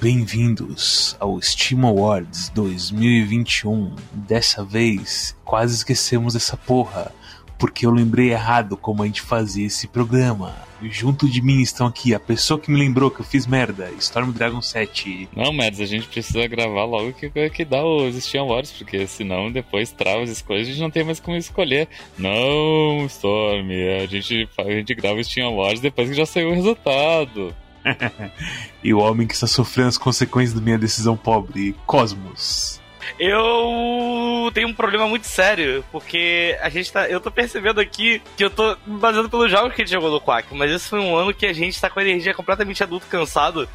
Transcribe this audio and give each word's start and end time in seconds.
Bem-vindos 0.00 1.16
ao 1.18 1.42
Steam 1.42 1.84
Awards 1.84 2.50
2021. 2.50 3.96
Dessa 4.12 4.64
vez, 4.64 5.36
quase 5.44 5.74
esquecemos 5.74 6.36
essa 6.36 6.56
porra, 6.56 7.12
porque 7.58 7.84
eu 7.84 7.90
lembrei 7.90 8.30
errado 8.30 8.76
como 8.76 9.02
a 9.02 9.06
gente 9.06 9.20
fazia 9.20 9.66
esse 9.66 9.88
programa. 9.88 10.54
Junto 10.80 11.28
de 11.28 11.42
mim 11.42 11.60
estão 11.60 11.84
aqui 11.84 12.14
a 12.14 12.20
pessoa 12.20 12.60
que 12.60 12.70
me 12.70 12.78
lembrou 12.78 13.10
que 13.10 13.18
eu 13.18 13.24
fiz 13.24 13.44
merda, 13.44 13.90
Storm 13.98 14.30
Dragon 14.30 14.62
7. 14.62 15.30
Não, 15.34 15.52
Merda, 15.52 15.82
a 15.82 15.86
gente 15.86 16.06
precisa 16.06 16.46
gravar 16.46 16.84
logo 16.84 17.12
que, 17.12 17.50
que 17.50 17.64
dá 17.64 17.84
os 17.84 18.14
Steam 18.22 18.44
Awards, 18.44 18.70
porque 18.70 19.04
senão 19.08 19.50
depois 19.50 19.90
trava 19.90 20.22
as 20.22 20.30
escolhas 20.30 20.68
a 20.68 20.70
gente 20.70 20.80
não 20.80 20.92
tem 20.92 21.02
mais 21.02 21.18
como 21.18 21.36
escolher. 21.36 21.88
Não, 22.16 23.04
Storm, 23.06 23.68
a 24.00 24.06
gente, 24.06 24.48
a 24.58 24.70
gente 24.70 24.94
grava 24.94 25.18
o 25.18 25.24
Steam 25.24 25.48
Awards 25.48 25.80
depois 25.80 26.08
que 26.08 26.14
já 26.14 26.24
saiu 26.24 26.50
o 26.50 26.54
resultado. 26.54 27.52
e 28.82 28.92
o 28.92 28.98
homem 28.98 29.26
que 29.26 29.34
está 29.34 29.46
sofrendo 29.46 29.88
as 29.88 29.98
consequências 29.98 30.54
da 30.54 30.60
minha 30.60 30.78
decisão 30.78 31.16
pobre, 31.16 31.74
Cosmos. 31.86 32.80
Eu 33.18 34.50
tenho 34.52 34.68
um 34.68 34.74
problema 34.74 35.06
muito 35.08 35.26
sério, 35.26 35.84
porque 35.90 36.58
a 36.60 36.68
gente 36.68 36.92
tá. 36.92 37.08
Eu 37.08 37.20
tô 37.20 37.30
percebendo 37.30 37.80
aqui 37.80 38.20
que 38.36 38.44
eu 38.44 38.50
tô 38.50 38.76
baseando 38.86 39.30
pelos 39.30 39.50
jogos 39.50 39.74
que 39.74 39.82
a 39.82 39.84
gente 39.84 39.94
jogou 39.94 40.10
no 40.10 40.20
Quack, 40.20 40.54
mas 40.54 40.70
esse 40.70 40.88
foi 40.88 41.00
um 41.00 41.16
ano 41.16 41.32
que 41.32 41.46
a 41.46 41.52
gente 41.52 41.80
tá 41.80 41.88
com 41.88 42.00
a 42.00 42.02
energia 42.02 42.34
completamente 42.34 42.82
adulto 42.82 43.06
cansado. 43.06 43.68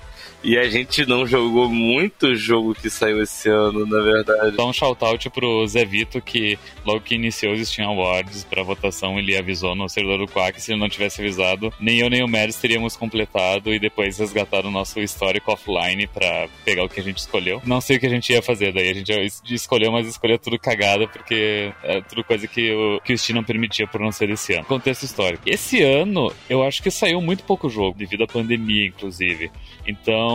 E 0.44 0.58
a 0.58 0.70
gente 0.70 1.06
não 1.06 1.26
jogou 1.26 1.70
muito 1.70 2.36
jogo 2.36 2.76
que 2.76 2.90
saiu 2.90 3.22
esse 3.22 3.50
ano, 3.50 3.86
na 3.86 4.02
verdade. 4.02 4.58
Dá 4.58 4.66
um 4.66 4.74
shout-out 4.74 5.30
pro 5.30 5.66
Zé 5.66 5.86
Vito, 5.86 6.22
que 6.22 6.60
logo 6.86 7.00
que 7.00 7.16
iniciou 7.16 7.54
os 7.54 7.66
Steam 7.66 7.90
Awards 7.90 8.44
pra 8.44 8.62
votação, 8.62 9.18
ele 9.18 9.38
avisou 9.38 9.74
no 9.74 9.88
servidor 9.88 10.18
do 10.18 10.28
Quack, 10.28 10.62
se 10.62 10.74
ele 10.74 10.82
não 10.82 10.90
tivesse 10.90 11.22
avisado, 11.22 11.74
nem 11.80 12.00
eu 12.00 12.10
nem 12.10 12.22
o 12.22 12.28
Meris 12.28 12.58
teríamos 12.58 12.98
completado 12.98 13.74
e 13.74 13.80
depois 13.80 14.18
resgatado 14.18 14.68
o 14.68 14.72
nosso 14.72 15.00
histórico 15.00 15.52
offline 15.52 16.08
pra 16.08 16.50
pegar 16.66 16.84
o 16.84 16.90
que 16.90 17.00
a 17.00 17.04
gente 17.04 17.20
escolheu. 17.20 17.62
Não 17.66 17.80
sei 17.80 17.96
o 17.96 18.00
que 18.02 18.08
a 18.08 18.10
gente 18.10 18.34
ia 18.34 18.42
fazer, 18.42 18.74
daí 18.74 18.90
a 18.90 18.94
gente 18.94 19.14
escolheu, 19.50 19.94
mas 19.94 20.08
escolheu 20.08 20.38
tudo 20.38 20.60
cagada, 20.60 21.08
porque 21.08 21.72
é 21.84 22.02
tudo 22.02 22.22
coisa 22.22 22.48
que 22.48 22.74
o, 22.74 23.00
que 23.00 23.14
o 23.14 23.18
Steam 23.18 23.38
não 23.38 23.46
permitia 23.46 23.88
por 23.88 24.02
não 24.02 24.12
ser 24.12 24.30
esse 24.30 24.54
ano. 24.54 24.66
Contexto 24.66 25.04
histórico. 25.04 25.44
Esse 25.46 25.82
ano, 25.82 26.34
eu 26.50 26.64
acho 26.64 26.84
que 26.84 26.92
saiu 26.92 27.22
muito 27.22 27.46
pouco 27.46 27.70
jogo, 27.70 27.98
devido 27.98 28.26
à 28.26 28.28
pandemia, 28.28 28.88
inclusive. 28.88 29.50
Então, 29.88 30.33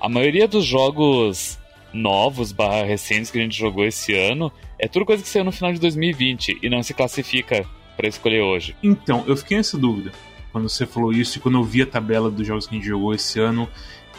a 0.00 0.08
maioria 0.08 0.46
dos 0.46 0.64
jogos 0.64 1.58
novos 1.92 2.52
barra 2.52 2.84
recentes 2.84 3.30
que 3.30 3.38
a 3.38 3.42
gente 3.42 3.56
jogou 3.56 3.84
esse 3.86 4.14
ano 4.14 4.52
é 4.78 4.86
tudo 4.86 5.06
coisa 5.06 5.22
que 5.22 5.28
saiu 5.28 5.44
no 5.44 5.52
final 5.52 5.72
de 5.72 5.80
2020 5.80 6.58
e 6.62 6.68
não 6.68 6.82
se 6.82 6.92
classifica 6.92 7.66
para 7.96 8.08
escolher 8.08 8.42
hoje. 8.42 8.76
Então, 8.82 9.24
eu 9.26 9.36
fiquei 9.36 9.56
nessa 9.56 9.78
dúvida 9.78 10.12
quando 10.52 10.68
você 10.68 10.86
falou 10.86 11.12
isso 11.12 11.38
e 11.38 11.40
quando 11.40 11.58
eu 11.58 11.64
vi 11.64 11.82
a 11.82 11.86
tabela 11.86 12.30
dos 12.30 12.46
jogos 12.46 12.66
que 12.66 12.74
a 12.74 12.78
gente 12.78 12.86
jogou 12.86 13.14
esse 13.14 13.38
ano 13.38 13.68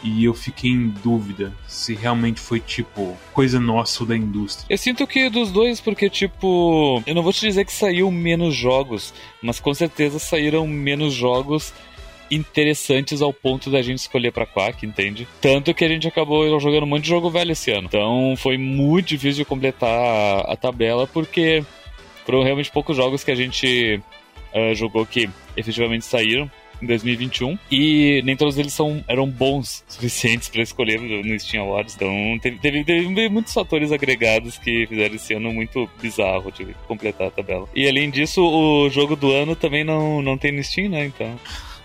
e 0.02 0.24
eu 0.24 0.32
fiquei 0.32 0.70
em 0.70 0.88
dúvida 0.88 1.52
se 1.66 1.94
realmente 1.94 2.40
foi 2.40 2.60
tipo 2.60 3.16
coisa 3.32 3.58
nossa 3.58 4.02
ou 4.02 4.08
da 4.08 4.16
indústria. 4.16 4.66
Eu 4.68 4.78
sinto 4.78 5.06
que 5.06 5.28
dos 5.28 5.50
dois, 5.50 5.80
porque 5.80 6.08
tipo, 6.08 7.02
eu 7.06 7.14
não 7.14 7.22
vou 7.22 7.32
te 7.32 7.40
dizer 7.40 7.64
que 7.64 7.72
saiu 7.72 8.10
menos 8.10 8.54
jogos, 8.54 9.12
mas 9.42 9.58
com 9.58 9.74
certeza 9.74 10.18
saíram 10.18 10.66
menos 10.66 11.14
jogos 11.14 11.72
interessantes 12.30 13.22
ao 13.22 13.32
ponto 13.32 13.70
da 13.70 13.82
gente 13.82 13.98
escolher 13.98 14.32
pra 14.32 14.46
Quack, 14.46 14.84
entende? 14.84 15.26
Tanto 15.40 15.72
que 15.74 15.84
a 15.84 15.88
gente 15.88 16.06
acabou 16.06 16.58
jogando 16.60 16.84
um 16.84 16.86
monte 16.86 17.04
de 17.04 17.08
jogo 17.08 17.30
velho 17.30 17.52
esse 17.52 17.70
ano. 17.70 17.86
Então 17.86 18.34
foi 18.36 18.56
muito 18.56 19.08
difícil 19.08 19.44
de 19.44 19.48
completar 19.48 19.90
a, 19.90 20.52
a 20.52 20.56
tabela, 20.56 21.06
porque 21.06 21.64
foram 22.24 22.42
realmente 22.42 22.70
poucos 22.70 22.96
jogos 22.96 23.24
que 23.24 23.30
a 23.30 23.34
gente 23.34 24.00
uh, 24.54 24.74
jogou 24.74 25.06
que 25.06 25.28
efetivamente 25.56 26.04
saíram 26.04 26.50
em 26.80 26.86
2021 26.86 27.58
e 27.70 28.22
nem 28.24 28.36
todos 28.36 28.56
eles 28.56 28.72
são, 28.72 29.02
eram 29.08 29.28
bons 29.28 29.84
suficientes 29.88 30.48
para 30.48 30.62
escolher 30.62 31.00
no 31.00 31.40
Steam 31.40 31.64
Awards. 31.64 31.96
Então 31.96 32.38
teve, 32.40 32.58
teve, 32.58 32.84
teve, 32.84 33.28
muitos 33.28 33.52
fatores 33.52 33.92
agregados 33.92 34.58
que 34.58 34.86
fizeram 34.86 35.14
esse 35.14 35.34
ano 35.34 35.52
muito 35.52 35.88
bizarro 36.00 36.52
de 36.52 36.66
completar 36.86 37.28
a 37.28 37.30
tabela. 37.30 37.68
E 37.74 37.88
além 37.88 38.10
disso, 38.10 38.42
o 38.42 38.88
jogo 38.90 39.16
do 39.16 39.32
ano 39.32 39.56
também 39.56 39.84
não, 39.84 40.22
não 40.22 40.38
tem 40.38 40.52
no 40.52 40.62
Steam, 40.62 40.90
né? 40.90 41.06
Então. 41.06 41.38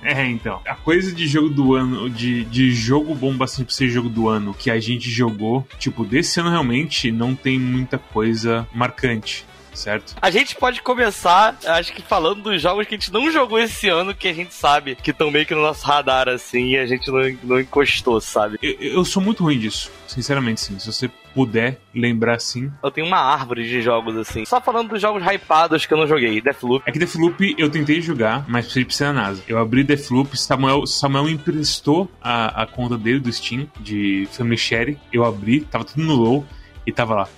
É, 0.03 0.25
então. 0.25 0.62
A 0.66 0.75
coisa 0.75 1.14
de 1.14 1.28
jogo 1.28 1.50
do 1.50 1.75
ano, 1.75 2.09
de, 2.09 2.44
de 2.46 2.72
jogo 2.72 3.16
bom 3.16 3.36
bastante 3.36 3.68
pra 3.68 3.75
ser 3.75 3.90
jogo 3.90 4.09
do 4.09 4.28
ano 4.28 4.53
que 4.53 4.69
a 4.69 4.80
gente 4.80 5.09
jogou, 5.09 5.66
tipo, 5.80 6.03
desse 6.03 6.40
ano 6.40 6.50
realmente 6.50 7.12
não 7.12 7.36
tem 7.36 7.59
muita 7.59 7.97
coisa 7.97 8.68
marcante 8.74 9.46
certo? 9.73 10.16
A 10.22 10.29
gente 10.29 10.56
pode 10.56 10.81
começar, 10.81 11.57
acho 11.66 11.94
que 11.94 12.01
falando 12.01 12.44
dos 12.44 12.61
jogos 12.61 12.88
que 12.88 12.95
a 12.95 12.97
gente 12.97 13.11
não 13.11 13.31
jogou 13.31 13.59
esse 13.59 13.89
ano, 13.89 14.13
que 14.16 14.28
a 14.28 14.34
gente 14.34 14.53
sabe 14.53 14.95
que 14.95 15.11
estão 15.11 15.31
meio 15.31 15.45
que 15.45 15.56
no 15.56 15.61
nosso 15.61 15.85
radar, 15.85 16.29
assim, 16.29 16.69
e 16.69 16.78
a 16.78 16.85
gente 16.85 17.09
não, 17.09 17.22
não 17.44 17.59
encostou, 17.59 18.19
sabe? 18.19 18.57
Eu, 18.61 18.75
eu 18.79 19.06
sou 19.06 19.22
muito 19.22 19.44
ruim 19.44 19.59
disso, 19.59 19.91
sinceramente, 20.07 20.61
sim. 20.61 20.79
Se 20.79 20.91
você 20.91 21.09
puder 21.34 21.79
lembrar 21.94 22.39
sim. 22.39 22.72
Eu 22.84 22.91
tenho 22.91 23.07
uma 23.07 23.17
árvore 23.17 23.67
de 23.67 23.81
jogos 23.81 24.16
assim. 24.16 24.45
Só 24.45 24.61
falando 24.61 24.89
dos 24.89 25.01
jogos 25.01 25.23
hypados 25.25 25.85
que 25.85 25.94
eu 25.94 25.97
não 25.97 26.07
joguei. 26.07 26.40
Deathloop. 26.40 26.84
É 26.85 26.91
que 26.91 27.00
Deathloop 27.00 27.55
eu 27.57 27.69
tentei 27.69 28.01
jogar, 28.01 28.45
mas 28.47 28.66
precisei 28.66 28.90
ser 28.90 29.05
na 29.05 29.13
NASA. 29.13 29.44
Eu 29.47 29.57
abri 29.57 29.84
Deathloop, 29.84 30.38
Samuel, 30.38 30.85
Samuel 30.85 31.29
emprestou 31.29 32.09
a, 32.22 32.63
a 32.63 32.67
conta 32.67 32.97
dele 32.97 33.19
do 33.19 33.31
Steam, 33.31 33.67
de 33.79 34.28
Family 34.31 34.57
Share. 34.57 34.97
Eu 35.11 35.25
abri, 35.25 35.61
tava 35.61 35.84
tudo 35.84 36.03
no 36.03 36.16
low 36.16 36.45
e 36.85 36.91
tava 36.91 37.16
lá. 37.16 37.29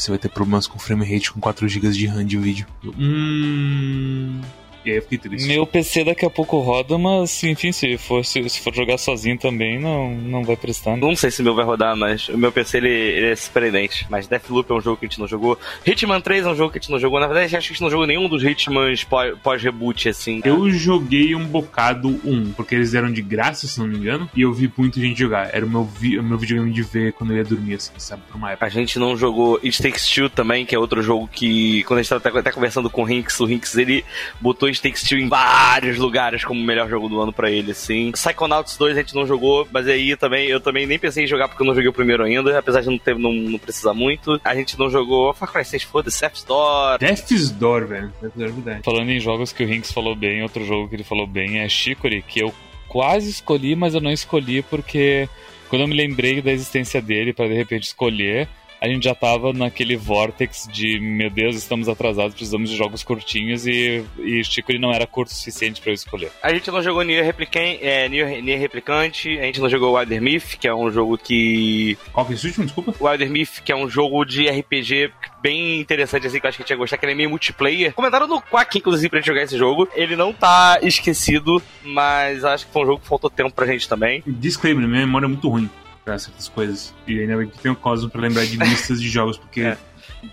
Você 0.00 0.10
vai 0.10 0.18
ter 0.18 0.30
problemas 0.30 0.66
com 0.66 0.78
frame 0.78 1.04
rate 1.04 1.30
com 1.30 1.38
4 1.38 1.68
GB 1.68 1.90
de 1.90 2.06
RAM 2.06 2.24
de 2.24 2.38
vídeo. 2.38 2.66
Hum. 2.98 4.40
E 4.84 4.90
aí 4.90 4.96
eu 4.96 5.02
fiquei 5.02 5.18
triste. 5.18 5.46
Meu 5.46 5.66
PC 5.66 6.04
daqui 6.04 6.24
a 6.24 6.30
pouco 6.30 6.58
roda, 6.58 6.96
mas 6.96 7.42
enfim, 7.44 7.72
se 7.72 7.98
for, 7.98 8.24
se, 8.24 8.48
se 8.48 8.60
for 8.60 8.74
jogar 8.74 8.98
sozinho 8.98 9.38
também, 9.38 9.78
não, 9.78 10.10
não 10.14 10.44
vai 10.44 10.56
prestar. 10.56 10.96
Não 10.96 11.14
sei 11.14 11.30
se 11.30 11.42
o 11.42 11.44
meu 11.44 11.54
vai 11.54 11.64
rodar, 11.64 11.96
mas 11.96 12.28
o 12.28 12.38
meu 12.38 12.50
PC 12.50 12.78
ele, 12.78 12.88
ele 12.88 13.26
é 13.26 13.36
surpreendente. 13.36 14.06
Mas 14.08 14.26
Deathloop 14.26 14.70
é 14.70 14.74
um 14.74 14.80
jogo 14.80 14.96
que 14.96 15.06
a 15.06 15.08
gente 15.08 15.20
não 15.20 15.28
jogou. 15.28 15.58
Hitman 15.86 16.20
3 16.20 16.46
é 16.46 16.48
um 16.48 16.54
jogo 16.54 16.72
que 16.72 16.78
a 16.78 16.80
gente 16.80 16.90
não 16.90 16.98
jogou. 16.98 17.20
Na 17.20 17.26
verdade, 17.26 17.56
acho 17.56 17.66
que 17.66 17.72
a 17.72 17.74
gente 17.74 17.82
não 17.82 17.90
jogou 17.90 18.06
nenhum 18.06 18.28
dos 18.28 18.42
Hitmans 18.42 19.06
pós-reboot, 19.42 20.08
assim. 20.08 20.40
Eu 20.44 20.70
joguei 20.70 21.34
um 21.34 21.44
bocado 21.44 22.08
um, 22.24 22.52
porque 22.52 22.74
eles 22.74 22.92
deram 22.92 23.12
de 23.12 23.20
graça, 23.20 23.66
se 23.66 23.78
não 23.78 23.86
me 23.86 23.98
engano, 23.98 24.30
e 24.34 24.42
eu 24.42 24.52
vi 24.52 24.72
muita 24.76 25.00
gente 25.00 25.18
jogar. 25.18 25.54
Era 25.54 25.66
o 25.66 25.68
meu, 25.68 25.84
vi, 25.84 26.18
o 26.18 26.22
meu 26.22 26.38
videogame 26.38 26.72
de 26.72 26.82
ver 26.82 27.12
quando 27.12 27.32
eu 27.32 27.38
ia 27.38 27.44
dormir, 27.44 27.74
assim, 27.74 27.92
sabe, 27.98 28.22
por 28.28 28.36
uma 28.36 28.52
época. 28.52 28.66
A 28.66 28.68
gente 28.68 28.98
não 28.98 29.16
jogou 29.16 29.60
It 29.62 29.82
Takes 29.82 30.08
Two 30.08 30.30
também, 30.30 30.64
que 30.64 30.74
é 30.74 30.78
outro 30.78 31.02
jogo 31.02 31.28
que, 31.28 31.82
quando 31.84 31.98
a 31.98 32.02
gente 32.02 32.08
tava 32.08 32.28
até, 32.28 32.38
até 32.38 32.52
conversando 32.52 32.88
com 32.88 33.02
o 33.02 33.04
Rinks, 33.04 33.38
o 33.40 33.44
Rinks 33.44 33.76
ele 33.76 34.04
botou 34.40 34.69
It 34.70 34.82
Takes 34.82 35.02
Two 35.02 35.18
em 35.18 35.28
vários 35.28 35.98
lugares 35.98 36.44
como 36.44 36.60
o 36.60 36.64
melhor 36.64 36.88
jogo 36.88 37.08
do 37.08 37.20
ano 37.20 37.32
para 37.32 37.50
ele, 37.50 37.72
assim. 37.72 38.12
Psychonauts 38.12 38.76
2 38.76 38.96
a 38.96 39.00
gente 39.00 39.14
não 39.14 39.26
jogou, 39.26 39.66
mas 39.70 39.86
aí 39.86 40.16
também 40.16 40.48
eu 40.48 40.60
também 40.60 40.86
nem 40.86 40.98
pensei 40.98 41.24
em 41.24 41.26
jogar 41.26 41.48
porque 41.48 41.62
eu 41.62 41.66
não 41.66 41.74
joguei 41.74 41.88
o 41.88 41.92
primeiro 41.92 42.24
ainda, 42.24 42.58
apesar 42.58 42.80
de 42.80 42.88
não, 42.88 42.98
ter, 42.98 43.16
não, 43.16 43.32
não 43.32 43.58
precisar 43.58 43.94
muito. 43.94 44.40
A 44.44 44.54
gente 44.54 44.78
não 44.78 44.90
jogou 44.90 45.32
Far 45.34 45.50
Cry 45.52 45.64
6, 45.64 45.82
foda-se, 45.82 46.20
Death's 46.20 46.44
Door. 46.44 46.98
Death's 46.98 47.50
Door, 47.50 47.86
velho. 47.86 48.12
Death's 48.20 48.54
Door, 48.54 48.74
é. 48.74 48.80
Falando 48.82 49.10
em 49.10 49.20
jogos 49.20 49.52
que 49.52 49.64
o 49.64 49.66
Rinks 49.66 49.92
falou 49.92 50.14
bem, 50.14 50.42
outro 50.42 50.64
jogo 50.64 50.88
que 50.88 50.96
ele 50.96 51.04
falou 51.04 51.26
bem 51.26 51.58
é 51.58 51.68
Chicory, 51.68 52.22
que 52.22 52.40
eu 52.40 52.54
quase 52.88 53.30
escolhi, 53.30 53.76
mas 53.76 53.94
eu 53.94 54.00
não 54.00 54.10
escolhi 54.10 54.62
porque 54.62 55.28
quando 55.68 55.82
eu 55.82 55.88
me 55.88 55.94
lembrei 55.94 56.42
da 56.42 56.50
existência 56.50 57.00
dele 57.00 57.32
para 57.32 57.48
de 57.48 57.54
repente 57.54 57.84
escolher, 57.84 58.48
a 58.80 58.88
gente 58.88 59.04
já 59.04 59.14
tava 59.14 59.52
naquele 59.52 59.94
vortex 59.96 60.66
de 60.72 60.98
meu 60.98 61.28
Deus, 61.28 61.56
estamos 61.56 61.88
atrasados, 61.88 62.34
precisamos 62.34 62.70
de 62.70 62.76
jogos 62.76 63.02
curtinhos 63.02 63.66
e, 63.66 64.02
e 64.18 64.42
Chicory 64.42 64.78
não 64.78 64.92
era 64.92 65.06
curto 65.06 65.30
o 65.30 65.34
suficiente 65.34 65.80
para 65.80 65.90
eu 65.90 65.94
escolher. 65.94 66.32
A 66.42 66.52
gente 66.52 66.70
não 66.70 66.82
jogou 66.82 67.02
Nier, 67.02 67.24
Replicant, 67.24 67.78
é, 67.82 68.08
Nier, 68.08 68.42
Nier 68.42 68.58
Replicante, 68.58 69.38
a 69.38 69.42
gente 69.42 69.60
não 69.60 69.68
jogou 69.68 69.96
Wilder 69.96 70.22
Myth, 70.22 70.56
que 70.58 70.66
é 70.66 70.74
um 70.74 70.90
jogo 70.90 71.18
que. 71.18 71.98
Qual 72.12 72.24
que 72.24 72.32
é 72.32 72.34
esse 72.36 72.46
último? 72.46 72.64
Desculpa. 72.64 72.94
Wilder 73.00 73.30
Myth, 73.30 73.60
que 73.64 73.72
é 73.72 73.76
um 73.76 73.88
jogo 73.88 74.24
de 74.24 74.48
RPG 74.48 75.12
bem 75.42 75.80
interessante, 75.80 76.26
assim, 76.26 76.40
que 76.40 76.46
eu 76.46 76.48
acho 76.48 76.56
que 76.56 76.62
a 76.62 76.64
gente 76.64 76.70
ia 76.70 76.76
gostar, 76.76 76.96
que 76.96 77.04
ele 77.04 77.12
é 77.12 77.16
meio 77.16 77.30
multiplayer. 77.30 77.92
Comentaram 77.92 78.26
no 78.26 78.40
Quack, 78.40 78.78
inclusive, 78.78 79.08
pra 79.08 79.18
gente 79.18 79.26
jogar 79.26 79.42
esse 79.42 79.58
jogo. 79.58 79.88
Ele 79.94 80.16
não 80.16 80.32
tá 80.32 80.78
esquecido, 80.82 81.62
mas 81.82 82.44
acho 82.44 82.66
que 82.66 82.72
foi 82.72 82.82
um 82.82 82.86
jogo 82.86 83.00
que 83.00 83.08
faltou 83.08 83.28
tempo 83.28 83.52
pra 83.52 83.66
gente 83.66 83.88
também. 83.88 84.22
Disclaimer, 84.26 84.86
minha 84.88 85.06
memória 85.06 85.26
é 85.26 85.28
muito 85.28 85.48
ruim 85.48 85.68
pra 86.04 86.18
certas 86.18 86.48
coisas. 86.48 86.94
E 87.06 87.20
ainda 87.20 87.36
bem 87.36 87.48
que 87.48 87.58
tem 87.58 87.70
o 87.70 87.76
Cosmo 87.76 88.10
pra 88.10 88.20
lembrar 88.20 88.44
de 88.46 88.56
listas 88.56 89.00
de 89.00 89.08
jogos, 89.08 89.36
porque 89.36 89.62
é. 89.62 89.78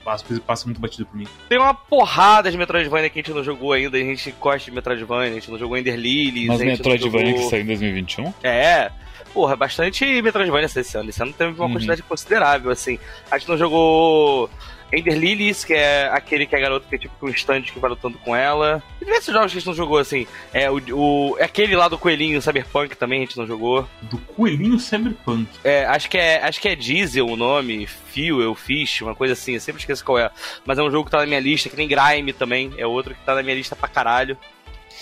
as 0.05 0.21
coisas 0.21 0.43
passam 0.43 0.67
muito 0.67 0.81
batido 0.81 1.05
por 1.05 1.17
mim. 1.17 1.27
Tem 1.49 1.57
uma 1.57 1.73
porrada 1.73 2.49
de 2.51 2.57
Metroidvania 2.57 3.09
que 3.09 3.19
a 3.19 3.21
gente 3.21 3.33
não 3.33 3.43
jogou 3.43 3.73
ainda, 3.73 3.97
a 3.97 4.01
gente 4.01 4.31
gosta 4.39 4.65
de 4.65 4.71
Metroidvania, 4.71 5.31
a 5.31 5.33
gente 5.33 5.51
não 5.51 5.57
jogou 5.57 5.77
Ender 5.77 5.95
Lilies. 5.95 6.47
Mas 6.47 6.61
Metroidvania 6.61 7.31
jogou... 7.31 7.43
que 7.43 7.49
saiu 7.49 7.63
em 7.63 7.67
2021? 7.67 8.33
É. 8.43 8.91
Porra, 9.33 9.55
bastante 9.55 10.21
Metroidvania 10.21 10.65
esse 10.65 10.97
ano. 10.97 11.09
Esse 11.09 11.21
ano 11.21 11.33
teve 11.33 11.53
uma 11.53 11.65
uhum. 11.65 11.73
quantidade 11.73 12.01
considerável, 12.03 12.71
assim. 12.71 12.97
A 13.29 13.37
gente 13.37 13.49
não 13.49 13.57
jogou 13.57 14.49
Ender 14.91 15.17
Lilies, 15.17 15.65
que 15.65 15.73
é 15.73 16.09
aquele 16.11 16.45
que 16.45 16.55
é 16.55 16.57
a 16.57 16.61
garota 16.61 16.85
que 16.87 16.95
é 16.95 16.97
tipo 16.97 17.13
um 17.25 17.29
stand 17.29 17.63
que 17.63 17.79
vai 17.79 17.89
lutando 17.89 18.17
com 18.19 18.35
ela. 18.35 18.81
E 19.01 19.05
diversos 19.05 19.33
jogos 19.33 19.51
que 19.51 19.57
a 19.57 19.59
gente 19.59 19.67
não 19.67 19.75
jogou, 19.75 19.97
assim. 19.97 20.25
É 20.53 20.71
o, 20.71 20.81
o, 20.93 21.35
é 21.37 21.43
aquele 21.43 21.75
lá 21.75 21.87
do 21.87 21.97
coelhinho 21.97 22.41
Cyberpunk 22.41 22.95
também 22.95 23.19
a 23.19 23.25
gente 23.25 23.37
não 23.37 23.45
jogou. 23.45 23.87
Do 24.03 24.17
coelhinho 24.17 24.79
Cyberpunk? 24.79 25.47
É, 25.63 25.85
acho 25.85 26.09
que 26.09 26.17
é, 26.17 26.43
acho 26.43 26.61
que 26.61 26.69
é 26.69 26.75
Diesel 26.75 27.27
o 27.27 27.35
nome, 27.35 27.85
Fuel, 27.87 28.55
Fish, 28.55 29.01
uma 29.01 29.15
coisa 29.15 29.33
assim, 29.33 29.53
eu 29.53 29.59
sempre 29.59 29.81
esqueço 29.81 30.05
qual 30.05 30.19
é. 30.19 30.31
Mas 30.65 30.77
é 30.77 30.83
um 30.83 30.91
jogo 30.91 31.05
que 31.05 31.11
tá 31.11 31.19
na 31.19 31.25
minha 31.25 31.39
lista, 31.39 31.69
que 31.69 31.75
nem 31.75 31.87
Grime 31.87 32.31
também, 32.31 32.73
é 32.77 32.85
outro 32.87 33.13
que 33.13 33.23
tá 33.25 33.35
na 33.35 33.43
minha 33.43 33.55
lista 33.55 33.75
pra 33.75 33.89
caralho. 33.89 34.37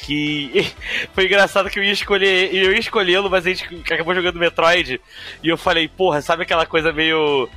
Que 0.01 0.73
foi 1.13 1.25
engraçado 1.25 1.69
que 1.69 1.79
eu 1.79 1.83
ia 1.83 1.93
escolher. 1.93 2.53
Eu 2.53 2.73
ia 2.73 2.79
escolhê-lo, 2.79 3.29
mas 3.29 3.45
a 3.45 3.49
gente 3.49 3.93
acabou 3.93 4.13
jogando 4.13 4.39
Metroid. 4.39 4.99
E 5.43 5.47
eu 5.47 5.57
falei, 5.57 5.87
porra, 5.87 6.21
sabe 6.21 6.43
aquela 6.43 6.65
coisa 6.65 6.91
meio. 6.91 7.49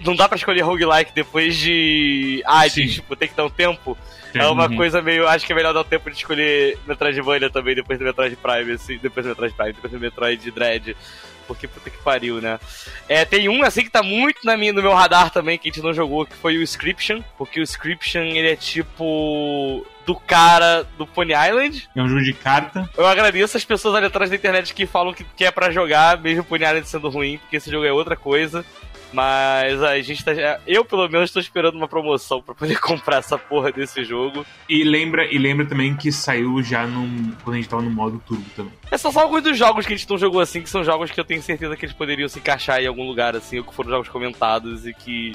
Não 0.00 0.16
dá 0.16 0.28
pra 0.28 0.36
escolher 0.36 0.62
roguelike 0.62 1.12
depois 1.14 1.56
de. 1.56 2.42
Ah, 2.46 2.68
tipo, 2.68 3.14
tem 3.16 3.28
que 3.28 3.34
dar 3.36 3.44
um 3.44 3.50
tempo. 3.50 3.96
É 4.34 4.46
uma 4.46 4.68
Uhum. 4.68 4.76
coisa 4.76 5.02
meio. 5.02 5.26
Acho 5.28 5.44
que 5.44 5.52
é 5.52 5.56
melhor 5.56 5.74
dar 5.74 5.80
o 5.80 5.84
tempo 5.84 6.10
de 6.10 6.16
escolher 6.16 6.78
Metroidvania 6.86 7.50
também, 7.50 7.74
depois 7.74 7.98
do 7.98 8.04
Metroid 8.04 8.36
Prime, 8.36 8.72
assim, 8.72 8.98
depois 8.98 9.26
do 9.26 9.30
Metroid 9.30 9.54
Prime, 9.54 9.72
depois 9.72 9.92
do 9.92 9.98
Metroid 10.00 10.50
Dread. 10.50 10.96
Porque 11.46 11.66
puta 11.66 11.90
que 11.90 11.98
pariu, 11.98 12.40
né? 12.40 12.60
É, 13.08 13.24
tem 13.24 13.48
um 13.48 13.64
assim 13.64 13.82
que 13.82 13.90
tá 13.90 14.04
muito 14.04 14.38
na 14.44 14.56
minha, 14.56 14.72
no 14.72 14.80
meu 14.80 14.92
radar 14.94 15.30
também, 15.30 15.58
que 15.58 15.68
a 15.68 15.72
gente 15.72 15.82
não 15.82 15.92
jogou, 15.92 16.24
que 16.24 16.36
foi 16.36 16.56
o 16.56 16.62
Inscription. 16.62 17.22
Porque 17.36 17.58
o 17.58 17.62
Inscription, 17.64 18.22
ele 18.22 18.52
é 18.52 18.56
tipo. 18.56 19.84
do 20.06 20.14
cara 20.14 20.84
do 20.96 21.06
Pony 21.06 21.32
Island. 21.32 21.88
É 21.94 22.00
um 22.02 22.08
jogo 22.08 22.22
de 22.22 22.32
carta. 22.32 22.88
Eu 22.96 23.06
agradeço 23.06 23.56
as 23.56 23.64
pessoas 23.64 23.94
ali 23.96 24.06
atrás 24.06 24.30
da 24.30 24.36
internet 24.36 24.72
que 24.72 24.86
falam 24.86 25.12
que, 25.12 25.24
que 25.36 25.44
é 25.44 25.50
pra 25.50 25.70
jogar, 25.72 26.18
mesmo 26.20 26.42
o 26.42 26.44
Pony 26.44 26.64
Island 26.64 26.88
sendo 26.88 27.08
ruim, 27.08 27.38
porque 27.38 27.56
esse 27.56 27.70
jogo 27.70 27.84
é 27.84 27.92
outra 27.92 28.14
coisa. 28.16 28.64
Mas 29.12 29.82
a 29.82 30.00
gente 30.00 30.24
tá. 30.24 30.32
Eu, 30.66 30.84
pelo 30.84 31.08
menos, 31.08 31.32
tô 31.32 31.40
esperando 31.40 31.74
uma 31.74 31.88
promoção 31.88 32.40
pra 32.40 32.54
poder 32.54 32.78
comprar 32.80 33.18
essa 33.18 33.36
porra 33.36 33.72
desse 33.72 34.04
jogo. 34.04 34.46
E 34.68 34.84
lembra, 34.84 35.24
e 35.24 35.38
lembra 35.38 35.66
também 35.66 35.96
que 35.96 36.12
saiu 36.12 36.62
já 36.62 36.86
num, 36.86 37.32
quando 37.42 37.54
a 37.54 37.58
gente 37.58 37.68
tava 37.68 37.82
no 37.82 37.90
modo 37.90 38.22
turbo 38.26 38.44
também. 38.54 38.72
Esses 38.86 39.00
são 39.00 39.12
só 39.12 39.20
alguns 39.20 39.42
dos 39.42 39.58
jogos 39.58 39.84
que 39.84 39.92
a 39.92 39.96
gente 39.96 40.08
não 40.08 40.18
jogou 40.18 40.40
assim, 40.40 40.62
que 40.62 40.70
são 40.70 40.84
jogos 40.84 41.10
que 41.10 41.18
eu 41.18 41.24
tenho 41.24 41.42
certeza 41.42 41.76
que 41.76 41.84
eles 41.84 41.94
poderiam 41.94 42.28
se 42.28 42.38
encaixar 42.38 42.80
em 42.80 42.86
algum 42.86 43.06
lugar, 43.06 43.34
assim, 43.34 43.58
ou 43.58 43.64
que 43.64 43.74
foram 43.74 43.90
jogos 43.90 44.08
comentados 44.08 44.86
e 44.86 44.94
que 44.94 45.34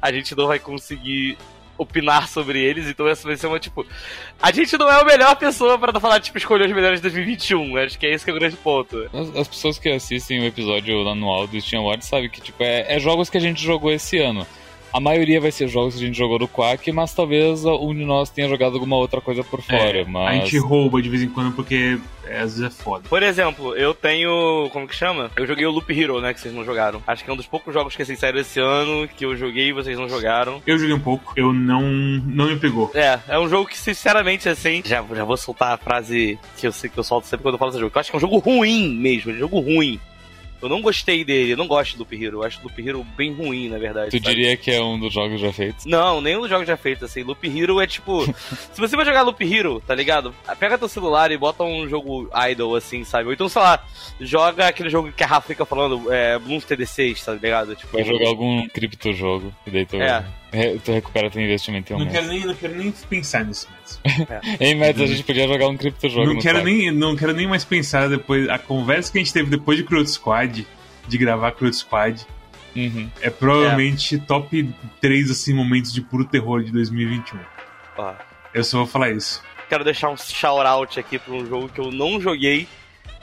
a 0.00 0.12
gente 0.12 0.36
não 0.36 0.46
vai 0.46 0.58
conseguir 0.58 1.38
opinar 1.78 2.28
sobre 2.28 2.60
eles, 2.62 2.86
então 2.86 3.06
essa 3.06 3.26
vai 3.26 3.36
ser 3.36 3.46
uma, 3.46 3.58
tipo... 3.58 3.86
A 4.40 4.52
gente 4.52 4.76
não 4.76 4.90
é 4.90 5.00
a 5.00 5.04
melhor 5.04 5.36
pessoa 5.36 5.78
pra 5.78 5.98
falar, 6.00 6.20
tipo, 6.20 6.38
escolher 6.38 6.66
os 6.66 6.72
melhores 6.72 7.00
de 7.00 7.02
2021, 7.02 7.76
acho 7.78 7.98
que 7.98 8.06
é 8.06 8.12
esse 8.12 8.24
que 8.24 8.30
é 8.30 8.34
o 8.34 8.38
grande 8.38 8.56
ponto. 8.56 9.08
As, 9.12 9.36
as 9.36 9.48
pessoas 9.48 9.78
que 9.78 9.88
assistem 9.88 10.40
o 10.40 10.44
episódio 10.44 11.08
anual 11.08 11.46
do 11.46 11.60
Steam 11.60 11.82
Awards 11.82 12.08
sabem 12.08 12.28
que, 12.28 12.40
tipo, 12.40 12.62
é, 12.62 12.96
é 12.96 12.98
jogos 12.98 13.30
que 13.30 13.38
a 13.38 13.40
gente 13.40 13.62
jogou 13.62 13.90
esse 13.90 14.18
ano. 14.18 14.46
A 14.96 15.00
maioria 15.00 15.38
vai 15.38 15.52
ser 15.52 15.68
jogos 15.68 15.94
que 15.94 16.02
a 16.02 16.06
gente 16.06 16.16
jogou 16.16 16.38
no 16.38 16.48
Quack, 16.48 16.90
mas 16.90 17.12
talvez 17.12 17.66
um 17.66 17.94
de 17.94 18.06
nós 18.06 18.30
tenha 18.30 18.48
jogado 18.48 18.76
alguma 18.76 18.96
outra 18.96 19.20
coisa 19.20 19.44
por 19.44 19.60
fora. 19.60 19.98
É, 19.98 20.04
mas... 20.06 20.40
A 20.40 20.44
gente 20.46 20.56
rouba 20.56 21.02
de 21.02 21.10
vez 21.10 21.22
em 21.22 21.28
quando 21.28 21.54
porque 21.54 21.98
é, 22.24 22.40
às 22.40 22.56
vezes 22.56 22.62
é 22.62 22.70
foda. 22.70 23.06
Por 23.06 23.22
exemplo, 23.22 23.76
eu 23.76 23.92
tenho. 23.92 24.70
Como 24.72 24.88
que 24.88 24.96
chama? 24.96 25.30
Eu 25.36 25.46
joguei 25.46 25.66
o 25.66 25.70
Loop 25.70 25.92
Hero, 25.92 26.18
né? 26.22 26.32
Que 26.32 26.40
vocês 26.40 26.54
não 26.54 26.64
jogaram. 26.64 27.02
Acho 27.06 27.22
que 27.22 27.28
é 27.28 27.32
um 27.34 27.36
dos 27.36 27.46
poucos 27.46 27.74
jogos 27.74 27.94
que 27.94 28.00
assim, 28.00 28.16
saíram 28.16 28.40
esse 28.40 28.58
ano 28.58 29.06
que 29.06 29.26
eu 29.26 29.36
joguei 29.36 29.68
e 29.68 29.72
vocês 29.74 29.98
não 29.98 30.08
jogaram. 30.08 30.62
Eu 30.66 30.78
joguei 30.78 30.94
um 30.94 31.00
pouco, 31.00 31.34
eu 31.36 31.52
não, 31.52 31.82
não 31.82 32.46
me 32.46 32.56
pegou. 32.56 32.90
É, 32.94 33.20
é 33.28 33.38
um 33.38 33.50
jogo 33.50 33.68
que, 33.68 33.76
sinceramente, 33.76 34.48
assim. 34.48 34.80
Já, 34.82 35.04
já 35.14 35.24
vou 35.24 35.36
soltar 35.36 35.74
a 35.74 35.76
frase 35.76 36.38
que 36.56 36.66
eu 36.66 36.72
sei 36.72 36.88
que 36.88 36.96
eu 36.96 37.04
solto 37.04 37.26
sempre 37.26 37.42
quando 37.42 37.56
eu 37.56 37.58
falo 37.58 37.70
desse 37.70 37.80
jogo. 37.80 37.90
Que 37.90 37.98
eu 37.98 38.00
acho 38.00 38.10
que 38.10 38.16
é 38.16 38.18
um 38.18 38.20
jogo 38.20 38.38
ruim 38.38 38.96
mesmo, 38.96 39.30
é 39.30 39.34
um 39.34 39.38
jogo 39.38 39.60
ruim. 39.60 40.00
Eu 40.60 40.68
não 40.68 40.80
gostei 40.80 41.24
dele, 41.24 41.52
eu 41.52 41.56
não 41.56 41.66
gosto 41.66 41.94
do 41.94 41.98
Loop 42.00 42.14
Hero. 42.14 42.38
Eu 42.38 42.42
acho 42.44 42.58
o 42.60 42.62
Loop 42.64 42.88
Hero 42.88 43.04
bem 43.16 43.32
ruim, 43.32 43.68
na 43.68 43.78
verdade. 43.78 44.10
Tu 44.10 44.22
sabe? 44.22 44.34
diria 44.34 44.56
que 44.56 44.70
é 44.70 44.82
um 44.82 44.98
dos 44.98 45.12
jogos 45.12 45.40
já 45.40 45.52
feitos? 45.52 45.84
Não, 45.84 46.20
nenhum 46.20 46.40
dos 46.40 46.50
jogos 46.50 46.66
já 46.66 46.76
feitos, 46.76 47.04
assim. 47.04 47.22
Loop 47.22 47.46
Hero 47.46 47.80
é 47.80 47.86
tipo. 47.86 48.24
se 48.72 48.80
você 48.80 48.96
vai 48.96 49.04
jogar 49.04 49.22
Loop 49.22 49.42
Hero, 49.42 49.82
tá 49.86 49.94
ligado? 49.94 50.34
Pega 50.58 50.78
teu 50.78 50.88
celular 50.88 51.30
e 51.30 51.36
bota 51.36 51.62
um 51.62 51.88
jogo 51.88 52.28
idle, 52.50 52.76
assim, 52.76 53.04
sabe? 53.04 53.26
Ou 53.26 53.32
então, 53.32 53.48
sei 53.48 53.62
lá, 53.62 53.84
joga 54.20 54.68
aquele 54.68 54.90
jogo 54.90 55.12
que 55.12 55.22
a 55.22 55.26
Rafa 55.26 55.48
fica 55.48 55.64
falando, 55.64 56.12
é, 56.12 56.38
Bloons 56.38 56.64
TD6, 56.64 57.24
tá 57.24 57.34
ligado? 57.34 57.74
Tipo, 57.76 57.92
Vai 57.92 58.04
jogar 58.04 58.28
algum 58.28 58.66
criptojogo, 58.68 59.52
e 59.66 59.70
daí 59.70 59.86
tu, 59.86 59.96
É. 59.96 60.24
re- 60.56 60.78
tu 60.84 60.92
recupera 60.92 61.30
teu 61.30 61.40
investimento 61.42 61.92
em 61.92 61.96
um 61.96 61.98
Não 62.00 62.06
mês. 62.06 62.16
quero, 62.18 62.28
nem, 62.32 62.44
não 62.46 62.54
quero 62.54 62.74
nem 62.74 62.90
pensar 62.92 63.44
nisso 63.44 63.68
mais. 63.70 64.00
Em 64.60 64.74
Mads, 64.74 65.00
a 65.02 65.06
gente 65.06 65.22
podia 65.22 65.46
jogar 65.46 65.68
um 65.68 65.76
criptojogo 65.76 66.26
Não 66.26 66.40
quero, 66.40 66.62
nem, 66.64 66.90
não 66.90 67.14
quero 67.16 67.32
nem 67.32 67.46
mais 67.46 67.64
pensar 67.64 68.08
depois. 68.08 68.48
A 68.48 68.58
conversa 68.58 69.12
que 69.12 69.18
a 69.18 69.20
gente 69.22 69.32
teve 69.32 69.50
depois 69.50 69.76
de 69.78 69.84
Cruel 69.84 70.06
Squad, 70.06 70.66
de 71.06 71.18
gravar 71.18 71.52
Cruel 71.52 71.72
Squad, 71.72 72.26
Uhum. 72.74 73.08
é 73.22 73.30
provavelmente 73.30 74.18
top 74.18 74.68
3 75.00 75.30
assim, 75.30 75.54
momentos 75.54 75.90
de 75.92 76.02
puro 76.02 76.26
terror 76.26 76.62
de 76.62 76.70
2021. 76.72 77.38
ó, 77.96 78.12
Eu 78.52 78.62
só 78.62 78.76
vou 78.78 78.86
falar 78.86 79.10
isso. 79.12 79.42
quero 79.68 79.82
deixar 79.82 80.10
um 80.10 80.16
shout-out 80.16 81.00
aqui 81.00 81.18
pra 81.18 81.32
um 81.32 81.46
jogo 81.46 81.68
que 81.70 81.80
eu 81.80 81.90
não 81.90 82.20
joguei 82.20 82.68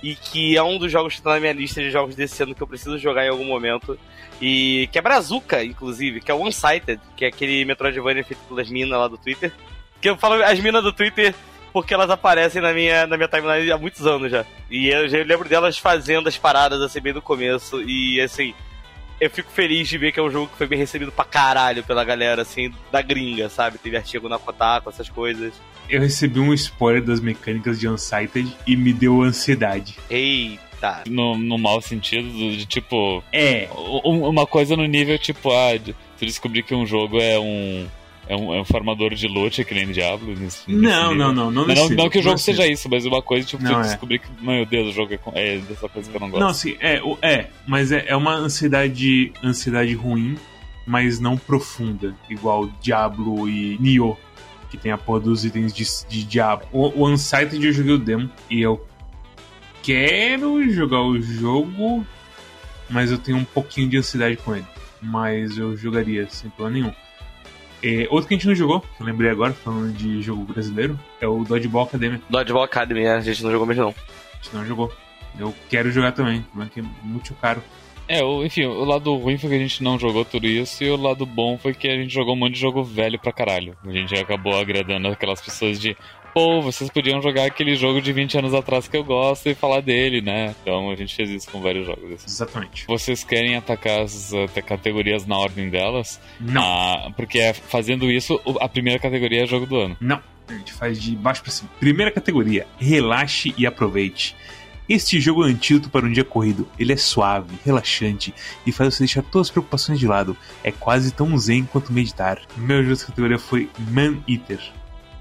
e 0.03 0.15
que 0.15 0.57
é 0.57 0.61
um 0.61 0.77
dos 0.77 0.91
jogos 0.91 1.15
que 1.15 1.21
tá 1.21 1.31
na 1.31 1.39
minha 1.39 1.53
lista 1.53 1.81
de 1.81 1.89
jogos 1.89 2.13
desse 2.13 2.43
ano 2.43 2.53
que 2.53 2.61
eu 2.61 2.67
preciso 2.67 2.99
jogar 2.99 3.25
em 3.25 3.29
algum 3.29 3.45
momento. 3.45 3.97
E 4.41 4.89
que 4.91 4.99
é 4.99 5.01
Brazuca, 5.01 5.63
inclusive, 5.63 6.19
que 6.19 6.29
é 6.29 6.33
o 6.33 6.39
One-Sighted, 6.39 6.99
que 7.15 7.23
é 7.23 7.29
aquele 7.29 7.63
Metroidvania 7.63 8.25
feito 8.25 8.41
pelas 8.49 8.69
minas 8.69 8.99
lá 8.99 9.07
do 9.07 9.17
Twitter. 9.17 9.53
Que 10.01 10.09
eu 10.09 10.17
falo 10.17 10.43
as 10.43 10.59
minas 10.59 10.83
do 10.83 10.91
Twitter 10.91 11.33
porque 11.71 11.93
elas 11.93 12.09
aparecem 12.09 12.61
na 12.61 12.73
minha, 12.73 13.07
na 13.07 13.15
minha 13.15 13.29
timeline 13.29 13.71
há 13.71 13.77
muitos 13.77 14.05
anos 14.05 14.29
já. 14.29 14.45
E 14.69 14.89
eu 14.89 15.07
já 15.07 15.23
lembro 15.23 15.47
delas 15.47 15.77
fazendo 15.77 16.27
as 16.27 16.37
paradas 16.37 16.81
assim 16.81 16.99
bem 16.99 17.13
no 17.13 17.21
começo. 17.21 17.81
E 17.81 18.19
assim, 18.19 18.53
eu 19.25 19.29
fico 19.29 19.51
feliz 19.51 19.87
de 19.87 19.97
ver 19.97 20.11
que 20.11 20.19
é 20.19 20.23
um 20.23 20.29
jogo 20.31 20.47
que 20.47 20.57
foi 20.57 20.67
bem 20.67 20.77
recebido 20.79 21.11
pra 21.11 21.25
caralho 21.25 21.83
pela 21.83 22.03
galera, 22.03 22.41
assim, 22.41 22.71
da 22.91 23.01
gringa, 23.01 23.49
sabe? 23.49 23.77
Teve 23.77 23.97
artigo 23.97 24.27
na 24.29 24.37
Kotaku, 24.39 24.89
essas 24.89 25.09
coisas. 25.09 25.53
Eu 25.89 25.99
recebi 26.01 26.39
um 26.39 26.53
spoiler 26.53 27.03
das 27.03 27.19
mecânicas 27.19 27.79
de 27.79 27.87
Unsighted 27.87 28.55
e 28.65 28.75
me 28.75 28.93
deu 28.93 29.21
ansiedade. 29.21 29.95
Eita. 30.09 31.03
No, 31.09 31.37
no 31.37 31.57
mau 31.57 31.81
sentido, 31.81 32.27
do- 32.29 32.55
de 32.57 32.65
tipo. 32.65 33.23
É, 33.31 33.67
um- 34.05 34.27
uma 34.27 34.45
coisa 34.45 34.75
no 34.75 34.85
nível 34.85 35.17
tipo, 35.17 35.51
ah, 35.51 35.77
de- 35.77 35.93
tu 36.17 36.25
descobrir 36.25 36.63
que 36.63 36.73
um 36.75 36.85
jogo 36.85 37.19
é 37.19 37.37
um. 37.39 37.87
É 38.27 38.35
um, 38.35 38.53
é 38.53 38.61
um 38.61 38.65
formador 38.65 39.13
de 39.13 39.27
loot, 39.27 39.63
que 39.65 39.73
nem 39.73 39.91
Diablo. 39.91 40.29
Nesse, 40.29 40.41
nesse 40.41 40.71
não, 40.71 41.11
nível. 41.11 41.15
não, 41.15 41.33
não, 41.33 41.51
não, 41.51 41.51
Não, 41.51 41.67
nesse 41.67 41.95
não, 41.95 42.09
que 42.09 42.19
o 42.19 42.21
jogo 42.21 42.35
nesse 42.35 42.45
seja 42.45 42.65
isso, 42.65 42.89
mas 42.89 43.05
uma 43.05 43.21
coisa, 43.21 43.45
tipo, 43.45 43.61
Não, 43.61 43.71
tu 43.71 43.79
é. 43.79 43.81
descobrir 43.81 44.19
que, 44.19 44.27
meu 44.41 44.65
Deus, 44.65 44.89
o 44.89 44.91
jogo 44.93 45.13
é, 45.13 45.55
é 45.55 45.57
dessa 45.57 45.89
coisa 45.89 46.09
que 46.09 46.15
eu 46.15 46.21
não 46.21 46.29
gosto. 46.29 46.41
Não, 46.41 46.49
assim, 46.49 46.77
é, 46.79 47.01
é, 47.21 47.47
mas 47.67 47.91
é, 47.91 48.05
é 48.07 48.15
uma 48.15 48.33
ansiedade, 48.33 49.33
ansiedade 49.43 49.93
ruim, 49.93 50.37
mas 50.85 51.19
não 51.19 51.37
profunda, 51.37 52.15
igual 52.29 52.69
Diablo 52.81 53.49
e 53.49 53.77
Nioh, 53.79 54.17
que 54.69 54.77
tem 54.77 54.91
a 54.91 54.97
porra 54.97 55.19
dos 55.19 55.43
itens 55.45 55.73
de, 55.73 55.85
de 56.07 56.23
Diablo. 56.23 56.67
O, 56.71 57.03
o 57.03 57.07
Unsighted 57.07 57.65
eu 57.65 57.73
joguei 57.73 57.93
o 57.93 57.97
demo 57.97 58.29
e 58.49 58.61
eu 58.61 58.85
quero 59.81 60.67
jogar 60.71 61.01
o 61.01 61.21
jogo, 61.21 62.05
mas 62.89 63.11
eu 63.11 63.17
tenho 63.17 63.37
um 63.37 63.43
pouquinho 63.43 63.89
de 63.89 63.97
ansiedade 63.97 64.37
com 64.37 64.55
ele. 64.55 64.65
Mas 65.01 65.57
eu 65.57 65.75
jogaria 65.75 66.27
sem 66.29 66.49
problema 66.49 66.79
nenhum. 66.79 67.03
É, 67.83 68.07
outro 68.09 68.29
que 68.29 68.33
a 68.33 68.37
gente 68.37 68.47
não 68.47 68.55
jogou, 68.55 68.79
que 68.79 69.01
eu 69.01 69.05
lembrei 69.05 69.29
agora, 69.29 69.51
falando 69.51 69.91
de 69.91 70.21
jogo 70.21 70.45
brasileiro, 70.45 70.97
é 71.19 71.27
o 71.27 71.43
Dodgeball 71.43 71.83
Academy. 71.83 72.21
Dodgeball 72.29 72.63
Academy, 72.63 73.03
né? 73.03 73.15
a 73.15 73.21
gente 73.21 73.43
não 73.43 73.51
jogou 73.51 73.67
mesmo 73.67 73.83
não. 73.83 73.89
A 73.89 74.43
gente 74.43 74.55
não 74.55 74.65
jogou. 74.65 74.93
Eu 75.37 75.53
quero 75.69 75.91
jogar 75.91 76.13
também, 76.13 76.45
mas 76.53 76.69
que 76.69 76.79
é 76.79 76.83
muito 77.03 77.33
caro. 77.35 77.61
É, 78.07 78.23
o, 78.23 78.45
enfim, 78.45 78.65
o 78.65 78.85
lado 78.85 79.15
ruim 79.15 79.37
foi 79.37 79.49
que 79.49 79.55
a 79.55 79.59
gente 79.59 79.83
não 79.83 79.99
jogou 79.99 80.23
tudo 80.23 80.47
isso, 80.47 80.83
e 80.83 80.89
o 80.89 80.95
lado 80.95 81.25
bom 81.25 81.57
foi 81.57 81.73
que 81.73 81.87
a 81.87 81.95
gente 81.95 82.13
jogou 82.13 82.35
um 82.35 82.37
monte 82.37 82.53
de 82.53 82.59
jogo 82.59 82.83
velho 82.83 83.19
pra 83.19 83.33
caralho. 83.33 83.75
A 83.85 83.91
gente 83.91 84.15
acabou 84.15 84.57
agradando 84.57 85.09
aquelas 85.09 85.41
pessoas 85.41 85.79
de, 85.79 85.97
pô, 86.33 86.61
vocês 86.61 86.89
podiam 86.89 87.21
jogar 87.21 87.45
aquele 87.45 87.75
jogo 87.75 88.01
de 88.01 88.11
20 88.11 88.39
anos 88.39 88.53
atrás 88.53 88.87
que 88.87 88.97
eu 88.97 89.03
gosto 89.03 89.47
e 89.49 89.55
falar 89.55 89.81
dele, 89.81 90.21
né? 90.21 90.55
Então 90.61 90.89
a 90.89 90.95
gente 90.95 91.15
fez 91.15 91.29
isso 91.29 91.49
com 91.51 91.61
vários 91.61 91.85
jogos. 91.85 92.11
assim. 92.13 92.25
Exatamente. 92.27 92.85
Vocês 92.87 93.23
querem 93.23 93.55
atacar 93.55 94.01
as 94.01 94.33
eh, 94.33 94.47
categorias 94.61 95.25
na 95.25 95.37
ordem 95.37 95.69
delas? 95.69 96.19
Não, 96.39 96.61
Ah, 96.63 97.11
porque 97.15 97.39
é, 97.39 97.53
fazendo 97.53 98.09
isso, 98.11 98.39
a 98.59 98.67
primeira 98.67 98.99
categoria 98.99 99.43
é 99.43 99.47
jogo 99.47 99.65
do 99.65 99.77
ano. 99.77 99.97
não. 99.99 100.21
A 100.45 100.53
gente 100.55 100.73
faz 100.73 101.01
de 101.01 101.15
baixo 101.15 101.41
pra 101.41 101.49
cima. 101.51 101.69
Primeira 101.79 102.11
categoria: 102.11 102.67
relaxe 102.77 103.55
e 103.57 103.65
aproveite. 103.65 104.35
Este 104.89 105.17
jogo 105.21 105.41
é 105.43 105.47
um 105.47 105.49
antídoto 105.49 105.89
para 105.89 106.05
um 106.05 106.11
dia 106.11 106.25
corrido. 106.25 106.67
Ele 106.77 106.91
é 106.91 106.97
suave, 106.97 107.55
relaxante 107.65 108.33
e 108.67 108.71
faz 108.73 108.93
você 108.93 109.03
deixar 109.05 109.21
todas 109.23 109.47
as 109.47 109.51
preocupações 109.51 109.97
de 109.97 110.05
lado. 110.05 110.35
É 110.61 110.69
quase 110.69 111.13
tão 111.13 111.35
zen 111.37 111.63
quanto 111.63 111.93
meditar. 111.93 112.41
Meu 112.57 112.79
jogo 112.79 112.89
dessa 112.89 113.05
categoria 113.05 113.39
foi 113.39 113.69
Man 113.89 114.17
Eater. 114.27 114.59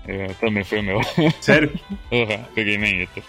É, 0.07 0.27
também 0.41 0.65
foi 0.65 0.81
o 0.81 0.83
meu. 0.83 1.01
Sério? 1.41 1.73
Uhum, 2.11 2.45
peguei 2.55 2.77
Man 2.77 2.89
Eater. 3.01 3.23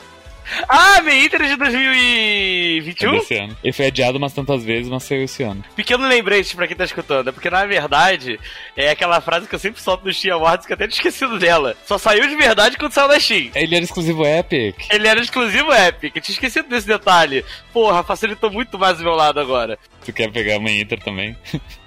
Ah, 0.67 1.01
Main 1.01 1.23
Inter 1.23 1.41
de 1.43 1.53
É 1.53 1.55
2021? 1.57 3.11
desse 3.13 3.35
ano. 3.35 3.57
Ele 3.63 3.71
foi 3.73 3.85
adiado 3.87 4.17
umas 4.17 4.33
tantas 4.33 4.63
vezes, 4.63 4.89
mas 4.89 5.03
saiu 5.03 5.23
esse 5.23 5.41
ano. 5.41 5.63
Pequeno 5.75 6.05
lembrete 6.05 6.53
pra 6.55 6.67
quem 6.67 6.75
tá 6.75 6.83
escutando, 6.83 7.29
é 7.29 7.31
porque 7.31 7.49
na 7.49 7.65
verdade 7.65 8.37
é 8.75 8.89
aquela 8.89 9.21
frase 9.21 9.47
que 9.47 9.55
eu 9.55 9.59
sempre 9.59 9.81
solto 9.81 10.05
no 10.05 10.13
Steam 10.13 10.35
Awards 10.35 10.65
que 10.65 10.73
eu 10.73 10.75
até 10.75 10.85
tinha 10.87 10.97
esquecido 10.97 11.39
dela. 11.39 11.77
Só 11.85 11.97
saiu 11.97 12.27
de 12.27 12.35
verdade 12.35 12.77
quando 12.77 12.91
saiu 12.91 13.07
na 13.07 13.19
Steam. 13.19 13.51
Ele 13.55 13.73
era 13.75 13.83
exclusivo 13.85 14.25
Epic. 14.25 14.75
Ele 14.91 15.07
era 15.07 15.19
exclusivo 15.21 15.73
Epic, 15.73 16.13
eu 16.15 16.21
tinha 16.21 16.33
esquecido 16.33 16.67
desse 16.67 16.87
detalhe. 16.87 17.45
Porra, 17.71 18.03
facilitou 18.03 18.51
muito 18.51 18.77
mais 18.77 18.99
o 18.99 19.03
meu 19.03 19.15
lado 19.15 19.39
agora. 19.39 19.79
Tu 20.05 20.11
quer 20.11 20.29
pegar 20.29 20.59
Man 20.59 20.71
Eater 20.71 20.99
também? 20.99 21.37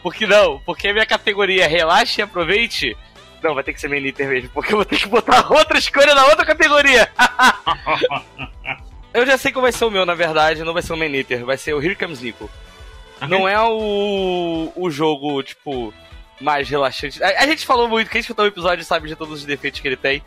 Por 0.02 0.14
que 0.14 0.26
não? 0.26 0.60
Porque 0.64 0.88
a 0.88 0.92
minha 0.94 1.06
categoria 1.06 1.64
é 1.64 1.68
relaxe 1.68 2.20
e 2.20 2.24
aproveite. 2.24 2.96
Não, 3.46 3.54
vai 3.54 3.62
ter 3.62 3.72
que 3.72 3.80
ser 3.80 3.86
main 3.86 4.04
Inter 4.04 4.28
mesmo, 4.28 4.50
porque 4.52 4.72
eu 4.72 4.78
vou 4.78 4.84
ter 4.84 4.98
que 4.98 5.06
botar 5.06 5.46
outra 5.52 5.78
escolha 5.78 6.16
na 6.16 6.24
outra 6.26 6.44
categoria. 6.44 7.08
eu 9.14 9.24
já 9.24 9.38
sei 9.38 9.52
qual 9.52 9.62
vai 9.62 9.70
ser 9.70 9.84
o 9.84 9.90
meu, 9.90 10.04
na 10.04 10.16
verdade, 10.16 10.64
não 10.64 10.72
vai 10.72 10.82
ser 10.82 10.92
o 10.92 10.96
main 10.96 11.16
Inter, 11.16 11.46
vai 11.46 11.56
ser 11.56 11.72
o 11.72 11.80
Here 11.80 11.94
Comes 11.94 12.20
Nico. 12.20 12.50
Não 13.28 13.48
é 13.48 13.56
o, 13.62 14.72
o 14.74 14.90
jogo, 14.90 15.40
tipo, 15.44 15.94
mais 16.40 16.68
relaxante. 16.68 17.22
A, 17.22 17.44
a, 17.44 17.46
gente 17.46 17.64
falou 17.64 17.88
muito, 17.88 18.10
quem 18.10 18.20
escutou 18.20 18.44
o 18.44 18.48
episódio 18.48 18.84
sabe 18.84 19.06
de 19.06 19.14
todos 19.14 19.38
os 19.38 19.44
defeitos 19.44 19.78
que 19.78 19.86
ele 19.86 19.96
tem, 19.96 20.20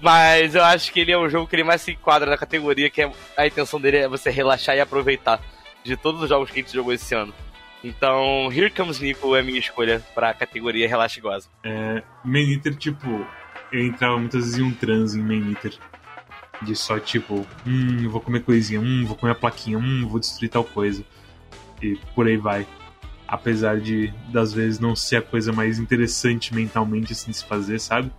mas 0.00 0.54
eu 0.54 0.64
acho 0.64 0.90
que 0.90 1.00
ele 1.00 1.12
é 1.12 1.18
um 1.18 1.28
jogo 1.28 1.46
que 1.46 1.54
ele 1.54 1.64
mais 1.64 1.82
se 1.82 1.92
enquadra 1.92 2.30
na 2.30 2.38
categoria, 2.38 2.88
que 2.88 3.02
é, 3.02 3.12
a 3.36 3.46
intenção 3.46 3.78
dele 3.78 3.98
é 3.98 4.08
você 4.08 4.30
relaxar 4.30 4.74
e 4.74 4.80
aproveitar 4.80 5.38
de 5.84 5.94
todos 5.94 6.22
os 6.22 6.28
jogos 6.30 6.50
que 6.50 6.58
a 6.58 6.62
gente 6.62 6.72
jogou 6.72 6.94
esse 6.94 7.14
ano. 7.14 7.34
Então, 7.82 8.50
Here 8.52 8.70
Comes 8.70 9.00
Nico 9.00 9.34
é 9.34 9.40
a 9.40 9.42
minha 9.42 9.58
escolha 9.58 10.00
para 10.14 10.30
a 10.30 10.34
categoria 10.34 10.88
Relaxa 10.88 11.20
Goza. 11.20 11.48
É, 11.64 12.02
Main 12.24 12.52
Eater, 12.52 12.76
tipo, 12.76 13.26
eu 13.72 13.86
entrava 13.86 14.18
muitas 14.18 14.44
vezes 14.44 14.58
em 14.58 14.62
um 14.62 14.72
transe 14.72 15.18
em 15.18 15.22
Main 15.22 15.50
Eater. 15.50 15.74
De 16.62 16.76
só 16.76 17.00
tipo, 17.00 17.44
hum, 17.66 18.08
vou 18.08 18.20
comer 18.20 18.40
coisinha, 18.44 18.80
hum, 18.80 19.04
vou 19.04 19.16
comer 19.16 19.32
a 19.32 19.34
plaquinha, 19.34 19.78
hum, 19.78 20.06
vou 20.08 20.20
destruir 20.20 20.48
tal 20.48 20.62
coisa. 20.62 21.04
E 21.82 21.96
por 22.14 22.28
aí 22.28 22.36
vai 22.36 22.66
apesar 23.32 23.80
de 23.80 24.12
das 24.28 24.52
vezes 24.52 24.78
não 24.78 24.94
ser 24.94 25.16
a 25.16 25.22
coisa 25.22 25.54
mais 25.54 25.78
interessante 25.78 26.54
mentalmente 26.54 27.14
assim 27.14 27.30
de 27.30 27.38
se 27.38 27.44
fazer, 27.46 27.80
sabe? 27.80 28.12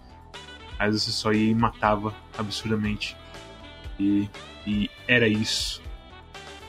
Aí 0.80 0.92
você 0.92 1.12
só 1.12 1.32
ia 1.32 1.52
e 1.52 1.54
matava 1.54 2.16
absurdamente. 2.36 3.16
E, 4.00 4.28
e 4.66 4.90
era 5.08 5.28
isso. 5.28 5.83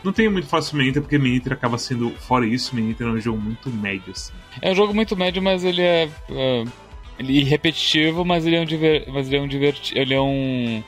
Não 0.05 0.13
tenho 0.13 0.31
muito 0.31 0.47
fácil 0.47 0.77
Meniter, 0.77 1.01
porque 1.01 1.19
Meniter 1.19 1.55
acaba 1.55 1.79
sendo, 1.79 2.11
fora 2.11 2.47
isso, 2.47 2.77
Meniter 2.77 3.07
é 3.07 3.11
um 3.11 3.21
jogo 3.21 3.41
muito 3.41 3.71
médio, 3.71 4.13
assim. 4.13 4.33
É 4.61 4.71
um 4.71 4.75
jogo 4.75 4.93
muito 4.93 5.17
médio, 5.17 5.43
mas 5.43 5.65
ele 5.65 5.81
é. 5.81 6.09
Uh, 6.29 6.71
ele 7.19 7.41
é 7.41 7.45
repetitivo, 7.45 8.25
mas 8.25 8.45
ele 8.45 8.57
é 8.57 8.61
um 8.61 8.67
diver, 8.67 9.07
mas 9.09 9.29
ele 9.29 9.37
é 9.37 9.41
um 9.41 9.49
divertido. 9.49 9.99
Ele 9.99 10.15
é 10.15 10.21
um. 10.21 10.85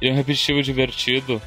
Ele 0.00 0.10
é 0.10 0.12
um 0.12 0.16
repetitivo 0.16 0.62
divertido. 0.62 1.42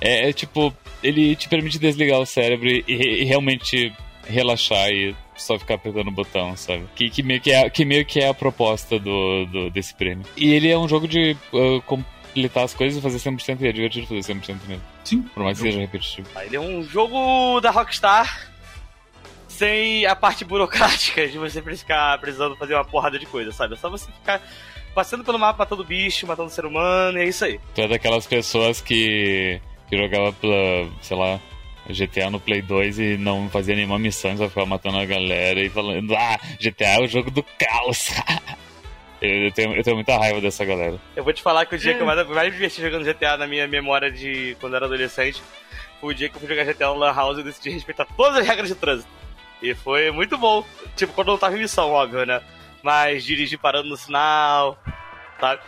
É, 0.00 0.28
é, 0.28 0.32
tipo, 0.32 0.74
ele 1.02 1.34
te 1.34 1.48
permite 1.48 1.78
desligar 1.78 2.20
o 2.20 2.26
cérebro 2.26 2.68
e, 2.68 2.84
e 2.86 3.24
realmente 3.24 3.92
relaxar 4.26 4.90
e 4.90 5.14
só 5.36 5.58
ficar 5.58 5.74
apertando 5.74 6.08
o 6.08 6.12
botão, 6.12 6.56
sabe? 6.56 6.84
Que, 6.94 7.08
que, 7.08 7.22
meio, 7.22 7.40
que, 7.40 7.50
é, 7.50 7.68
que 7.70 7.84
meio 7.84 8.04
que 8.04 8.20
é 8.20 8.28
a 8.28 8.34
proposta 8.34 8.98
do, 8.98 9.46
do 9.46 9.70
desse 9.70 9.94
prêmio. 9.94 10.24
E 10.36 10.52
ele 10.52 10.68
é 10.68 10.78
um 10.78 10.88
jogo 10.88 11.08
de 11.08 11.36
uh, 11.52 11.82
completar 12.30 12.64
as 12.64 12.74
coisas 12.74 12.98
e 12.98 13.02
fazer 13.02 13.18
100% 13.18 13.60
e 13.60 13.68
é 13.68 13.72
divertido 13.72 14.06
fazer 14.06 14.34
100% 14.34 14.56
mesmo. 14.66 14.82
Sim. 15.04 15.22
Por 15.22 15.42
mais 15.42 15.58
que 15.58 15.64
seja 15.64 15.80
repetitivo. 15.80 16.28
Ah, 16.34 16.44
ele 16.44 16.56
é 16.56 16.60
um 16.60 16.82
jogo 16.82 17.60
da 17.60 17.70
Rockstar 17.70 18.50
sem 19.48 20.06
a 20.06 20.16
parte 20.16 20.44
burocrática 20.44 21.28
de 21.28 21.36
você 21.36 21.60
ficar 21.60 22.18
precisando 22.18 22.56
fazer 22.56 22.74
uma 22.74 22.84
porrada 22.84 23.18
de 23.18 23.26
coisa, 23.26 23.52
sabe? 23.52 23.74
É 23.74 23.76
só 23.76 23.90
você 23.90 24.10
ficar 24.10 24.40
passando 24.94 25.22
pelo 25.22 25.38
mapa 25.38 25.58
matando 25.58 25.84
bicho, 25.84 26.26
matando 26.26 26.50
ser 26.50 26.64
humano, 26.64 27.18
e 27.18 27.22
é 27.22 27.28
isso 27.28 27.44
aí. 27.44 27.60
Tu 27.74 27.82
é 27.82 27.88
daquelas 27.88 28.26
pessoas 28.26 28.80
que, 28.80 29.60
que 29.88 29.96
jogava 29.96 30.32
pela, 30.32 30.88
sei 31.02 31.16
lá, 31.16 31.40
GTA 31.88 32.30
no 32.30 32.40
Play 32.40 32.62
2 32.62 32.98
e 32.98 33.16
não 33.16 33.48
fazia 33.50 33.74
nenhuma 33.74 33.98
missão, 33.98 34.36
só 34.36 34.48
ficava 34.48 34.66
matando 34.66 34.98
a 34.98 35.04
galera 35.04 35.60
e 35.60 35.68
falando: 35.68 36.14
Ah, 36.14 36.38
GTA 36.58 37.00
é 37.00 37.00
o 37.00 37.08
jogo 37.08 37.30
do 37.30 37.42
caos. 37.42 38.10
eu, 39.20 39.52
tenho, 39.52 39.74
eu 39.74 39.82
tenho 39.82 39.96
muita 39.96 40.16
raiva 40.16 40.40
dessa 40.40 40.64
galera. 40.64 40.98
Eu 41.14 41.24
vou 41.24 41.32
te 41.32 41.42
falar 41.42 41.66
que 41.66 41.74
o 41.74 41.78
dia 41.78 41.94
que 41.94 42.00
eu 42.00 42.06
mais, 42.06 42.26
mais 42.28 42.48
me 42.48 42.52
diverti 42.52 42.80
jogando 42.80 43.04
GTA 43.04 43.36
na 43.36 43.46
minha 43.46 43.66
memória 43.66 44.10
de 44.10 44.56
quando 44.60 44.72
eu 44.72 44.76
era 44.76 44.86
adolescente 44.86 45.42
foi 46.00 46.14
o 46.14 46.16
dia 46.16 46.28
que 46.28 46.36
eu 46.36 46.40
fui 46.40 46.48
jogar 46.48 46.64
GTA 46.64 46.86
no 46.88 46.94
Lan 46.94 47.12
House 47.12 47.38
e 47.38 47.42
decidi 47.42 47.70
respeitar 47.70 48.06
todas 48.16 48.38
as 48.38 48.46
regras 48.46 48.68
de 48.68 48.74
trânsito. 48.74 49.10
E 49.62 49.74
foi 49.74 50.10
muito 50.10 50.38
bom. 50.38 50.64
Tipo, 50.96 51.12
quando 51.12 51.28
eu 51.28 51.32
não 51.32 51.38
tava 51.38 51.56
em 51.56 51.60
missão, 51.60 51.90
óbvio, 51.90 52.24
né? 52.24 52.40
Mas 52.82 53.24
dirigir 53.24 53.58
parando 53.58 53.88
no 53.88 53.96
sinal, 53.96 54.78
sabe? 55.38 55.60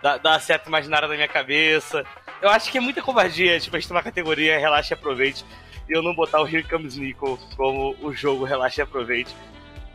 Dá, 0.00 0.16
dá 0.16 0.38
certo 0.38 0.68
imaginário 0.68 1.08
na 1.08 1.14
minha 1.14 1.28
cabeça. 1.28 2.04
Eu 2.40 2.48
acho 2.48 2.70
que 2.70 2.78
é 2.78 2.80
muita 2.80 3.02
covardia, 3.02 3.58
tipo, 3.58 3.76
a 3.76 3.80
gente 3.80 3.88
tem 3.88 3.96
uma 3.96 4.02
categoria 4.02 4.58
relaxa 4.58 4.94
e 4.94 4.96
aproveite 4.96 5.44
e 5.90 5.92
eu 5.92 6.02
não 6.02 6.14
botar 6.14 6.40
o 6.40 6.46
Here 6.46 6.62
Comes 6.62 6.96
Nico 6.96 7.36
como 7.56 7.96
o 8.00 8.12
jogo 8.12 8.44
Relaxa 8.44 8.80
e 8.80 8.84
Aproveite. 8.84 9.34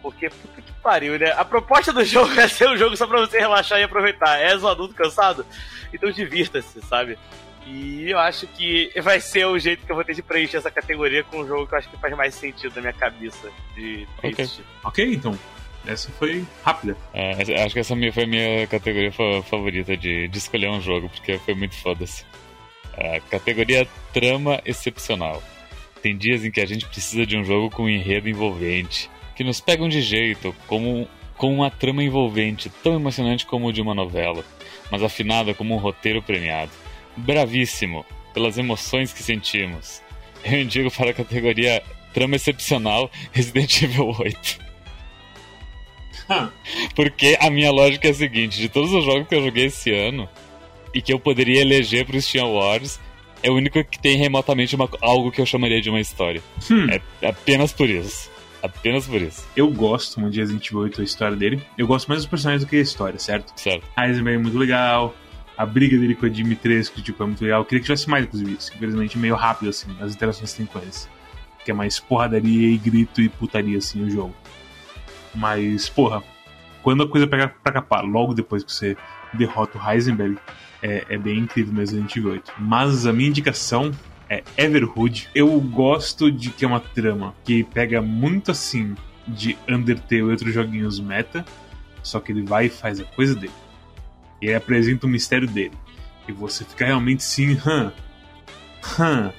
Porque, 0.06 0.30
puta 0.30 0.62
que 0.62 0.72
pariu, 0.84 1.18
né? 1.18 1.32
A 1.36 1.44
proposta 1.44 1.92
do 1.92 2.06
jogo 2.06 2.40
é 2.40 2.48
ser 2.48 2.70
um 2.70 2.78
jogo 2.78 2.96
só 2.96 3.08
pra 3.08 3.22
você 3.22 3.40
relaxar 3.40 3.80
e 3.80 3.84
aproveitar. 3.84 4.40
És 4.40 4.62
um 4.62 4.68
adulto 4.68 4.94
cansado? 4.94 5.44
Então 5.92 6.12
divirta-se, 6.12 6.80
sabe? 6.82 7.18
E 7.66 8.12
eu 8.12 8.20
acho 8.20 8.46
que 8.46 8.92
vai 9.02 9.20
ser 9.20 9.48
o 9.48 9.58
jeito 9.58 9.84
que 9.84 9.92
eu 9.92 9.96
vou 9.96 10.06
ter 10.06 10.14
de 10.14 10.22
preencher 10.22 10.58
essa 10.58 10.70
categoria 10.70 11.24
com 11.24 11.40
um 11.40 11.48
jogo 11.48 11.66
que 11.66 11.74
eu 11.74 11.80
acho 11.80 11.90
que 11.90 11.98
faz 11.98 12.16
mais 12.16 12.36
sentido 12.36 12.76
na 12.76 12.82
minha 12.82 12.94
cabeça 12.94 13.50
de 13.74 14.08
Ok, 14.22 14.48
okay 14.84 15.14
então. 15.16 15.36
Essa 15.88 16.12
foi 16.12 16.46
rápida. 16.64 16.96
É, 17.12 17.64
acho 17.64 17.74
que 17.74 17.80
essa 17.80 17.96
foi 18.14 18.24
a 18.24 18.28
minha 18.28 18.68
categoria 18.68 19.12
favorita 19.12 19.98
de, 19.98 20.28
de 20.28 20.38
escolher 20.38 20.70
um 20.70 20.82
jogo, 20.82 21.10
porque 21.10 21.40
foi 21.40 21.56
muito 21.56 21.76
foda-se. 21.76 22.24
A 22.96 23.20
categoria 23.22 23.88
Trama 24.14 24.62
Excepcional. 24.66 25.42
Tem 26.02 26.16
dias 26.16 26.46
em 26.46 26.52
que 26.52 26.62
a 26.62 26.66
gente 26.68 26.86
precisa 26.86 27.26
de 27.26 27.36
um 27.36 27.44
jogo 27.44 27.72
com 27.72 27.84
um 27.84 27.90
enredo 27.90 28.30
envolvente, 28.30 29.10
que 29.36 29.44
nos 29.44 29.60
pegam 29.60 29.90
de 29.90 30.02
jeito, 30.02 30.56
como 30.68 31.08
com 31.38 31.54
uma 31.54 31.70
trama 31.70 32.04
envolvente, 32.04 32.70
tão 32.82 32.96
emocionante 32.96 33.46
como 33.46 33.68
o 33.68 33.74
de 33.74 33.82
uma 33.82 33.94
novela, 33.94 34.44
mas 34.90 35.04
afinada 35.04 35.54
como 35.54 35.76
um 35.76 35.78
roteiro 35.78 36.22
premiado. 36.22 36.72
Bravíssimo, 37.18 38.06
pelas 38.34 38.58
emoções 38.58 39.14
que 39.14 39.22
sentimos. 39.22 40.02
Eu 40.44 40.62
indico 40.62 40.92
para 40.92 41.12
a 41.12 41.14
categoria 41.14 41.82
Trama 42.14 42.36
Excepcional 42.36 43.10
Resident 43.32 43.82
Evil 43.82 44.16
8. 44.18 44.66
Porque 46.96 47.38
a 47.40 47.50
minha 47.50 47.72
lógica 47.72 48.08
é 48.08 48.12
a 48.12 48.14
seguinte: 48.14 48.60
de 48.60 48.70
todos 48.70 48.92
os 48.94 49.04
jogos 49.04 49.28
que 49.28 49.36
eu 49.36 49.44
joguei 49.44 49.66
esse 49.66 49.92
ano 49.92 50.28
e 50.94 51.02
que 51.02 51.12
eu 51.12 51.20
poderia 51.20 51.62
eleger 51.62 52.06
para 52.06 52.18
os 52.18 52.26
Steam 52.26 52.46
Awards, 52.46 53.00
é 53.44 53.50
o 53.50 53.56
único 53.56 53.84
que 53.84 54.00
tem 54.00 54.18
remotamente 54.18 54.76
uma, 54.76 54.90
algo 55.02 55.32
que 55.32 55.42
eu 55.42 55.46
chamaria 55.46 55.82
de 55.82 55.90
uma 55.90 56.00
história. 56.00 56.42
Hum. 56.72 56.88
É 57.22 57.28
apenas 57.28 57.72
por 57.72 57.90
isso. 57.90 58.32
Apenas 58.66 59.06
por 59.06 59.22
isso. 59.22 59.48
Eu 59.56 59.70
gosto 59.70 60.20
muito 60.20 60.34
de 60.34 60.40
Resident 60.40 60.66
Evil 60.68 60.80
8, 60.80 61.02
a 61.02 61.04
história 61.04 61.38
dele. 61.38 61.62
Eu 61.78 61.86
gosto 61.86 62.08
mais 62.08 62.22
dos 62.22 62.30
personagens 62.30 62.66
do 62.66 62.68
que 62.68 62.76
a 62.76 62.82
história, 62.82 63.20
certo? 63.20 63.54
Certo. 63.56 63.86
Heisenberg 63.98 64.40
é 64.40 64.42
muito 64.42 64.58
legal. 64.58 65.14
A 65.56 65.66
briga 65.66 65.96
dele 65.98 66.16
com 66.16 66.26
a 66.26 66.30
Dimitrescu, 66.30 67.00
tipo, 67.02 67.22
é 67.22 67.26
muito 67.28 67.44
legal. 67.44 67.62
Eu 67.62 67.66
queria 67.66 67.80
que 67.80 67.86
tivesse 67.86 68.10
mais, 68.10 68.26
inclusive. 68.26 68.54
Isso, 68.54 68.74
infelizmente, 68.76 69.18
meio 69.20 69.36
rápido, 69.36 69.70
assim, 69.70 69.96
as 70.02 70.16
interações 70.16 70.52
que 70.52 70.58
tem 70.58 70.66
com 70.66 70.80
eles. 70.80 71.08
Que 71.64 71.70
é 71.70 71.74
mais 71.74 72.00
porradaria 72.00 72.70
e 72.70 72.78
grito 72.78 73.22
e 73.22 73.30
putaria, 73.30 73.78
assim, 73.78 74.04
o 74.04 74.10
jogo. 74.10 74.36
Mas, 75.34 75.88
porra, 75.88 76.24
quando 76.82 77.04
a 77.04 77.08
coisa 77.08 77.28
pega 77.28 77.48
pra 77.48 77.72
capar, 77.72 78.04
logo 78.04 78.34
depois 78.34 78.64
que 78.64 78.72
você 78.72 78.98
derrota 79.32 79.78
o 79.78 79.92
Heisenberg, 79.92 80.38
é, 80.82 81.06
é 81.08 81.18
bem 81.18 81.38
incrível 81.38 81.72
mesmo 81.72 82.00
Resident 82.00 82.16
Evil 82.16 82.32
8. 82.32 82.54
Mas 82.58 83.06
a 83.06 83.14
minha 83.14 83.30
indicação 83.30 83.92
é 84.30 84.44
Everhood. 84.58 85.30
Eu 85.34 85.60
gosto 85.60 86.32
de 86.32 86.50
que 86.50 86.66
é 86.66 86.68
uma 86.68 86.80
trama 86.80 87.36
que 87.44 87.64
pega 87.64 88.02
muito 88.02 88.52
assim 88.52 88.96
de 89.28 89.58
Undertale 89.68 90.22
e 90.22 90.24
outros 90.24 90.54
joguinhos 90.54 91.00
meta, 91.00 91.46
só 92.04 92.20
que 92.20 92.32
ele 92.32 92.44
vai 92.44 92.66
e 92.68 92.70
faz 92.70 93.00
a 93.00 93.04
coisa 93.04 93.36
dele. 93.36 93.54
E 94.42 94.48
ele 94.48 94.56
apresenta 94.56 95.06
o 95.06 95.10
mistério 95.10 95.48
dele. 95.48 95.74
E 96.28 96.32
você 96.32 96.64
fica 96.64 96.86
realmente 96.86 97.24
sim, 97.24 97.58
hã? 97.66 97.92
Hã? 99.00 99.34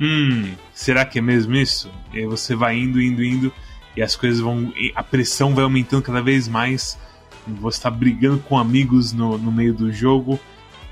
Hum, 0.00 0.54
será 0.72 1.04
que 1.04 1.18
é 1.18 1.22
mesmo 1.22 1.54
isso? 1.56 1.90
E 2.12 2.18
aí 2.18 2.26
você 2.26 2.54
vai 2.54 2.78
indo, 2.78 3.00
indo, 3.00 3.22
indo, 3.22 3.52
e 3.96 4.02
as 4.02 4.14
coisas 4.14 4.40
vão. 4.40 4.72
A 4.94 5.02
pressão 5.02 5.54
vai 5.54 5.64
aumentando 5.64 6.02
cada 6.02 6.22
vez 6.22 6.46
mais. 6.46 6.98
Você 7.46 7.80
tá 7.80 7.90
brigando 7.90 8.38
com 8.40 8.58
amigos 8.58 9.12
no, 9.12 9.38
no 9.38 9.50
meio 9.50 9.72
do 9.72 9.90
jogo 9.90 10.38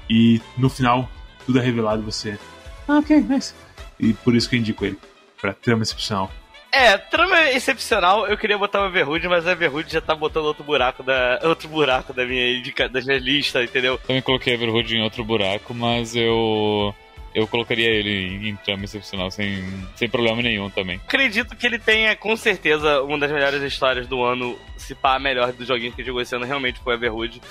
e 0.08 0.40
no 0.56 0.70
final, 0.70 1.10
tudo 1.44 1.58
é 1.58 1.62
revelado 1.62 2.02
você. 2.02 2.38
Ah, 2.88 2.98
ok, 2.98 3.20
nice. 3.28 3.54
E 3.98 4.12
por 4.12 4.34
isso 4.34 4.48
que 4.48 4.56
eu 4.56 4.60
indico 4.60 4.84
ele. 4.84 4.98
Pra 5.40 5.52
trama 5.52 5.82
excepcional. 5.82 6.30
É, 6.72 6.98
trama 6.98 7.50
excepcional, 7.52 8.26
eu 8.26 8.36
queria 8.36 8.58
botar 8.58 8.82
o 8.82 8.86
Everhood, 8.86 9.26
mas 9.28 9.46
o 9.46 9.50
Everhood 9.50 9.90
já 9.90 10.00
tá 10.00 10.14
botando 10.14 10.44
outro 10.44 10.62
buraco 10.62 11.02
da, 11.02 11.40
outro 11.44 11.68
buraco 11.68 12.12
da 12.12 12.24
minha, 12.26 12.62
da 12.90 13.00
minha 13.00 13.18
lista, 13.18 13.62
entendeu? 13.62 13.98
Também 13.98 14.20
coloquei 14.20 14.52
Everhood 14.52 14.94
em 14.94 15.02
outro 15.02 15.24
buraco, 15.24 15.72
mas 15.72 16.14
eu 16.14 16.94
eu 17.36 17.46
colocaria 17.46 17.90
ele 17.90 18.48
em 18.48 18.56
trama 18.56 18.86
excepcional 18.86 19.30
sem, 19.30 19.62
sem 19.94 20.08
problema 20.08 20.40
nenhum 20.40 20.70
também. 20.70 20.98
Acredito 21.06 21.54
que 21.54 21.66
ele 21.66 21.78
tenha, 21.78 22.16
com 22.16 22.34
certeza, 22.34 23.02
uma 23.02 23.18
das 23.18 23.30
melhores 23.30 23.62
histórias 23.62 24.06
do 24.06 24.24
ano, 24.24 24.58
se 24.78 24.94
pá, 24.94 25.16
a 25.16 25.18
melhor 25.18 25.52
dos 25.52 25.68
joguinhos 25.68 25.94
que 25.94 26.02
jogou 26.02 26.22
esse 26.22 26.34
ano 26.34 26.46
realmente 26.46 26.80
foi 26.80 26.94
Everhood. 26.94 27.42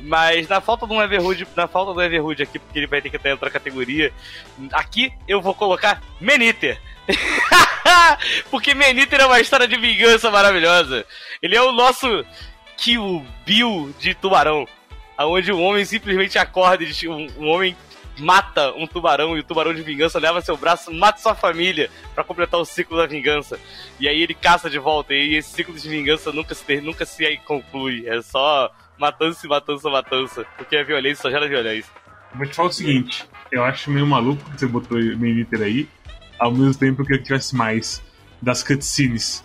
Mas 0.00 0.48
na 0.48 0.60
falta 0.60 0.88
de 0.88 0.92
um 0.92 1.00
Everhood, 1.00 1.46
na 1.54 1.68
falta 1.68 1.94
do 1.94 2.02
Everhood 2.02 2.42
aqui, 2.42 2.58
porque 2.58 2.80
ele 2.80 2.88
vai 2.88 3.00
ter 3.00 3.10
que 3.10 3.18
ter 3.18 3.30
outra 3.30 3.48
categoria, 3.48 4.12
aqui 4.72 5.12
eu 5.28 5.40
vou 5.40 5.54
colocar 5.54 6.02
Meniter. 6.20 6.80
porque 8.50 8.74
Meniter 8.74 9.20
é 9.20 9.26
uma 9.26 9.38
história 9.38 9.68
de 9.68 9.78
vingança 9.78 10.32
maravilhosa. 10.32 11.06
Ele 11.40 11.54
é 11.54 11.62
o 11.62 11.70
nosso 11.70 12.24
Kill 12.76 13.24
Bill 13.46 13.94
de 14.00 14.14
tubarão. 14.16 14.66
Onde 15.16 15.52
um 15.52 15.62
homem 15.62 15.84
simplesmente 15.84 16.38
acorda, 16.38 16.84
um, 17.06 17.44
um 17.44 17.48
homem 17.48 17.76
mata 18.18 18.72
um 18.72 18.86
tubarão 18.86 19.36
e 19.36 19.40
o 19.40 19.44
tubarão 19.44 19.74
de 19.74 19.82
vingança 19.82 20.18
leva 20.18 20.40
seu 20.40 20.56
braço, 20.56 20.92
mata 20.92 21.20
sua 21.20 21.34
família 21.34 21.90
para 22.14 22.24
completar 22.24 22.60
o 22.60 22.64
ciclo 22.64 22.96
da 22.96 23.06
vingança. 23.06 23.58
E 23.98 24.08
aí 24.08 24.22
ele 24.22 24.34
caça 24.34 24.68
de 24.68 24.78
volta 24.78 25.14
e 25.14 25.36
esse 25.36 25.50
ciclo 25.50 25.74
de 25.74 25.88
vingança 25.88 26.32
nunca 26.32 26.54
se 26.54 26.80
nunca 26.80 27.06
se 27.06 27.36
conclui. 27.44 28.06
É 28.06 28.20
só 28.22 28.70
matança 28.98 29.46
matança, 29.48 29.88
matança, 29.88 30.46
porque 30.56 30.76
a 30.76 30.84
violência 30.84 31.22
só 31.22 31.30
gera 31.30 31.48
violência. 31.48 31.90
Vou 32.34 32.46
te 32.46 32.54
falar 32.54 32.68
o 32.68 32.72
seguinte, 32.72 33.24
eu 33.50 33.64
acho 33.64 33.90
meio 33.90 34.06
maluco 34.06 34.42
que 34.50 34.60
você 34.60 34.66
botou 34.66 34.98
liter 34.98 35.62
aí, 35.62 35.88
ao 36.38 36.52
mesmo 36.52 36.74
tempo 36.74 37.04
que 37.04 37.14
eu 37.14 37.22
tivesse 37.22 37.56
mais 37.56 38.02
das 38.42 38.62
cutscenes. 38.62 39.42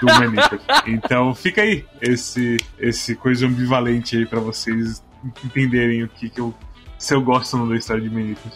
do 0.00 0.06
Maneater. 0.06 0.60
Então 0.86 1.34
fica 1.34 1.62
aí 1.62 1.84
esse, 2.00 2.56
esse 2.78 3.14
coisa 3.14 3.46
ambivalente 3.46 4.16
aí 4.16 4.26
pra 4.26 4.40
vocês 4.40 5.02
entenderem 5.44 6.04
o 6.04 6.08
que, 6.08 6.28
que 6.28 6.40
eu. 6.40 6.54
Se 6.98 7.14
eu 7.14 7.22
gosto 7.22 7.54
ou 7.54 7.60
não 7.60 7.68
da 7.68 7.76
história 7.76 8.02
de 8.02 8.10
Maneater. 8.10 8.52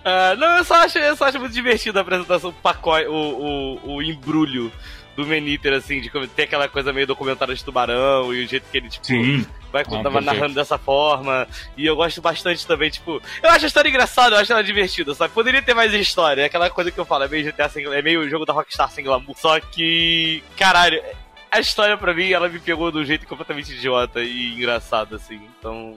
Uh, 0.00 0.36
não, 0.38 0.58
eu 0.58 0.64
só, 0.64 0.76
acho, 0.76 0.98
eu 0.98 1.16
só 1.16 1.26
acho 1.26 1.38
muito 1.38 1.52
divertido 1.52 1.98
a 1.98 2.02
apresentação, 2.02 2.50
o 2.50 2.52
pacote, 2.52 3.06
o, 3.06 3.78
o, 3.82 3.94
o 3.96 4.02
embrulho 4.02 4.72
do 5.16 5.24
Meniter, 5.24 5.72
assim, 5.72 6.00
de 6.00 6.10
ter 6.28 6.42
aquela 6.42 6.68
coisa 6.68 6.92
meio 6.92 7.06
documentária 7.06 7.54
de 7.54 7.64
tubarão 7.64 8.34
e 8.34 8.44
o 8.44 8.48
jeito 8.48 8.66
que 8.70 8.76
ele, 8.76 8.88
tipo, 8.88 9.06
Sim. 9.06 9.46
vai 9.72 9.84
ah, 9.86 10.20
narrando 10.20 10.54
dessa 10.54 10.76
forma. 10.76 11.46
E 11.76 11.86
eu 11.86 11.94
gosto 11.94 12.20
bastante 12.20 12.66
também, 12.66 12.90
tipo. 12.90 13.22
Eu 13.42 13.50
acho 13.50 13.64
a 13.64 13.68
história 13.68 13.88
engraçada, 13.88 14.36
eu 14.36 14.40
acho 14.40 14.52
ela 14.52 14.62
divertida, 14.62 15.14
sabe? 15.14 15.32
Poderia 15.32 15.62
ter 15.62 15.74
mais 15.74 15.92
história. 15.94 16.42
É 16.42 16.46
aquela 16.46 16.68
coisa 16.68 16.90
que 16.90 16.98
eu 16.98 17.04
falo, 17.04 17.24
é 17.24 17.28
meio 17.28 17.44
GTA 17.44 17.68
sem, 17.68 17.84
é 17.84 18.02
meio 18.02 18.20
o 18.20 18.28
jogo 18.28 18.44
da 18.44 18.52
Rockstar 18.52 18.90
sem 18.90 19.04
glamour. 19.04 19.36
Só 19.36 19.58
que. 19.60 20.42
Caralho, 20.56 21.00
a 21.50 21.60
história 21.60 21.96
pra 21.96 22.12
mim, 22.12 22.30
ela 22.30 22.48
me 22.48 22.58
pegou 22.58 22.90
de 22.90 22.98
um 22.98 23.04
jeito 23.04 23.26
completamente 23.26 23.72
idiota 23.72 24.20
e 24.20 24.54
engraçado, 24.54 25.14
assim. 25.14 25.40
Então. 25.58 25.96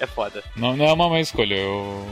É 0.00 0.06
foda. 0.06 0.42
Não, 0.54 0.76
não 0.76 0.84
é 0.84 0.92
uma 0.92 1.08
má 1.08 1.20
escolha, 1.20 1.54
eu. 1.54 2.06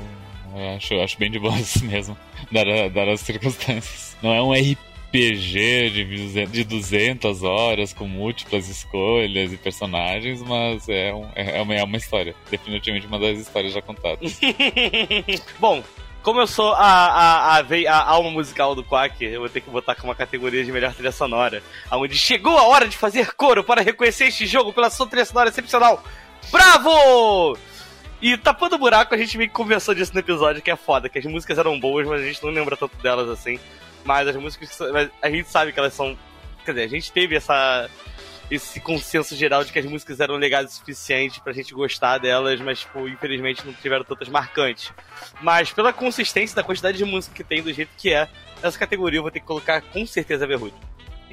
eu 0.55 0.77
acho, 0.77 0.95
acho 1.01 1.19
bem 1.19 1.31
de 1.31 1.39
boa 1.39 1.55
assim 1.55 1.87
mesmo, 1.89 2.17
dadas 2.51 3.09
as 3.09 3.21
circunstâncias. 3.21 4.17
Não 4.23 4.33
é 4.33 4.43
um 4.43 4.53
RPG 4.53 4.85
RPG 5.15 6.47
de 6.47 6.65
200 6.65 7.43
horas 7.45 7.93
com 7.93 8.07
múltiplas 8.07 8.69
escolhas 8.69 9.53
e 9.53 9.57
personagens, 9.57 10.43
mas 10.43 10.89
é, 10.89 11.15
um, 11.15 11.29
é, 11.35 11.63
uma, 11.63 11.75
é 11.75 11.85
uma 11.85 11.97
história. 11.97 12.35
Definitivamente 12.51 13.07
uma 13.07 13.19
das 13.19 13.39
histórias 13.39 13.73
já 13.73 13.81
contadas. 13.81 14.41
Bom, 15.61 15.83
como 16.23 16.41
eu 16.41 16.47
sou 16.47 16.73
a, 16.73 16.79
a, 16.79 17.59
a, 17.59 17.61
a, 17.61 18.11
alma 18.11 18.31
musical 18.31 18.75
do 18.75 18.83
Quack, 18.83 19.23
eu 19.25 19.41
vou 19.41 19.49
ter 19.49 19.61
que 19.61 19.71
botar 19.71 19.95
com 19.95 20.09
uma 20.09 20.15
categoria 20.15 20.65
de 20.65 20.73
melhor 20.73 20.93
trilha 20.93 21.13
sonora. 21.13 21.63
Onde 21.93 22.17
chegou 22.17 22.59
a 22.59 22.65
hora 22.65 22.89
de 22.89 22.97
fazer 22.97 23.35
coro 23.35 23.63
para 23.63 23.83
reconhecer 23.83 24.29
este 24.29 24.47
jogo 24.47 24.73
pela 24.73 24.91
sua 24.91 25.07
trilha 25.07 25.25
sonora 25.25 25.51
excepcional. 25.51 26.03
Bravo! 26.51 27.57
E 28.21 28.37
tapando 28.37 28.79
buraco, 28.79 29.15
a 29.15 29.19
gente 29.19 29.37
meio 29.37 29.51
que 29.51 29.57
conversou 29.57 29.95
disso 29.95 30.13
no 30.15 30.21
episódio, 30.21 30.63
que 30.63 30.71
é 30.71 30.77
foda, 30.77 31.09
que 31.09 31.19
as 31.19 31.25
músicas 31.25 31.59
eram 31.59 31.79
boas, 31.79 32.07
mas 32.07 32.23
a 32.23 32.25
gente 32.25 32.43
não 32.43 32.51
lembra 32.51 32.77
tanto 32.77 32.97
delas 32.99 33.29
assim. 33.29 33.59
Mas 34.05 34.29
as 34.29 34.37
músicas, 34.37 34.79
a 35.23 35.31
gente 35.31 35.49
sabe 35.49 35.73
que 35.73 35.79
elas 35.79 35.95
são. 35.95 36.17
Quer 36.65 36.73
dizer, 36.73 36.85
a 36.85 36.89
gente 36.89 37.13
teve 37.13 37.37
essa, 37.37 37.91
esse 38.51 38.81
consenso 38.81 39.35
geral 39.35 39.65
de 39.65 39.73
que 39.73 39.79
as 39.79 39.85
músicas 39.85 40.21
eram 40.21 40.37
legais 40.37 40.71
o 40.71 40.73
suficiente 40.73 41.41
pra 41.41 41.53
gente 41.53 41.75
gostar 41.75 42.19
delas, 42.19 42.61
mas, 42.61 42.81
tipo, 42.81 43.09
infelizmente 43.09 43.65
não 43.65 43.73
tiveram 43.73 44.05
tantas 44.05 44.29
marcantes. 44.29 44.93
Mas 45.43 45.73
pela 45.73 45.93
consistência 45.93 46.57
da 46.57 46.63
quantidade 46.63 46.97
de 46.97 47.05
música 47.05 47.35
que 47.35 47.45
tem, 47.45 47.63
do 47.63 47.73
jeito 47.73 47.91
que 47.97 48.13
é, 48.13 48.29
essa 48.63 48.79
categoria 48.79 49.19
eu 49.19 49.23
vou 49.23 49.31
ter 49.31 49.41
que 49.41 49.47
colocar 49.47 49.83
com 49.83 50.07
certeza 50.07 50.45
Everhood. 50.45 50.75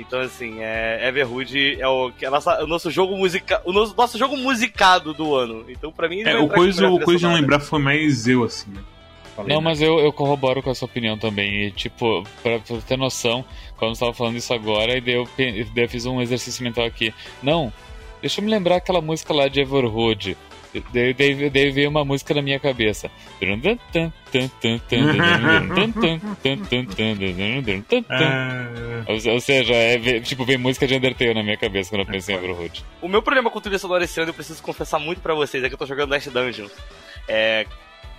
Então, 0.01 0.19
assim, 0.19 0.59
é, 0.59 1.07
Everhood 1.07 1.79
é 1.79 1.87
o, 1.87 2.11
é 2.21 2.29
nossa, 2.29 2.63
o 2.63 2.67
nosso 2.67 2.89
jogo 2.89 3.15
musical. 3.15 3.61
O 3.63 3.71
nosso, 3.71 3.95
nosso 3.95 4.17
jogo 4.17 4.35
musicado 4.35 5.13
do 5.13 5.35
ano. 5.35 5.65
Então, 5.69 5.91
pra 5.91 6.09
mim. 6.09 6.21
É, 6.21 6.37
o 6.37 6.47
coisa, 6.47 6.89
o 6.89 6.99
coisa 6.99 7.19
de 7.19 7.25
não 7.25 7.33
lembrar 7.33 7.59
foi 7.59 7.79
mais 7.79 8.27
eu, 8.27 8.43
assim, 8.43 8.71
né? 8.71 8.81
Falei, 9.35 9.53
não, 9.53 9.61
né? 9.61 9.69
mas 9.69 9.81
eu, 9.81 9.99
eu 9.99 10.11
corroboro 10.11 10.61
com 10.61 10.69
essa 10.69 10.85
opinião 10.85 11.17
também. 11.17 11.67
E, 11.67 11.71
tipo, 11.71 12.23
pra, 12.43 12.59
pra 12.59 12.77
ter 12.77 12.97
noção, 12.97 13.45
quando 13.77 13.89
eu 13.89 13.93
estava 13.93 14.13
falando 14.13 14.37
isso 14.37 14.53
agora, 14.53 14.97
e 14.97 15.01
daí 15.01 15.13
eu, 15.13 15.27
daí 15.37 15.65
eu 15.75 15.89
fiz 15.89 16.05
um 16.05 16.21
exercício 16.21 16.63
mental 16.63 16.85
aqui. 16.85 17.13
Não, 17.41 17.71
deixa 18.19 18.41
eu 18.41 18.45
me 18.45 18.51
lembrar 18.51 18.77
aquela 18.77 19.01
música 19.01 19.33
lá 19.33 19.47
de 19.47 19.61
Everhood. 19.61 20.37
Daí, 20.93 21.13
daí, 21.13 21.49
daí 21.49 21.71
veio 21.71 21.89
uma 21.89 22.05
música 22.05 22.33
na 22.33 22.41
minha 22.41 22.59
cabeça. 22.59 23.11
Ou, 29.07 29.33
ou 29.33 29.41
seja, 29.41 29.73
é, 29.73 30.19
tipo, 30.21 30.45
vem 30.45 30.57
música 30.57 30.87
de 30.87 30.95
Undertale 30.95 31.33
na 31.33 31.43
minha 31.43 31.57
cabeça 31.57 31.89
quando 31.89 32.01
eu 32.01 32.05
penso 32.07 32.31
em 32.31 32.35
Everhood. 32.35 32.85
O 33.01 33.07
meu 33.07 33.21
problema 33.21 33.49
com 33.49 33.59
trilha 33.59 33.79
sonora 33.79 34.03
esse 34.05 34.19
ano, 34.19 34.29
eu 34.29 34.33
preciso 34.33 34.63
confessar 34.63 34.99
muito 34.99 35.21
pra 35.21 35.33
vocês, 35.33 35.63
é 35.63 35.67
que 35.67 35.73
eu 35.73 35.79
tô 35.79 35.85
jogando 35.85 36.11
Last 36.11 36.29
Dungeons. 36.29 36.71
É, 37.27 37.65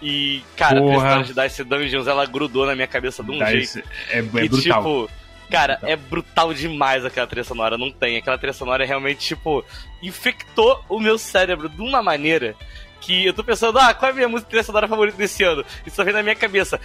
e, 0.02 0.42
cara, 0.56 0.80
Porra. 0.80 0.96
a 0.96 1.00
personagem 1.00 1.34
da 1.34 1.46
Dice 1.46 1.64
Dungeons, 1.64 2.06
ela 2.08 2.26
grudou 2.26 2.66
na 2.66 2.74
minha 2.74 2.88
cabeça 2.88 3.22
de 3.22 3.30
um 3.30 3.38
Dice 3.38 3.74
jeito. 3.74 3.88
É, 4.10 4.18
é 4.18 4.44
e, 4.44 4.48
brutal. 4.48 4.60
tipo, 4.60 5.10
cara, 5.52 5.78
é 5.82 5.94
brutal 5.94 6.54
demais 6.54 7.04
aquela 7.04 7.26
trilha 7.26 7.44
sonora. 7.44 7.76
Não 7.76 7.92
tem. 7.92 8.16
Aquela 8.16 8.38
trilha 8.38 8.54
sonora 8.54 8.86
realmente, 8.86 9.20
tipo, 9.20 9.62
infectou 10.02 10.82
o 10.88 10.98
meu 10.98 11.18
cérebro 11.18 11.68
de 11.68 11.82
uma 11.82 12.02
maneira 12.02 12.56
que 13.02 13.26
eu 13.26 13.34
tô 13.34 13.42
pensando, 13.42 13.78
ah, 13.78 13.92
qual 13.92 14.10
é 14.10 14.12
a 14.12 14.14
minha 14.14 14.28
música 14.28 14.48
trilha 14.48 14.62
sonora 14.62 14.86
favorita 14.86 15.18
desse 15.18 15.42
ano? 15.42 15.64
Isso 15.84 15.96
só 15.96 16.04
vem 16.04 16.14
na 16.14 16.22
minha 16.22 16.36
cabeça. 16.36 16.80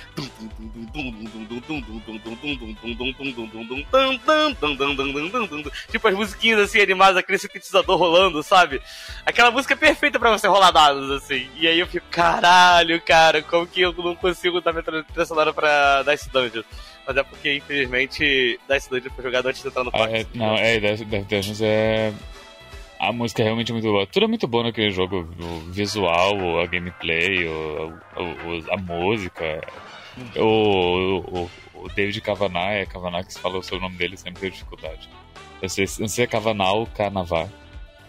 Tipo 5.91 6.07
as 6.07 6.15
musiquinhas 6.15 6.59
assim 6.59 6.81
animadas, 6.81 7.17
aquele 7.17 7.37
sintetizador 7.37 7.97
rolando, 7.97 8.41
sabe? 8.41 8.81
Aquela 9.25 9.51
música 9.51 9.75
é 9.75 9.77
perfeita 9.77 10.19
pra 10.19 10.31
você 10.31 10.47
rolar 10.47 10.71
dados, 10.71 11.11
assim. 11.11 11.47
E 11.55 11.67
aí 11.67 11.79
eu 11.79 11.87
fico, 11.87 12.07
caralho, 12.09 12.99
cara, 12.99 13.43
como 13.43 13.67
que 13.67 13.81
eu 13.81 13.93
não 13.93 14.15
consigo 14.15 14.59
dar 14.59 14.73
minha 14.73 14.83
trilha 14.83 15.25
sonora 15.25 15.53
pra 15.53 16.03
Dice 16.03 16.29
Dungeons? 16.29 16.65
Mas 17.07 17.15
é 17.15 17.23
porque, 17.23 17.55
infelizmente, 17.55 18.59
Dice 18.69 18.89
Dungeons 18.89 19.13
foi 19.15 19.23
jogado 19.23 19.47
antes 19.47 19.61
de 19.61 19.69
entrar 19.69 19.83
no 19.83 19.91
parque. 19.91 20.15
É, 20.17 20.25
não, 20.33 20.55
é, 20.55 20.79
Dice 20.79 21.05
Dungeons 21.05 21.61
é 21.61 22.13
a 22.99 23.11
música 23.11 23.41
é 23.41 23.45
realmente 23.45 23.71
muito 23.71 23.87
boa. 23.87 24.07
Tudo 24.07 24.25
é 24.25 24.27
muito 24.27 24.47
bom 24.47 24.63
naquele 24.63 24.91
jogo. 24.91 25.29
O 25.39 25.71
visual, 25.71 26.59
a 26.59 26.65
gameplay, 26.65 27.47
o, 27.47 27.93
o, 28.17 28.73
a 28.73 28.77
música. 28.77 29.61
O, 30.35 31.19
o, 31.19 31.49
o 31.75 31.89
David 31.89 32.19
Kavanagh, 32.21 32.73
é 32.73 32.85
Kavanagh 32.85 33.23
que 33.23 33.33
se 33.33 33.39
fala 33.39 33.59
o 33.59 33.63
seu 33.63 33.79
nome 33.79 33.95
dele, 33.97 34.17
sempre 34.17 34.41
tem 34.41 34.51
dificuldade. 34.51 35.07
Eu 35.61 35.69
sei, 35.69 35.85
não 35.85 36.07
sei 36.07 36.07
se 36.07 36.21
é 36.23 36.27
Kavanagh 36.27 36.73
ou 36.73 36.87
Canavar. 36.87 37.47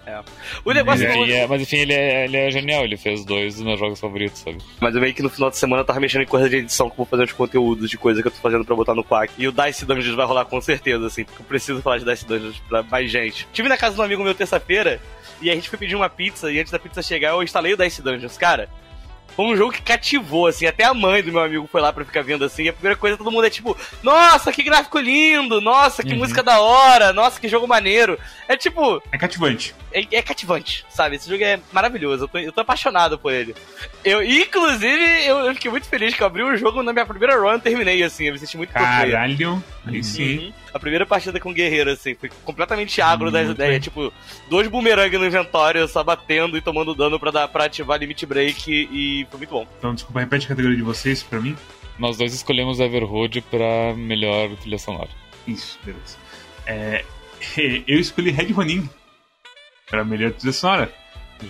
É. 0.09 0.23
O 0.65 0.73
negócio 0.73 1.07
é, 1.07 1.31
é, 1.31 1.47
Mas 1.47 1.61
enfim, 1.61 1.77
ele 1.77 1.93
é, 1.93 2.25
ele 2.25 2.37
é 2.39 2.51
genial, 2.51 2.83
ele 2.85 2.97
fez 2.97 3.27
dois 3.27 3.57
dos 3.57 3.65
meus 3.65 3.79
jogos 3.79 4.01
favoritos, 4.01 4.41
sabe? 4.41 4.57
Mas 4.81 4.95
eu 4.95 5.01
meio 5.03 5.13
que 5.13 5.23
no 5.23 5.29
final 5.29 5.51
de 5.51 5.59
semana 5.59 5.83
eu 5.83 5.85
tava 5.85 6.01
mexendo 6.01 6.23
em 6.23 6.27
coisa 6.27 6.49
de 6.49 6.57
edição, 6.57 6.89
que 6.89 6.97
vou 6.97 7.05
fazer 7.05 7.25
os 7.25 7.33
conteúdos 7.33 7.91
de 7.91 7.99
coisa 7.99 8.23
que 8.23 8.29
eu 8.29 8.33
tô 8.33 8.39
fazendo 8.39 8.65
pra 8.65 8.75
botar 8.75 8.95
no 8.95 9.05
Quack. 9.05 9.35
E 9.37 9.47
o 9.47 9.53
Dice 9.53 9.85
Dungeons 9.85 10.15
vai 10.15 10.25
rolar 10.25 10.47
com 10.47 10.61
certeza, 10.63 11.07
assim, 11.07 11.25
porque 11.25 11.43
eu 11.43 11.47
preciso 11.47 11.83
falar 11.83 11.99
de 11.99 12.07
Dice 12.07 12.27
Dungeons 12.27 12.59
pra 12.67 12.83
mais 12.83 13.11
gente. 13.11 13.47
Tive 13.53 13.69
na 13.69 13.77
casa 13.77 13.95
de 13.97 14.01
um 14.01 14.05
amigo 14.05 14.25
meu 14.25 14.35
terça-feira, 14.35 14.99
e 15.43 15.51
a 15.51 15.55
gente 15.55 15.69
foi 15.69 15.79
pedir 15.79 15.95
uma 15.95 16.09
pizza, 16.09 16.51
e 16.51 16.59
antes 16.59 16.73
da 16.73 16.79
pizza 16.79 17.03
chegar 17.03 17.31
eu 17.31 17.43
instalei 17.43 17.75
o 17.75 17.77
Dice 17.77 18.01
Dungeons. 18.01 18.39
Cara, 18.39 18.71
foi 19.39 19.47
um 19.47 19.57
jogo 19.57 19.71
que 19.71 19.83
cativou, 19.83 20.49
assim. 20.49 20.67
Até 20.67 20.83
a 20.83 20.93
mãe 20.93 21.23
do 21.23 21.31
meu 21.31 21.41
amigo 21.41 21.69
foi 21.71 21.81
lá 21.81 21.93
pra 21.93 22.05
ficar 22.05 22.25
vendo 22.25 22.45
assim. 22.45 22.65
E 22.65 22.71
a 22.71 22.73
primeira 22.73 22.99
coisa 22.99 23.17
todo 23.17 23.31
mundo 23.31 23.47
é 23.47 23.51
tipo: 23.51 23.77
Nossa, 24.03 24.51
que 24.51 24.65
gráfico 24.65 24.99
lindo! 24.99 25.61
Nossa, 25.61 26.03
que 26.03 26.13
uhum. 26.13 26.19
música 26.19 26.43
da 26.43 26.61
hora! 26.61 27.13
Nossa, 27.13 27.41
que 27.41 27.47
jogo 27.47 27.65
maneiro! 27.69 28.19
É 28.49 28.57
tipo. 28.57 29.01
É 29.13 29.17
cativante. 29.17 29.77
É, 29.93 30.05
é 30.11 30.23
cativante, 30.23 30.85
sabe? 30.91 31.15
Esse 31.15 31.31
jogo 31.31 31.45
é 31.45 31.61
maravilhoso. 31.71 32.25
Eu 32.25 32.29
tô, 32.29 32.39
eu 32.39 32.51
tô 32.51 32.63
apaixonado 32.63 33.17
por 33.17 33.33
ele. 33.33 33.55
Eu, 34.05 34.25
inclusive, 34.25 35.25
eu, 35.25 35.39
eu, 35.39 35.55
fiquei 35.55 35.71
muito 35.71 35.87
feliz 35.87 36.15
que 36.15 36.21
eu 36.21 36.27
abri 36.27 36.43
o 36.43 36.57
jogo 36.57 36.83
na 36.83 36.93
minha 36.93 37.07
primeira 37.07 37.39
run 37.39 37.59
e 37.59 37.61
terminei, 37.61 38.03
assim. 38.03 38.25
Eu 38.25 38.33
me 38.33 38.41
senti 38.41 38.57
muito 38.57 38.73
Caralho! 38.73 39.63
Aí 39.87 40.03
sim. 40.03 40.47
Uhum. 40.47 40.53
A 40.73 40.79
primeira 40.79 41.07
partida 41.07 41.41
com 41.41 41.51
o 41.51 41.55
Guerreiro, 41.55 41.91
assim, 41.91 42.15
foi 42.15 42.31
completamente 42.45 43.01
agro 43.01 43.31
das 43.31 43.49
ideias. 43.49 43.83
Tipo, 43.83 44.13
dois 44.49 44.69
boomerang 44.69 45.17
no 45.17 45.27
inventório, 45.27 45.87
só 45.89 46.03
batendo 46.05 46.57
e 46.57 46.61
tomando 46.61 46.95
dano 46.95 47.19
pra, 47.19 47.31
dar, 47.31 47.49
pra 47.49 47.65
ativar 47.65 47.99
limit 47.99 48.25
break 48.27 48.71
e 48.71 49.27
foi 49.31 49.39
muito 49.39 49.51
bom. 49.51 49.67
Então, 49.79 49.95
desculpa, 49.95 50.21
repete 50.21 50.47
a 50.47 50.49
categoria 50.51 50.77
de 50.77 50.83
vocês 50.83 51.23
pra 51.23 51.41
mim. 51.41 51.57
Nós 51.99 52.17
dois 52.17 52.33
escolhemos 52.33 52.81
Everhood 52.81 53.41
pra 53.43 53.95
melhor 53.97 54.51
trilha 54.57 54.79
sonora. 54.79 55.09
Isso, 55.47 55.79
beleza. 55.85 56.17
É, 56.67 57.05
eu 57.87 57.99
escolhi 57.99 58.31
Red 58.31 58.53
Ronin 58.53 58.89
pra 59.89 60.05
melhor 60.05 60.33
trilha 60.33 60.53
sonora. 60.53 60.93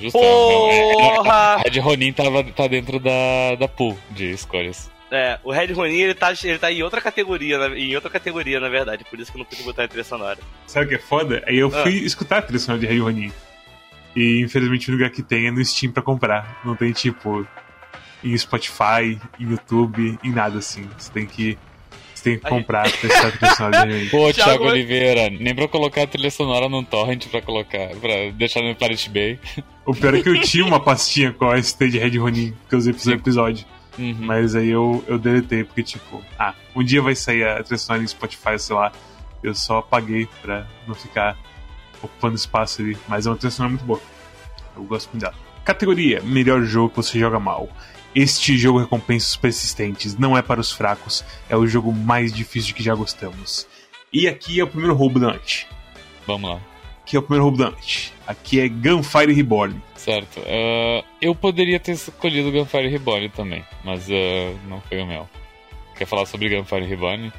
Justo. 0.01 0.19
Porra! 0.19 1.57
Red 1.65 1.81
Ronin 1.81 2.13
tava, 2.13 2.45
tá 2.45 2.67
dentro 2.67 3.01
da, 3.01 3.55
da 3.59 3.69
pool 3.69 3.99
de 4.11 4.31
escolhas. 4.31 4.91
É, 5.11 5.39
o 5.43 5.51
Red 5.51 5.73
Ronin 5.73 6.01
ele 6.01 6.15
tá, 6.15 6.33
ele 6.45 6.59
tá 6.59 6.71
em 6.71 6.83
outra 6.83 7.01
categoria, 7.01 7.57
em 7.77 7.95
outra 7.95 8.11
categoria, 8.11 8.61
na 8.61 8.69
verdade, 8.69 9.05
por 9.05 9.19
isso 9.19 9.33
que 9.33 9.39
eu 9.39 9.41
não 9.41 9.47
pude 9.47 9.63
botar 9.63 9.85
a 9.85 9.89
trilha 9.89 10.05
sonora. 10.05 10.39
Sabe 10.67 10.87
o 10.87 10.89
que 10.91 10.95
é 10.97 10.99
foda? 10.99 11.43
Aí 11.47 11.57
eu 11.57 11.71
fui 11.71 12.01
ah. 12.01 12.07
escutar 12.07 12.39
a 12.39 12.43
trilha 12.43 12.59
sonora 12.59 12.81
de 12.81 12.87
Red 12.87 12.99
Ronin. 12.99 13.33
E 14.15 14.41
infelizmente 14.43 14.91
o 14.91 14.93
lugar 14.93 15.11
que 15.11 15.23
tem 15.23 15.47
é 15.47 15.51
no 15.51 15.65
Steam 15.65 15.93
pra 15.93 16.03
comprar. 16.03 16.61
Não 16.65 16.75
tem 16.75 16.93
tipo 16.93 17.47
em 18.23 18.37
Spotify, 18.37 19.19
em 19.39 19.51
YouTube, 19.51 20.19
em 20.23 20.31
nada 20.31 20.59
assim. 20.59 20.89
Você 20.99 21.11
tem 21.13 21.27
que. 21.27 21.57
Você 22.15 22.31
tem 22.31 22.39
que 22.39 22.49
comprar 22.49 22.83
pra 22.91 23.01
testar 23.01 23.29
a 23.29 23.31
trilha 23.31 23.55
sonora 23.55 23.87
de 23.87 24.11
Pô, 24.11 24.33
Thiago 24.35 24.65
Oliveira, 24.65 25.31
nem 25.31 25.55
pra 25.55 25.69
colocar 25.69 26.03
a 26.03 26.07
trilha 26.07 26.31
sonora 26.31 26.69
num 26.69 26.83
torrent 26.83 27.29
pra 27.29 27.41
colocar, 27.41 27.89
pra 28.01 28.31
deixar 28.35 28.61
no 28.61 28.75
Pirate 28.75 29.09
Bay. 29.09 29.39
O 29.87 29.95
pior 29.95 30.15
é 30.15 30.21
que 30.21 30.29
eu 30.29 30.41
tinha 30.43 30.67
uma 30.67 30.81
pastinha 30.81 31.33
com 31.33 31.49
a 31.49 31.63
ST 31.63 31.89
de 31.89 31.99
Red 31.99 32.19
Ronin 32.19 32.53
que 32.69 32.75
eu 32.75 32.79
usei 32.79 32.93
pro 32.93 33.13
episódio. 33.13 33.65
Uhum. 33.99 34.17
Mas 34.21 34.55
aí 34.55 34.69
eu, 34.69 35.05
eu 35.07 35.19
deletei, 35.19 35.65
porque, 35.65 35.83
tipo, 35.83 36.23
ah, 36.39 36.55
um 36.75 36.85
dia 36.85 37.03
vai 37.03 37.15
sair 37.15 37.45
a 37.47 37.63
trilha 37.63 37.79
sonora 37.79 38.03
em 38.03 38.07
Spotify, 38.07 38.59
sei 38.59 38.77
lá. 38.77 38.93
Eu 39.43 39.55
só 39.55 39.79
apaguei 39.79 40.29
pra 40.41 40.67
não 40.87 40.95
ficar 40.95 41.37
ocupando 42.03 42.37
espaço 42.37 42.81
ali. 42.83 42.97
Mas 43.09 43.27
é 43.27 43.31
uma 43.31 43.37
trilha 43.37 43.51
sonora 43.51 43.71
muito 43.71 43.85
boa. 43.85 44.01
Eu 44.77 44.85
gosto 44.85 45.11
muito 45.11 45.23
dela. 45.23 45.35
Categoria: 45.65 46.23
Melhor 46.23 46.63
jogo 46.63 46.91
que 46.91 46.97
você 46.97 47.19
joga 47.19 47.39
mal. 47.39 47.69
Este 48.15 48.57
jogo 48.57 48.79
recompensa 48.79 49.27
os 49.27 49.37
persistentes, 49.37 50.17
não 50.17 50.37
é 50.37 50.41
para 50.41 50.61
os 50.61 50.73
fracos, 50.73 51.25
é 51.49 51.57
o 51.57 51.67
jogo 51.67 51.93
mais 51.93 52.33
difícil 52.33 52.69
de 52.69 52.75
que 52.75 52.83
já 52.83 52.95
gostamos. 52.95 53.67
E 54.13 54.27
aqui 54.27 54.59
é 54.59 54.65
o 54.65 54.67
primeiro 54.67 54.95
roubo 54.95 55.21
da 55.21 55.29
noite. 55.29 55.69
Vamos 56.27 56.51
lá. 56.51 56.61
Que 57.09 57.17
é 57.17 57.19
o 57.19 57.23
primeiro 57.23 57.45
roubo 57.45 57.57
da 57.57 57.71
noite. 57.71 58.13
Aqui 58.27 58.61
é 58.61 58.69
Gunfire 58.69 59.33
Reborn. 59.33 59.81
Certo. 59.97 60.41
Uh, 60.41 61.03
eu 61.23 61.35
poderia 61.35 61.81
ter 61.81 61.93
escolhido 61.93 62.53
Gunfire 62.53 62.87
Reborn 62.87 63.31
também, 63.31 63.65
mas 63.83 64.07
uh, 64.09 64.59
não 64.69 64.79
foi 64.83 65.01
o 65.01 65.07
meu. 65.07 65.27
Quer 65.97 66.05
falar 66.05 66.27
sobre 66.27 66.55
Gunfire 66.55 66.85
Reborn? 66.85 67.33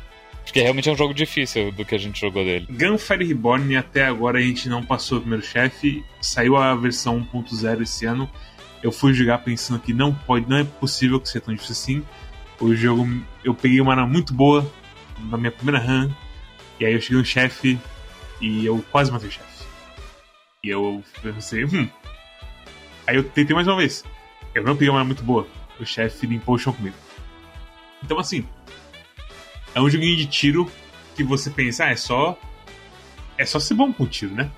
Porque 0.43 0.59
realmente 0.59 0.89
é 0.89 0.91
um 0.91 0.97
jogo 0.97 1.13
difícil 1.13 1.71
do 1.71 1.85
que 1.85 1.93
a 1.93 1.99
gente 1.99 2.19
jogou 2.19 2.43
dele. 2.43 2.65
Gunfire 2.67 3.23
Reborn, 3.23 3.77
até 3.77 4.07
agora 4.07 4.39
a 4.39 4.41
gente 4.41 4.67
não 4.67 4.81
passou 4.81 5.19
o 5.19 5.21
primeiro 5.21 5.45
chefe. 5.45 6.03
Saiu 6.19 6.57
a 6.57 6.73
versão 6.73 7.23
1.0 7.31 7.83
esse 7.83 8.07
ano. 8.07 8.27
Eu 8.81 8.91
fui 8.91 9.13
jogar 9.13 9.37
pensando 9.37 9.79
que 9.79 9.93
não 9.93 10.15
pode, 10.15 10.49
não 10.49 10.57
é 10.57 10.63
possível 10.63 11.19
que 11.19 11.29
seja 11.29 11.45
tão 11.45 11.53
difícil 11.53 11.73
assim. 11.73 12.05
O 12.59 12.73
jogo, 12.73 13.07
eu 13.43 13.53
peguei 13.53 13.79
uma 13.79 13.91
arma 13.91 14.07
muito 14.07 14.33
boa 14.33 14.67
na 15.29 15.37
minha 15.37 15.51
primeira 15.51 15.79
run. 15.79 16.09
E 16.79 16.85
aí 16.85 16.93
eu 16.93 17.01
cheguei 17.01 17.19
no 17.19 17.25
chefe 17.25 17.77
e 18.41 18.65
eu 18.65 18.83
quase 18.91 19.11
matei 19.11 19.29
o 19.29 19.31
chefe. 19.31 19.58
E 20.63 20.69
eu 20.69 21.03
pensei, 21.21 21.63
hum. 21.63 21.89
Aí 23.07 23.15
eu 23.15 23.23
tentei 23.23 23.55
mais 23.55 23.67
uma 23.67 23.77
vez. 23.77 24.03
Eu 24.53 24.63
não 24.63 24.75
peguei 24.75 24.89
uma 24.89 25.03
muito 25.03 25.23
boa. 25.23 25.47
O 25.79 25.85
chefe 25.85 26.27
limpou 26.27 26.55
o 26.55 26.59
chão 26.59 26.73
comigo. 26.73 26.95
Então, 28.03 28.19
assim, 28.19 28.45
é 29.73 29.81
um 29.81 29.89
joguinho 29.89 30.17
de 30.17 30.25
tiro 30.25 30.69
que 31.15 31.23
você 31.23 31.49
pensa, 31.49 31.85
ah, 31.85 31.91
é 31.91 31.95
só. 31.95 32.37
É 33.37 33.45
só 33.45 33.59
ser 33.59 33.73
bom 33.73 33.93
com 33.93 34.05
tiro, 34.05 34.33
né? 34.33 34.51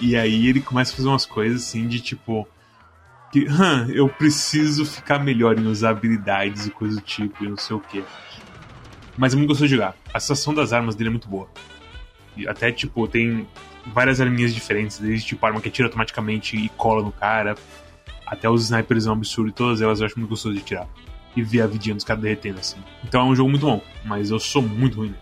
E 0.00 0.16
aí 0.16 0.48
ele 0.48 0.60
começa 0.60 0.92
a 0.92 0.96
fazer 0.96 1.08
umas 1.08 1.24
coisas 1.24 1.62
assim 1.62 1.86
de 1.86 2.00
tipo. 2.00 2.46
Que, 3.30 3.48
hum, 3.48 3.90
eu 3.90 4.08
preciso 4.08 4.84
ficar 4.84 5.20
melhor 5.20 5.58
em 5.58 5.66
usar 5.66 5.90
habilidades 5.90 6.66
e 6.66 6.70
coisa 6.70 6.96
do 6.96 7.02
tipo 7.02 7.44
e 7.44 7.48
não 7.48 7.56
sei 7.56 7.76
o 7.76 7.80
que. 7.80 8.04
Mas 9.16 9.32
é 9.32 9.36
muito 9.36 9.48
gostoso 9.48 9.68
de 9.68 9.74
jogar. 9.76 9.96
A 10.12 10.18
sensação 10.18 10.52
das 10.52 10.72
armas 10.72 10.96
dele 10.96 11.08
é 11.08 11.12
muito 11.12 11.28
boa. 11.28 11.48
E 12.36 12.48
até, 12.48 12.70
tipo, 12.70 13.06
tem 13.08 13.46
várias 13.92 14.20
arminhas 14.20 14.54
diferentes, 14.54 14.98
desde 14.98 15.26
tipo 15.26 15.44
arma 15.44 15.60
que 15.60 15.68
atira 15.68 15.88
automaticamente 15.88 16.56
e 16.56 16.68
cola 16.70 17.02
no 17.02 17.12
cara, 17.12 17.54
até 18.26 18.48
os 18.50 18.64
snipers 18.64 19.04
são 19.04 19.12
absurdo 19.12 19.50
e 19.50 19.52
todas 19.52 19.80
elas 19.80 20.00
eu 20.00 20.06
acho 20.06 20.18
muito 20.18 20.30
gostoso 20.30 20.54
de 20.54 20.62
tirar. 20.62 20.88
E 21.36 21.42
ver 21.42 21.60
a 21.60 21.66
vidinha 21.66 21.94
dos 21.94 22.02
caras 22.02 22.22
derretendo 22.22 22.58
assim. 22.58 22.78
Então 23.04 23.20
é 23.20 23.24
um 23.24 23.36
jogo 23.36 23.50
muito 23.50 23.66
bom, 23.66 23.82
mas 24.04 24.30
eu 24.30 24.38
sou 24.38 24.62
muito 24.62 24.96
ruim 24.96 25.08
nele. 25.08 25.20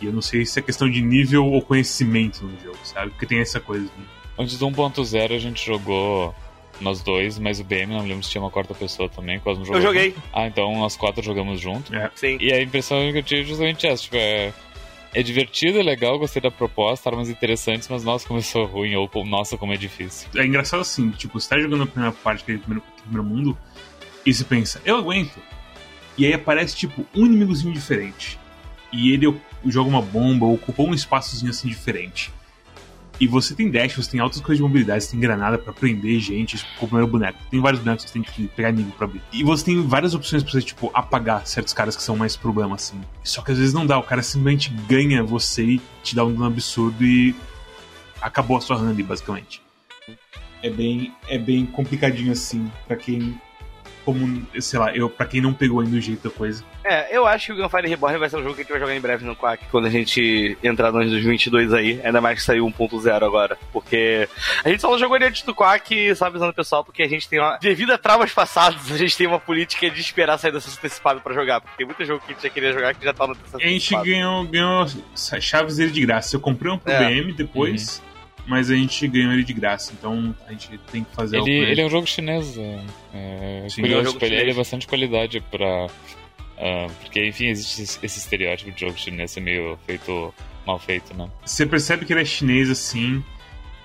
E 0.00 0.06
eu 0.06 0.12
não 0.12 0.22
sei 0.22 0.44
se 0.44 0.58
é 0.58 0.62
questão 0.62 0.90
de 0.90 1.00
nível 1.00 1.46
ou 1.46 1.62
conhecimento 1.62 2.44
no 2.44 2.58
jogo, 2.58 2.78
sabe? 2.82 3.10
Porque 3.10 3.26
tem 3.26 3.38
essa 3.38 3.60
coisa. 3.60 3.84
De... 3.84 3.92
Antes 4.38 4.58
do 4.58 4.66
1.0 4.66 5.36
a 5.36 5.38
gente 5.38 5.64
jogou 5.64 6.34
nós 6.80 7.02
dois, 7.02 7.38
mas 7.38 7.60
o 7.60 7.64
BM 7.64 7.86
não 7.86 8.04
lembro 8.04 8.24
se 8.24 8.30
tinha 8.30 8.42
uma 8.42 8.50
quarta 8.50 8.74
pessoa 8.74 9.08
também, 9.08 9.38
quase 9.38 9.60
não 9.60 9.66
jogou. 9.66 9.80
Eu 9.80 9.86
joguei. 9.86 10.14
Ah, 10.32 10.46
então 10.46 10.74
nós 10.76 10.96
quatro 10.96 11.22
jogamos 11.22 11.60
junto. 11.60 11.94
É. 11.94 12.10
Sim. 12.14 12.38
E 12.40 12.52
a 12.52 12.60
impressão 12.60 12.98
que 13.12 13.18
eu 13.18 13.22
tive 13.22 13.42
é 13.42 13.44
justamente 13.44 13.86
essa, 13.86 14.02
tipo, 14.02 14.16
é 14.16 14.52
é 15.14 15.22
divertido, 15.22 15.78
é 15.78 15.82
legal, 15.82 16.18
gostei 16.18 16.40
da 16.40 16.50
proposta, 16.50 17.10
armas 17.10 17.28
interessantes, 17.28 17.88
mas 17.88 18.04
nossa, 18.04 18.26
começou 18.26 18.64
ruim, 18.66 18.94
ou 18.94 19.10
nossa, 19.26 19.58
como 19.58 19.72
é 19.72 19.76
difícil. 19.76 20.28
É 20.34 20.44
engraçado 20.44 20.80
assim, 20.80 21.10
tipo, 21.10 21.38
você 21.38 21.48
tá 21.48 21.60
jogando 21.60 21.82
a 21.82 21.86
primeira 21.86 22.14
parte 22.14 22.42
aquele 22.42 22.58
primeiro, 22.58 22.82
primeiro 23.02 23.24
mundo, 23.24 23.58
e 24.24 24.32
você 24.32 24.44
pensa, 24.44 24.80
eu 24.84 24.96
aguento. 24.96 25.40
E 26.16 26.26
aí 26.26 26.32
aparece, 26.32 26.76
tipo, 26.76 27.06
um 27.14 27.26
inimigozinho 27.26 27.72
diferente. 27.72 28.38
E 28.92 29.12
ele 29.12 29.34
joga 29.66 29.88
uma 29.88 30.02
bomba, 30.02 30.46
ocupa 30.46 30.82
um 30.82 30.94
espaçozinho 30.94 31.50
assim 31.50 31.68
diferente. 31.68 32.32
E 33.20 33.26
você 33.26 33.54
tem 33.54 33.70
dash, 33.70 33.94
você 33.94 34.10
tem 34.10 34.20
altas 34.20 34.40
coisas 34.40 34.56
de 34.56 34.62
mobilidade, 34.62 35.04
você 35.04 35.10
tem 35.12 35.20
granada 35.20 35.58
para 35.58 35.72
prender 35.72 36.18
gente, 36.18 36.56
tipo, 36.56 36.70
com 36.78 36.86
o 36.86 36.88
primeiro 36.88 37.10
boneco. 37.10 37.38
Tem 37.50 37.60
vários 37.60 37.80
bonecos 37.80 38.04
que 38.04 38.10
você 38.10 38.14
tem 38.14 38.22
que 38.22 38.48
pegar 38.48 38.72
nível 38.72 38.92
pra 38.96 39.06
abrir. 39.06 39.22
E 39.32 39.44
você 39.44 39.64
tem 39.64 39.80
várias 39.82 40.14
opções 40.14 40.42
pra 40.42 40.52
você, 40.52 40.62
tipo, 40.62 40.90
apagar 40.92 41.46
certos 41.46 41.72
caras 41.72 41.94
que 41.94 42.02
são 42.02 42.16
mais 42.16 42.36
problema, 42.36 42.74
assim. 42.74 43.00
Só 43.22 43.42
que 43.42 43.52
às 43.52 43.58
vezes 43.58 43.72
não 43.72 43.86
dá, 43.86 43.98
o 43.98 44.02
cara 44.02 44.22
simplesmente 44.22 44.70
ganha 44.88 45.22
você 45.22 45.62
e 45.62 45.80
te 46.02 46.16
dá 46.16 46.24
um 46.24 46.32
dano 46.32 46.46
absurdo 46.46 47.04
e 47.04 47.34
acabou 48.20 48.56
a 48.56 48.60
sua 48.60 48.78
ali, 48.78 49.02
basicamente. 49.02 49.62
É 50.62 50.70
bem, 50.70 51.12
é 51.28 51.38
bem 51.38 51.66
complicadinho 51.66 52.32
assim, 52.32 52.70
para 52.86 52.96
quem 52.96 53.38
como, 54.04 54.46
sei 54.60 54.78
lá, 54.78 54.94
eu, 54.94 55.08
pra 55.08 55.26
quem 55.26 55.40
não 55.40 55.52
pegou 55.52 55.80
ainda 55.80 55.96
o 55.96 56.00
jeito 56.00 56.28
da 56.28 56.34
coisa. 56.34 56.64
É, 56.84 57.16
eu 57.16 57.26
acho 57.26 57.46
que 57.46 57.52
o 57.52 57.56
Gunfire 57.56 57.88
Reborn 57.88 58.18
vai 58.18 58.28
ser 58.28 58.36
um 58.36 58.42
jogo 58.42 58.54
que 58.54 58.60
a 58.60 58.64
gente 58.64 58.72
vai 58.72 58.80
jogar 58.80 58.96
em 58.96 59.00
breve 59.00 59.24
no 59.24 59.36
Quack, 59.36 59.64
quando 59.70 59.86
a 59.86 59.90
gente 59.90 60.56
entrar 60.62 60.90
no 60.90 60.98
ano 60.98 61.06
de 61.06 61.12
2022 61.12 61.72
aí, 61.72 62.00
ainda 62.04 62.20
mais 62.20 62.38
que 62.38 62.44
saiu 62.44 62.66
1.0 62.66 63.24
agora, 63.24 63.56
porque 63.72 64.28
a 64.64 64.68
gente 64.68 64.80
só 64.80 64.90
não 64.90 64.98
jogou 64.98 65.16
ele 65.16 65.26
antes 65.26 65.42
do 65.42 65.54
Quack, 65.54 66.14
só 66.16 66.26
avisando 66.26 66.50
o 66.50 66.54
pessoal, 66.54 66.84
porque 66.84 67.02
a 67.02 67.08
gente 67.08 67.28
tem 67.28 67.38
uma, 67.38 67.56
devido 67.58 67.92
a 67.92 67.98
traumas 67.98 68.32
passados, 68.32 68.90
a 68.90 68.96
gente 68.96 69.16
tem 69.16 69.26
uma 69.26 69.40
política 69.40 69.88
de 69.88 70.00
esperar 70.00 70.38
sair 70.38 70.52
dessa 70.52 70.70
antecipado 70.70 71.20
pra 71.20 71.34
jogar, 71.34 71.60
porque 71.60 71.76
tem 71.76 71.86
muito 71.86 72.04
jogo 72.04 72.20
que 72.20 72.32
a 72.32 72.34
gente 72.34 72.42
já 72.42 72.50
queria 72.50 72.72
jogar 72.72 72.94
que 72.94 73.04
já 73.04 73.12
tá 73.12 73.26
no 73.26 73.36
A 73.54 73.58
gente 73.58 73.94
ganhou, 74.02 74.44
ganhou 74.44 74.86
chaves 75.14 75.76
dele 75.76 75.92
de 75.92 76.00
graça, 76.00 76.34
eu 76.34 76.40
comprei 76.40 76.72
um 76.72 76.78
pro 76.78 76.92
é. 76.92 76.98
BM 77.10 77.32
depois... 77.32 77.98
Uhum 78.04 78.11
mas 78.46 78.70
a 78.70 78.74
gente 78.74 79.06
ganhou 79.08 79.32
ele 79.32 79.44
de 79.44 79.52
graça, 79.52 79.92
então 79.92 80.34
a 80.46 80.52
gente 80.52 80.78
tem 80.90 81.04
que 81.04 81.14
fazer 81.14 81.38
ele, 81.38 81.50
ele 81.50 81.80
é 81.80 81.86
um 81.86 81.90
jogo 81.90 82.06
chinês, 82.06 82.56
é, 82.58 82.80
é 83.14 83.66
Sim, 83.68 83.82
curioso, 83.82 84.08
é 84.08 84.12
um 84.12 84.26
ele, 84.26 84.36
ele 84.36 84.50
é 84.50 84.54
bastante 84.54 84.86
qualidade 84.86 85.40
pra. 85.50 85.86
Uh, 85.86 86.92
porque, 87.00 87.26
enfim, 87.26 87.46
existe 87.46 87.82
esse, 87.82 87.98
esse 88.02 88.18
estereótipo 88.18 88.70
de 88.70 88.80
jogo 88.80 88.96
chinês 88.96 89.30
ser 89.32 89.40
meio 89.40 89.76
feito 89.86 90.32
mal 90.66 90.78
feito, 90.78 91.14
né? 91.16 91.28
Você 91.44 91.66
percebe 91.66 92.04
que 92.04 92.12
ele 92.12 92.22
é 92.22 92.24
chinês 92.24 92.70
assim 92.70 93.22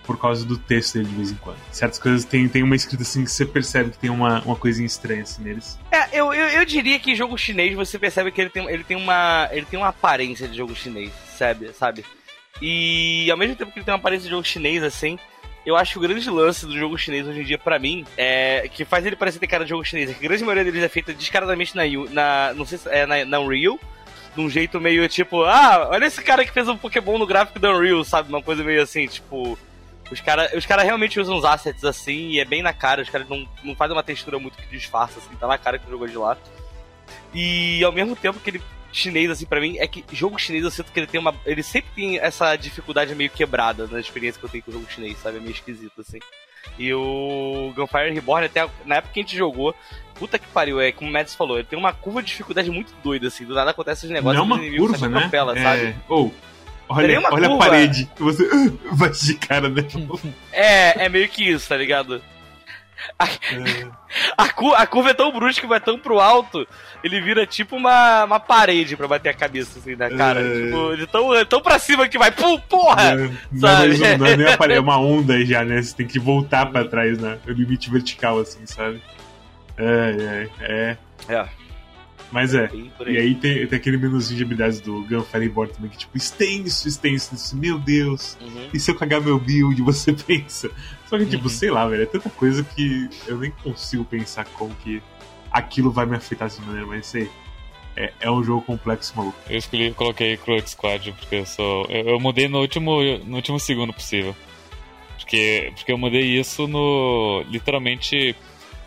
por 0.07 0.17
causa 0.17 0.45
do 0.45 0.57
texto 0.57 0.93
dele 0.93 1.09
de 1.09 1.15
vez 1.15 1.31
em 1.31 1.35
quando. 1.35 1.57
Certas 1.69 1.99
coisas 1.99 2.23
tem, 2.23 2.47
tem 2.47 2.63
uma 2.63 2.75
escrita 2.75 3.03
assim 3.03 3.25
que 3.25 3.31
você 3.31 3.45
percebe 3.45 3.91
que 3.91 3.99
tem 3.99 4.09
uma, 4.09 4.41
uma 4.43 4.55
coisinha 4.55 4.85
estranha 4.85 5.23
assim 5.23 5.43
neles. 5.43 5.77
É, 5.91 6.17
eu, 6.17 6.33
eu, 6.33 6.47
eu 6.47 6.65
diria 6.65 6.97
que 6.97 7.13
jogo 7.13 7.37
chinês 7.37 7.75
você 7.75 7.99
percebe 7.99 8.31
que 8.31 8.39
ele 8.39 8.49
tem, 8.49 8.69
ele 8.69 8.83
tem 8.85 8.95
uma 8.95 9.49
ele 9.51 9.65
tem 9.65 9.77
uma 9.77 9.89
aparência 9.89 10.47
de 10.47 10.55
jogo 10.55 10.73
chinês, 10.73 11.11
sabe? 11.37 11.73
sabe? 11.73 12.05
E 12.61 13.29
ao 13.29 13.37
mesmo 13.37 13.55
tempo 13.55 13.71
que 13.71 13.79
ele 13.79 13.85
tem 13.85 13.93
uma 13.93 13.99
aparência 13.99 14.25
de 14.25 14.31
jogo 14.31 14.43
chinês, 14.43 14.83
assim, 14.83 15.17
eu 15.65 15.75
acho 15.75 15.91
que 15.91 15.97
o 15.97 16.01
grande 16.01 16.29
lance 16.29 16.65
do 16.65 16.77
jogo 16.77 16.97
chinês 16.97 17.27
hoje 17.27 17.41
em 17.41 17.43
dia, 17.43 17.57
para 17.57 17.77
mim, 17.77 18.05
é 18.17 18.69
que 18.73 18.85
faz 18.85 19.05
ele 19.05 19.17
parecer 19.17 19.37
ter 19.37 19.47
cara 19.47 19.65
de 19.65 19.69
jogo 19.71 19.83
chinês. 19.83 20.09
É 20.09 20.13
que 20.13 20.25
a 20.25 20.29
grande 20.29 20.43
maioria 20.43 20.63
deles 20.63 20.81
é 20.81 20.87
feita 20.87 21.13
descaradamente 21.13 21.75
na, 21.75 21.83
na 22.11 22.53
não 22.53 22.65
sei 22.65 22.77
se 22.77 22.89
é 22.89 23.05
na, 23.05 23.25
na 23.25 23.39
Unreal, 23.39 23.77
de 24.33 24.41
um 24.41 24.49
jeito 24.49 24.79
meio 24.79 25.09
tipo, 25.09 25.43
ah, 25.43 25.89
olha 25.91 26.05
esse 26.05 26.23
cara 26.23 26.45
que 26.45 26.53
fez 26.53 26.69
um 26.69 26.77
Pokémon 26.77 27.17
no 27.17 27.27
gráfico 27.27 27.59
da 27.59 27.75
Unreal, 27.75 28.03
sabe? 28.05 28.29
Uma 28.29 28.41
coisa 28.41 28.63
meio 28.63 28.81
assim, 28.81 29.07
tipo. 29.07 29.59
Os 30.09 30.21
caras 30.21 30.53
os 30.53 30.65
cara 30.65 30.83
realmente 30.83 31.19
usam 31.19 31.35
uns 31.35 31.43
assets 31.43 31.83
assim 31.83 32.29
e 32.29 32.39
é 32.39 32.45
bem 32.45 32.61
na 32.61 32.71
cara, 32.71 33.01
os 33.01 33.09
caras 33.09 33.27
não, 33.27 33.45
não 33.61 33.75
fazem 33.75 33.93
uma 33.93 34.01
textura 34.01 34.39
muito 34.39 34.57
que 34.57 34.65
disfarça, 34.67 35.19
assim, 35.19 35.35
tá 35.35 35.47
na 35.47 35.57
cara 35.57 35.77
que 35.77 35.85
o 35.85 35.89
jogo 35.89 36.05
é 36.05 36.07
de 36.07 36.17
lá. 36.17 36.37
E 37.33 37.83
ao 37.83 37.91
mesmo 37.91 38.15
tempo 38.15 38.39
que 38.39 38.51
ele 38.51 38.61
chinês, 38.97 39.29
assim, 39.29 39.45
para 39.45 39.61
mim, 39.61 39.77
é 39.77 39.87
que 39.87 40.03
jogo 40.11 40.39
chinês 40.39 40.63
eu 40.63 40.71
sinto 40.71 40.91
que 40.91 40.99
ele 40.99 41.07
tem 41.07 41.19
uma. 41.19 41.33
Ele 41.45 41.63
sempre 41.63 41.91
tem 41.95 42.19
essa 42.19 42.55
dificuldade 42.55 43.13
meio 43.15 43.29
quebrada 43.29 43.87
na 43.87 43.99
experiência 43.99 44.39
que 44.39 44.45
eu 44.45 44.49
tenho 44.49 44.63
com 44.63 44.71
o 44.71 44.73
jogo 44.73 44.87
chinês, 44.89 45.17
sabe? 45.19 45.37
É 45.37 45.39
meio 45.39 45.51
esquisito, 45.51 46.01
assim. 46.01 46.19
E 46.77 46.93
o 46.93 47.71
Gunfire 47.75 48.13
Reborn, 48.13 48.45
até 48.45 48.67
na 48.85 48.95
época 48.95 49.13
que 49.13 49.19
a 49.19 49.23
gente 49.23 49.37
jogou, 49.37 49.73
puta 50.15 50.37
que 50.37 50.47
pariu, 50.47 50.81
é 50.81 50.91
como 50.91 51.09
o 51.09 51.13
Mads 51.13 51.35
falou, 51.35 51.57
ele 51.57 51.67
tem 51.67 51.79
uma 51.79 51.93
curva 51.93 52.21
de 52.21 52.27
dificuldade 52.29 52.69
muito 52.69 52.93
doida, 53.03 53.27
assim. 53.27 53.45
Do 53.45 53.53
nada 53.53 53.71
acontece 53.71 54.05
os 54.05 54.11
negócios. 54.11 54.47
Não 54.47 54.57
é 54.57 54.59
uma 54.59 54.77
curva, 54.77 55.07
né? 55.07 55.17
Atropela, 55.17 55.57
é... 55.57 55.63
sabe? 55.63 55.95
Ou. 56.09 56.33
Oh, 56.89 56.93
olha, 56.93 57.19
olha 57.31 57.53
a 57.53 57.57
parede, 57.57 58.09
você 58.17 58.47
vai 58.91 59.09
de 59.09 59.33
cara, 59.35 59.69
né? 59.69 59.85
é, 60.51 61.05
é 61.05 61.09
meio 61.09 61.27
que 61.27 61.49
isso, 61.49 61.67
tá 61.67 61.75
ligado? 61.75 62.21
A, 63.17 63.25
é. 63.25 63.87
a, 64.37 64.49
cu, 64.49 64.73
a, 64.73 64.87
curva 64.87 65.11
é 65.11 65.13
tão 65.13 65.31
brusca, 65.31 65.67
vai 65.67 65.79
tão 65.79 65.99
pro 65.99 66.19
alto, 66.19 66.67
ele 67.03 67.21
vira 67.21 67.45
tipo 67.45 67.75
uma, 67.75 68.25
uma 68.25 68.39
parede 68.39 68.95
pra 68.97 69.07
bater 69.07 69.29
a 69.29 69.33
cabeça 69.33 69.79
assim 69.79 69.95
na 69.95 70.09
cara. 70.09 70.41
É. 70.41 70.65
Tipo, 70.65 70.97
de 70.97 71.07
tão, 71.07 71.45
tão 71.45 71.61
pra 71.61 71.79
cima 71.79 72.07
que 72.07 72.17
vai, 72.17 72.31
pum, 72.31 72.59
porra! 72.59 73.13
É, 73.13 73.29
sabe? 73.57 73.97
Não, 73.97 74.17
não, 74.17 74.25
é 74.25 74.37
nem 74.37 74.47
a 74.47 74.57
parede, 74.57 74.79
é 74.79 74.81
uma 74.81 74.97
onda 75.01 75.43
já, 75.45 75.63
né? 75.63 75.81
Você 75.81 75.95
tem 75.95 76.07
que 76.07 76.19
voltar 76.19 76.65
pra 76.67 76.85
trás, 76.85 77.19
né? 77.19 77.37
O 77.47 77.51
limite 77.51 77.89
vertical, 77.89 78.39
assim, 78.39 78.65
sabe? 78.65 79.01
É, 79.77 80.49
é, 80.59 80.65
é. 80.65 80.97
É. 81.29 81.47
Mas 82.31 82.53
é. 82.53 82.69
E 83.05 83.17
aí 83.17 83.35
tem, 83.35 83.65
tem 83.67 83.77
aquele 83.77 83.97
menuzinho 83.97 84.37
de 84.37 84.43
habilidades 84.43 84.81
do 84.81 85.03
Gunfire 85.03 85.43
Reborn 85.45 85.71
também, 85.71 85.89
que 85.89 85.97
tipo, 85.97 86.17
extenso, 86.17 86.87
extenso. 86.87 87.55
Meu 87.55 87.79
Deus. 87.79 88.37
Uhum. 88.41 88.69
E 88.73 88.79
se 88.79 88.91
eu 88.91 88.95
cagar 88.95 89.21
meu 89.21 89.39
build, 89.39 89.79
você 89.83 90.11
pensa? 90.11 90.69
Só 91.09 91.17
que, 91.17 91.25
tipo, 91.25 91.43
uhum. 91.43 91.49
sei 91.49 91.71
lá, 91.71 91.87
velho, 91.87 92.03
é 92.03 92.05
tanta 92.05 92.29
coisa 92.29 92.63
que 92.63 93.09
eu 93.27 93.37
nem 93.37 93.51
consigo 93.51 94.03
pensar 94.03 94.45
como 94.45 94.75
que 94.75 95.01
aquilo 95.51 95.91
vai 95.91 96.05
me 96.05 96.15
afetar 96.15 96.49
de 96.49 96.61
maneira, 96.61 96.85
mas 96.85 97.05
sei. 97.05 97.29
É, 97.95 98.13
é 98.19 98.31
um 98.31 98.43
jogo 98.43 98.61
complexo, 98.61 99.13
maluco. 99.15 99.37
Eu 99.49 99.57
escolhi, 99.57 99.91
coloquei 99.93 100.37
Cruel 100.37 100.67
Squad 100.67 101.11
porque 101.13 101.35
eu 101.35 101.45
sou. 101.45 101.85
Eu, 101.89 102.09
eu, 102.09 102.19
mudei 102.19 102.47
no 102.47 102.59
último, 102.59 103.01
no 103.25 103.37
último 103.37 103.59
segundo 103.59 103.91
possível. 103.91 104.35
Porque, 105.17 105.71
porque 105.75 105.91
eu 105.91 105.97
mudei 105.97 106.39
isso 106.39 106.67
no. 106.67 107.43
literalmente 107.49 108.35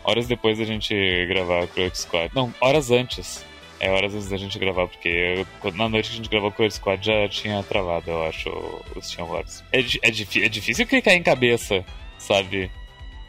horas 0.03 0.27
depois 0.27 0.57
da 0.59 0.63
gente 0.63 0.95
gravar 1.27 1.67
Cruel 1.67 1.93
Squad. 1.93 2.31
Não, 2.33 2.53
horas 2.61 2.89
antes. 2.89 3.45
É 3.81 3.91
horas 3.91 4.13
antes 4.13 4.29
da 4.29 4.37
gente 4.37 4.59
gravar, 4.59 4.87
porque 4.87 5.45
eu, 5.63 5.71
na 5.73 5.89
noite 5.89 6.09
que 6.09 6.13
a 6.13 6.17
gente 6.17 6.29
gravou 6.29 6.51
Cruel 6.51 6.69
Squad 6.69 7.03
já 7.03 7.27
tinha 7.27 7.63
travado, 7.63 8.11
eu 8.11 8.23
acho, 8.23 8.49
os 8.95 9.09
Team 9.09 9.27
Wars. 9.27 9.63
É, 9.73 9.79
é, 9.79 10.45
é 10.45 10.49
difícil 10.49 10.85
clicar 10.85 11.15
em 11.15 11.23
cabeça, 11.23 11.83
sabe? 12.21 12.71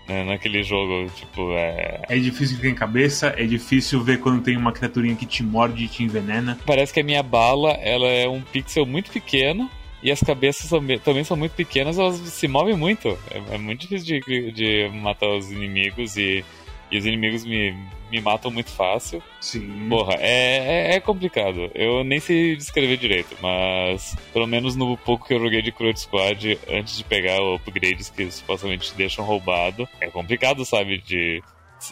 Né, 0.09 0.25
naquele 0.25 0.63
jogo, 0.63 1.09
tipo, 1.15 1.53
é. 1.53 2.03
É 2.09 2.19
difícil 2.19 2.57
clicar 2.57 2.71
em 2.73 2.75
cabeça, 2.75 3.35
é 3.37 3.45
difícil 3.45 4.03
ver 4.03 4.19
quando 4.19 4.43
tem 4.43 4.57
uma 4.57 4.73
criaturinha 4.73 5.15
que 5.15 5.27
te 5.27 5.43
morde 5.43 5.85
e 5.85 5.89
te 5.89 6.03
envenena. 6.03 6.59
Parece 6.67 6.93
que 6.93 7.01
a 7.01 7.05
minha 7.05 7.23
bala, 7.23 7.71
ela 7.73 8.07
é 8.07 8.29
um 8.29 8.41
pixel 8.41 8.85
muito 8.85 9.11
pequeno 9.13 9.71
e 10.03 10.11
as 10.11 10.21
cabeças 10.21 10.69
são, 10.69 10.85
também 11.05 11.23
são 11.23 11.37
muito 11.37 11.53
pequenas, 11.53 11.99
elas 11.99 12.17
se 12.17 12.49
movem 12.49 12.77
muito. 12.77 13.17
É, 13.31 13.55
é 13.55 13.59
muito 13.59 13.83
difícil 13.83 14.21
de, 14.21 14.51
de 14.51 14.89
matar 14.89 15.29
os 15.29 15.51
inimigos 15.53 16.17
e, 16.17 16.45
e 16.93 16.99
os 16.99 17.07
inimigos 17.07 17.43
me, 17.47 17.75
me 18.11 18.21
matam 18.21 18.51
muito 18.51 18.71
fácil. 18.71 19.23
Sim. 19.41 19.89
Porra, 19.89 20.15
é, 20.21 20.91
é, 20.91 20.97
é, 20.97 21.01
complicado. 21.01 21.71
Eu 21.75 22.05
nem 22.05 22.21
sei 22.21 22.55
descrever 22.55 22.99
direito, 22.99 23.35
mas 23.41 24.15
pelo 24.31 24.47
menos 24.47 24.77
no 24.77 24.99
pouco 24.99 25.27
que 25.27 25.33
eu 25.33 25.41
joguei 25.41 25.63
de 25.63 25.73
Cruel 25.73 25.97
Squad, 25.97 26.59
antes 26.69 26.99
de 26.99 27.05
pegar 27.05 27.41
o 27.41 27.55
upgrades 27.55 28.11
que 28.11 28.31
supostamente 28.31 28.91
te 28.91 28.97
deixam 28.97 29.25
roubado, 29.25 29.89
é 30.03 30.09
complicado, 30.09 30.67
sabe? 30.67 30.99
De 30.99 31.43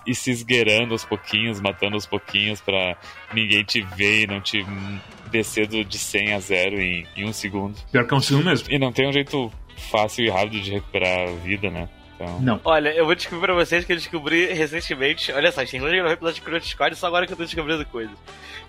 ir 0.06 0.14
se 0.14 0.30
esgueirando 0.30 0.92
aos 0.92 1.04
pouquinhos, 1.04 1.60
matando 1.60 1.94
aos 1.94 2.06
pouquinhos 2.06 2.60
para 2.60 2.96
ninguém 3.32 3.64
te 3.64 3.80
ver 3.96 4.24
e 4.24 4.26
não 4.26 4.40
te 4.40 4.64
descer 5.30 5.66
de 5.66 5.98
100 5.98 6.34
a 6.34 6.40
0 6.40 6.78
em, 6.78 7.06
em 7.16 7.24
um 7.24 7.32
segundo. 7.32 7.74
Pior 7.90 8.06
que 8.06 8.12
é 8.12 8.16
um 8.18 8.20
segundo 8.20 8.44
mesmo. 8.44 8.68
E 8.70 8.78
não 8.78 8.92
tem 8.92 9.08
um 9.08 9.12
jeito 9.12 9.50
fácil 9.90 10.26
e 10.26 10.28
rápido 10.28 10.60
de 10.60 10.70
recuperar 10.70 11.28
a 11.28 11.32
vida, 11.36 11.70
né? 11.70 11.88
Então... 12.20 12.40
Não. 12.40 12.60
Olha, 12.64 12.90
eu 12.90 13.06
vou 13.06 13.14
descobrir 13.14 13.46
pra 13.46 13.54
vocês 13.54 13.84
que 13.84 13.92
eu 13.92 13.96
descobri 13.96 14.52
recentemente. 14.52 15.32
Olha 15.32 15.50
só, 15.50 15.64
tem 15.64 15.80
um 15.80 15.88
episódio 15.88 16.34
de 16.34 16.40
Crunch 16.42 16.68
Squad 16.68 16.94
só 16.94 17.06
agora 17.06 17.26
que 17.26 17.32
eu 17.32 17.36
tô 17.36 17.44
descobrindo 17.44 17.84
coisas. 17.86 18.14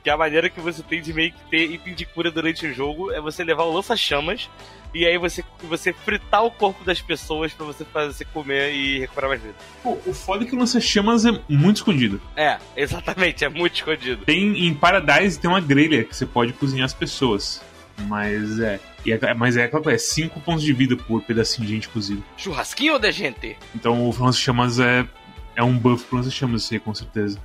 Que 0.02 0.10
a 0.10 0.18
maneira 0.18 0.50
que 0.50 0.62
você 0.62 0.82
tem 0.82 1.02
de 1.02 1.14
meio 1.14 1.34
que 1.34 1.44
ter 1.50 1.72
item 1.72 1.94
de 1.94 2.06
cura 2.06 2.32
durante 2.32 2.66
o 2.66 2.74
jogo 2.74 3.12
é 3.12 3.20
você 3.20 3.44
levar 3.44 3.64
o 3.64 3.74
lança-chamas 3.74 4.50
e 4.94 5.06
aí 5.06 5.18
você, 5.18 5.44
você 5.64 5.94
fritar 5.94 6.44
o 6.44 6.52
corpo 6.52 6.84
das 6.84 7.02
pessoas 7.02 7.54
para 7.54 7.66
você 7.66 7.86
fazer 7.86 8.26
comer 8.26 8.74
e 8.74 9.00
recuperar 9.00 9.30
mais 9.30 9.42
vida. 9.42 9.56
Pô, 9.84 9.98
o 10.06 10.14
foda 10.14 10.44
é 10.44 10.48
que 10.48 10.56
o 10.56 10.60
lança-chamas 10.60 11.26
é 11.26 11.32
muito 11.48 11.78
escondido. 11.78 12.22
É, 12.36 12.58
exatamente, 12.76 13.46
é 13.46 13.50
muito 13.50 13.76
escondido. 13.76 14.26
Tem 14.26 14.66
em 14.66 14.74
Paradise 14.74 15.40
tem 15.40 15.50
uma 15.50 15.62
grelha 15.62 16.04
que 16.04 16.16
você 16.16 16.26
pode 16.26 16.54
cozinhar 16.54 16.86
as 16.86 16.94
pessoas. 16.94 17.62
Mas 18.08 18.60
é. 18.60 18.80
É 19.06 19.34
mas 19.34 19.58
é 19.58 19.70
é 19.70 19.98
5 19.98 20.40
pontos 20.42 20.64
de 20.64 20.74
vida 20.74 20.96
por 20.96 21.22
pedacinho 21.22 21.68
de 21.68 21.74
gente 21.74 21.90
cozido. 21.90 22.24
Churrasquinho 22.38 23.00
de 23.00 23.12
gente? 23.12 23.58
Então 23.74 24.08
o 24.08 24.16
lança-chamas 24.18 24.80
é, 24.80 25.08
é 25.56 25.64
um 25.64 25.78
buff 25.78 26.06
pro 26.06 26.18
lança-chamas, 26.18 26.64
isso 26.64 26.74
aí, 26.74 26.80
com 26.80 26.94
certeza. 26.94 27.40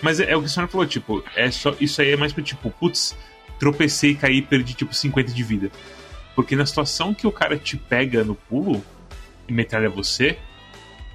Mas 0.00 0.20
é, 0.20 0.30
é, 0.30 0.36
o 0.36 0.40
que 0.40 0.46
a 0.46 0.48
senhora 0.48 0.70
falou, 0.70 0.86
tipo, 0.86 1.24
é 1.36 1.50
só, 1.50 1.74
isso 1.80 2.00
aí 2.00 2.10
é 2.10 2.16
mais 2.16 2.32
pra 2.32 2.42
tipo, 2.42 2.70
putz, 2.70 3.16
tropecei 3.58 4.10
e 4.10 4.14
caí 4.14 4.38
e 4.38 4.42
perdi 4.42 4.74
tipo 4.74 4.94
50 4.94 5.32
de 5.32 5.42
vida. 5.42 5.70
Porque 6.34 6.56
na 6.56 6.66
situação 6.66 7.14
que 7.14 7.26
o 7.26 7.32
cara 7.32 7.56
te 7.56 7.76
pega 7.76 8.24
no 8.24 8.34
pulo 8.34 8.84
e 9.46 9.52
metralha 9.52 9.88
você, 9.88 10.38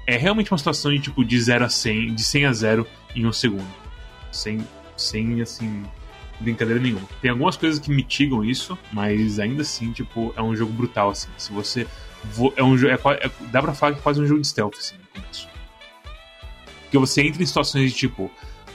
é 0.05 0.15
realmente 0.15 0.51
uma 0.51 0.57
situação 0.57 0.91
de 0.91 0.99
tipo 0.99 1.25
de 1.25 1.39
0 1.39 1.65
a 1.65 1.69
100, 1.69 2.15
de 2.15 2.23
100 2.23 2.45
a 2.45 2.53
0 2.53 2.88
em 3.15 3.25
um 3.25 3.33
segundo. 3.33 3.67
Sem, 4.31 4.65
sem 4.95 5.41
assim, 5.41 5.83
brincadeira 6.39 6.80
nenhuma. 6.80 7.08
Tem 7.21 7.32
algumas 7.32 7.58
coisas 7.58 7.80
que 7.80 7.89
mitigam 7.89 8.43
isso, 8.43 8.78
mas 8.91 9.39
ainda 9.39 9.62
assim, 9.62 9.91
tipo, 9.91 10.34
é 10.36 10.41
um 10.41 10.56
jogo 10.56 10.71
brutal, 10.71 11.10
assim. 11.10 11.30
Se 11.38 11.52
você. 11.52 11.88
É 12.56 12.63
um 12.63 12.76
é, 12.88 12.93
é, 12.93 13.32
dá 13.52 13.62
pra 13.62 13.73
falar 13.73 13.93
que 13.93 14.00
é 14.00 14.02
quase 14.02 14.21
um 14.21 14.26
jogo 14.26 14.41
de 14.41 14.47
stealth, 14.47 14.76
assim, 14.78 14.95
no 14.95 15.21
começo. 15.21 15.47
Porque 16.84 16.97
você 16.97 17.21
entra 17.21 17.43
em 17.43 17.45
situações 17.45 17.91
de 17.91 17.97
tipo, 17.97 18.32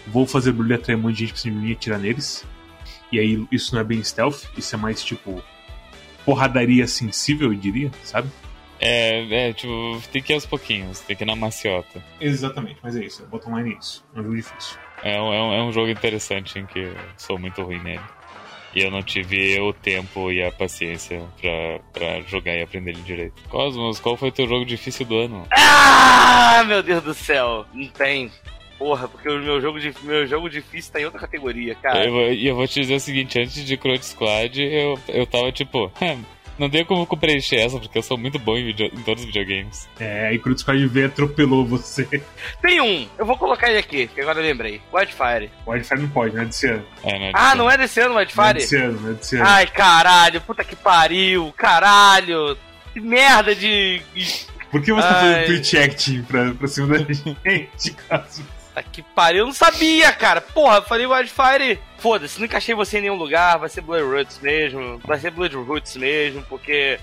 vou 0.07 0.27
fazer 0.27 0.53
brilho 0.53 0.75
atrair 0.75 0.96
um 0.96 1.01
monte 1.01 1.14
de 1.14 1.20
gente 1.20 1.33
pra 1.33 1.42
cima 1.42 1.57
de 1.57 1.62
mim 1.62 1.70
e 1.70 1.72
atirar 1.72 1.98
neles. 1.98 2.44
E 3.11 3.18
aí 3.18 3.46
isso 3.51 3.75
não 3.75 3.81
é 3.81 3.85
bem 3.85 4.03
stealth, 4.03 4.44
isso 4.57 4.75
é 4.75 4.79
mais 4.79 5.03
tipo 5.03 5.42
porradaria 6.25 6.87
sensível, 6.87 7.53
eu 7.53 7.59
diria, 7.59 7.90
sabe? 8.05 8.29
É, 8.84 9.48
é, 9.48 9.52
tipo, 9.52 10.02
tem 10.10 10.20
que 10.20 10.32
ir 10.32 10.34
aos 10.34 10.44
pouquinhos, 10.44 10.98
tem 11.00 11.14
que 11.14 11.22
ir 11.22 11.26
na 11.26 11.36
maciota. 11.36 12.02
Exatamente, 12.20 12.80
mas 12.82 12.96
é 12.96 13.04
isso, 13.04 13.22
é 13.22 13.26
bottom 13.26 13.56
line 13.56 13.74
é 13.74 13.78
isso. 13.78 14.04
É 14.12 14.18
um 14.18 14.22
jogo 14.24 14.36
difícil. 14.36 14.78
É, 15.04 15.20
um, 15.20 15.32
é, 15.32 15.40
um, 15.40 15.52
é 15.52 15.62
um 15.62 15.72
jogo 15.72 15.88
interessante 15.88 16.58
em 16.58 16.66
que 16.66 16.92
sou 17.16 17.38
muito 17.38 17.62
ruim 17.62 17.80
nele. 17.80 18.02
E 18.74 18.82
eu 18.82 18.90
não 18.90 19.02
tive 19.02 19.60
o 19.60 19.72
tempo 19.72 20.32
e 20.32 20.42
a 20.42 20.50
paciência 20.50 21.22
pra, 21.40 21.78
pra 21.92 22.20
jogar 22.22 22.56
e 22.56 22.62
aprender 22.62 22.90
ele 22.90 23.02
direito. 23.02 23.40
Cosmos, 23.48 24.00
qual 24.00 24.16
foi 24.16 24.30
o 24.30 24.32
teu 24.32 24.48
jogo 24.48 24.64
difícil 24.64 25.06
do 25.06 25.16
ano? 25.16 25.46
Ah, 25.52 26.64
meu 26.66 26.82
Deus 26.82 27.04
do 27.04 27.14
céu! 27.14 27.66
Não 27.72 27.86
tem. 27.88 28.32
Porra, 28.78 29.06
porque 29.06 29.28
o 29.28 29.38
meu 29.38 29.60
jogo, 29.60 29.78
de, 29.78 29.94
meu 30.02 30.26
jogo 30.26 30.50
difícil 30.50 30.92
tá 30.92 31.00
em 31.00 31.04
outra 31.04 31.20
categoria, 31.20 31.74
cara. 31.76 32.04
E 32.04 32.08
eu, 32.08 32.50
eu, 32.50 32.56
vou 32.56 32.66
te 32.66 32.80
dizer 32.80 32.96
o 32.96 33.00
seguinte, 33.00 33.38
antes 33.38 33.64
de 33.64 33.76
Crowd 33.76 34.04
Squad, 34.04 34.60
eu, 34.60 34.98
eu 35.06 35.24
tava 35.24 35.52
tipo, 35.52 35.92
não 36.62 36.70
tem 36.70 36.85
como 36.85 37.05
preencher 37.05 37.57
essa, 37.57 37.79
porque 37.79 37.98
eu 37.98 38.03
sou 38.03 38.16
muito 38.16 38.38
bom 38.38 38.57
em, 38.57 38.66
video, 38.66 38.87
em 38.87 39.03
todos 39.03 39.25
os 39.25 39.27
videogames. 39.27 39.88
É, 39.98 40.29
aí 40.29 40.38
Crowd 40.38 40.61
Squad 40.61 40.87
V 40.87 41.05
atropelou 41.05 41.66
você. 41.66 42.22
Tem 42.62 42.81
um, 42.81 43.09
eu 43.18 43.27
vou 43.27 43.37
colocar 43.37 43.68
ele 43.68 43.79
aqui, 43.79 44.07
que 44.07 44.20
agora 44.20 44.38
eu 44.38 44.44
lembrei. 44.44 44.81
Wildfire. 44.92 45.51
Wildfire 45.66 46.01
não 46.01 46.09
pode, 46.09 46.37
não 46.37 46.42
é 46.42 46.44
desse 46.46 46.68
ano. 46.68 46.85
É, 47.03 47.18
não 47.18 47.27
é 47.27 47.33
ah, 47.35 47.51
ano. 47.51 47.64
não 47.64 47.70
é 47.70 47.77
desse 47.77 48.01
ano 48.01 48.14
Wildfire? 48.14 48.42
Não 48.42 48.51
é 48.51 48.55
desse 48.55 48.77
ano, 48.77 49.01
não 49.01 49.11
é 49.11 49.14
desse 49.14 49.37
ano. 49.37 49.44
Ai, 49.44 49.66
caralho, 49.66 50.40
puta 50.40 50.62
que 50.62 50.77
pariu, 50.77 51.53
caralho. 51.57 52.57
Que 52.92 53.01
merda 53.01 53.57
de... 53.57 54.01
Por 54.70 54.81
que 54.83 54.92
você 54.92 55.07
Ai. 55.07 55.12
tá 55.12 55.20
fazendo 55.20 55.46
Twitch 55.46 55.75
Acting 55.75 56.22
pra, 56.22 56.55
pra 56.55 56.68
cima 56.68 56.87
da 56.87 56.98
gente, 57.12 57.90
caso? 58.09 58.44
Tá 58.74 58.82
que 58.82 59.02
pariu, 59.02 59.40
eu 59.40 59.46
não 59.46 59.52
sabia, 59.52 60.11
cara. 60.12 60.40
Porra, 60.40 60.76
eu 60.76 60.82
falei 60.82 61.06
Wildfire. 61.06 61.78
Foda-se, 61.98 62.38
não 62.38 62.46
encaixei 62.46 62.74
você 62.74 62.98
em 62.98 63.02
nenhum 63.02 63.16
lugar. 63.16 63.58
Vai 63.58 63.68
ser 63.68 63.82
Blood 63.82 64.04
Roots 64.04 64.40
mesmo. 64.40 64.98
Vai 65.04 65.18
ser 65.18 65.30
Blood 65.30 65.54
Roots 65.56 65.96
mesmo, 65.96 66.42
porque 66.44 66.98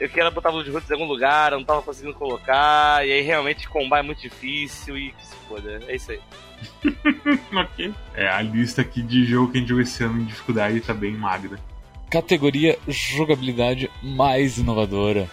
eu 0.00 0.08
queria 0.08 0.30
botar 0.30 0.50
Blood 0.50 0.70
Roots 0.70 0.90
em 0.90 0.94
algum 0.94 1.06
lugar, 1.06 1.52
eu 1.52 1.58
não 1.58 1.64
tava 1.64 1.82
conseguindo 1.82 2.14
colocar. 2.14 3.06
E 3.06 3.12
aí 3.12 3.20
realmente 3.20 3.68
combar 3.68 3.98
é 3.98 4.02
muito 4.02 4.22
difícil 4.22 4.96
e 4.96 5.12
que 5.12 5.26
se 5.26 5.36
foda. 5.46 5.80
É 5.86 5.94
isso 5.94 6.10
aí. 6.10 6.20
ok. 7.54 7.92
É, 8.14 8.28
a 8.28 8.40
lista 8.40 8.80
aqui 8.80 9.02
de 9.02 9.26
jogo 9.26 9.52
que 9.52 9.58
a 9.58 9.60
gente 9.60 9.68
jogou 9.68 9.82
esse 9.82 10.02
ano 10.02 10.22
em 10.22 10.24
dificuldade 10.24 10.80
tá 10.80 10.94
bem 10.94 11.12
magra. 11.12 11.58
Categoria 12.10 12.78
jogabilidade 12.88 13.90
mais 14.02 14.56
inovadora. 14.56 15.28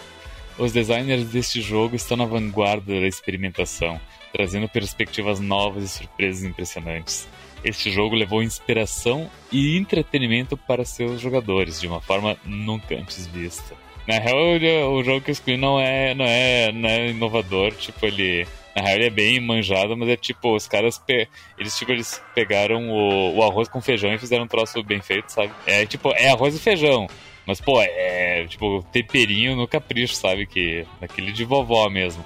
Os 0.58 0.74
designers 0.74 1.30
deste 1.30 1.62
jogo 1.62 1.96
estão 1.96 2.18
na 2.18 2.26
vanguarda 2.26 3.00
da 3.00 3.08
experimentação 3.08 4.00
trazendo 4.32 4.68
perspectivas 4.70 5.40
novas 5.40 5.84
e 5.84 5.90
surpresas 5.90 6.44
impressionantes. 6.44 7.28
Este 7.64 7.92
jogo 7.92 8.16
levou 8.16 8.42
inspiração 8.42 9.30
e 9.52 9.78
entretenimento 9.78 10.58
para 10.58 10.84
seus 10.84 11.22
jogadores 11.22 11.80
de 11.80 11.88
uma 11.88 12.02
forma 12.02 12.36
nunca 12.44 12.96
antes 12.96 13.28
vista. 13.28 13.76
Na 14.08 14.18
real, 14.18 14.92
o 14.92 15.04
jogo 15.04 15.22
que 15.22 15.30
eu 15.30 15.34
escolhi 15.34 15.58
não 15.58 15.80
é, 15.80 16.16
não 16.16 16.26
é, 16.26 16.72
não 16.72 16.90
é 16.90 17.10
inovador, 17.10 17.72
tipo, 17.74 18.04
ele. 18.06 18.48
Na 18.76 18.82
real, 18.82 18.96
ele 18.96 19.06
é 19.06 19.10
bem 19.10 19.40
manjado, 19.40 19.96
mas 19.96 20.10
é 20.10 20.18
tipo, 20.18 20.56
os 20.56 20.68
caras. 20.68 20.98
Pe... 20.98 21.28
Eles, 21.58 21.78
tipo, 21.78 21.92
eles 21.92 22.22
pegaram 22.34 22.90
o, 22.90 23.38
o 23.38 23.44
arroz 23.44 23.70
com 23.70 23.80
feijão 23.80 24.12
e 24.12 24.18
fizeram 24.18 24.46
um 24.46 24.48
troço 24.48 24.82
bem 24.84 25.02
feito, 25.02 25.30
sabe? 25.30 25.52
É 25.68 25.86
tipo, 25.86 26.12
é 26.14 26.30
arroz 26.30 26.56
e 26.56 26.60
feijão. 26.60 27.08
Mas, 27.46 27.62
pô, 27.62 27.80
é 27.82 28.46
tipo 28.48 28.84
temperinho 28.92 29.56
no 29.56 29.68
capricho, 29.68 30.16
sabe? 30.16 30.48
Que. 30.48 30.86
Daquele 31.00 31.32
de 31.32 31.46
vovó 31.46 31.88
mesmo. 31.90 32.26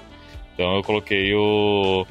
Então 0.55 0.75
eu 0.75 0.81
coloquei 0.81 1.33
o. 1.35 2.07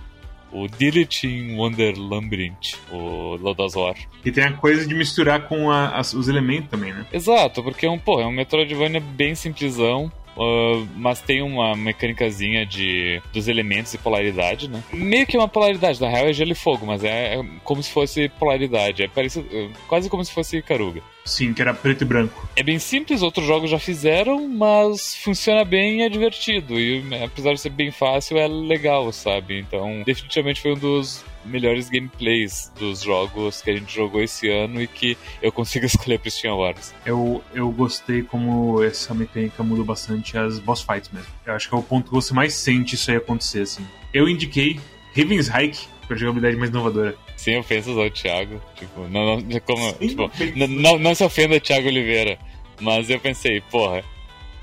O 0.52 0.68
Dilitin 0.68 1.56
Wonder 1.56 1.98
Labyrinth, 1.98 2.76
o 2.92 3.34
Lodazor. 3.34 3.96
E 4.24 4.30
tem 4.30 4.44
a 4.44 4.52
coisa 4.52 4.86
de 4.86 4.94
misturar 4.94 5.48
com 5.48 5.68
a, 5.68 6.00
os 6.00 6.28
elementos 6.28 6.70
também, 6.70 6.92
né? 6.92 7.04
Exato, 7.12 7.60
porque 7.60 7.86
é 7.86 7.90
um, 7.90 7.98
pô, 7.98 8.20
é 8.20 8.26
um 8.26 8.30
Metroidvania 8.30 9.00
bem 9.00 9.34
simplesão. 9.34 10.12
Uh, 10.36 10.86
mas 10.96 11.20
tem 11.20 11.42
uma 11.42 11.76
mecânicazinha 11.76 12.66
de 12.66 13.22
dos 13.32 13.46
elementos 13.46 13.94
e 13.94 13.98
polaridade, 13.98 14.68
né? 14.68 14.82
Meio 14.92 15.26
que 15.26 15.36
uma 15.36 15.48
polaridade, 15.48 16.00
na 16.00 16.08
real 16.08 16.26
é 16.26 16.32
gelo 16.32 16.52
e 16.52 16.56
fogo, 16.56 16.84
mas 16.86 17.04
é, 17.04 17.36
é 17.36 17.44
como 17.62 17.82
se 17.82 17.90
fosse 17.90 18.28
polaridade. 18.30 19.02
É 19.02 19.08
parecido, 19.08 19.46
é 19.52 19.68
quase 19.86 20.10
como 20.10 20.24
se 20.24 20.32
fosse 20.32 20.60
Karuga. 20.62 21.02
Sim, 21.24 21.54
que 21.54 21.62
era 21.62 21.72
preto 21.72 22.02
e 22.02 22.04
branco. 22.04 22.48
É 22.54 22.62
bem 22.62 22.78
simples, 22.78 23.22
outros 23.22 23.46
jogos 23.46 23.70
já 23.70 23.78
fizeram, 23.78 24.46
mas 24.46 25.16
funciona 25.16 25.64
bem 25.64 26.00
e 26.00 26.02
é 26.02 26.08
divertido. 26.08 26.78
E 26.78 27.02
apesar 27.22 27.54
de 27.54 27.60
ser 27.60 27.70
bem 27.70 27.90
fácil, 27.90 28.36
é 28.36 28.46
legal, 28.46 29.10
sabe? 29.12 29.58
Então, 29.58 30.02
definitivamente 30.04 30.60
foi 30.60 30.72
um 30.72 30.78
dos 30.78 31.24
melhores 31.44 31.88
gameplays 31.88 32.72
dos 32.78 33.02
jogos 33.02 33.62
que 33.62 33.70
a 33.70 33.76
gente 33.76 33.94
jogou 33.94 34.22
esse 34.22 34.48
ano 34.48 34.82
e 34.82 34.86
que 34.86 35.16
eu 35.42 35.52
consigo 35.52 35.84
escolher 35.86 36.18
pro 36.18 36.30
Steam 36.30 36.52
Awards. 36.54 36.94
Eu, 37.04 37.42
eu 37.54 37.70
gostei 37.70 38.22
como 38.22 38.82
essa 38.82 39.14
mecânica 39.14 39.62
mudou 39.62 39.84
bastante 39.84 40.36
as 40.36 40.58
boss 40.58 40.82
fights 40.82 41.10
mesmo. 41.12 41.28
Eu 41.46 41.54
acho 41.54 41.68
que 41.68 41.74
é 41.74 41.78
o 41.78 41.82
ponto 41.82 42.06
que 42.06 42.14
você 42.14 42.32
mais 42.34 42.54
sente 42.54 42.94
isso 42.94 43.10
aí 43.10 43.16
acontecer, 43.16 43.60
assim. 43.60 43.86
Eu 44.12 44.28
indiquei 44.28 44.80
Raven's 45.16 45.48
Hike 45.48 45.86
pra 46.06 46.16
jogabilidade 46.16 46.56
mais 46.56 46.70
inovadora. 46.70 47.16
Sem 47.36 47.58
ofensas 47.58 47.96
ao 47.96 48.10
Thiago. 48.10 48.60
Tipo, 48.76 49.08
não, 49.08 49.40
não, 49.40 49.60
como, 49.60 49.92
tipo, 49.94 50.30
não, 50.56 50.98
não 50.98 51.14
se 51.14 51.24
ofenda 51.24 51.60
Thiago 51.60 51.88
Oliveira. 51.88 52.38
Mas 52.80 53.08
eu 53.08 53.20
pensei, 53.20 53.60
porra, 53.60 54.04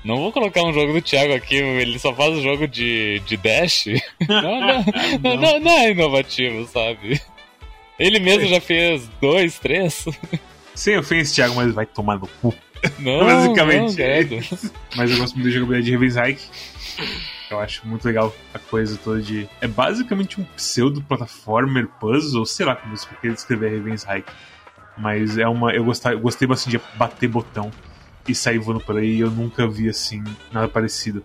não 0.04 0.16
vou 0.16 0.32
colocar 0.32 0.62
um 0.62 0.72
jogo 0.72 0.92
do 0.92 1.02
Thiago 1.02 1.34
aqui, 1.34 1.56
ele 1.56 1.98
só 1.98 2.12
faz 2.14 2.36
o 2.36 2.42
jogo 2.42 2.66
de, 2.66 3.20
de 3.20 3.36
Dash. 3.36 3.86
Não, 4.28 4.42
não, 4.60 4.84
não, 5.20 5.36
não, 5.36 5.60
não 5.60 5.70
é 5.70 5.90
inovativo, 5.90 6.66
sabe? 6.66 7.20
Ele 7.98 8.18
mesmo 8.18 8.46
já 8.48 8.60
fez 8.60 9.08
dois, 9.20 9.58
três. 9.58 10.04
Sem 10.74 10.96
ofensa, 10.96 11.34
Thiago, 11.34 11.54
mas 11.54 11.72
vai 11.72 11.86
tomar 11.86 12.18
no 12.18 12.26
cu. 12.26 12.54
Não, 12.98 13.20
Basicamente. 13.26 13.98
Não, 13.98 14.04
é 14.04 14.26
mas 14.96 15.10
eu 15.10 15.18
gosto 15.18 15.34
muito 15.34 15.46
da 15.46 15.50
jogabilidade 15.50 15.86
de 15.86 15.92
Heaven's 15.92 16.16
Hike. 16.16 16.42
Eu 17.50 17.60
acho 17.60 17.86
muito 17.86 18.04
legal 18.04 18.34
a 18.54 18.58
coisa 18.58 18.98
toda 18.98 19.20
de. 19.20 19.48
É 19.60 19.68
basicamente 19.68 20.40
um 20.40 20.44
pseudo-plataformer 20.56 21.86
puzzle, 22.00 22.46
sei 22.46 22.66
lá 22.66 22.74
como 22.74 22.94
eu 23.22 23.32
descrever 23.32 23.74
Heaven's 23.74 24.04
Hike. 24.04 24.30
Mas 24.96 25.38
é 25.38 25.46
uma. 25.46 25.72
Eu 25.72 25.84
gostei, 25.84 26.14
eu 26.14 26.20
gostei 26.20 26.48
bastante 26.48 26.78
de 26.78 26.82
bater 26.96 27.28
botão. 27.28 27.70
E 28.28 28.34
sair 28.34 28.58
voando 28.58 28.80
por 28.80 28.96
aí. 28.96 29.20
Eu 29.20 29.30
nunca 29.30 29.66
vi 29.66 29.88
assim 29.88 30.22
nada 30.52 30.68
parecido. 30.68 31.22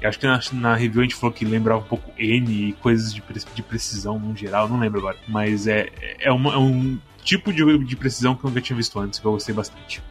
Eu 0.00 0.08
acho 0.08 0.18
que 0.18 0.26
na, 0.26 0.40
na, 0.54 0.74
review 0.74 1.00
a 1.00 1.04
gente 1.04 1.14
falou 1.14 1.32
que 1.32 1.44
lembrava 1.44 1.80
um 1.80 1.86
pouco 1.86 2.10
N 2.18 2.68
e 2.68 2.72
coisas 2.74 3.14
de, 3.14 3.22
de 3.54 3.62
precisão 3.62 4.18
no 4.18 4.36
geral, 4.36 4.68
não 4.68 4.80
lembro 4.80 4.98
agora. 4.98 5.16
Mas 5.28 5.68
é, 5.68 5.90
é, 6.18 6.32
uma, 6.32 6.54
é 6.54 6.58
um 6.58 6.98
tipo 7.22 7.52
de, 7.52 7.78
de 7.84 7.96
precisão 7.96 8.34
que 8.34 8.44
eu 8.44 8.50
nunca 8.50 8.60
tinha 8.60 8.76
visto 8.76 8.98
antes, 8.98 9.20
que 9.20 9.24
eu 9.24 9.30
gostei 9.30 9.54
bastante. 9.54 10.02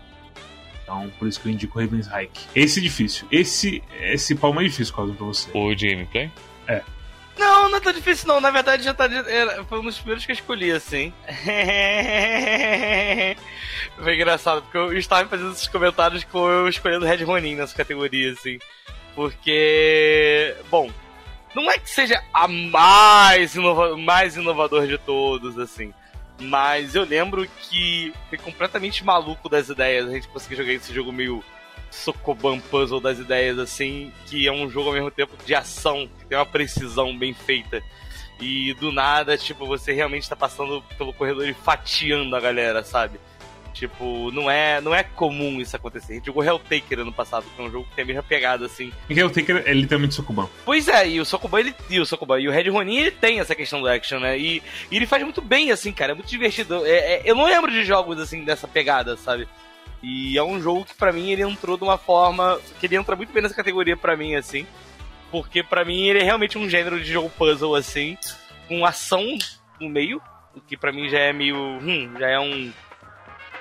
Então, 0.83 1.11
por 1.19 1.27
isso 1.27 1.39
que 1.41 1.47
eu 1.47 1.51
indico 1.51 1.79
Raven's 1.79 2.07
Hike. 2.07 2.47
Esse 2.55 2.79
é 2.79 2.83
difícil. 2.83 3.27
Esse, 3.29 3.83
esse 3.99 4.33
pau 4.33 4.53
mais 4.53 4.71
difícil, 4.71 4.93
Cosmo, 4.93 5.15
pra 5.15 5.25
você. 5.25 5.49
O 5.53 5.75
de 5.75 5.89
gameplay? 5.89 6.31
É. 6.67 6.81
Não, 7.41 7.69
não 7.69 7.77
é 7.79 7.81
tão 7.81 7.91
difícil 7.91 8.27
não. 8.27 8.39
Na 8.39 8.51
verdade, 8.51 8.83
já 8.83 8.93
tá. 8.93 9.09
Foi 9.67 9.79
um 9.79 9.83
dos 9.83 9.97
primeiros 9.97 10.23
que 10.23 10.31
eu 10.31 10.35
escolhi, 10.35 10.71
assim. 10.71 11.11
Foi 13.97 14.13
engraçado, 14.13 14.61
porque 14.61 14.77
eu 14.77 14.95
estava 14.95 15.27
fazendo 15.27 15.51
esses 15.51 15.67
comentários 15.67 16.23
com 16.23 16.47
eu 16.47 16.69
escolhendo 16.69 17.03
Red 17.03 17.23
Ronin 17.23 17.55
nessa 17.55 17.75
categoria, 17.75 18.31
assim. 18.31 18.59
Porque. 19.15 20.55
Bom, 20.69 20.91
não 21.55 21.71
é 21.71 21.79
que 21.79 21.89
seja 21.89 22.23
a 22.31 22.47
mais, 22.47 23.55
inova 23.55 23.97
mais 23.97 24.37
inovador 24.37 24.85
de 24.85 24.99
todos, 24.99 25.57
assim. 25.57 25.91
Mas 26.39 26.93
eu 26.93 27.03
lembro 27.03 27.47
que 27.59 28.13
foi 28.29 28.37
completamente 28.37 29.03
maluco 29.03 29.49
das 29.49 29.67
ideias. 29.67 30.07
A 30.07 30.11
gente 30.11 30.27
conseguiu 30.27 30.59
jogar 30.59 30.73
esse 30.73 30.93
jogo 30.93 31.11
meio 31.11 31.43
Sokoban 31.91 32.59
Puzzle 32.59 33.01
das 33.01 33.19
ideias, 33.19 33.59
assim, 33.59 34.11
que 34.25 34.47
é 34.47 34.51
um 34.51 34.69
jogo 34.69 34.89
ao 34.89 34.95
mesmo 34.95 35.11
tempo 35.11 35.33
de 35.45 35.53
ação, 35.53 36.09
que 36.19 36.25
tem 36.25 36.37
uma 36.37 36.45
precisão 36.45 37.15
bem 37.15 37.33
feita. 37.33 37.83
E 38.39 38.73
do 38.75 38.91
nada, 38.91 39.37
tipo, 39.37 39.67
você 39.67 39.91
realmente 39.91 40.27
tá 40.27 40.35
passando 40.35 40.81
pelo 40.97 41.13
corredor 41.13 41.47
e 41.47 41.53
fatiando 41.53 42.35
a 42.35 42.39
galera, 42.39 42.83
sabe? 42.83 43.19
Tipo, 43.73 44.31
não 44.31 44.49
é, 44.49 44.81
não 44.81 44.93
é 44.93 45.03
comum 45.03 45.61
isso 45.61 45.75
acontecer. 45.75 46.13
A 46.13 46.15
gente 46.15 46.25
jogou 46.25 46.43
Helltaker 46.43 46.99
ano 46.99 47.13
passado, 47.13 47.45
que 47.55 47.61
é 47.61 47.65
um 47.65 47.71
jogo 47.71 47.87
que 47.89 47.95
tem 47.95 48.03
a 48.03 48.07
mesma 48.07 48.23
pegada, 48.23 48.65
assim. 48.65 48.91
E 49.09 49.17
Helltaker 49.17 49.63
é 49.65 49.73
literalmente 49.73 50.15
Sokuban. 50.15 50.49
Pois 50.65 50.87
é, 50.87 51.07
e 51.07 51.19
o 51.19 51.25
Sokuban, 51.25 51.59
ele, 51.59 51.75
e 51.89 51.99
o 51.99 52.05
Sokuban, 52.05 52.39
e 52.39 52.47
o 52.47 52.51
Red 52.51 52.69
Ronin, 52.69 52.97
ele 52.97 53.11
tem 53.11 53.39
essa 53.39 53.55
questão 53.55 53.81
do 53.81 53.87
action, 53.87 54.19
né? 54.19 54.37
E, 54.37 54.61
e 54.89 54.97
ele 54.97 55.05
faz 55.05 55.23
muito 55.23 55.41
bem, 55.41 55.71
assim, 55.71 55.93
cara, 55.93 56.11
é 56.11 56.15
muito 56.15 56.29
divertido. 56.29 56.85
É, 56.85 56.89
é, 56.89 57.21
eu 57.25 57.35
não 57.35 57.45
lembro 57.45 57.71
de 57.71 57.83
jogos, 57.83 58.19
assim, 58.19 58.43
dessa 58.43 58.67
pegada, 58.67 59.15
sabe? 59.17 59.47
E 60.01 60.37
é 60.37 60.43
um 60.43 60.59
jogo 60.61 60.85
que, 60.85 60.95
para 60.95 61.11
mim, 61.11 61.29
ele 61.29 61.43
entrou 61.43 61.77
de 61.77 61.83
uma 61.83 61.97
forma... 61.97 62.59
que 62.79 62.85
ele 62.85 62.95
entra 62.95 63.15
muito 63.15 63.31
bem 63.31 63.43
nessa 63.43 63.55
categoria 63.55 63.95
para 63.95 64.17
mim, 64.17 64.35
assim. 64.35 64.65
Porque, 65.29 65.63
para 65.63 65.85
mim, 65.85 66.07
ele 66.07 66.19
é 66.19 66.23
realmente 66.23 66.57
um 66.57 66.69
gênero 66.69 66.99
de 66.99 67.11
jogo 67.11 67.29
puzzle, 67.29 67.75
assim, 67.75 68.17
com 68.67 68.85
ação 68.85 69.37
no 69.79 69.89
meio, 69.89 70.21
o 70.55 70.61
que 70.61 70.75
para 70.75 70.91
mim 70.91 71.07
já 71.09 71.19
é 71.19 71.31
meio... 71.31 71.55
Hum, 71.55 72.13
já 72.19 72.27
é 72.27 72.39
um 72.39 72.71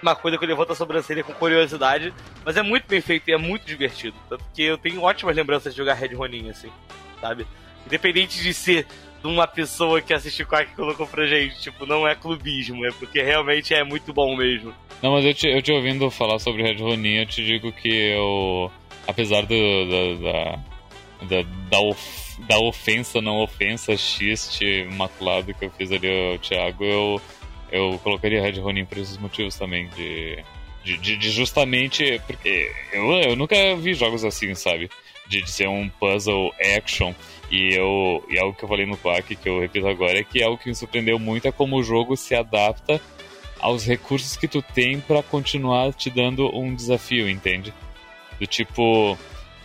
uma 0.03 0.17
coisa 0.17 0.39
que 0.39 0.45
eu 0.45 0.49
levanto 0.49 0.73
a 0.73 0.75
sobrancelha 0.75 1.23
com 1.23 1.33
curiosidade, 1.33 2.13
mas 2.45 2.57
é 2.57 2.63
muito 2.63 2.87
bem 2.89 3.01
feito 3.01 3.29
e 3.29 3.33
é 3.33 3.37
muito 3.37 3.67
divertido. 3.67 4.17
Tanto 4.29 4.45
que 4.55 4.63
eu 4.63 4.79
tenho 4.79 5.03
ótimas 5.03 5.37
lembranças 5.37 5.75
de 5.75 5.79
jogar 5.79 5.95
Red 5.95 6.15
Ronin, 6.15 6.49
assim, 6.49 6.71
sabe? 7.21 7.47
Independente 7.87 8.43
de 8.43 8.55
ser 8.55 8.87
de 9.21 9.27
uma 9.27 9.47
pessoa 9.47 10.01
que 10.01 10.15
assistiu 10.15 10.47
Quack 10.47 10.75
colocou 10.75 11.07
pra 11.07 11.27
gente, 11.27 11.61
tipo, 11.61 11.85
não 11.85 12.09
é 12.09 12.15
clubismo, 12.15 12.87
é 12.87 12.91
porque 12.93 13.21
realmente 13.21 13.75
é 13.75 13.85
muito 13.85 14.13
bom 14.13 14.35
mesmo. 14.37 14.75
Não, 15.03 15.13
mas 15.13 15.25
eu 15.25 15.35
te, 15.35 15.49
eu 15.49 15.63
te 15.63 15.73
ouvindo 15.73 16.11
falar 16.11 16.39
sobre 16.39 16.63
Red 16.63 16.83
Ronin, 16.83 17.17
eu 17.17 17.27
te 17.27 17.45
digo 17.45 17.73
que 17.73 17.89
eu, 17.89 18.71
apesar 19.07 19.47
do, 19.47 19.55
da, 20.21 20.57
da, 21.27 21.43
da, 21.71 21.81
of, 21.81 22.41
da 22.41 22.59
ofensa, 22.59 23.21
não 23.21 23.43
ofensa, 23.43 23.97
xiste 23.97 24.65
imaculado 24.65 25.55
que 25.55 25.65
eu 25.65 25.71
fiz 25.71 25.91
ali 25.91 26.07
ao 26.33 26.39
Thiago, 26.39 26.85
eu 26.85 27.21
eu 27.73 27.99
colocaria 28.03 28.43
Red 28.43 28.61
Ronin 28.61 28.85
por 28.85 28.99
esses 28.99 29.17
motivos 29.17 29.57
também, 29.57 29.89
de, 29.91 30.43
de, 30.85 30.97
de, 30.99 31.17
de 31.17 31.31
justamente. 31.31 32.21
Porque 32.27 32.71
eu, 32.93 33.13
eu 33.13 33.37
nunca 33.37 33.77
vi 33.77 33.95
jogos 33.95 34.25
assim, 34.25 34.55
sabe? 34.55 34.91
De, 35.27 35.43
de 35.43 35.51
ser 35.51 35.69
um 35.69 35.89
puzzle 35.89 36.53
action. 36.77 37.15
E, 37.51 37.75
eu, 37.75 38.25
e 38.29 38.39
algo 38.39 38.57
que 38.57 38.65
eu 38.65 38.69
falei 38.69 38.87
no 38.87 38.97
Quack, 38.97 39.35
que 39.37 39.49
eu 39.49 39.61
repito 39.61 39.87
agora, 39.87 40.19
é 40.19 40.25
que 40.25 40.43
algo 40.43 40.59
que 40.59 40.69
me 40.69 40.75
surpreendeu 40.75 41.19
muito 41.19 41.47
é 41.49 41.53
como 41.53 41.77
o 41.77 41.83
jogo 41.83 42.17
se 42.17 42.35
adapta 42.35 43.01
aos 43.61 43.85
recursos 43.85 44.37
que 44.37 44.49
tu 44.49 44.63
tem 44.63 45.01
para 45.01 45.23
continuar 45.23 45.93
te 45.93 46.11
dando 46.11 46.55
um 46.57 46.75
desafio, 46.75 47.29
entende? 47.29 47.73
Do 48.39 48.47
tipo. 48.47 49.13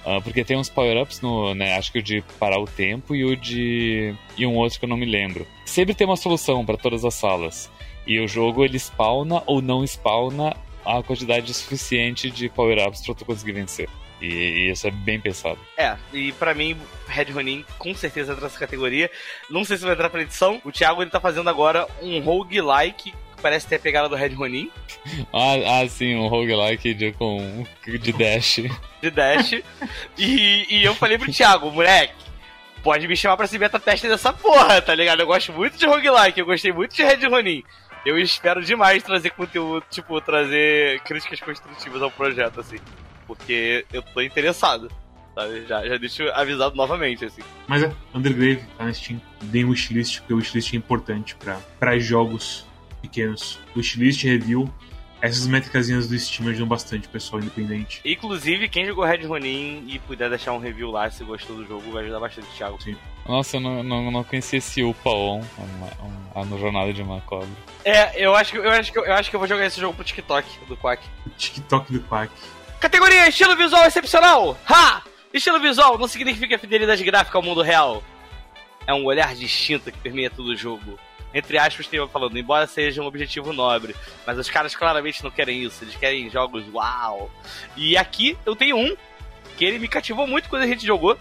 Uh, 0.05 0.21
porque 0.21 0.43
tem 0.43 0.57
uns 0.57 0.69
power-ups 0.69 1.21
no. 1.21 1.55
Né, 1.55 1.75
acho 1.75 1.91
que 1.91 1.99
o 1.99 2.03
de 2.03 2.23
parar 2.39 2.59
o 2.59 2.65
tempo 2.65 3.15
e 3.15 3.25
o 3.25 3.35
de. 3.35 4.15
E 4.37 4.45
um 4.45 4.55
outro 4.55 4.77
que 4.77 4.85
eu 4.85 4.89
não 4.89 4.97
me 4.97 5.05
lembro. 5.05 5.47
Sempre 5.65 5.95
tem 5.95 6.05
uma 6.05 6.17
solução 6.17 6.65
para 6.65 6.77
todas 6.77 7.03
as 7.03 7.15
salas. 7.15 7.71
E 8.05 8.19
o 8.19 8.27
jogo 8.27 8.63
ele 8.63 8.77
spawna 8.77 9.41
ou 9.47 9.61
não 9.61 9.83
spawna 9.83 10.55
a 10.85 11.01
quantidade 11.01 11.51
suficiente 11.53 12.29
de 12.29 12.47
power-ups 12.49 13.03
pra 13.03 13.15
tu 13.15 13.25
conseguir 13.25 13.53
vencer. 13.53 13.89
E, 14.21 14.27
e, 14.27 14.71
isso 14.71 14.87
é 14.87 14.91
bem 14.91 15.19
pensado. 15.19 15.59
É, 15.75 15.97
e 16.13 16.31
para 16.33 16.53
mim, 16.53 16.77
Red 17.07 17.31
Ronin 17.31 17.65
com 17.77 17.93
certeza 17.93 18.31
entra 18.31 18.45
nessa 18.45 18.59
categoria. 18.59 19.09
Não 19.49 19.65
sei 19.65 19.77
se 19.77 19.83
vai 19.83 19.93
entrar 19.93 20.09
pra 20.09 20.21
edição. 20.21 20.61
O 20.63 20.71
Thiago 20.71 21.01
ele 21.01 21.09
tá 21.09 21.19
fazendo 21.19 21.49
agora 21.49 21.87
um 22.01 22.19
roguelike 22.19 23.13
parece 23.45 23.67
ter 23.67 23.75
a 23.75 23.79
pegada 23.79 24.09
do 24.09 24.15
Red 24.15 24.29
Ronin. 24.29 24.71
ah, 25.31 25.81
ah, 25.81 25.87
sim, 25.87 26.15
um 26.15 26.27
roguelike 26.27 26.95
de, 26.95 27.11
com, 27.11 27.63
de 27.85 28.11
dash. 28.11 28.61
de 29.01 29.11
dash. 29.11 29.53
e, 30.17 30.65
e 30.69 30.83
eu 30.83 30.95
falei 30.95 31.17
pro 31.17 31.31
Thiago, 31.31 31.69
moleque, 31.69 32.15
pode 32.83 33.07
me 33.07 33.15
chamar 33.15 33.37
pra 33.37 33.45
ser 33.45 33.59
beta 33.59 33.79
teste 33.79 34.07
dessa 34.07 34.33
porra, 34.33 34.81
tá 34.81 34.95
ligado? 34.95 35.19
Eu 35.19 35.27
gosto 35.27 35.53
muito 35.53 35.77
de 35.77 35.85
roguelike, 35.85 36.39
eu 36.39 36.45
gostei 36.45 36.71
muito 36.71 36.95
de 36.95 37.03
Red 37.03 37.27
Ronin 37.27 37.63
eu 38.05 38.19
espero 38.19 38.63
demais 38.63 39.01
trazer 39.01 39.31
conteúdo, 39.31 39.83
tipo, 39.89 40.21
trazer 40.21 41.01
críticas 41.01 41.39
construtivas 41.39 42.01
ao 42.01 42.11
projeto, 42.11 42.59
assim. 42.59 42.77
Porque 43.25 43.83
eu 43.91 44.03
tô 44.03 44.21
interessado. 44.21 44.91
Sabe? 45.33 45.65
Já, 45.65 45.85
já 45.85 45.97
deixo 45.97 46.23
avisado 46.29 46.75
novamente, 46.75 47.25
assim. 47.25 47.41
Mas 47.67 47.81
é, 47.81 47.91
Undergrave 48.13 48.63
tá 48.77 48.85
na 48.85 48.93
Steam. 48.93 49.19
Deem 49.41 49.65
wishlist, 49.65 50.19
porque 50.19 50.33
o 50.33 50.37
wishlist 50.37 50.73
é 50.73 50.77
importante 50.77 51.35
para 51.79 51.97
jogos 51.97 52.67
pequenos. 53.07 53.59
Wishlist, 53.75 54.23
review, 54.23 54.71
essas 55.21 55.47
métricas 55.47 55.87
do 55.87 56.19
Steam 56.19 56.49
ajudam 56.49 56.67
bastante 56.67 57.07
o 57.07 57.09
pessoal 57.09 57.41
independente. 57.41 58.01
Inclusive, 58.05 58.69
quem 58.69 58.85
jogou 58.85 59.05
Red 59.05 59.25
Ronin 59.25 59.83
e 59.87 59.97
puder 59.99 60.29
deixar 60.29 60.53
um 60.53 60.59
review 60.59 60.91
lá 60.91 61.09
se 61.09 61.23
gostou 61.23 61.55
do 61.55 61.65
jogo, 61.65 61.91
vai 61.91 62.03
ajudar 62.03 62.19
bastante 62.19 62.47
o 62.47 62.51
Thiago. 62.51 62.81
Sim. 62.81 62.95
Nossa, 63.27 63.57
eu 63.57 63.61
não, 63.61 63.81
não, 63.83 64.11
não 64.11 64.23
conhecia 64.23 64.59
esse 64.59 64.83
Upaon 64.83 65.41
no 66.47 66.59
Jornada 66.59 66.93
de 66.93 67.03
Macobra. 67.03 67.47
É, 67.83 68.23
eu 68.23 68.35
acho, 68.35 68.51
que, 68.51 68.57
eu, 68.59 68.69
acho 68.69 68.91
que, 68.91 68.99
eu 68.99 69.13
acho 69.13 69.29
que 69.29 69.35
eu 69.35 69.39
vou 69.39 69.49
jogar 69.49 69.65
esse 69.65 69.79
jogo 69.79 69.95
pro 69.95 70.03
TikTok 70.03 70.47
do 70.67 70.77
Quack. 70.77 71.01
TikTok 71.37 71.91
do 71.91 72.01
Quack. 72.01 72.31
Categoria 72.79 73.27
Estilo 73.27 73.55
Visual 73.55 73.83
Excepcional! 73.85 74.57
Ha! 74.69 75.01
Estilo 75.33 75.59
visual 75.59 75.97
não 75.97 76.07
significa 76.07 76.57
fidelidade 76.57 77.03
gráfica 77.03 77.37
ao 77.37 77.41
mundo 77.41 77.61
real. 77.61 78.01
É 78.87 78.93
um 78.93 79.03
olhar 79.03 79.35
distinto 79.35 79.91
que 79.91 79.97
permeia 79.97 80.29
todo 80.29 80.47
o 80.47 80.55
jogo 80.55 80.97
entre 81.35 81.57
aspas, 81.57 81.85
tem 81.85 82.07
falando, 82.07 82.37
embora 82.37 82.65
seja 82.65 83.01
um 83.01 83.05
objetivo 83.05 83.51
nobre. 83.51 83.93
Mas 84.25 84.39
os 84.39 84.49
caras 84.49 84.73
claramente 84.73 85.21
não 85.21 85.29
querem 85.29 85.63
isso, 85.63 85.83
eles 85.83 85.95
querem 85.97 86.29
jogos 86.29 86.63
uau. 86.73 87.29
E 87.75 87.97
aqui 87.97 88.37
eu 88.45 88.55
tenho 88.55 88.77
um 88.77 88.95
que 89.57 89.65
ele 89.65 89.77
me 89.77 89.89
cativou 89.89 90.25
muito 90.25 90.47
quando 90.47 90.61
a 90.63 90.67
gente 90.67 90.87
jogou, 90.87 91.17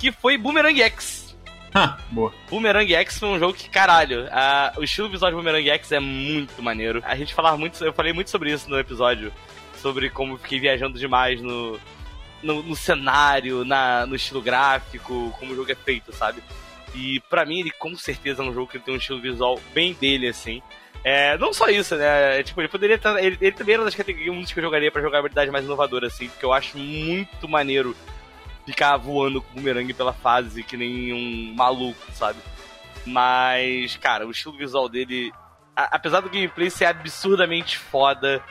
que 0.00 0.10
foi 0.10 0.36
Boomerang 0.36 0.82
X. 0.82 1.36
Ah, 1.72 1.98
boa. 2.10 2.34
Boomerang 2.50 2.92
X 2.92 3.18
foi 3.20 3.28
um 3.28 3.38
jogo 3.38 3.54
que, 3.54 3.70
caralho, 3.70 4.26
a, 4.32 4.72
o 4.76 4.82
estilo 4.82 5.08
visual 5.08 5.30
de 5.30 5.36
Boomerang 5.36 5.70
X 5.70 5.92
é 5.92 6.00
muito 6.00 6.60
maneiro. 6.60 7.00
A 7.04 7.14
gente 7.14 7.32
falava 7.32 7.56
muito, 7.56 7.84
eu 7.84 7.92
falei 7.92 8.12
muito 8.12 8.30
sobre 8.30 8.52
isso 8.52 8.68
no 8.68 8.76
episódio, 8.76 9.32
sobre 9.76 10.10
como 10.10 10.36
fiquei 10.36 10.58
viajando 10.58 10.98
demais 10.98 11.40
no, 11.40 11.78
no, 12.42 12.60
no 12.60 12.74
cenário, 12.74 13.64
na, 13.64 14.04
no 14.04 14.16
estilo 14.16 14.42
gráfico, 14.42 15.32
como 15.38 15.52
o 15.52 15.56
jogo 15.56 15.70
é 15.70 15.76
feito, 15.76 16.12
sabe? 16.12 16.42
E 16.94 17.20
para 17.28 17.44
mim, 17.44 17.60
ele 17.60 17.70
com 17.70 17.94
certeza 17.96 18.42
é 18.42 18.46
um 18.46 18.52
jogo 18.52 18.70
que 18.70 18.78
tem 18.78 18.94
um 18.94 18.98
estilo 18.98 19.20
visual 19.20 19.60
bem 19.72 19.94
dele, 19.94 20.28
assim. 20.28 20.62
É, 21.04 21.38
não 21.38 21.52
só 21.52 21.68
isso, 21.68 21.96
né? 21.96 22.40
É, 22.40 22.42
tipo, 22.42 22.60
ele 22.60 22.68
poderia 22.68 22.96
estar. 22.96 23.22
Ele, 23.22 23.38
ele 23.40 23.52
também 23.52 23.74
era 23.74 23.84
das 23.84 23.94
categorias 23.94 24.34
um 24.34 24.40
dos 24.40 24.52
que 24.52 24.58
eu 24.58 24.64
jogaria 24.64 24.90
pra 24.90 25.02
jogabilidade 25.02 25.50
mais 25.50 25.64
inovadora, 25.64 26.08
assim, 26.08 26.28
porque 26.28 26.44
eu 26.44 26.52
acho 26.52 26.76
muito 26.76 27.48
maneiro 27.48 27.96
ficar 28.66 28.96
voando 28.96 29.40
com 29.40 29.52
o 29.52 29.54
bumerangue 29.54 29.94
pela 29.94 30.12
fase 30.12 30.62
que 30.62 30.76
nem 30.76 31.12
um 31.12 31.54
maluco, 31.54 32.12
sabe? 32.12 32.38
Mas, 33.06 33.96
cara, 33.96 34.26
o 34.26 34.30
estilo 34.30 34.56
visual 34.56 34.88
dele. 34.88 35.32
A, 35.74 35.96
apesar 35.96 36.20
do 36.20 36.28
gameplay 36.28 36.68
ser 36.68 36.86
absurdamente 36.86 37.78
foda, 37.78 38.42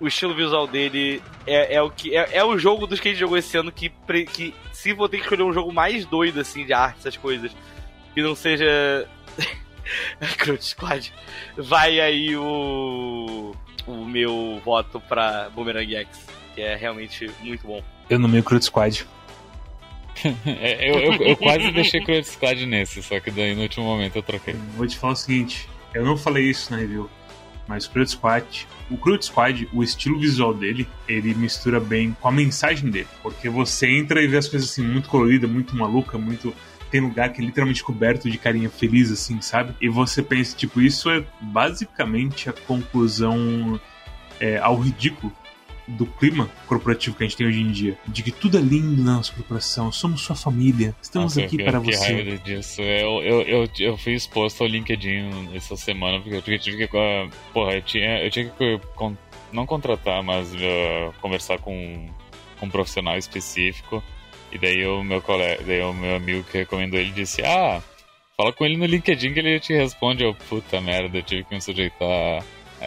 o 0.00 0.06
estilo 0.06 0.34
visual 0.34 0.66
dele 0.66 1.22
é, 1.46 1.74
é 1.76 1.82
o 1.82 1.90
que 1.90 2.16
é, 2.16 2.36
é, 2.36 2.44
o 2.44 2.58
jogo 2.58 2.86
dos 2.86 3.00
que 3.00 3.08
a 3.08 3.10
gente 3.10 3.20
jogou 3.20 3.36
esse 3.36 3.56
ano 3.56 3.72
que, 3.72 3.90
que 4.32 4.54
se 4.72 4.92
vou 4.92 5.08
ter 5.08 5.18
que 5.18 5.22
escolher 5.24 5.42
um 5.42 5.52
jogo 5.52 5.72
mais 5.72 6.04
doido 6.04 6.40
assim 6.40 6.64
de 6.64 6.72
arte, 6.72 6.98
essas 6.98 7.16
coisas, 7.16 7.54
que 8.14 8.22
não 8.22 8.34
seja 8.34 9.08
Crunch 10.38 10.64
Squad, 10.64 11.12
vai 11.56 12.00
aí 12.00 12.36
o 12.36 13.54
o 13.86 14.04
meu 14.04 14.60
voto 14.64 15.00
pra 15.00 15.48
Boomerang 15.50 15.94
X, 15.94 16.26
que 16.54 16.60
é 16.60 16.74
realmente 16.74 17.30
muito 17.40 17.66
bom. 17.66 17.82
Eu 18.10 18.18
no 18.18 18.28
meu 18.28 18.42
Crunch 18.42 18.66
Squad. 18.66 19.06
é, 20.44 20.90
eu, 20.90 20.98
eu, 20.98 21.12
eu, 21.22 21.36
quase 21.36 21.70
deixei 21.70 22.02
Crunch 22.02 22.28
Squad 22.28 22.66
nesse, 22.66 23.02
só 23.02 23.20
que 23.20 23.30
daí 23.30 23.54
no 23.54 23.62
último 23.62 23.84
momento 23.84 24.16
eu 24.16 24.22
troquei. 24.22 24.54
Vou 24.76 24.86
te 24.86 24.98
falar 24.98 25.12
o 25.12 25.16
seguinte, 25.16 25.68
eu 25.94 26.04
não 26.04 26.16
falei 26.16 26.44
isso 26.50 26.72
na 26.72 26.78
review, 26.78 27.08
Mas 27.66 27.86
Crude 27.86 28.10
Squad, 28.10 28.66
o 28.90 28.96
Crude 28.96 29.24
Squad, 29.24 29.68
o 29.72 29.82
estilo 29.82 30.18
visual 30.18 30.54
dele, 30.54 30.88
ele 31.08 31.34
mistura 31.34 31.80
bem 31.80 32.16
com 32.20 32.28
a 32.28 32.32
mensagem 32.32 32.90
dele. 32.90 33.08
Porque 33.22 33.48
você 33.48 33.88
entra 33.88 34.22
e 34.22 34.26
vê 34.26 34.36
as 34.36 34.48
coisas 34.48 34.70
assim, 34.70 34.82
muito 34.82 35.08
colorida, 35.08 35.46
muito 35.46 35.76
maluca, 35.76 36.16
muito. 36.16 36.54
Tem 36.90 37.00
lugar 37.00 37.32
que 37.32 37.42
é 37.42 37.44
literalmente 37.44 37.82
coberto 37.82 38.30
de 38.30 38.38
carinha 38.38 38.70
feliz, 38.70 39.10
assim, 39.10 39.40
sabe? 39.40 39.74
E 39.80 39.88
você 39.88 40.22
pensa, 40.22 40.56
tipo, 40.56 40.80
isso 40.80 41.10
é 41.10 41.24
basicamente 41.40 42.48
a 42.48 42.52
conclusão 42.52 43.80
é, 44.38 44.58
ao 44.58 44.78
ridículo 44.78 45.32
do 45.86 46.06
clima 46.06 46.50
corporativo 46.66 47.16
que 47.16 47.24
a 47.24 47.26
gente 47.26 47.36
tem 47.36 47.46
hoje 47.46 47.60
em 47.60 47.70
dia. 47.70 47.98
De 48.06 48.22
que 48.22 48.30
tudo 48.30 48.58
é 48.58 48.60
lindo 48.60 49.02
na 49.02 49.16
nossa 49.16 49.32
corporação, 49.32 49.92
somos 49.92 50.20
sua 50.20 50.36
família, 50.36 50.94
estamos 51.00 51.36
Nossa, 51.36 51.46
aqui 51.46 51.62
para 51.62 51.78
você. 51.78 52.12
raiva 52.12 52.36
disso. 52.38 52.82
Eu, 52.82 53.22
eu, 53.22 53.42
eu, 53.42 53.68
eu 53.78 53.96
fui 53.96 54.14
exposto 54.14 54.62
ao 54.62 54.68
LinkedIn 54.68 55.50
essa 55.54 55.76
semana, 55.76 56.20
porque 56.20 56.52
eu 56.52 56.58
tive 56.58 56.86
que. 56.86 56.96
Porra, 57.52 57.74
eu 57.74 57.82
tinha, 57.82 58.22
eu 58.24 58.30
tinha 58.30 58.48
que 58.50 58.80
não 59.52 59.66
contratar, 59.66 60.22
mas 60.22 60.52
uh, 60.54 61.12
conversar 61.20 61.58
com, 61.58 62.08
com 62.58 62.66
um 62.66 62.70
profissional 62.70 63.16
específico. 63.16 64.02
E 64.52 64.58
daí 64.58 64.86
o 64.86 65.02
meu 65.02 65.20
colega, 65.20 65.62
daí 65.64 65.82
o 65.82 65.92
meu 65.92 66.16
amigo 66.16 66.44
que 66.44 66.58
recomendou 66.58 66.98
ele 66.98 67.10
disse, 67.10 67.42
ah, 67.42 67.82
fala 68.36 68.52
com 68.52 68.64
ele 68.64 68.76
no 68.76 68.86
LinkedIn 68.86 69.32
que 69.32 69.40
ele 69.40 69.60
te 69.60 69.72
responde. 69.72 70.24
Eu, 70.24 70.34
puta 70.34 70.80
merda, 70.80 71.18
eu 71.18 71.22
tive 71.22 71.44
que 71.44 71.54
me 71.54 71.60
sujeitar 71.60 72.44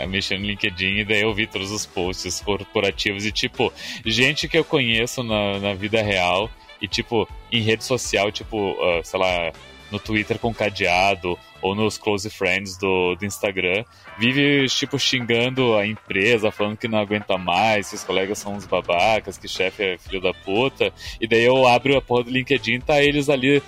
mexer 0.08 0.38
no 0.38 0.46
LinkedIn 0.46 1.00
e 1.00 1.06
daí 1.06 1.22
eu 1.22 1.34
vi 1.34 1.48
todos 1.48 1.72
os 1.72 1.86
posts 1.86 2.42
corporativos 2.42 3.26
e 3.26 3.32
tipo, 3.32 3.72
gente 4.06 4.48
que 4.48 4.58
eu 4.58 4.64
conheço 4.64 5.24
na, 5.24 5.60
na 5.60 5.74
vida 5.74 6.02
real 6.02 6.50
e 6.82 6.88
tipo, 6.88 7.28
em 7.52 7.62
rede 7.62 7.84
social, 7.84 8.32
tipo, 8.32 8.78
ah, 8.82 9.02
sei 9.04 9.20
lá, 9.20 9.52
no 9.92 10.00
Twitter 10.00 10.38
com 10.38 10.54
cadeado 10.54 11.38
ou 11.62 11.76
nos 11.76 11.98
close 11.98 12.30
friends 12.30 12.78
do, 12.78 13.16
do 13.16 13.26
Instagram, 13.26 13.84
vive 14.18 14.66
tipo 14.68 14.98
xingando 14.98 15.76
a 15.76 15.86
empresa, 15.86 16.52
falando 16.52 16.78
que 16.78 16.88
não 16.88 17.00
aguenta 17.00 17.38
mais, 17.38 17.90
que 17.90 17.96
os 17.96 18.04
colegas 18.04 18.38
são 18.38 18.54
uns 18.54 18.66
babacas, 18.66 19.38
que 19.38 19.48
chefe 19.48 19.84
é 19.84 19.98
filho 19.98 20.22
da 20.22 20.34
puta, 20.34 20.94
e 21.20 21.28
daí 21.28 21.44
eu 21.44 21.68
abro 21.68 21.98
a 21.98 22.02
porra 22.02 22.24
do 22.24 22.32
LinkedIn 22.32 22.80
tá 22.80 23.02
eles 23.02 23.30
ali 23.30 23.62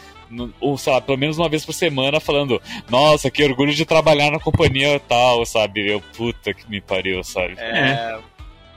ou, 0.60 0.78
sei 0.78 0.94
lá, 0.94 1.02
pelo 1.02 1.18
menos 1.18 1.38
uma 1.38 1.50
vez 1.50 1.66
por 1.66 1.74
semana 1.74 2.20
falando, 2.20 2.62
nossa, 2.90 3.30
que 3.30 3.44
orgulho 3.44 3.74
de 3.74 3.86
trabalhar 3.86 4.32
na 4.32 4.40
companhia 4.40 5.00
tal, 5.08 5.46
sabe? 5.46 5.88
Eu, 5.92 6.02
puta 6.16 6.54
que 6.54 6.70
me 6.70 6.80
pariu, 6.82 7.24
sabe? 7.24 7.56
É, 7.58 8.20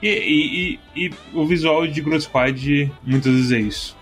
E, 0.02 0.08
e- 0.08 0.78
e- 0.96 1.06
e 1.06 1.10
o 1.32 1.46
visual 1.46 1.86
de 1.86 2.00
Grow 2.02 2.20
Squad 2.20 2.92
muitas 3.02 3.32
vezes 3.32 3.52
é 3.52 3.58
isso. 3.58 3.96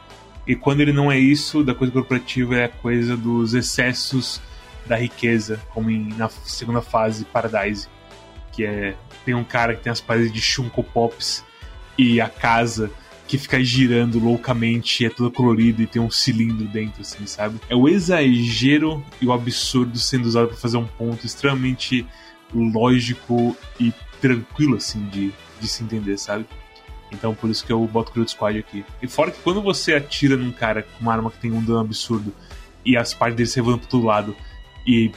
E 0.46 0.57
quando 0.57 0.80
ele 0.80 0.92
não 0.92 1.12
é 1.12 1.18
isso, 1.18 1.62
da 1.62 1.74
coisa 1.74 1.92
corporativa 1.92 2.57
é 2.57 2.64
a 2.64 2.68
coisa 2.68 3.16
dos 3.16 3.55
excessos 3.55 4.40
da 4.84 4.96
riqueza, 4.96 5.61
como 5.72 5.88
em- 5.90 6.09
na 6.16 6.28
segunda 6.28 6.82
fase 6.82 7.24
Paradise. 7.26 7.86
Que 8.50 8.64
é. 8.66 8.94
Tem 9.24 9.34
um 9.34 9.44
cara 9.44 9.76
que 9.76 9.82
tem 9.82 9.92
as 9.92 10.00
paredes 10.00 10.32
de 10.32 10.40
Funko 10.42 10.82
Pops 10.82 11.44
e 11.96 12.20
a 12.20 12.28
casa 12.28 12.90
que 13.27 13.39
fica 13.39 13.62
girando 13.62 14.18
loucamente, 14.18 15.07
é 15.07 15.11
toda 15.11 15.35
colorida 15.35 15.83
e 15.83 15.87
tem 15.87 16.03
um 16.03 16.11
cilindro 16.11 16.66
dentro, 16.66 17.01
assim, 17.01 17.27
sabe? 17.27 17.61
É 17.68 17.75
o 17.75 17.89
exagero 17.89 19.05
e 19.20 19.27
o 19.27 19.33
absurdo 19.33 19.99
sendo 19.99 20.27
usado 20.27 20.49
para 20.49 20.57
fazer 20.57 20.77
um 20.77 20.87
ponto 20.87 21.25
extremamente 21.25 22.07
lógico 22.53 23.57
e 23.81 23.93
tranquilo, 24.20 24.77
assim, 24.77 25.07
de, 25.07 25.33
de 25.61 25.68
se 25.68 25.83
entender, 25.83 26.18
sabe? 26.18 26.47
Então 27.12 27.35
por 27.35 27.51
isso 27.51 27.64
que 27.64 27.73
eu 27.73 27.87
boto 27.87 28.11
o 28.11 28.14
Crude 28.14 28.31
Squad 28.31 28.59
aqui. 28.59 28.85
E 29.03 29.07
fora 29.07 29.31
que 29.31 29.41
quando 29.41 29.62
você 29.62 29.95
atira 29.95 30.37
num 30.37 30.53
cara 30.53 30.83
com 30.83 31.01
uma 31.01 31.12
arma 31.12 31.31
que 31.31 31.39
tem 31.39 31.53
um 31.53 31.62
dano 31.62 31.81
absurdo 31.81 32.35
e 32.85 32.97
as 32.97 33.14
partes 33.14 33.37
dele 33.37 33.49
se 33.49 33.57
revoando 33.57 33.81
pro 33.81 33.89
todo 33.89 34.07
lado 34.07 34.35
e 34.87 35.12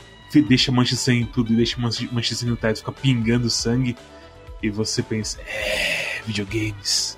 deixa 0.47 0.71
mancha 0.71 0.95
de 0.95 1.01
sangue 1.01 1.21
em 1.21 1.25
tudo 1.25 1.53
e 1.53 1.55
deixa 1.55 1.79
mancha 1.79 2.07
mancha 2.11 2.29
de 2.29 2.35
sangue 2.35 2.51
no 2.51 2.57
teto, 2.57 2.79
fica 2.79 2.91
pingando 2.91 3.49
sangue 3.49 3.95
e 4.61 4.69
você 4.69 5.01
pensa, 5.01 5.39
é, 5.41 6.21
videogames. 6.25 7.17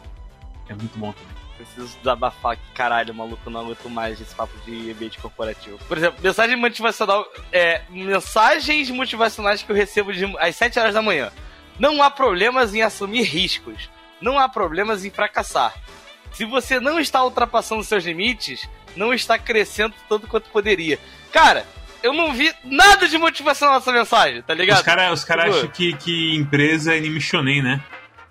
É 0.69 0.73
muito 0.73 0.97
bom 0.97 1.11
também. 1.11 1.35
preciso 1.57 1.97
desabafar 1.97 2.53
aqui, 2.53 2.63
caralho, 2.73 3.13
maluco, 3.13 3.49
não 3.49 3.61
aguento 3.61 3.89
mais 3.89 4.19
esse 4.21 4.33
papo 4.35 4.53
de 4.65 4.91
ambiente 4.91 5.17
corporativo. 5.17 5.77
Por 5.87 5.97
exemplo, 5.97 6.19
mensagem 6.21 6.55
motivacional, 6.55 7.25
é, 7.51 7.81
mensagens 7.89 8.89
motivacionais 8.89 9.63
que 9.63 9.71
eu 9.71 9.75
recebo 9.75 10.13
de, 10.13 10.25
às 10.37 10.55
7 10.55 10.79
horas 10.79 10.93
da 10.93 11.01
manhã. 11.01 11.31
Não 11.79 12.01
há 12.01 12.09
problemas 12.09 12.73
em 12.73 12.81
assumir 12.81 13.23
riscos. 13.23 13.89
Não 14.19 14.37
há 14.37 14.49
problemas 14.49 15.05
em 15.05 15.11
fracassar. 15.11 15.73
Se 16.31 16.43
você 16.45 16.79
não 16.79 16.99
está 16.99 17.23
ultrapassando 17.23 17.83
seus 17.83 18.03
limites, 18.03 18.67
não 18.95 19.13
está 19.13 19.37
crescendo 19.37 19.93
tanto 20.09 20.27
quanto 20.27 20.49
poderia. 20.49 20.99
Cara, 21.31 21.65
eu 22.03 22.13
não 22.13 22.33
vi 22.33 22.53
nada 22.63 23.07
de 23.07 23.17
motivação 23.17 23.73
nessa 23.73 23.91
mensagem, 23.91 24.41
tá 24.41 24.53
ligado? 24.53 24.77
Os 24.77 24.83
caras 24.83 25.19
os 25.19 25.23
cara 25.23 25.43
Tipo, 25.43 25.55
acham 25.55 25.69
que, 25.69 25.93
que 25.97 26.35
empresa 26.35 26.93
é 26.93 26.97
anime 26.97 27.21
shonen, 27.21 27.61
né? 27.61 27.83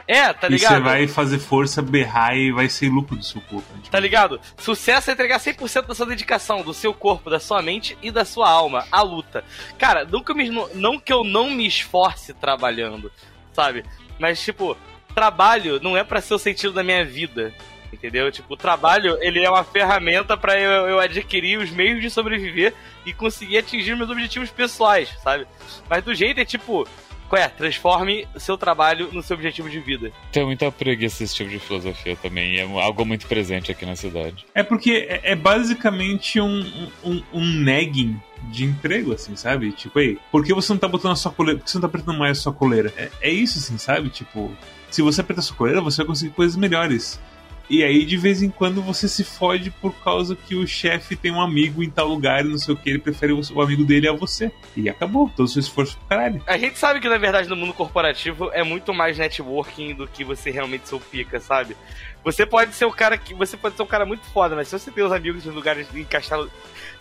É, 0.09 0.33
tá 0.33 0.47
e 0.47 0.51
ligado? 0.53 0.75
você 0.75 0.81
vai 0.81 1.09
fazer 1.09 1.39
força, 1.39 1.83
berrar 1.83 2.37
e 2.37 2.53
vai 2.53 2.69
ser 2.69 2.89
lucro 2.89 3.17
do 3.17 3.25
seu 3.25 3.41
corpo. 3.41 3.67
né? 3.73 3.79
Tipo, 3.79 3.91
Tá 3.91 3.99
ligado? 3.99 4.41
Sucesso 4.57 5.11
é 5.11 5.13
entregar 5.15 5.41
100% 5.41 5.87
da 5.87 5.95
sua 5.95 6.07
dedicação, 6.07 6.63
do 6.63 6.73
seu 6.73 6.95
corpo, 6.95 7.29
da 7.29 7.41
sua 7.41 7.61
mente 7.61 7.99
e 8.01 8.11
da 8.11 8.25
sua 8.25 8.49
alma 8.49 8.85
à 8.93 9.03
luta. 9.03 9.45
Cara, 9.79 10.05
nunca 10.05 10.33
me, 10.33 10.49
não 10.75 10.99
que 11.01 11.13
eu 11.13 11.25
não 11.25 11.51
me 11.51 11.67
esforce 11.67 12.33
trabalhando, 12.35 13.11
sabe? 13.53 13.85
Mas, 14.19 14.41
tipo, 14.43 14.77
trabalho 15.15 15.81
não 15.83 15.97
é 15.97 16.05
pra 16.05 16.21
ser 16.21 16.35
o 16.35 16.39
sentido 16.39 16.73
da 16.73 16.83
minha 16.85 17.05
vida. 17.05 17.53
Entendeu? 17.93 18.31
Tipo, 18.31 18.55
o 18.55 18.57
trabalho, 18.57 19.17
ele 19.23 19.43
é 19.43 19.49
uma 19.49 19.65
ferramenta 19.65 20.37
pra 20.37 20.61
eu, 20.61 20.89
eu 20.89 21.01
adquirir 21.01 21.59
os 21.59 21.71
meios 21.71 22.03
de 22.03 22.11
sobreviver 22.11 22.75
e 23.07 23.13
conseguir 23.13 23.59
atingir 23.59 23.97
meus 23.97 24.11
objetivos 24.11 24.51
pessoais, 24.51 25.09
sabe? 25.23 25.47
Mas 25.89 26.05
do 26.05 26.15
jeito 26.15 26.39
é 26.41 26.45
tipo, 26.45 26.87
qual 27.29 27.41
é? 27.41 27.49
Transforme 27.49 28.27
o 28.35 28.41
seu 28.41 28.57
trabalho 28.57 29.09
no 29.13 29.23
seu 29.23 29.37
objetivo 29.37 29.69
de 29.69 29.81
vida. 29.81 30.13
Tenho 30.33 30.47
muita 30.47 30.71
preguiça 30.71 31.25
esse 31.25 31.35
tipo 31.35 31.51
de 31.51 31.59
filosofia 31.59 32.17
também, 32.17 32.55
e 32.55 32.61
é 32.61 32.83
algo 32.83 33.05
muito 33.05 33.27
presente 33.27 33.71
aqui 33.71 33.85
na 33.85 33.97
cidade. 33.97 34.47
É 34.55 34.63
porque 34.63 35.07
é, 35.09 35.33
é 35.33 35.35
basicamente 35.35 36.41
um, 36.41 36.91
um, 37.05 37.23
um 37.33 37.45
negging 37.45 38.21
de 38.51 38.65
emprego, 38.65 39.13
assim, 39.13 39.35
sabe? 39.37 39.73
Tipo, 39.73 39.99
ei, 39.99 40.19
por 40.31 40.45
que 40.45 40.55
você 40.55 40.73
não 40.73 40.79
tá 40.79 40.89
botando 40.89 41.13
a 41.13 41.17
sua 41.17 41.33
coleira? 41.33 41.59
Por 41.59 41.65
que 41.65 41.71
você 41.71 41.79
não 41.79 41.83
tá 41.83 41.89
apertando 41.89 42.19
mais 42.19 42.39
a 42.39 42.41
sua 42.43 42.53
coleira? 42.53 42.93
É, 42.97 43.11
é 43.23 43.31
isso, 43.31 43.59
assim, 43.59 43.79
sabe? 43.79 44.09
Tipo, 44.09 44.53
se 44.91 45.03
você 45.03 45.21
apertar 45.21 45.41
a 45.41 45.45
sua 45.45 45.57
coleira, 45.57 45.81
você 45.81 45.99
vai 45.99 46.07
conseguir 46.07 46.33
coisas 46.33 46.57
melhores. 46.57 47.21
E 47.69 47.83
aí, 47.83 48.05
de 48.05 48.17
vez 48.17 48.43
em 48.43 48.51
quando, 48.51 48.81
você 48.81 49.09
se 49.09 49.25
fode 49.25 49.71
por 49.71 49.93
causa 49.97 50.37
que 50.37 50.55
o 50.55 50.67
chefe 50.67 51.17
tem 51.17 51.33
um 51.33 51.41
amigo 51.41 51.83
em 51.83 51.91
tal 51.91 52.07
lugar 52.07 52.45
e 52.45 52.49
não 52.49 52.59
sei 52.59 52.75
o 52.75 52.77
que, 52.77 52.89
ele 52.89 52.99
prefere 52.99 53.33
o, 53.33 53.61
amigo 53.61 53.85
dele 53.85 54.09
a 54.09 54.13
você. 54.13 54.53
E 54.77 54.89
acabou, 54.89 55.29
todo 55.35 55.47
o 55.47 55.49
seu 55.49 55.61
esforço 55.61 55.97
pro 55.99 56.07
caralho. 56.09 56.43
A 56.47 56.57
gente 56.57 56.79
sabe 56.79 57.01
que, 57.01 57.09
na 57.09 57.19
verdade, 57.19 57.49
no 57.49 57.57
mundo 57.57 57.75
corporativo 57.75 58.51
é 58.53 58.63
muito 58.63 58.95
mais 58.95 59.19
networking 59.19 59.95
do 59.95 60.07
que 60.07 60.23
você 60.23 60.51
realmente 60.51 60.89
ser 60.89 60.95
o 60.95 61.01
pica, 61.01 61.41
sabe? 61.41 61.77
Você 62.23 62.47
pode 62.47 62.75
ser 62.75 62.85
o 62.85 62.93
cara 62.93 63.19
que. 63.19 63.35
Você 63.35 63.57
pode 63.57 63.77
ser 63.77 63.83
um 63.83 63.87
cara 63.87 64.07
muito 64.07 64.25
foda, 64.27 64.55
mas 64.55 64.69
se 64.69 64.79
você 64.79 64.91
tem 64.91 65.05
os 65.05 65.13
amigos 65.13 65.45
em 65.45 65.51
lugares 65.51 65.89
em 65.95 66.05
castelo. 66.05 66.51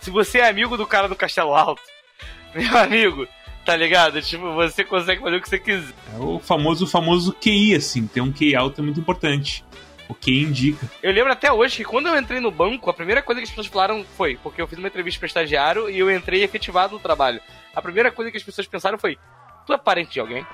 Se 0.00 0.10
você 0.10 0.38
é 0.38 0.48
amigo 0.48 0.76
do 0.76 0.86
cara 0.86 1.08
do 1.08 1.16
castelo 1.16 1.54
alto, 1.54 1.82
meu 2.54 2.76
amigo, 2.76 3.26
tá 3.64 3.76
ligado? 3.76 4.20
Tipo, 4.22 4.52
você 4.54 4.84
consegue 4.84 5.20
fazer 5.20 5.36
o 5.36 5.40
que 5.40 5.48
você 5.48 5.58
quiser. 5.58 5.94
É 6.14 6.18
o 6.18 6.38
famoso, 6.38 6.84
o 6.84 6.88
famoso 6.88 7.32
QI, 7.32 7.74
assim. 7.74 8.06
Ter 8.06 8.20
um 8.20 8.32
QI 8.32 8.54
alto 8.54 8.80
é 8.80 8.84
muito 8.84 9.00
importante. 9.00 9.64
O 10.08 10.14
QI 10.14 10.42
indica. 10.42 10.88
Eu 11.02 11.12
lembro 11.12 11.32
até 11.32 11.52
hoje 11.52 11.76
que 11.76 11.84
quando 11.84 12.06
eu 12.06 12.16
entrei 12.16 12.40
no 12.40 12.50
banco, 12.50 12.88
a 12.88 12.94
primeira 12.94 13.22
coisa 13.22 13.40
que 13.40 13.44
as 13.44 13.50
pessoas 13.50 13.66
falaram 13.66 14.04
foi, 14.16 14.36
porque 14.42 14.62
eu 14.62 14.68
fiz 14.68 14.78
uma 14.78 14.88
entrevista 14.88 15.18
para 15.18 15.26
estagiário 15.26 15.90
e 15.90 15.98
eu 15.98 16.10
entrei 16.10 16.42
efetivado 16.42 16.94
no 16.94 17.00
trabalho. 17.00 17.40
A 17.74 17.82
primeira 17.82 18.10
coisa 18.12 18.30
que 18.30 18.36
as 18.36 18.42
pessoas 18.42 18.66
pensaram 18.66 18.98
foi: 18.98 19.18
Tu 19.66 19.72
é 19.72 19.78
parente 19.78 20.12
de 20.12 20.20
alguém? 20.20 20.46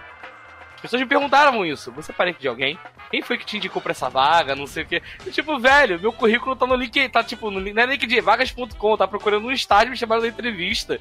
As 0.82 0.90
pessoas 0.90 1.02
me 1.02 1.08
perguntaram 1.08 1.64
isso: 1.64 1.92
Você 1.92 2.10
é 2.10 2.14
parente 2.14 2.40
de 2.40 2.48
alguém? 2.48 2.76
Quem 3.08 3.22
foi 3.22 3.38
que 3.38 3.46
te 3.46 3.56
indicou 3.56 3.80
pra 3.80 3.92
essa 3.92 4.08
vaga? 4.08 4.56
Não 4.56 4.66
sei 4.66 4.82
o 4.82 4.86
quê. 4.86 5.00
Tipo, 5.30 5.56
velho, 5.56 6.00
meu 6.00 6.12
currículo 6.12 6.56
tá 6.56 6.66
no 6.66 6.74
LinkedIn, 6.74 7.08
tá 7.08 7.22
tipo, 7.22 7.52
no, 7.52 7.60
não 7.60 7.82
é 7.82 7.86
LinkedIn, 7.86 8.20
vagas.com, 8.20 8.96
tá 8.96 9.06
procurando 9.06 9.46
um 9.46 9.52
estágio 9.52 9.92
me 9.92 9.96
chamaram 9.96 10.22
da 10.22 10.28
entrevista. 10.28 10.98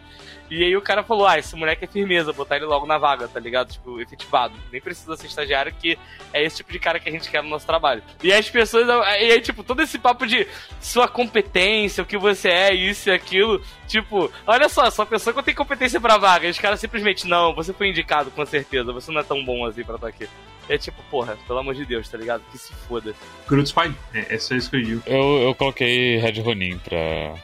E 0.52 0.64
aí 0.64 0.78
o 0.78 0.82
cara 0.84 1.02
falou: 1.02 1.26
Ah, 1.26 1.40
esse 1.40 1.56
moleque 1.56 1.86
é 1.86 1.88
firmeza, 1.88 2.32
botar 2.32 2.58
ele 2.58 2.66
logo 2.66 2.86
na 2.86 3.00
vaga, 3.00 3.28
tá 3.28 3.40
ligado? 3.40 3.72
Tipo, 3.72 4.00
efetivado. 4.00 4.54
Nem 4.72 4.80
precisa 4.80 5.18
ser 5.18 5.26
estagiário, 5.26 5.74
que 5.74 5.98
é 6.32 6.44
esse 6.44 6.58
tipo 6.58 6.72
de 6.72 6.78
cara 6.78 7.00
que 7.00 7.10
a 7.10 7.12
gente 7.12 7.32
quer 7.32 7.42
no 7.42 7.50
nosso 7.50 7.66
trabalho. 7.66 8.04
E 8.22 8.32
as 8.32 8.48
pessoas, 8.48 8.88
e 8.88 9.32
aí, 9.32 9.42
tipo, 9.42 9.64
todo 9.64 9.82
esse 9.82 9.98
papo 9.98 10.28
de 10.28 10.48
sua 10.80 11.08
competência, 11.08 12.04
o 12.04 12.06
que 12.06 12.20
você 12.20 12.50
é, 12.50 12.74
isso 12.74 13.10
e 13.10 13.12
aquilo, 13.12 13.64
tipo, 13.92 14.32
olha 14.48 14.70
só, 14.70 14.90
só 14.90 15.06
pessoa 15.06 15.34
que 15.34 15.40
eu 15.40 15.44
tenho 15.44 15.58
competência 15.58 16.00
pra 16.00 16.18
vaga. 16.18 16.48
E 16.48 16.52
os 16.52 16.58
caras 16.58 16.80
simplesmente, 16.80 17.28
não, 17.28 17.54
você 17.54 17.74
foi 17.74 17.90
indicado, 17.90 18.32
com 18.32 18.46
certeza, 18.46 18.92
você 18.92 19.12
não 19.12 19.22
é 19.22 19.24
tão 19.24 19.44
bom 19.44 19.66
assim 19.66 19.84
pra 19.84 19.96
estar 19.96 20.08
aqui. 20.08 20.28
É 20.70 20.78
tipo, 20.78 21.02
porra, 21.10 21.38
pelo 21.48 21.60
amor 21.60 21.76
de 21.76 21.86
Deus, 21.86 22.08
tá 22.08 22.18
ligado? 22.18 22.44
Que 22.52 22.58
se 22.58 22.74
foda. 22.88 23.14
Groot 23.48 23.68
Spy. 23.68 23.94
É, 24.14 24.36
é 24.36 24.38
só 24.38 24.56
isso 24.56 24.70
que 24.70 24.78
eu 24.78 24.84
digo. 24.84 25.04
Eu, 25.06 25.42
eu 25.42 25.56
coloquei 25.56 26.18
Red 26.18 26.40
Ronin 26.42 26.78
pra, 26.78 27.36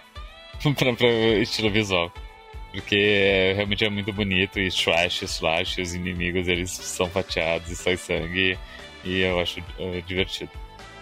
pra, 0.73 0.93
pra 0.93 1.07
estilo 1.41 1.69
visual. 1.69 2.11
Porque 2.71 2.95
é, 2.95 3.53
realmente 3.53 3.83
é 3.83 3.89
muito 3.89 4.13
bonito 4.13 4.59
e 4.59 4.67
slash, 4.67 5.25
slash, 5.25 5.81
os 5.81 5.95
inimigos 5.95 6.47
eles 6.47 6.69
são 6.71 7.09
fatiados 7.09 7.71
e 7.71 7.75
sai 7.75 7.97
sangue 7.97 8.57
e 9.03 9.21
eu 9.21 9.39
acho 9.39 9.63
é, 9.79 10.01
divertido. 10.01 10.51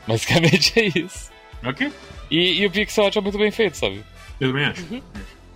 Basicamente 0.08 0.80
é 0.80 1.00
isso. 1.00 1.32
Ok? 1.64 1.92
E, 2.30 2.62
e 2.62 2.66
o 2.66 2.72
pixel 2.72 3.06
art 3.06 3.16
é 3.16 3.22
muito 3.22 3.38
bem 3.38 3.52
feito, 3.52 3.78
sabe? 3.78 4.04
Eu 4.40 4.50
também 4.50 4.66
acho. 4.66 4.86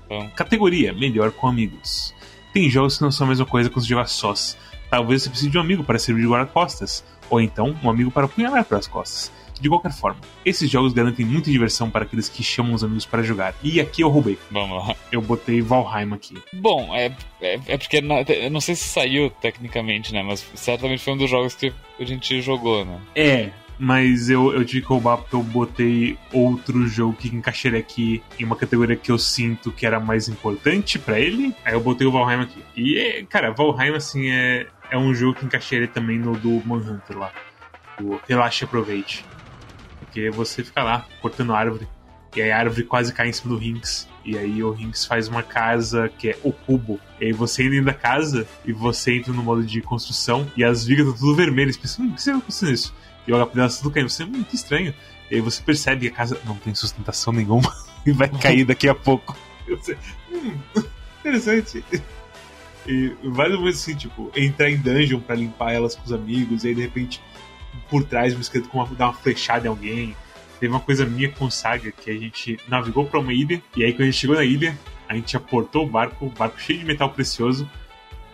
Então, 0.06 0.30
Categoria: 0.36 0.94
Melhor 0.94 1.32
com 1.32 1.48
amigos. 1.48 2.14
Tem 2.54 2.70
jogos 2.70 2.98
que 2.98 3.04
não 3.04 3.12
são 3.12 3.26
a 3.26 3.30
mesma 3.30 3.46
coisa 3.46 3.70
quando 3.70 3.84
você 3.86 3.90
joga 3.90 4.06
sós. 4.06 4.58
Talvez 4.90 5.24
você 5.24 5.30
precise 5.30 5.52
de 5.52 5.58
um 5.58 5.62
amigo 5.62 5.84
para 5.84 6.00
servir 6.00 6.22
de 6.22 6.28
guarda-costas, 6.28 7.04
ou 7.30 7.40
então 7.40 7.78
um 7.84 7.90
amigo 7.90 8.10
para 8.10 8.26
apunhalar 8.26 8.66
pelas 8.66 8.88
costas. 8.88 9.32
De 9.60 9.68
qualquer 9.68 9.92
forma, 9.92 10.22
esses 10.46 10.70
jogos 10.70 10.94
garantem 10.94 11.26
muita 11.26 11.52
diversão 11.52 11.92
para 11.92 12.06
aqueles 12.06 12.30
que 12.30 12.42
chamam 12.42 12.74
os 12.74 12.84
amigos 12.84 13.06
para 13.06 13.22
jogar. 13.22 13.54
E 13.62 13.82
aqui 13.82 14.02
eu 14.02 14.10
roubei. 14.10 14.40
Vamos 14.50 14.88
lá. 14.88 14.96
Eu 15.12 15.22
botei 15.22 15.62
Valheim 15.62 16.14
aqui. 16.14 16.36
Bom, 16.54 16.96
é, 16.96 17.12
é, 17.42 17.60
é 17.68 17.78
porque 17.78 18.00
na, 18.00 18.22
eu 18.22 18.50
não 18.50 18.62
sei 18.62 18.74
se 18.76 18.88
saiu 18.88 19.30
tecnicamente, 19.30 20.14
né? 20.14 20.24
Mas 20.24 20.46
certamente 20.56 21.04
foi 21.04 21.14
um 21.14 21.18
dos 21.18 21.30
jogos 21.30 21.56
que 21.56 21.74
a 22.00 22.06
gente 22.06 22.42
jogou, 22.42 22.86
né? 22.86 23.02
É, 23.14 23.50
mas 23.80 24.30
eu, 24.30 24.54
eu 24.54 24.66
tive 24.66 24.82
que 24.82 24.88
roubar 24.88 25.18
porque 25.18 25.36
eu 25.36 25.42
botei 25.42 26.20
outro 26.34 26.86
jogo 26.86 27.16
que 27.16 27.34
encaixaria 27.34 27.80
aqui 27.80 28.22
em 28.38 28.44
uma 28.44 28.58
categoria 28.58 28.98
que 28.98 29.10
eu 29.10 29.18
sinto 29.18 29.72
que 29.72 29.86
era 29.86 30.02
mais 30.02 30.28
importante 30.28 31.00
para 31.00 31.18
ele. 31.18 31.56
Aí 31.64 31.74
eu 31.74 31.80
botei 31.80 32.06
o 32.06 32.12
Valheim 32.12 32.42
aqui. 32.42 32.64
E, 32.76 33.26
cara, 33.30 33.52
Valheim, 33.52 33.96
assim, 33.96 34.30
é, 34.30 34.68
é 34.92 34.98
um 34.98 35.14
jogo 35.16 35.40
que 35.40 35.46
encaixaria 35.46 35.88
também 35.88 36.20
no 36.20 36.34
do 36.34 36.62
Manhunter 36.66 37.18
lá. 37.18 37.32
O 38.02 38.20
Relaxe 38.28 38.64
e 38.64 38.66
Aproveite. 38.66 39.26
Porque 40.00 40.30
você 40.30 40.62
fica 40.62 40.84
lá 40.84 41.06
cortando 41.22 41.54
árvore. 41.54 41.88
E 42.36 42.42
aí 42.42 42.52
a 42.52 42.60
árvore 42.60 42.84
quase 42.84 43.14
cai 43.14 43.30
em 43.30 43.34
cima 43.34 43.54
do 43.54 43.60
Rinks. 43.60 44.08
E 44.26 44.38
aí 44.38 44.62
o 44.62 44.72
Rinks 44.72 45.06
faz 45.06 45.30
uma 45.30 45.42
casa 45.42 46.10
que 46.18 46.30
é 46.30 46.38
o 46.44 46.52
cubo. 46.52 47.00
E 47.20 47.26
aí 47.26 47.32
você 47.32 47.64
entra 47.64 47.76
dentro 47.76 47.86
da 47.86 47.94
casa 47.94 48.46
e 48.66 48.74
você 48.74 49.16
entra 49.16 49.32
no 49.32 49.42
modo 49.42 49.64
de 49.64 49.82
construção 49.82 50.52
e 50.56 50.64
as 50.64 50.86
vigas 50.86 51.08
estão 51.08 51.20
tudo 51.20 51.36
vermelhas. 51.36 51.78
Pensa, 51.78 52.02
hum, 52.02 52.10
o 52.10 52.14
que 52.14 52.22
você 52.22 52.32
vai 52.34 52.42
construir 52.42 52.74
isso? 52.74 52.94
E 53.30 53.32
olha 53.32 53.46
pra 53.46 53.70
tudo 53.70 53.92
caindo. 53.92 54.10
Você, 54.10 54.24
hum, 54.24 54.44
que 54.44 54.56
estranho. 54.56 54.92
E 55.30 55.36
aí 55.36 55.42
você 55.42 55.62
percebe 55.62 56.02
que 56.02 56.14
a 56.14 56.18
casa 56.18 56.42
não 56.46 56.56
tem 56.56 56.74
sustentação 56.74 57.32
nenhuma 57.32 57.72
e 58.04 58.12
vai 58.12 58.28
cair 58.28 58.66
daqui 58.66 58.90
a 58.90 58.96
pouco. 58.96 59.38
Você, 59.68 59.96
hum, 60.32 60.58
interessante. 61.20 61.86
E 62.88 63.14
vários 63.24 63.60
momentos 63.60 63.82
assim, 63.82 63.96
tipo, 63.96 64.32
entrar 64.36 64.72
em 64.72 64.78
dungeon 64.78 65.20
pra 65.20 65.36
limpar 65.36 65.74
elas 65.74 65.94
com 65.94 66.04
os 66.04 66.12
amigos, 66.12 66.64
e 66.64 66.70
aí 66.70 66.76
de 66.76 66.82
repente 66.82 67.22
por 67.88 68.04
trás 68.04 68.36
um 68.36 68.40
esqueleto 68.40 68.70
com 68.70 68.80
uma, 68.80 68.88
dar 68.96 69.10
uma 69.10 69.14
flechada 69.14 69.68
em 69.68 69.70
alguém. 69.70 70.16
Teve 70.60 70.74
uma 70.74 70.80
coisa 70.80 71.06
minha 71.06 71.30
com 71.32 71.52
Saga 71.52 71.92
que 71.92 72.10
a 72.10 72.18
gente 72.18 72.60
navegou 72.68 73.06
pra 73.06 73.20
uma 73.20 73.32
ilha, 73.32 73.62
e 73.78 73.84
aí 73.84 73.92
quando 73.94 74.02
a 74.02 74.06
gente 74.06 74.18
chegou 74.18 74.36
na 74.36 74.44
ilha, 74.44 74.76
a 75.08 75.14
gente 75.14 75.38
aportou 75.38 75.86
o 75.86 75.90
barco, 75.90 76.26
o 76.26 76.30
barco 76.32 76.60
cheio 76.60 76.80
de 76.80 76.86
metal 76.86 77.12
precioso, 77.12 77.70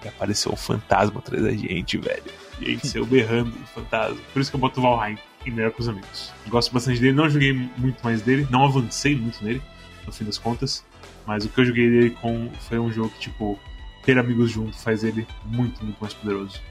e 0.05 0.07
apareceu 0.07 0.51
um 0.53 0.55
fantasma 0.55 1.19
atrás 1.19 1.43
da 1.43 1.51
gente, 1.51 1.97
velho. 1.97 2.23
E 2.59 2.65
a 2.65 2.69
gente 2.69 2.87
saiu 2.87 3.05
berrando 3.05 3.49
o 3.55 3.67
fantasma. 3.67 4.17
Por 4.31 4.41
isso 4.41 4.49
que 4.51 4.55
eu 4.55 4.59
boto 4.59 4.79
o 4.79 4.83
Valheim 4.83 5.17
em 5.45 5.51
melhor 5.51 5.71
com 5.71 5.81
os 5.81 5.89
amigos. 5.89 6.31
Gosto 6.47 6.71
bastante 6.73 6.99
dele, 7.01 7.13
não 7.13 7.29
joguei 7.29 7.51
muito 7.53 8.01
mais 8.03 8.21
dele, 8.21 8.47
não 8.49 8.63
avancei 8.65 9.15
muito 9.15 9.43
nele, 9.43 9.61
no 10.05 10.11
fim 10.13 10.23
das 10.23 10.37
contas. 10.37 10.85
Mas 11.25 11.43
o 11.43 11.49
que 11.49 11.59
eu 11.59 11.65
joguei 11.65 11.89
dele 11.89 12.09
com 12.21 12.49
foi 12.69 12.79
um 12.79 12.91
jogo 12.91 13.09
que, 13.09 13.19
tipo, 13.21 13.59
ter 14.03 14.17
amigos 14.17 14.51
junto 14.51 14.77
faz 14.77 15.03
ele 15.03 15.27
muito, 15.45 15.83
muito 15.83 15.97
mais 15.99 16.13
poderoso 16.13 16.61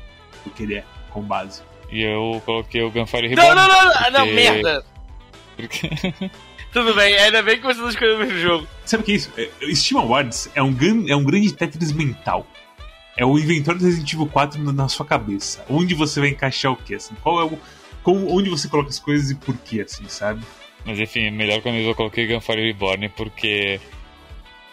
do 0.44 0.50
que 0.50 0.62
ele 0.62 0.76
é, 0.76 0.84
com 1.10 1.20
base. 1.22 1.62
E 1.90 2.02
eu 2.02 2.40
coloquei 2.44 2.82
o 2.82 2.90
Gunfire 2.90 3.28
Reborn. 3.28 3.48
Não, 3.54 3.54
não, 3.54 3.68
não, 3.68 3.84
não, 3.84 3.92
porque- 3.94 4.10
não, 4.18 4.26
merda! 4.26 4.84
porque- 5.56 5.90
Tudo 6.72 6.92
bem, 6.94 7.14
ainda 7.16 7.40
bem 7.40 7.56
que 7.58 7.62
você 7.62 7.80
não 7.80 7.88
escolheu 7.88 8.16
o 8.16 8.18
mesmo 8.18 8.36
jogo. 8.40 8.66
Sabe 8.84 9.02
o 9.04 9.06
que 9.06 9.12
é 9.12 9.14
isso? 9.14 9.30
É, 9.36 9.48
Steam 9.72 10.00
Awards 10.00 10.50
é 10.56 10.62
um, 10.62 10.72
gran, 10.72 11.04
é 11.06 11.14
um 11.14 11.22
grande 11.22 11.52
Tetris 11.52 11.92
mental. 11.92 12.44
É 13.16 13.24
o 13.24 13.38
inventório 13.38 13.80
do 13.80 13.86
Resident 13.86 14.12
Evil 14.12 14.26
4 14.26 14.72
na, 14.72 14.88
sua 14.88 15.06
cabeça. 15.06 15.64
Onde 15.68 15.94
você 15.94 16.20
vai 16.20 16.30
encaixar 16.30 16.72
o 16.72 16.76
quê? 16.76 16.96
Assim? 16.96 17.14
Qual 17.22 17.40
é 17.40 17.44
o. 17.44 17.58
Como, 18.02 18.36
onde 18.36 18.50
você 18.50 18.68
coloca 18.68 18.90
as 18.90 18.98
coisas 18.98 19.30
e 19.30 19.34
por 19.34 19.56
quê, 19.56 19.80
assim, 19.82 20.04
sabe? 20.08 20.42
Mas 20.84 20.98
enfim, 20.98 21.30
melhor 21.30 21.62
que 21.62 21.68
eu 21.68 21.94
coloquei 21.94 22.26
Gunfire 22.26 22.60
Reborn 22.66 23.08
porque 23.10 23.80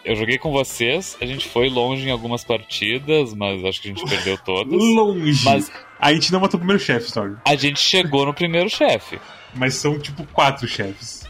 eu 0.04 0.16
joguei 0.16 0.36
com 0.36 0.50
vocês, 0.50 1.16
a 1.20 1.24
gente 1.24 1.48
foi 1.48 1.68
longe 1.68 2.06
em 2.06 2.10
algumas 2.10 2.44
partidas, 2.44 3.32
mas 3.32 3.64
acho 3.64 3.80
que 3.80 3.88
a 3.90 3.94
gente 3.94 4.04
perdeu 4.08 4.36
todas. 4.44 4.72
Longe. 4.72 5.44
Mas 5.44 5.70
A 5.98 6.12
gente 6.12 6.32
não 6.32 6.40
matou 6.40 6.58
o 6.58 6.60
primeiro 6.60 6.82
chefe, 6.82 7.06
Story. 7.06 7.36
a 7.44 7.54
gente 7.54 7.78
chegou 7.80 8.26
no 8.26 8.34
primeiro 8.34 8.68
chefe. 8.68 9.18
Mas 9.54 9.74
são 9.76 9.98
tipo 9.98 10.24
quatro 10.26 10.66
chefes. 10.66 11.24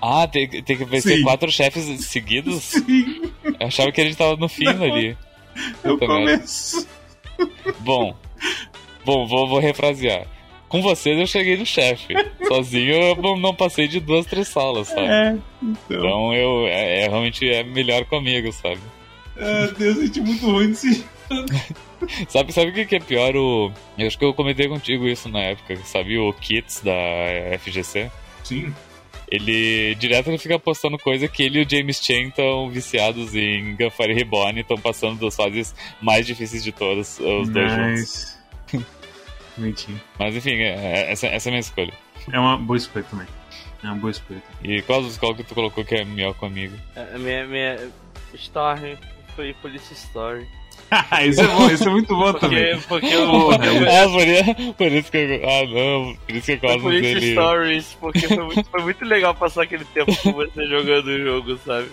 Ah, 0.00 0.28
tem, 0.28 0.48
tem 0.48 0.76
que 0.76 0.84
vencer 0.84 1.16
Sim. 1.16 1.22
quatro 1.22 1.50
chefes 1.50 2.04
seguidos? 2.04 2.62
Sim, 2.84 3.22
Eu 3.58 3.66
achava 3.66 3.90
que 3.90 4.00
a 4.00 4.04
gente 4.04 4.16
tava 4.16 4.36
no 4.36 4.48
fim 4.48 4.66
ali. 4.68 5.16
Merda. 5.84 6.06
começo. 6.06 6.86
Bom, 7.80 8.16
bom, 9.04 9.26
vou, 9.26 9.48
vou 9.48 9.58
refrasear. 9.58 10.26
Com 10.68 10.80
vocês 10.82 11.18
eu 11.18 11.26
cheguei 11.26 11.56
no 11.56 11.64
chefe. 11.66 12.14
Sozinho 12.48 12.94
eu 12.94 13.16
não- 13.16 13.36
não 13.36 13.54
passei 13.54 13.86
de 13.86 14.00
duas, 14.00 14.26
três 14.26 14.48
salas, 14.48 14.88
sabe? 14.88 15.06
É, 15.06 15.36
então. 15.62 15.76
Então 15.98 16.34
eu 16.34 16.66
é, 16.66 17.02
é- 17.04 17.08
realmente 17.08 17.48
é 17.48 17.62
melhor 17.62 18.04
comigo, 18.06 18.50
sabe? 18.52 18.80
Ah, 19.38 19.72
Deus, 19.78 19.98
gente 20.00 20.18
é 20.20 20.22
muito 20.22 20.46
ruim 20.50 20.68
nesse. 20.68 21.04
Sabe, 22.28 22.52
sabe 22.52 22.70
o 22.70 22.74
que 22.74 22.84
que 22.84 22.96
é 22.96 23.00
pior? 23.00 23.34
O... 23.34 23.72
Eu 23.96 24.06
acho 24.06 24.18
que 24.18 24.24
eu 24.26 24.34
comentei 24.34 24.68
contigo 24.68 25.08
isso 25.08 25.26
na 25.28 25.40
época, 25.40 25.74
sabe? 25.86 26.18
O 26.18 26.34
Kits 26.34 26.82
da 26.82 26.92
FGC. 27.58 28.10
Sim. 28.42 28.74
Ele 29.30 29.94
direto 29.96 30.28
ele 30.28 30.38
fica 30.38 30.58
postando 30.58 30.98
coisa 30.98 31.26
que 31.28 31.42
ele 31.42 31.60
e 31.60 31.64
o 31.64 31.68
James 31.68 32.00
Chan 32.02 32.28
estão 32.28 32.70
viciados 32.70 33.34
em 33.34 33.74
Gunfire 33.76 34.12
Reborn 34.14 34.58
e 34.58 34.62
estão 34.62 34.76
passando 34.78 35.18
das 35.24 35.34
fases 35.34 35.74
mais 36.00 36.26
difíceis 36.26 36.62
de 36.62 36.72
todas, 36.72 37.18
os 37.18 37.48
dois 37.48 37.72
juntos. 37.72 38.38
Nice. 38.72 38.84
Bonitinho. 39.56 40.00
Mas 40.18 40.34
enfim, 40.36 40.54
é- 40.56 40.74
é- 41.06 41.12
essa, 41.12 41.26
essa 41.28 41.48
é 41.48 41.50
a 41.50 41.52
minha 41.52 41.60
escolha. 41.60 41.92
É 42.32 42.38
uma 42.38 42.56
boa 42.56 42.76
escolha 42.76 43.04
também. 43.08 43.26
É 43.82 43.86
uma 43.86 43.96
boa 43.96 44.10
escolha. 44.10 44.42
E 44.62 44.82
qual, 44.82 45.02
qual 45.18 45.34
que 45.34 45.44
tu 45.44 45.54
colocou 45.54 45.84
que 45.84 45.94
é 45.94 46.04
melhor 46.04 46.34
comigo? 46.34 46.76
A 46.96 47.18
minha, 47.18 47.46
minha 47.46 47.90
story 48.34 48.98
foi 49.36 49.54
Police 49.54 49.92
Story. 49.92 50.46
isso 51.26 51.40
é 51.40 51.46
bom, 51.48 51.70
isso 51.70 51.88
é 51.88 51.90
muito 51.90 52.14
bom 52.16 52.32
também. 52.34 52.78
Porque, 52.80 52.86
porque 52.88 53.06
eu. 53.14 53.26
Porra, 53.26 53.66
eu- 53.66 53.88
Ah, 53.88 54.08
por, 54.66 54.74
por 54.74 54.92
isso 54.92 55.10
que 55.10 55.16
eu. 55.18 55.48
Ah, 55.48 55.66
não, 55.66 56.16
por 56.26 56.36
isso 56.36 56.46
que 56.46 56.52
eu 56.52 56.58
Foi 56.58 56.68
gosto 56.68 56.82
Police 56.82 57.02
dele. 57.14 57.32
Stories, 57.32 57.96
porque 58.00 58.28
foi 58.28 58.44
muito, 58.44 58.64
foi 58.70 58.82
muito 58.82 59.04
legal 59.04 59.34
passar 59.34 59.62
aquele 59.62 59.84
tempo 59.86 60.14
com 60.22 60.32
você 60.32 60.66
jogando 60.68 61.06
o 61.08 61.18
jogo, 61.24 61.58
sabe? 61.64 61.88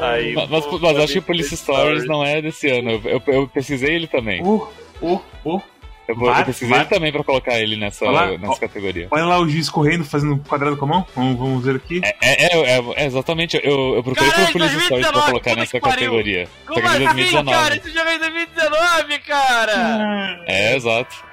Aí, 0.00 0.34
Mas, 0.34 0.48
mas, 0.48 0.66
pô, 0.66 0.78
mas 0.78 0.96
acho 0.96 1.12
que 1.14 1.20
falei 1.20 1.42
Police 1.42 1.56
Stories 1.56 2.04
não 2.06 2.24
é 2.24 2.40
desse 2.40 2.68
ano. 2.68 2.90
Eu, 2.90 3.02
eu, 3.04 3.22
eu 3.26 3.48
pesquisei 3.48 3.94
ele 3.96 4.06
também. 4.06 4.40
Oh, 4.44 4.66
oh, 5.00 5.18
oh. 5.44 5.60
Eu, 6.08 6.14
eu 6.16 6.20
Vai, 6.20 6.44
pesquisei 6.44 6.68
vai. 6.68 6.80
ele 6.80 6.88
também 6.88 7.12
pra 7.12 7.22
colocar 7.22 7.58
ele 7.60 7.76
nessa, 7.76 8.04
lá, 8.10 8.26
nessa 8.32 8.52
ó. 8.52 8.56
categoria. 8.56 9.06
Olha 9.10 9.24
lá 9.24 9.38
o 9.38 9.48
juiz 9.48 9.70
correndo, 9.70 10.04
fazendo 10.04 10.34
um 10.34 10.38
quadrado 10.38 10.76
com 10.76 10.84
a 10.84 10.88
mão. 10.88 11.06
Vamos, 11.14 11.38
vamos 11.38 11.64
ver 11.64 11.76
aqui. 11.76 12.00
É, 12.02 12.16
é, 12.20 12.76
é, 12.76 12.84
é, 12.96 13.06
exatamente, 13.06 13.60
eu, 13.62 13.94
eu 13.94 14.02
procurei 14.02 14.30
Caralho, 14.30 14.52
por 14.52 14.58
Police 14.60 14.80
Stories 14.84 15.06
pra 15.06 15.20
2019, 15.20 15.30
colocar 15.30 15.56
nessa 15.56 15.80
categoria. 15.80 16.46
Só 16.66 16.74
Como 16.74 16.80
que 16.80 16.86
é 16.86 16.98
de 16.98 17.06
assim, 17.06 17.14
2019. 17.14 17.56
cara? 17.56 17.76
Esse 17.76 17.90
jogo 17.90 18.08
é 18.08 18.12
de 18.12 18.18
2019, 18.18 19.18
cara! 19.20 20.44
É, 20.46 20.76
exato. 20.76 21.24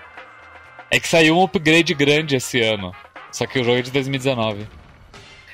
É 0.92 1.00
que 1.00 1.08
saiu 1.08 1.38
um 1.38 1.44
upgrade 1.44 1.94
grande 1.94 2.36
esse 2.36 2.62
ano. 2.62 2.94
Só 3.32 3.46
que 3.46 3.60
o 3.60 3.64
jogo 3.64 3.78
é 3.78 3.82
de 3.82 3.92
2019. 3.92 4.68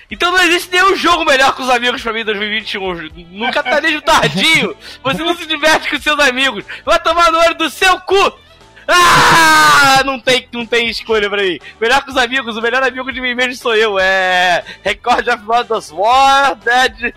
Então 0.10 0.32
não 0.32 0.42
existe 0.44 0.72
nenhum 0.72 0.96
jogo 0.96 1.26
melhor 1.26 1.54
com 1.56 1.64
os 1.64 1.70
amigos 1.70 2.02
pra 2.02 2.14
mim 2.14 2.22
em 2.22 2.26
2021. 2.26 3.10
No 3.32 3.52
capitalismo 3.52 4.02
tardio, 4.02 4.78
você 5.04 5.24
não 5.24 5.36
se 5.36 5.46
diverte 5.46 5.90
com 5.90 6.00
seus 6.00 6.20
amigos. 6.20 6.64
Vai 6.86 7.00
tomar 7.00 7.32
no 7.32 7.40
olho 7.40 7.56
do 7.56 7.70
seu 7.70 8.00
cu! 8.02 8.45
Ah! 8.88 10.02
Não 10.06 10.20
tem, 10.20 10.48
não 10.52 10.66
tem 10.66 10.90
escolha 10.90 11.30
pra 11.30 11.42
mim. 11.42 11.58
Melhor 11.80 12.04
que 12.04 12.12
os 12.12 12.18
amigos, 12.18 12.56
o 12.58 12.62
melhor 12.62 12.84
amigo 12.84 13.12
de 13.12 13.22
mim 13.22 13.34
mesmo 13.34 13.56
sou 13.56 13.76
eu. 13.76 13.98
É. 14.00 14.64
Record 14.84 15.28
of 15.28 15.74
of 15.74 15.94
War, 15.94 16.56
Dead, 16.56 17.14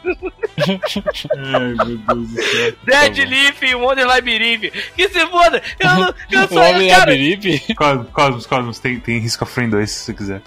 Ai, 0.59 1.75
meu 1.75 1.97
Deus 1.99 2.29
do 2.29 2.43
céu. 2.43 2.73
Dead. 2.85 3.29
Leaf 3.29 3.63
e 3.63 3.75
Wonder 3.75 4.07
Labyrinth. 4.07 4.73
Que 4.97 5.09
se 5.09 5.27
foda! 5.27 5.63
Eu 5.79 5.89
não. 5.95 6.15
Eu 6.31 6.45
O 6.45 6.49
sou 6.49 6.63
eu, 6.63 6.89
cara. 6.89 6.99
Labiribe 7.11 7.75
Cosmos, 7.75 8.09
Cosmos, 8.13 8.47
Cosmos, 8.47 8.79
tem, 8.79 9.01
tem 9.01 9.19
Risk 9.19 9.43
of 9.43 9.55
Rain 9.61 9.69
2, 9.71 9.91
se 9.91 9.99
você 10.05 10.15
quiser. 10.15 10.43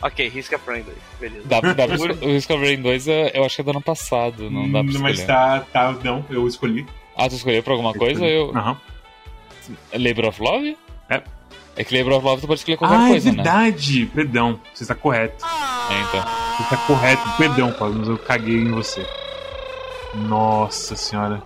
Ok, 0.00 0.28
risca 0.28 0.58
friendly. 0.58 0.94
Beleza. 1.20 1.42
Dá, 1.46 1.60
dá 1.60 1.86
pra 1.86 1.94
escolher- 1.94 2.16
o 2.24 2.26
Discovery 2.32 2.76
2 2.76 3.06
é- 3.06 3.30
eu 3.34 3.44
acho 3.44 3.54
que 3.54 3.60
é 3.60 3.64
do 3.64 3.70
ano 3.70 3.80
passado, 3.80 4.50
não 4.50 4.64
dá 4.66 4.80
pra 4.80 4.80
Hum, 4.80 4.86
escolher. 4.90 5.02
Mas 5.16 5.24
tá, 5.24 5.60
tá, 5.72 5.94
não, 6.02 6.24
eu 6.28 6.48
escolhi. 6.48 6.84
Ah, 7.16 7.28
tu 7.28 7.36
escolheu 7.36 7.62
pra 7.62 7.72
alguma 7.74 7.92
coisa? 7.94 8.14
Escolhi. 8.14 8.32
Eu... 8.32 8.50
Aham. 8.56 8.80
Labor 9.92 10.26
of 10.26 10.42
Love? 10.42 10.76
É. 11.08 11.22
É 11.76 11.84
que 11.84 11.96
Labor 11.96 12.14
of 12.18 12.24
Love 12.26 12.40
tu 12.42 12.46
pode 12.46 12.60
escolher 12.60 12.76
qualquer 12.76 12.96
Ah, 12.98 13.08
coisa, 13.08 13.28
é 13.28 13.32
né? 13.32 13.36
verdade. 13.42 14.06
Perdão, 14.14 14.60
você 14.74 14.84
está 14.84 14.94
correto. 14.94 15.44
É, 15.44 16.00
então. 16.02 16.22
Você 16.56 16.62
está 16.64 16.76
correto. 16.86 17.22
Perdão, 17.38 17.72
Cosmos, 17.72 18.08
eu 18.08 18.18
caguei 18.18 18.56
em 18.56 18.70
você. 18.70 19.06
Nossa 20.14 20.94
senhora. 20.96 21.42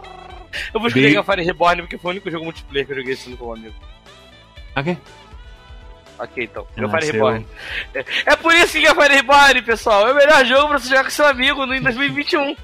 Eu 0.73 0.81
vou 0.81 0.89
escolher 0.89 1.07
Dei- 1.07 1.15
Gafari 1.15 1.45
Reborn 1.45 1.83
porque 1.83 1.99
foi 1.99 2.11
o 2.11 2.13
único 2.13 2.31
jogo 2.31 2.45
multiplayer 2.45 2.87
que 2.87 2.93
eu 2.93 2.97
joguei 2.97 3.13
esse 3.13 3.29
ano 3.29 3.37
com 3.37 3.47
um 3.49 3.53
amigo. 3.53 3.75
Ok. 4.75 4.99
Ok, 6.19 6.45
então. 6.45 6.67
Ah, 6.77 6.81
Gafari 6.81 7.05
seu- 7.07 7.13
Reborn. 7.15 7.47
É, 7.95 8.05
é 8.27 8.37
por 8.37 8.55
isso 8.55 8.73
que 8.73 8.81
Gafari 8.83 9.15
Reborn, 9.17 9.63
pessoal, 9.63 10.09
é 10.09 10.13
o 10.13 10.17
melhor 10.17 10.45
jogo 10.45 10.69
pra 10.69 10.79
você 10.79 10.89
jogar 10.89 11.05
com 11.05 11.11
seu 11.11 11.27
amigo 11.27 11.65
no, 11.67 11.75
em 11.75 11.81
2021. 11.83 12.57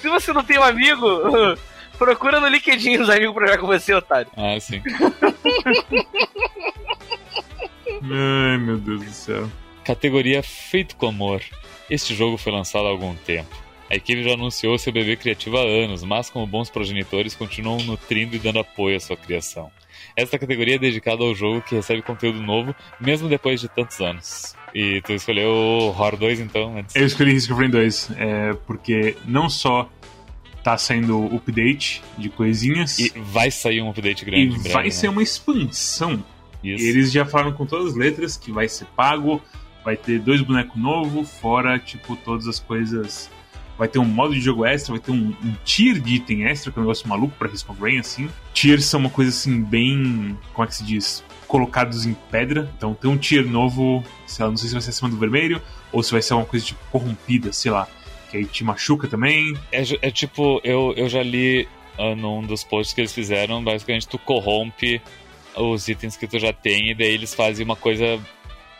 Se 0.00 0.08
você 0.08 0.32
não 0.32 0.42
tem 0.42 0.58
um 0.58 0.62
amigo, 0.62 1.06
procura 1.98 2.40
no 2.40 2.48
LinkedIn 2.48 2.98
os 2.98 3.08
amigos 3.08 3.34
pra 3.34 3.46
jogar 3.46 3.58
com 3.58 3.66
você, 3.66 3.94
otário. 3.94 4.30
Ah, 4.36 4.58
sim. 4.60 4.82
Ai, 8.02 8.58
meu 8.58 8.78
Deus 8.78 9.04
do 9.04 9.10
céu. 9.10 9.48
Categoria 9.84 10.42
Feito 10.42 10.96
com 10.96 11.08
Amor. 11.08 11.42
Este 11.88 12.14
jogo 12.14 12.36
foi 12.36 12.52
lançado 12.52 12.86
há 12.86 12.90
algum 12.90 13.14
tempo. 13.14 13.62
A 13.90 13.96
equipe 13.96 14.22
já 14.22 14.32
anunciou 14.32 14.78
seu 14.78 14.92
bebê 14.92 15.16
criativo 15.16 15.58
há 15.58 15.60
anos, 15.60 16.02
mas 16.02 16.30
como 16.30 16.46
bons 16.46 16.70
progenitores 16.70 17.34
continuam 17.34 17.82
nutrindo 17.82 18.34
e 18.34 18.38
dando 18.38 18.58
apoio 18.60 18.96
à 18.96 19.00
sua 19.00 19.16
criação. 19.16 19.70
essa 20.16 20.38
categoria 20.38 20.76
é 20.76 20.78
dedicada 20.78 21.22
ao 21.22 21.34
jogo 21.34 21.60
que 21.60 21.74
recebe 21.74 22.00
conteúdo 22.00 22.40
novo, 22.40 22.74
mesmo 22.98 23.28
depois 23.28 23.60
de 23.60 23.68
tantos 23.68 24.00
anos. 24.00 24.54
E 24.74 25.02
tu 25.02 25.12
escolheu 25.12 25.50
o 25.50 25.88
Horror 25.88 26.16
2, 26.16 26.40
então? 26.40 26.78
Antes. 26.78 26.96
Eu 26.96 27.04
escolhi 27.04 27.32
Risk 27.32 27.50
of 27.50 27.60
Rain 27.60 27.70
2, 27.70 28.10
é, 28.16 28.52
porque 28.66 29.14
não 29.26 29.50
só 29.50 29.88
tá 30.62 30.78
saindo 30.78 31.26
update 31.34 32.02
de 32.16 32.28
coisinhas. 32.28 32.98
E 32.98 33.12
vai 33.16 33.50
sair 33.50 33.82
um 33.82 33.90
update 33.90 34.24
grande. 34.24 34.56
E 34.56 34.58
breve, 34.58 34.68
vai 34.68 34.84
né? 34.84 34.90
ser 34.90 35.08
uma 35.08 35.22
expansão. 35.22 36.22
Isso. 36.62 36.84
Eles 36.84 37.10
já 37.10 37.24
falaram 37.24 37.52
com 37.52 37.66
todas 37.66 37.88
as 37.88 37.94
letras 37.94 38.36
que 38.36 38.52
vai 38.52 38.68
ser 38.68 38.86
pago, 38.96 39.42
vai 39.84 39.96
ter 39.96 40.20
dois 40.20 40.40
bonecos 40.40 40.80
novos, 40.80 41.30
fora, 41.38 41.78
tipo, 41.78 42.14
todas 42.16 42.46
as 42.46 42.58
coisas. 42.58 43.28
Vai 43.76 43.88
ter 43.88 43.98
um 43.98 44.04
modo 44.04 44.32
de 44.32 44.40
jogo 44.40 44.64
extra, 44.64 44.92
vai 44.92 45.00
ter 45.00 45.10
um, 45.10 45.34
um 45.42 45.54
tier 45.64 45.98
de 45.98 46.14
item 46.14 46.44
extra, 46.44 46.70
que 46.70 46.78
é 46.78 46.80
um 46.80 46.84
negócio 46.84 47.08
maluco 47.08 47.34
pra 47.36 47.48
Risk 47.48 47.68
of 47.68 47.80
Rain, 47.80 47.98
assim. 47.98 48.28
Tiers 48.54 48.84
são 48.84 49.00
uma 49.00 49.10
coisa 49.10 49.30
assim, 49.30 49.60
bem. 49.60 50.38
Como 50.52 50.64
é 50.64 50.68
que 50.68 50.76
se 50.76 50.84
diz? 50.84 51.24
Colocados 51.48 52.06
em 52.06 52.14
pedra. 52.30 52.70
Então 52.76 52.94
tem 52.94 53.10
um 53.10 53.16
tier 53.16 53.44
novo, 53.44 54.04
sei 54.26 54.44
lá, 54.44 54.50
não 54.50 54.56
sei 54.56 54.68
se 54.68 54.74
vai 54.74 54.82
ser 54.82 54.90
acima 54.90 55.10
do 55.10 55.16
vermelho, 55.16 55.60
ou 55.90 56.02
se 56.02 56.12
vai 56.12 56.22
ser 56.22 56.34
uma 56.34 56.44
coisa 56.44 56.64
tipo 56.64 56.80
corrompida, 56.92 57.52
sei 57.52 57.72
lá. 57.72 57.88
Que 58.32 58.38
aí 58.38 58.46
te 58.46 58.64
machuca 58.64 59.06
também. 59.06 59.54
É, 59.70 59.82
é 60.00 60.10
tipo, 60.10 60.58
eu, 60.64 60.94
eu 60.96 61.06
já 61.06 61.22
li 61.22 61.68
ah, 61.98 62.14
num 62.16 62.42
dos 62.42 62.64
posts 62.64 62.94
que 62.94 63.02
eles 63.02 63.12
fizeram, 63.12 63.62
basicamente 63.62 64.08
tu 64.08 64.18
corrompe 64.18 65.02
os 65.54 65.86
itens 65.86 66.16
que 66.16 66.26
tu 66.26 66.38
já 66.38 66.50
tem 66.50 66.90
e 66.90 66.94
daí 66.94 67.12
eles 67.12 67.34
fazem 67.34 67.62
uma 67.62 67.76
coisa 67.76 68.18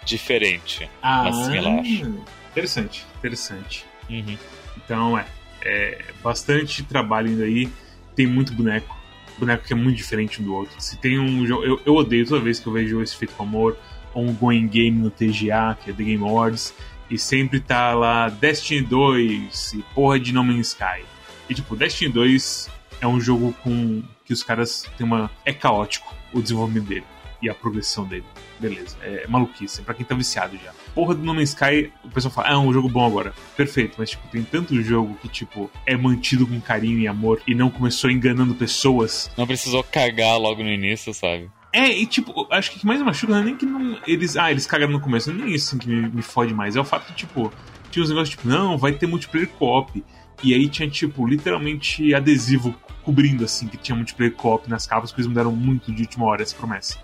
diferente. 0.07 0.88
Assim, 1.03 1.53
relaxa. 1.53 2.12
Interessante, 2.50 3.07
interessante. 3.18 3.84
Uhum. 4.09 4.38
Então 4.78 5.18
é, 5.18 5.26
é 5.61 6.05
bastante 6.22 6.82
trabalho 6.82 7.28
ainda 7.28 7.44
aí. 7.44 7.68
Tem 8.16 8.26
muito 8.26 8.55
boneco. 8.55 8.96
Boneco 9.38 9.66
que 9.66 9.74
é 9.74 9.76
muito 9.76 9.98
diferente 9.98 10.40
um 10.40 10.46
do 10.46 10.55
outro. 10.55 10.80
Se 10.80 10.96
tem 10.96 11.18
um 11.18 11.46
jogo. 11.46 11.62
Eu, 11.62 11.78
eu 11.84 11.94
odeio 11.94 12.26
toda 12.26 12.40
vez 12.40 12.59
que 12.59 12.66
eu 12.66 12.72
vejo 12.72 13.03
esse 13.03 13.14
feito 13.14 13.34
com 13.34 13.42
amor, 13.42 13.76
ou 14.14 14.24
um 14.24 14.32
Going 14.32 14.66
Game 14.66 14.98
no 14.98 15.11
TGA, 15.11 15.76
que 15.82 15.90
é 15.90 15.92
The 15.92 16.03
Game 16.03 16.24
Awards, 16.24 16.74
e 17.11 17.18
sempre 17.18 17.61
tá 17.61 17.94
lá 17.94 18.28
Destiny 18.28 18.82
2 18.82 19.74
e 19.74 19.84
porra 19.94 20.18
de 20.18 20.32
No 20.32 20.42
Man's 20.44 20.68
Sky. 20.68 21.05
E 21.48 21.55
tipo, 21.55 21.76
Destiny 21.76 22.12
2 22.12 22.70
é 23.00 23.07
um 23.07 23.20
jogo 23.20 23.55
com. 23.62 24.03
que 24.24 24.32
os 24.32 24.42
caras 24.42 24.86
têm 24.96 25.07
uma. 25.07 25.30
É 25.44 25.53
caótico 25.53 26.14
o 26.32 26.40
desenvolvimento 26.40 26.86
dele 26.86 27.05
e 27.42 27.50
a 27.50 27.55
progressão 27.55 28.05
dele. 28.07 28.24
Beleza, 28.61 28.96
é 29.03 29.26
maluquice, 29.26 29.80
é 29.80 29.84
pra 29.84 29.92
quem 29.92 30.07
tá 30.07 30.14
viciado 30.14 30.57
já. 30.57 30.72
Porra 30.94 31.14
do 31.14 31.22
No 31.22 31.34
Man's 31.34 31.48
Sky, 31.50 31.92
o 32.05 32.09
pessoal 32.09 32.32
fala, 32.32 32.48
ah, 32.48 32.53
é 32.53 32.57
um 32.57 32.72
jogo 32.72 32.88
bom 32.88 33.05
agora. 33.05 33.34
Perfeito, 33.57 33.96
mas 33.98 34.11
tipo, 34.11 34.26
tem 34.28 34.44
tanto 34.44 34.80
jogo 34.80 35.18
que, 35.20 35.28
tipo, 35.28 35.68
é 35.84 35.96
mantido 35.96 36.46
com 36.46 36.61
carinho 36.61 37.00
e 37.00 37.09
amor 37.09 37.42
e 37.44 37.55
não 37.55 37.68
começou 37.68 38.09
enganando 38.09 38.55
pessoas. 38.55 39.28
Não 39.36 39.46
precisou 39.46 39.82
cagar 39.82 40.38
logo 40.38 40.62
no 40.62 40.70
início, 40.70 41.12
sabe? 41.12 41.50
É, 41.72 41.88
e 41.88 42.04
tipo, 42.04 42.46
acho 42.50 42.70
que 42.70 42.76
o 42.76 42.80
que 42.80 42.86
mais 42.86 43.00
me 43.00 43.06
machuca 43.06 43.32
não 43.32 43.40
é 43.40 43.44
nem 43.44 43.56
que 43.56 43.64
não. 43.64 43.98
Eles. 44.06 44.36
Ah, 44.36 44.50
eles 44.50 44.66
cagaram 44.66 44.92
no 44.92 45.00
começo, 45.00 45.32
não 45.32 45.40
é 45.40 45.44
nem 45.46 45.54
isso 45.54 45.68
assim, 45.68 45.78
que 45.78 45.88
me, 45.88 46.08
me 46.08 46.22
fode 46.22 46.52
mais. 46.52 46.76
É 46.76 46.80
o 46.80 46.84
fato 46.84 47.06
que, 47.06 47.14
tipo, 47.14 47.50
tinha 47.90 48.02
uns 48.02 48.10
negócios 48.10 48.30
tipo, 48.30 48.46
não, 48.46 48.76
vai 48.76 48.92
ter 48.92 49.06
multiplayer 49.06 49.48
co-op. 49.48 50.04
E 50.42 50.52
aí 50.54 50.68
tinha, 50.68 50.88
tipo, 50.88 51.26
literalmente 51.26 52.14
adesivo 52.14 52.74
cobrindo, 53.02 53.44
assim, 53.44 53.68
que 53.68 53.76
tinha 53.76 53.96
multiplayer 53.96 54.34
co-op 54.34 54.68
nas 54.68 54.86
capas, 54.86 55.12
que 55.12 55.18
eles 55.18 55.26
mudaram 55.26 55.52
muito 55.52 55.90
de 55.90 56.02
última 56.02 56.26
hora 56.26 56.42
essa 56.42 56.54
promessa. 56.54 56.98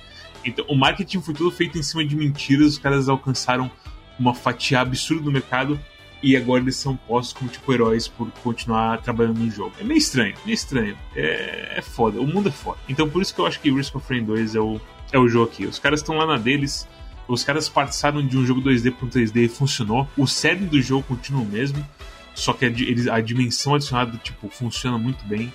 Então, 0.44 0.64
o 0.68 0.76
marketing 0.76 1.20
foi 1.20 1.34
todo 1.34 1.50
feito 1.50 1.78
em 1.78 1.82
cima 1.82 2.04
de 2.04 2.14
mentiras, 2.14 2.68
os 2.68 2.78
caras 2.78 3.08
alcançaram 3.08 3.70
uma 4.18 4.34
fatia 4.34 4.80
absurda 4.80 5.22
do 5.22 5.32
mercado 5.32 5.78
e 6.22 6.36
agora 6.36 6.62
eles 6.62 6.76
são 6.76 6.96
postos 6.96 7.32
como 7.32 7.50
tipo 7.50 7.72
heróis 7.72 8.08
por 8.08 8.30
continuar 8.42 9.00
trabalhando 9.02 9.38
no 9.38 9.50
jogo. 9.50 9.72
É 9.80 9.84
meio 9.84 9.98
estranho, 9.98 10.34
meio 10.44 10.54
estranho. 10.54 10.96
É, 11.14 11.74
é 11.76 11.82
foda, 11.82 12.20
o 12.20 12.26
mundo 12.26 12.48
é 12.48 12.52
foda. 12.52 12.78
Então 12.88 13.08
por 13.08 13.22
isso 13.22 13.34
que 13.34 13.40
eu 13.40 13.46
acho 13.46 13.60
que 13.60 13.70
Risk 13.70 13.94
of 13.94 14.06
Rain 14.12 14.24
2 14.24 14.54
é 14.54 14.60
o, 14.60 14.80
é 15.12 15.18
o 15.18 15.28
jogo 15.28 15.50
aqui. 15.50 15.66
Os 15.66 15.78
caras 15.78 16.00
estão 16.00 16.16
lá 16.16 16.26
na 16.26 16.36
deles, 16.36 16.88
os 17.28 17.44
caras 17.44 17.68
passaram 17.68 18.26
de 18.26 18.36
um 18.36 18.44
jogo 18.44 18.62
2D 18.62 18.92
para 18.92 19.06
um 19.06 19.10
3D 19.10 19.44
e 19.44 19.48
funcionou. 19.48 20.08
O 20.16 20.26
cerne 20.26 20.66
do 20.66 20.80
jogo 20.80 21.04
continua 21.04 21.42
o 21.42 21.46
mesmo, 21.46 21.86
só 22.34 22.52
que 22.52 22.64
a, 22.64 22.68
eles, 22.68 23.06
a 23.06 23.20
dimensão 23.20 23.74
adicionada 23.74 24.16
tipo, 24.18 24.48
funciona 24.48 24.98
muito 24.98 25.24
bem. 25.26 25.52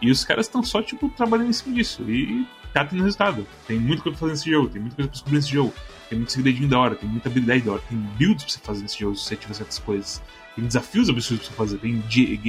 E 0.00 0.10
os 0.10 0.24
caras 0.24 0.46
estão 0.46 0.62
só 0.62 0.82
tipo 0.82 1.08
trabalhando 1.08 1.48
em 1.48 1.52
cima 1.52 1.74
disso. 1.74 2.02
E 2.08 2.46
tá 2.72 2.84
tendo 2.84 3.02
resultado. 3.02 3.46
Tem 3.66 3.78
muita 3.78 4.02
coisa 4.02 4.18
pra 4.18 4.28
fazer 4.28 4.32
nesse 4.32 4.50
jogo, 4.50 4.68
tem 4.68 4.80
muita 4.80 4.96
coisa 4.96 5.08
pra 5.08 5.12
descobrir 5.12 5.36
nesse 5.36 5.50
jogo. 5.50 5.72
Tem 6.08 6.18
muito 6.18 6.32
segredinho 6.32 6.68
da 6.68 6.78
hora, 6.78 6.94
tem 6.94 7.08
muita 7.08 7.28
habilidade 7.28 7.62
da 7.62 7.72
hora, 7.72 7.82
tem 7.88 7.98
builds 7.98 8.44
pra 8.44 8.52
você 8.52 8.60
fazer 8.60 8.82
nesse 8.82 8.98
jogo 9.00 9.16
se 9.16 9.24
você 9.24 9.36
tiver 9.36 9.54
certas 9.54 9.78
coisas. 9.78 10.22
Tem 10.54 10.64
desafios 10.64 11.08
absurdos 11.10 11.48
pra 11.48 11.66
você 11.66 11.76
fazer, 11.76 11.78
tem, 11.78 12.02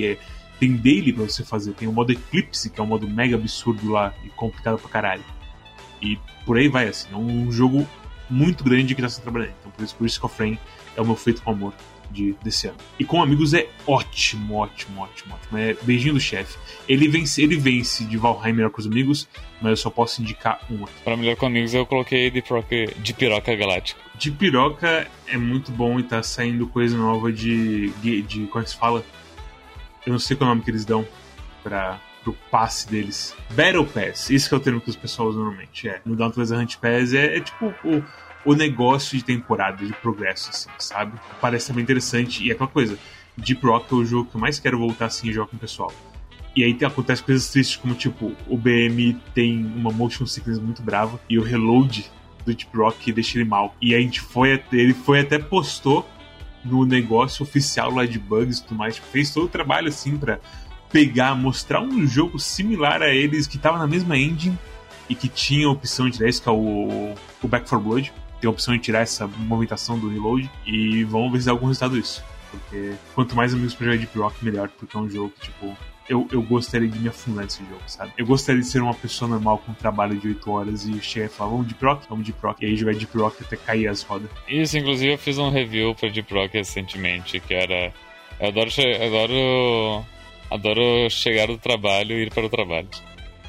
é, 0.04 0.18
tem 0.60 0.76
daily 0.76 1.14
pra 1.14 1.24
você 1.24 1.44
fazer, 1.44 1.74
tem 1.74 1.88
o 1.88 1.92
modo 1.92 2.12
Eclipse, 2.12 2.70
que 2.70 2.80
é 2.80 2.84
um 2.84 2.88
modo 2.88 3.08
mega 3.08 3.36
absurdo 3.36 3.92
lá 3.92 4.14
e 4.24 4.30
complicado 4.30 4.78
pra 4.78 4.90
caralho. 4.90 5.24
E 6.02 6.18
por 6.46 6.58
aí 6.58 6.68
vai, 6.68 6.88
assim. 6.88 7.08
É 7.12 7.18
um 7.18 7.52
jogo 7.52 7.88
muito 8.30 8.64
grande 8.64 8.94
que 8.94 9.02
tá 9.02 9.10
sendo 9.10 9.24
trabalhando. 9.24 9.54
Então 9.60 9.72
por 9.72 9.84
isso 9.84 9.96
que 9.96 10.02
o 10.02 10.06
Risk 10.06 10.24
of 10.24 10.36
Rain 10.38 10.58
é 10.96 11.02
o 11.02 11.06
meu 11.06 11.16
feito 11.16 11.42
com 11.42 11.52
amor 11.52 11.74
de, 12.12 12.34
desse 12.44 12.68
ano. 12.68 12.78
E 13.00 13.06
com 13.06 13.22
amigos 13.22 13.54
é 13.54 13.68
ótimo, 13.86 14.56
ótimo, 14.56 15.02
ótimo, 15.02 15.36
ótimo. 15.36 15.58
É 15.58 15.76
beijinho 15.82 16.14
do 16.14 16.20
chefe. 16.20 16.58
Ele 16.88 17.08
vence, 17.08 17.42
ele 17.42 17.56
vence 17.56 18.04
de 18.04 18.18
Valheim 18.18 18.54
melhor 18.54 18.70
com 18.70 18.80
os 18.80 18.88
amigos, 18.88 19.28
mas 19.62 19.72
eu 19.72 19.78
só 19.78 19.90
posso 19.90 20.22
indicar 20.22 20.60
uma. 20.70 20.88
Pra 21.04 21.18
melhor 21.18 21.36
com 21.36 21.46
amigos 21.46 21.74
eu 21.74 21.86
coloquei 21.86 22.30
de, 22.30 22.42
piroca, 22.42 22.76
de 22.98 23.14
piroca 23.14 23.56
galáctica. 23.56 24.00
De 24.16 24.32
piroca 24.32 25.08
é 25.28 25.38
muito 25.38 25.72
bom 25.72 26.00
e 26.00 26.04
tá 26.04 26.22
saindo 26.24 26.68
coisa 26.68 26.98
nova 26.98 27.32
de. 27.32 27.90
de, 28.02 28.22
de 28.22 28.48
como 28.48 28.62
é 28.62 28.64
que 28.64 28.70
se 28.72 28.78
fala? 28.78 29.04
Eu 30.06 30.12
não 30.14 30.20
sei 30.20 30.38
qual 30.38 30.50
é 30.50 30.52
o 30.52 30.56
nome 30.56 30.64
que 30.64 30.72
eles 30.72 30.86
dão 30.86 31.06
pra, 31.62 32.00
pro 32.24 32.34
passe 32.50 32.90
deles. 32.90 33.36
Battle 33.52 33.86
Pass, 33.86 34.30
isso 34.30 34.50
que 34.50 34.56
é 34.56 34.58
o 34.58 34.62
termo 34.62 34.82
que 34.82 34.90
os 34.90 34.96
pessoal 34.96 35.30
usam 35.30 35.44
normalmente. 35.44 35.88
É. 35.88 36.02
No 36.06 36.16
to 36.16 36.42
Hunt 36.42 36.78
Pass 36.78 37.14
é, 37.14 37.38
é 37.38 37.40
tipo 37.42 37.74
o, 37.84 38.04
o 38.48 38.56
negócio 38.56 39.18
de 39.18 39.26
temporada, 39.26 39.86
de 39.86 39.92
progresso, 39.92 40.50
assim, 40.50 40.70
sabe? 40.80 41.20
Parece 41.42 41.68
também 41.68 41.84
interessante. 41.84 42.46
E 42.46 42.50
é 42.50 42.54
aquela 42.54 42.70
coisa. 42.70 42.98
Deep 43.36 43.62
Rock 43.66 43.94
é 43.94 43.98
o 43.98 44.06
jogo 44.06 44.30
que 44.30 44.38
eu 44.38 44.42
mais 44.42 44.58
quero 44.58 44.80
voltar 44.80 45.08
assim 45.08 45.28
e 45.28 45.34
jogar 45.34 45.50
com 45.50 45.58
o 45.58 45.60
pessoal. 45.60 45.92
E 46.56 46.64
aí 46.64 46.78
acontece 46.86 47.22
coisas 47.22 47.50
tristes, 47.50 47.76
como 47.76 47.94
tipo, 47.94 48.32
o 48.48 48.58
BM 48.58 49.14
tem 49.36 49.66
uma 49.76 49.92
motion 49.92 50.26
sickness 50.26 50.60
muito 50.60 50.82
brava 50.82 51.20
e 51.30 51.38
o 51.38 51.44
reload 51.44 52.10
do 52.46 52.56
Deep 52.56 52.76
Rock 52.76 53.12
deixa 53.12 53.38
ele 53.38 53.44
mal. 53.44 53.76
E 53.82 53.94
a 53.94 54.00
gente 54.00 54.22
foi 54.22 54.64
ele 54.72 54.94
foi 54.94 55.20
até 55.20 55.38
postou 55.38 56.08
no 56.64 56.86
negócio 56.86 57.44
oficial 57.44 57.92
lá 57.92 58.06
de 58.06 58.18
bugs 58.18 58.60
e 58.60 58.64
tudo 58.64 58.78
mais, 58.78 58.96
tipo, 58.96 59.08
fez 59.08 59.30
todo 59.30 59.48
o 59.48 59.50
trabalho 59.50 59.90
assim 59.90 60.18
pra 60.18 60.40
pegar, 60.90 61.36
mostrar 61.36 61.82
um 61.82 62.08
jogo 62.08 62.40
similar 62.40 63.02
a 63.02 63.10
eles 63.10 63.46
que 63.46 63.58
tava 63.58 63.78
na 63.78 63.86
mesma 63.86 64.18
engine 64.18 64.58
e 65.10 65.16
que 65.16 65.28
tinha 65.28 65.68
a 65.68 65.72
opção 65.72 66.10
de 66.10 66.18
tirar 66.18 66.30
isso, 66.30 66.42
que 66.42 66.48
é 66.48 66.52
o, 66.52 67.14
o 67.44 67.48
Back 67.48 67.68
4 67.68 67.80
Blood. 67.86 68.14
Tem 68.40 68.48
a 68.48 68.52
opção 68.52 68.74
de 68.76 68.80
tirar 68.82 69.00
essa 69.02 69.28
movimentação 69.28 69.98
do 69.98 70.10
reload 70.10 70.50
e 70.66 71.04
vamos 71.06 71.32
ver 71.32 71.40
se 71.40 71.46
dá 71.48 71.52
algum 71.52 71.68
resultado 71.68 72.00
disso. 72.00 72.24
Porque 72.52 72.94
quanto 73.14 73.36
mais 73.36 73.54
amigos 73.54 73.74
pra 73.74 73.86
jogar 73.88 73.98
Deep 73.98 74.18
Rock, 74.18 74.46
melhor, 74.46 74.70
porque 74.70 74.96
é 74.96 75.00
um 75.00 75.10
jogo 75.10 75.32
que, 75.40 75.48
tipo, 75.52 75.76
eu, 76.08 76.26
eu 76.32 76.42
gostaria 76.42 76.88
de 76.88 76.98
me 76.98 77.10
afundar 77.10 77.44
nesse 77.44 77.60
jogo, 77.60 77.82
sabe? 77.88 78.14
Eu 78.18 78.26
gostaria 78.26 78.62
de 78.62 78.68
ser 78.68 78.82
uma 78.82 78.94
pessoa 78.94 79.28
normal 79.30 79.58
com 79.58 79.72
um 79.74 79.76
trabalho 79.76 80.16
de 80.18 80.30
8 80.30 80.50
horas 80.52 80.86
e 80.86 81.02
chegar 81.02 81.26
e 81.26 81.30
falar, 81.30 81.50
vamos 81.52 81.68
Deep 81.68 81.84
Rock? 81.84 82.06
Vamos 82.10 82.26
Deep 82.26 82.40
Rock. 82.42 82.64
E 82.64 82.68
aí 82.70 82.78
jogar 82.78 82.94
Deep 82.96 83.18
Rock 83.18 83.44
até 83.44 83.58
cair 83.58 83.88
as 83.90 84.02
rodas. 84.04 84.30
Isso, 84.48 84.78
inclusive 84.78 85.14
eu 85.14 85.18
fiz 85.18 85.38
um 85.38 85.50
review 85.50 85.94
pra 85.94 86.08
Deep 86.10 86.34
Rock 86.34 86.56
recentemente, 86.58 87.40
que 87.42 87.54
era. 87.54 87.92
Eu 88.40 88.48
adoro, 88.50 88.70
che- 88.72 88.96
adoro, 89.04 90.06
adoro 90.50 91.10
chegar 91.10 91.48
do 91.48 91.58
trabalho 91.58 92.14
e 92.18 92.24
ir 92.24 92.30
para 92.34 92.46
o 92.46 92.50
trabalho. 92.50 92.88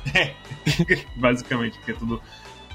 Basicamente, 1.17 1.77
porque 1.79 1.93
é 1.93 1.95
tudo 1.95 2.21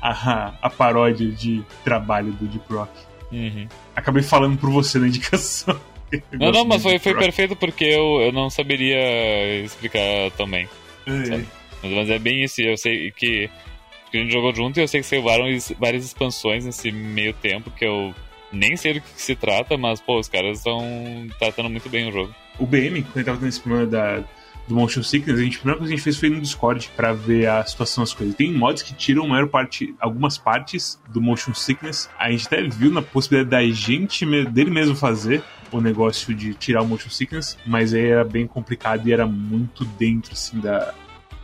a, 0.03 0.53
a 0.61 0.69
paródia 0.69 1.31
de 1.31 1.63
trabalho 1.83 2.33
do 2.33 2.45
Deep 2.45 2.65
Rock. 2.71 2.91
Uhum. 3.31 3.67
Acabei 3.95 4.21
falando 4.21 4.57
por 4.57 4.69
você 4.69 4.99
na 4.99 5.07
indicação. 5.07 5.79
Não, 6.31 6.51
não, 6.51 6.63
mas 6.63 6.83
foi, 6.83 6.99
foi 6.99 7.15
perfeito 7.15 7.55
porque 7.55 7.85
eu, 7.85 8.21
eu 8.21 8.31
não 8.31 8.47
saberia 8.47 9.63
explicar 9.63 10.29
também. 10.37 10.69
É? 11.07 11.43
Mas, 11.81 12.07
é 12.07 12.19
bem 12.19 12.43
isso, 12.43 12.61
eu 12.61 12.77
sei 12.77 13.09
que, 13.09 13.49
que 14.11 14.17
a 14.17 14.19
gente 14.19 14.31
jogou 14.31 14.53
junto 14.53 14.77
e 14.77 14.83
eu 14.83 14.87
sei 14.87 15.01
que 15.01 15.07
saiu 15.07 15.23
várias, 15.23 16.05
expansões 16.05 16.65
nesse 16.65 16.91
meio 16.91 17.33
tempo 17.33 17.71
que 17.71 17.83
eu 17.83 18.13
nem 18.51 18.77
sei 18.77 18.93
do 18.93 19.01
que, 19.01 19.11
que 19.11 19.21
se 19.23 19.35
trata, 19.35 19.75
mas 19.75 19.99
pô, 19.99 20.19
os 20.19 20.29
caras 20.29 20.59
estão 20.59 21.27
tratando 21.39 21.67
muito 21.67 21.89
bem 21.89 22.09
o 22.09 22.11
jogo. 22.11 22.35
O 22.59 22.67
BM, 22.67 23.01
quando 23.01 23.17
ele 23.17 23.25
tava 23.25 23.39
tendo 23.39 23.49
esse 23.49 23.59
problema 23.59 23.87
da, 23.87 24.23
do 24.67 24.75
Motion 24.75 25.03
Sickness, 25.03 25.39
a, 25.39 25.43
gente, 25.43 25.57
a 25.57 25.59
primeira 25.59 25.79
coisa 25.79 25.89
que 25.89 25.93
a 25.93 25.97
gente 25.97 26.03
fez 26.03 26.17
foi 26.17 26.29
no 26.29 26.39
Discord 26.39 26.89
pra 26.95 27.13
ver 27.13 27.47
a 27.47 27.65
situação 27.65 28.03
das 28.03 28.13
coisas. 28.13 28.35
Tem 28.35 28.51
mods 28.53 28.83
que 28.83 28.93
tiram 28.93 29.25
a 29.25 29.27
maior 29.27 29.47
parte, 29.47 29.93
algumas 29.99 30.37
partes 30.37 30.99
do 31.09 31.21
Motion 31.21 31.53
Sickness. 31.53 32.09
A 32.17 32.31
gente 32.31 32.47
até 32.47 32.61
viu 32.63 32.91
na 32.91 33.01
possibilidade 33.01 33.49
da 33.49 33.75
gente, 33.75 34.25
dele 34.45 34.71
mesmo 34.71 34.95
fazer 34.95 35.43
o 35.71 35.81
negócio 35.81 36.33
de 36.33 36.53
tirar 36.53 36.81
o 36.81 36.87
Motion 36.87 37.09
Sickness, 37.09 37.57
mas 37.65 37.93
aí 37.93 38.05
era 38.05 38.23
bem 38.23 38.47
complicado 38.47 39.07
e 39.07 39.11
era 39.11 39.25
muito 39.25 39.83
dentro, 39.83 40.33
assim, 40.33 40.59
da, 40.59 40.93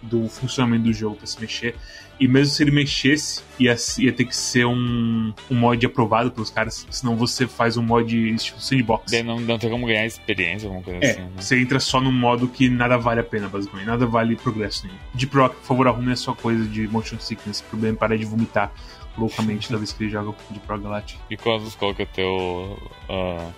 do 0.02 0.28
funcionamento 0.30 0.84
do 0.84 0.94
jogo 0.94 1.16
pra 1.16 1.28
se 1.28 1.40
mexer. 1.42 1.76
E 2.20 2.28
mesmo 2.28 2.54
se 2.54 2.64
ele 2.64 2.72
mexesse, 2.72 3.42
ia, 3.58 3.76
ia 3.98 4.12
ter 4.12 4.26
que 4.26 4.36
ser 4.36 4.66
um, 4.66 5.34
um 5.50 5.56
mod 5.56 5.86
aprovado 5.86 6.32
pelos 6.32 6.50
caras, 6.50 6.86
senão 6.90 7.16
você 7.16 7.48
faz 7.48 7.78
um 7.78 7.82
mod 7.82 8.14
estilo 8.34 8.60
sandbox. 8.60 9.12
Daí 9.12 9.24
não, 9.24 9.40
não 9.40 9.58
tem 9.58 9.70
como 9.70 9.88
ganhar 9.88 10.06
experiência, 10.06 10.68
alguma 10.68 10.84
coisa 10.84 11.00
É, 11.02 11.12
assim, 11.12 11.22
né? 11.22 11.30
você 11.38 11.60
entra 11.60 11.80
só 11.80 12.02
num 12.02 12.12
modo 12.12 12.48
que 12.48 12.68
nada 12.70 12.98
vale 12.98 13.22
a 13.22 13.24
pena, 13.24 13.48
basicamente. 13.48 13.88
Nada 13.88 14.06
vale 14.06 14.36
progresso 14.36 14.86
nenhum. 14.86 15.00
De 15.16 15.26
Proc, 15.26 15.54
por 15.56 15.64
favor, 15.64 15.88
arrume 15.88 16.12
a 16.12 16.16
sua 16.16 16.36
coisa 16.36 16.66
de 16.66 16.88
motion 16.90 17.20
sickness. 17.20 17.62
O 17.62 17.64
problema 17.66 17.96
é 17.96 18.00
parar 18.00 18.18
de 18.18 18.26
vomitar 18.26 18.72
loucamente 19.18 19.68
toda 19.68 19.80
vez 19.80 19.94
que 19.94 20.04
ele 20.04 20.12
joga 20.12 20.36
de 20.52 20.60
Pro 20.60 20.80
Galactic. 20.80 21.18
E 21.30 21.38
qual 21.38 21.60
é 21.60 21.86
o 21.86 22.06
teu 22.08 22.92
ah, 23.10 23.50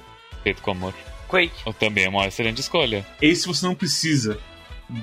feito 0.43 0.61
com 0.61 0.71
amor? 0.71 0.93
Quake. 1.27 1.53
Eu 1.65 1.73
também 1.73 2.05
é 2.05 2.09
uma 2.09 2.27
excelente 2.27 2.59
escolha. 2.59 3.05
Esse 3.21 3.47
você 3.47 3.65
não 3.65 3.73
precisa 3.73 4.37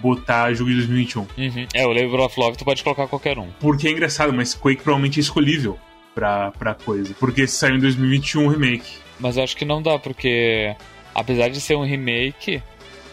botar 0.02 0.52
jogo 0.52 0.70
de 0.70 0.76
2021. 0.76 1.20
Uhum. 1.20 1.66
É, 1.74 1.86
o 1.86 1.92
Labor 1.92 2.20
of 2.20 2.38
Love 2.38 2.58
tu 2.58 2.64
pode 2.64 2.82
colocar 2.82 3.06
qualquer 3.06 3.38
um. 3.38 3.48
Porque 3.60 3.88
é 3.88 3.90
engraçado, 3.90 4.32
mas 4.32 4.54
Quake 4.54 4.82
provavelmente 4.82 5.18
é 5.18 5.22
escolhível 5.22 5.78
pra, 6.14 6.50
pra 6.52 6.74
coisa. 6.74 7.14
Porque 7.18 7.46
saiu 7.46 7.76
em 7.76 7.80
2021 7.80 8.46
o 8.46 8.48
remake. 8.48 8.98
Mas 9.18 9.36
eu 9.36 9.42
acho 9.42 9.56
que 9.56 9.64
não 9.64 9.82
dá, 9.82 9.98
porque 9.98 10.74
apesar 11.14 11.48
de 11.48 11.60
ser 11.60 11.76
um 11.76 11.84
remake, 11.84 12.62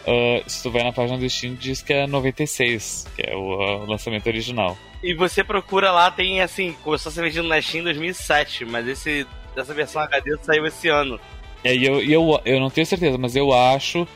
ah, 0.06 0.42
se 0.46 0.62
tu 0.62 0.70
vai 0.70 0.84
na 0.84 0.92
página 0.92 1.18
do 1.18 1.28
Steam, 1.28 1.54
diz 1.54 1.82
que 1.82 1.92
é 1.92 2.06
96, 2.06 3.06
que 3.16 3.22
é 3.26 3.34
o 3.34 3.56
o 3.86 3.86
lançamento 3.86 4.26
original. 4.26 4.76
E 5.02 5.14
você 5.14 5.42
procura 5.42 5.90
lá, 5.90 6.10
tem 6.10 6.40
assim, 6.40 6.74
começou 6.82 7.10
a 7.10 7.12
ser 7.12 7.22
vendido 7.22 7.46
na 7.46 7.60
Steam 7.60 7.80
em 7.80 7.84
2007, 7.84 8.64
mas 8.64 8.86
esse, 8.88 9.26
essa 9.56 9.74
versão 9.74 10.02
HD 10.02 10.36
saiu 10.42 10.66
esse 10.66 10.88
ano. 10.88 11.20
É, 11.64 11.74
e 11.74 11.84
eu, 11.84 12.02
eu, 12.02 12.40
eu 12.44 12.60
não 12.60 12.70
tenho 12.70 12.86
certeza, 12.86 13.18
mas 13.18 13.34
eu 13.34 13.52
acho 13.52 14.06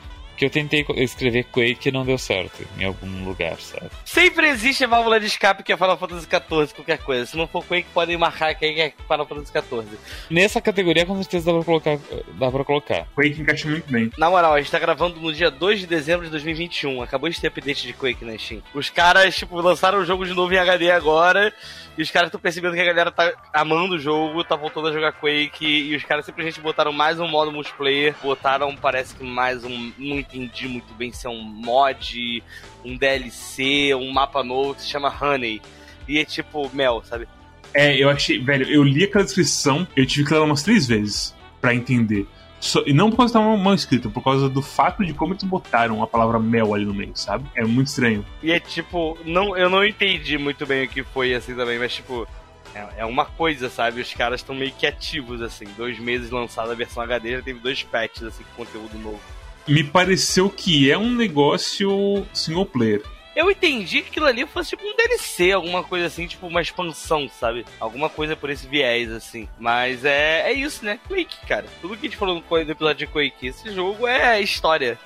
que 0.41 0.47
eu 0.47 0.51
tentei 0.51 0.87
escrever 0.97 1.45
Quake 1.53 1.91
e 1.91 1.93
não 1.93 2.03
deu 2.03 2.17
certo 2.17 2.67
em 2.79 2.85
algum 2.85 3.27
lugar, 3.27 3.61
sabe? 3.61 3.91
Sempre 4.07 4.49
existe 4.49 4.83
a 4.83 4.87
válvula 4.87 5.21
de 5.21 5.27
escape 5.27 5.63
que 5.63 5.71
é 5.71 5.77
Final 5.77 5.99
Fantasy 5.99 6.27
XIV, 6.27 6.75
qualquer 6.75 6.97
coisa. 6.97 7.27
Se 7.27 7.37
não 7.37 7.47
for 7.47 7.63
Quake, 7.63 7.89
podem 7.93 8.17
marcar 8.17 8.55
que 8.55 8.65
é 8.65 8.91
Final 9.07 9.27
Fantasy 9.27 9.53
XIV. 9.53 9.99
Nessa 10.31 10.59
categoria, 10.59 11.05
com 11.05 11.15
certeza 11.17 11.45
dá 11.45 11.59
pra 11.59 11.65
colocar. 11.65 11.99
Dá 12.39 12.51
pra 12.51 12.65
colocar. 12.65 13.07
Quake 13.15 13.43
encaixa 13.43 13.69
muito 13.69 13.93
bem. 13.93 14.11
Na 14.17 14.31
moral, 14.31 14.55
a 14.55 14.61
gente 14.63 14.71
tá 14.71 14.79
gravando 14.79 15.21
no 15.21 15.31
dia 15.31 15.51
2 15.51 15.81
de 15.81 15.87
dezembro 15.87 16.25
de 16.25 16.31
2021. 16.31 17.03
Acabou 17.03 17.29
de 17.29 17.39
ter 17.39 17.49
update 17.49 17.87
de 17.87 17.93
Quake 17.93 18.25
na 18.25 18.39
Steam. 18.39 18.63
Os 18.73 18.89
caras, 18.89 19.37
tipo, 19.37 19.61
lançaram 19.61 19.99
o 19.99 20.07
jogo 20.07 20.25
de 20.25 20.33
novo 20.33 20.55
em 20.55 20.59
HD 20.59 20.91
agora. 20.91 21.53
E 22.01 22.03
os 22.03 22.11
caras 22.11 22.29
estão 22.29 22.41
percebendo 22.41 22.73
que 22.73 22.81
a 22.81 22.85
galera 22.87 23.13
tá 23.13 23.31
amando 23.53 23.97
o 23.97 23.99
jogo, 23.99 24.43
tá 24.43 24.57
voltando 24.57 24.89
a 24.89 24.93
jogar 24.93 25.13
Quake. 25.13 25.67
E 25.67 25.95
os 25.95 26.03
caras 26.03 26.25
simplesmente 26.25 26.59
botaram 26.59 26.95
mais 26.95 27.21
um 27.21 27.29
modo 27.29 27.53
multiplayer. 27.53 28.15
Botaram, 28.23 28.75
parece 28.75 29.15
que 29.15 29.23
mais 29.23 29.65
um. 29.65 29.93
Não 29.99 30.19
entendi 30.19 30.67
muito 30.67 30.95
bem 30.95 31.13
se 31.13 31.27
é 31.27 31.29
um 31.29 31.43
mod, 31.43 32.43
um 32.83 32.97
DLC, 32.97 33.95
um 33.95 34.11
mapa 34.13 34.43
novo 34.43 34.77
que 34.77 34.81
se 34.81 34.89
chama 34.89 35.15
Honey. 35.15 35.61
E 36.09 36.19
é 36.19 36.25
tipo 36.25 36.75
mel, 36.75 37.03
sabe? 37.05 37.29
É, 37.75 37.95
eu 38.03 38.09
achei, 38.09 38.43
velho, 38.43 38.67
eu 38.71 38.83
li 38.83 39.05
aquela 39.05 39.23
descrição, 39.23 39.87
eu 39.95 40.07
tive 40.07 40.27
que 40.27 40.33
ler 40.33 40.41
umas 40.41 40.63
três 40.63 40.87
vezes 40.87 41.37
pra 41.61 41.75
entender. 41.75 42.27
Só- 42.61 42.83
e 42.87 42.93
não 42.93 43.11
por 43.11 43.17
causa 43.17 43.33
de 43.33 43.39
estar 43.39 43.57
mal 43.57 43.75
escrito, 43.75 44.11
por 44.11 44.23
causa 44.23 44.49
do 44.49 44.61
fato 44.61 45.05
de 45.05 45.15
como 45.15 45.33
eles 45.33 45.43
botaram 45.45 46.03
a 46.03 46.07
palavra 46.07 46.39
mel 46.39 46.75
ali 46.75 46.85
no 46.85 46.93
meio, 46.95 47.13
sabe? 47.15 47.45
É 47.57 47.65
muito 47.65 47.89
estranho. 47.89 48.25
E 48.43 48.53
é 48.53 48.61
tipo, 48.61 49.19
não, 49.25 49.57
eu 49.57 49.71
não 49.71 49.85
entendi 49.85 50.37
muito 50.37 50.67
bem 50.67 50.85
o 50.85 50.89
que 50.89 51.03
foi 51.03 51.35
assim 51.35 51.55
também, 51.55 51.79
mas 51.79 51.95
tipo, 51.95 52.29
é, 52.75 52.87
é 52.99 53.05
uma 53.05 53.25
coisa, 53.25 53.71
sabe? 53.71 54.01
Os 54.01 54.13
caras 54.13 54.41
estão 54.41 54.55
meio 54.55 54.73
que 54.73 54.87
ativos, 54.87 55.41
assim. 55.41 55.65
Dois 55.77 55.99
meses 55.99 56.31
lançada 56.31 56.73
a 56.73 56.75
versão 56.77 57.03
HD, 57.03 57.33
já 57.37 57.43
teve 57.43 57.59
dois 57.61 57.83
patches, 57.83 58.23
assim, 58.25 58.45
com 58.55 58.65
conteúdo 58.65 58.99
novo. 58.99 59.21
Me 59.67 59.83
pareceu 59.85 60.49
que 60.51 60.91
é 60.91 60.99
um 60.99 61.11
negócio 61.15 62.27
single 62.33 62.67
player. 62.67 63.03
Eu 63.35 63.51
entendi 63.51 64.03
que 64.03 64.09
aquilo 64.09 64.27
ali 64.27 64.45
fosse 64.45 64.71
tipo 64.71 64.85
um 64.85 64.97
DLC, 64.97 65.53
alguma 65.53 65.85
coisa 65.85 66.07
assim, 66.07 66.27
tipo 66.27 66.47
uma 66.47 66.61
expansão, 66.61 67.29
sabe? 67.29 67.65
Alguma 67.79 68.09
coisa 68.09 68.35
por 68.35 68.51
esse 68.51 68.67
viés, 68.67 69.11
assim. 69.11 69.49
Mas 69.59 70.05
é, 70.05 70.51
é 70.51 70.53
isso, 70.53 70.85
né? 70.85 70.99
Quake, 71.07 71.47
cara. 71.47 71.67
Tudo 71.81 71.97
que 71.97 72.07
a 72.07 72.11
gente 72.11 72.19
falou 72.19 72.43
no 72.43 72.59
episódio 72.59 73.07
de 73.07 73.13
Quake, 73.13 73.47
esse 73.47 73.73
jogo 73.73 74.07
é 74.07 74.41
história. 74.41 74.99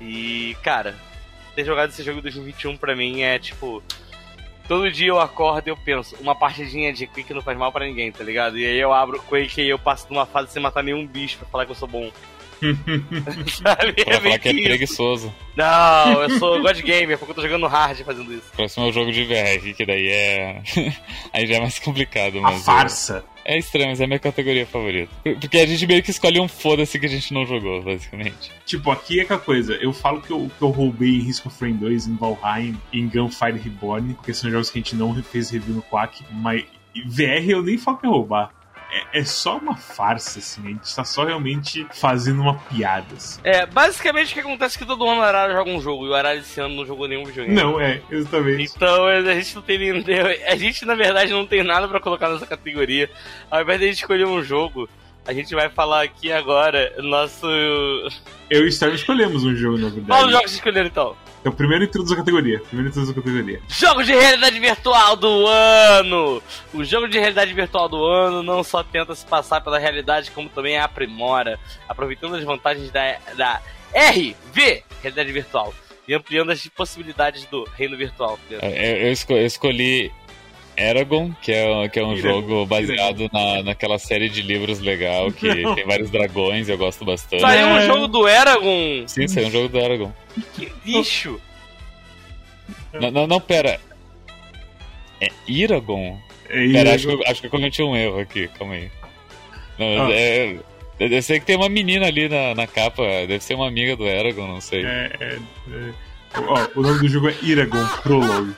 E, 0.00 0.56
cara, 0.62 0.94
ter 1.54 1.64
jogado 1.64 1.90
esse 1.90 2.02
jogo 2.02 2.18
em 2.18 2.22
2021 2.22 2.76
pra 2.76 2.96
mim 2.96 3.22
é 3.22 3.38
tipo. 3.38 3.82
Todo 4.66 4.90
dia 4.90 5.08
eu 5.08 5.20
acordo 5.20 5.68
e 5.68 5.70
eu 5.70 5.76
penso, 5.76 6.16
uma 6.16 6.34
partidinha 6.34 6.92
de 6.92 7.06
Quake 7.06 7.32
não 7.32 7.40
faz 7.40 7.56
mal 7.56 7.70
pra 7.70 7.84
ninguém, 7.84 8.10
tá 8.10 8.24
ligado? 8.24 8.58
E 8.58 8.66
aí 8.66 8.76
eu 8.76 8.92
abro 8.92 9.22
Quake 9.22 9.60
e 9.60 9.68
eu 9.68 9.78
passo 9.78 10.08
numa 10.10 10.26
fase 10.26 10.50
sem 10.50 10.60
matar 10.60 10.82
nenhum 10.82 11.06
bicho 11.06 11.38
pra 11.38 11.46
falar 11.46 11.66
que 11.66 11.70
eu 11.70 11.76
sou 11.76 11.86
bom. 11.86 12.10
Sabe? 13.62 13.92
Pra 14.04 14.14
É 14.14 14.20
falar 14.20 14.38
que 14.38 14.48
é 14.48 14.52
preguiçoso. 14.52 15.34
Não, 15.56 16.22
eu 16.22 16.30
sou 16.38 16.60
God 16.60 16.78
Gamer, 16.80 17.16
porque 17.18 17.30
eu 17.32 17.34
tô 17.36 17.42
jogando 17.42 17.66
hard 17.66 17.98
fazendo 18.02 18.32
isso. 18.32 18.44
O 18.52 18.56
próximo 18.56 18.86
é 18.86 18.88
o 18.88 18.92
jogo 18.92 19.10
de 19.12 19.24
VR, 19.24 19.74
que 19.74 19.86
daí 19.86 20.08
é. 20.08 20.62
Aí 21.32 21.46
já 21.46 21.56
é 21.56 21.60
mais 21.60 21.78
complicado, 21.78 22.38
A 22.38 22.42
mas. 22.42 22.64
farsa. 22.64 23.24
É 23.44 23.56
estranho, 23.56 23.90
mas 23.90 24.00
é 24.00 24.04
a 24.04 24.06
minha 24.08 24.18
categoria 24.18 24.66
favorita. 24.66 25.12
Porque 25.40 25.58
a 25.58 25.66
gente 25.66 25.86
meio 25.86 26.02
que 26.02 26.10
escolhe 26.10 26.40
um 26.40 26.48
foda-se 26.48 26.98
que 26.98 27.06
a 27.06 27.08
gente 27.08 27.32
não 27.32 27.46
jogou, 27.46 27.80
basicamente. 27.80 28.50
Tipo, 28.64 28.90
aqui 28.90 29.20
é 29.20 29.22
aquela 29.22 29.38
coisa, 29.38 29.74
eu 29.74 29.92
falo 29.92 30.20
que 30.20 30.32
eu, 30.32 30.50
que 30.58 30.62
eu 30.64 30.68
roubei 30.70 31.10
em 31.10 31.20
Risk 31.22 31.46
of 31.46 31.56
Rain 31.60 31.74
2, 31.76 32.08
em 32.08 32.16
Valheim, 32.16 32.76
em 32.92 33.08
Gunfire 33.08 33.56
Reborn, 33.56 34.14
porque 34.14 34.34
são 34.34 34.50
jogos 34.50 34.68
que 34.68 34.78
a 34.78 34.82
gente 34.82 34.96
não 34.96 35.14
fez 35.22 35.50
review 35.50 35.76
no 35.76 35.82
Quack, 35.82 36.24
mas 36.32 36.64
VR 37.06 37.48
eu 37.48 37.62
nem 37.62 37.78
falo 37.78 37.98
que 37.98 38.06
é 38.06 38.08
roubar. 38.08 38.50
É, 38.90 39.20
é 39.20 39.24
só 39.24 39.58
uma 39.58 39.76
farsa, 39.76 40.38
assim, 40.38 40.64
a 40.64 40.68
gente 40.68 40.94
tá 40.94 41.04
só 41.04 41.24
realmente 41.24 41.86
fazendo 41.92 42.40
uma 42.40 42.54
piada. 42.54 43.14
Assim. 43.16 43.40
É, 43.42 43.66
basicamente 43.66 44.30
o 44.30 44.34
que 44.34 44.40
acontece 44.40 44.76
é 44.76 44.78
que 44.78 44.86
todo 44.86 45.06
ano 45.06 45.20
o 45.20 45.24
Arara 45.24 45.52
joga 45.52 45.70
um 45.70 45.80
jogo, 45.80 46.06
e 46.06 46.08
o 46.08 46.14
Arara 46.14 46.36
esse 46.36 46.60
ano 46.60 46.74
não 46.76 46.86
jogou 46.86 47.08
nenhum 47.08 47.24
videogame. 47.24 47.54
Não, 47.60 47.80
é, 47.80 48.00
exatamente. 48.10 48.72
Então 48.76 49.06
a 49.06 49.34
gente 49.34 49.54
não 49.54 49.62
tem 49.62 49.78
nem. 49.78 50.04
A 50.46 50.56
gente, 50.56 50.84
na 50.84 50.94
verdade, 50.94 51.32
não 51.32 51.46
tem 51.46 51.62
nada 51.62 51.88
pra 51.88 52.00
colocar 52.00 52.28
nessa 52.28 52.46
categoria. 52.46 53.10
Ao 53.50 53.62
invés 53.62 53.78
de 53.78 53.84
a 53.84 53.88
gente 53.88 53.98
escolher 53.98 54.26
um 54.26 54.42
jogo, 54.42 54.88
a 55.26 55.32
gente 55.32 55.54
vai 55.54 55.68
falar 55.68 56.02
aqui 56.02 56.30
agora 56.30 56.94
nosso. 57.02 57.46
Eu 58.48 58.64
e 58.64 58.68
o 58.68 58.72
Star 58.72 58.90
escolhemos 58.90 59.44
um 59.44 59.54
jogo, 59.54 59.78
na 59.78 59.90
Qual 59.90 59.98
os 59.98 60.06
verdade. 60.06 60.32
jogos 60.32 60.52
escolheram 60.52 60.86
então? 60.86 61.16
Então, 61.46 61.54
primeiro 61.56 61.84
introduz 61.84 62.10
a 62.10 62.16
categoria. 62.16 62.58
Primeiro 62.58 62.88
introduz 62.90 63.08
a 63.08 63.14
categoria. 63.14 63.62
Jogo 63.68 64.02
de 64.02 64.12
realidade 64.12 64.58
virtual 64.58 65.14
do 65.14 65.46
ano! 65.46 66.42
O 66.74 66.82
jogo 66.82 67.06
de 67.06 67.20
realidade 67.20 67.54
virtual 67.54 67.88
do 67.88 68.04
ano 68.04 68.42
não 68.42 68.64
só 68.64 68.82
tenta 68.82 69.14
se 69.14 69.24
passar 69.24 69.60
pela 69.60 69.78
realidade, 69.78 70.32
como 70.32 70.48
também 70.48 70.76
a 70.76 70.84
aprimora, 70.86 71.56
aproveitando 71.88 72.34
as 72.34 72.42
vantagens 72.42 72.90
da, 72.90 73.16
da 73.36 73.60
RV, 73.94 74.82
realidade 75.00 75.30
virtual, 75.30 75.72
e 76.08 76.14
ampliando 76.14 76.50
as 76.50 76.66
possibilidades 76.66 77.44
do 77.44 77.62
reino 77.76 77.96
virtual. 77.96 78.40
É, 78.50 79.02
Eu, 79.02 79.06
eu 79.06 79.12
esco- 79.12 79.32
eu 79.32 79.46
escolhi 79.46 80.10
Eragon, 80.76 81.32
que 81.42 81.52
é, 81.52 81.88
que 81.88 81.98
é 81.98 82.04
um 82.04 82.16
jogo 82.16 82.66
baseado 82.66 83.28
na, 83.32 83.62
naquela 83.62 83.98
série 83.98 84.28
de 84.28 84.42
livros 84.42 84.80
legal, 84.80 85.30
que 85.32 85.62
Não. 85.62 85.74
tem 85.74 85.84
vários 85.86 86.10
dragões, 86.10 86.68
eu 86.68 86.76
gosto 86.76 87.04
bastante. 87.04 87.40
Saiu 87.40 87.66
um 87.68 87.78
É. 87.78 87.86
jogo 87.86 88.06
do 88.08 88.28
Eragon! 88.28 89.04
Sim, 89.06 89.26
saiu 89.28 89.48
um 89.48 89.50
jogo 89.50 89.68
do 89.68 89.78
Eragon. 89.78 90.12
Que 90.54 90.70
bicho! 90.84 91.40
Não, 92.92 93.10
não, 93.10 93.26
não, 93.26 93.40
pera. 93.40 93.80
É 95.20 95.28
Iragon? 95.48 96.18
É, 96.48 96.66
Pera, 96.72 96.90
e- 96.90 96.94
acho 96.94 97.06
que, 97.06 97.12
eu- 97.14 97.22
acho 97.26 97.40
que 97.40 97.46
eu 97.46 97.50
cometi 97.50 97.82
um 97.82 97.96
erro 97.96 98.20
aqui, 98.20 98.48
calma 98.58 98.74
aí. 98.74 98.90
Não, 99.78 100.06
Ah. 100.06 100.12
é, 100.12 100.52
eu 101.00 101.08
eu 101.08 101.22
sei 101.22 101.40
que 101.40 101.46
tem 101.46 101.56
uma 101.56 101.68
menina 101.68 102.06
ali 102.06 102.28
na, 102.28 102.54
na 102.54 102.66
capa, 102.66 103.02
deve 103.26 103.40
ser 103.40 103.54
uma 103.54 103.66
amiga 103.68 103.96
do 103.96 104.06
Eragon, 104.06 104.46
não 104.46 104.60
sei. 104.60 104.84
É, 104.84 105.12
é, 105.20 105.38
é. 105.70 105.92
Ó, 106.38 106.68
o 106.76 106.82
nome 106.82 106.98
do 107.00 107.08
jogo 107.08 107.28
é 107.28 107.34
Iragon 107.42 107.86
Prologue. 108.02 108.54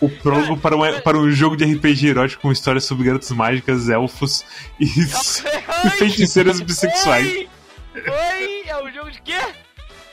O 0.00 0.08
prólogo 0.08 0.56
para 0.56 0.76
um, 0.76 1.00
para 1.00 1.18
um 1.18 1.30
jogo 1.30 1.56
de 1.56 1.64
RPG 1.64 2.08
erótico 2.08 2.42
com 2.42 2.52
histórias 2.52 2.84
sobre 2.84 3.04
garotas 3.06 3.30
mágicas, 3.30 3.88
elfos 3.88 4.44
e, 4.78 4.84
e 4.84 5.90
feiticeiras 5.98 6.60
bissexuais. 6.60 7.26
Oi! 7.26 7.48
Oi! 7.96 8.62
É 8.66 8.82
um 8.82 8.92
jogo 8.92 9.10
de 9.10 9.20
quê? 9.22 9.38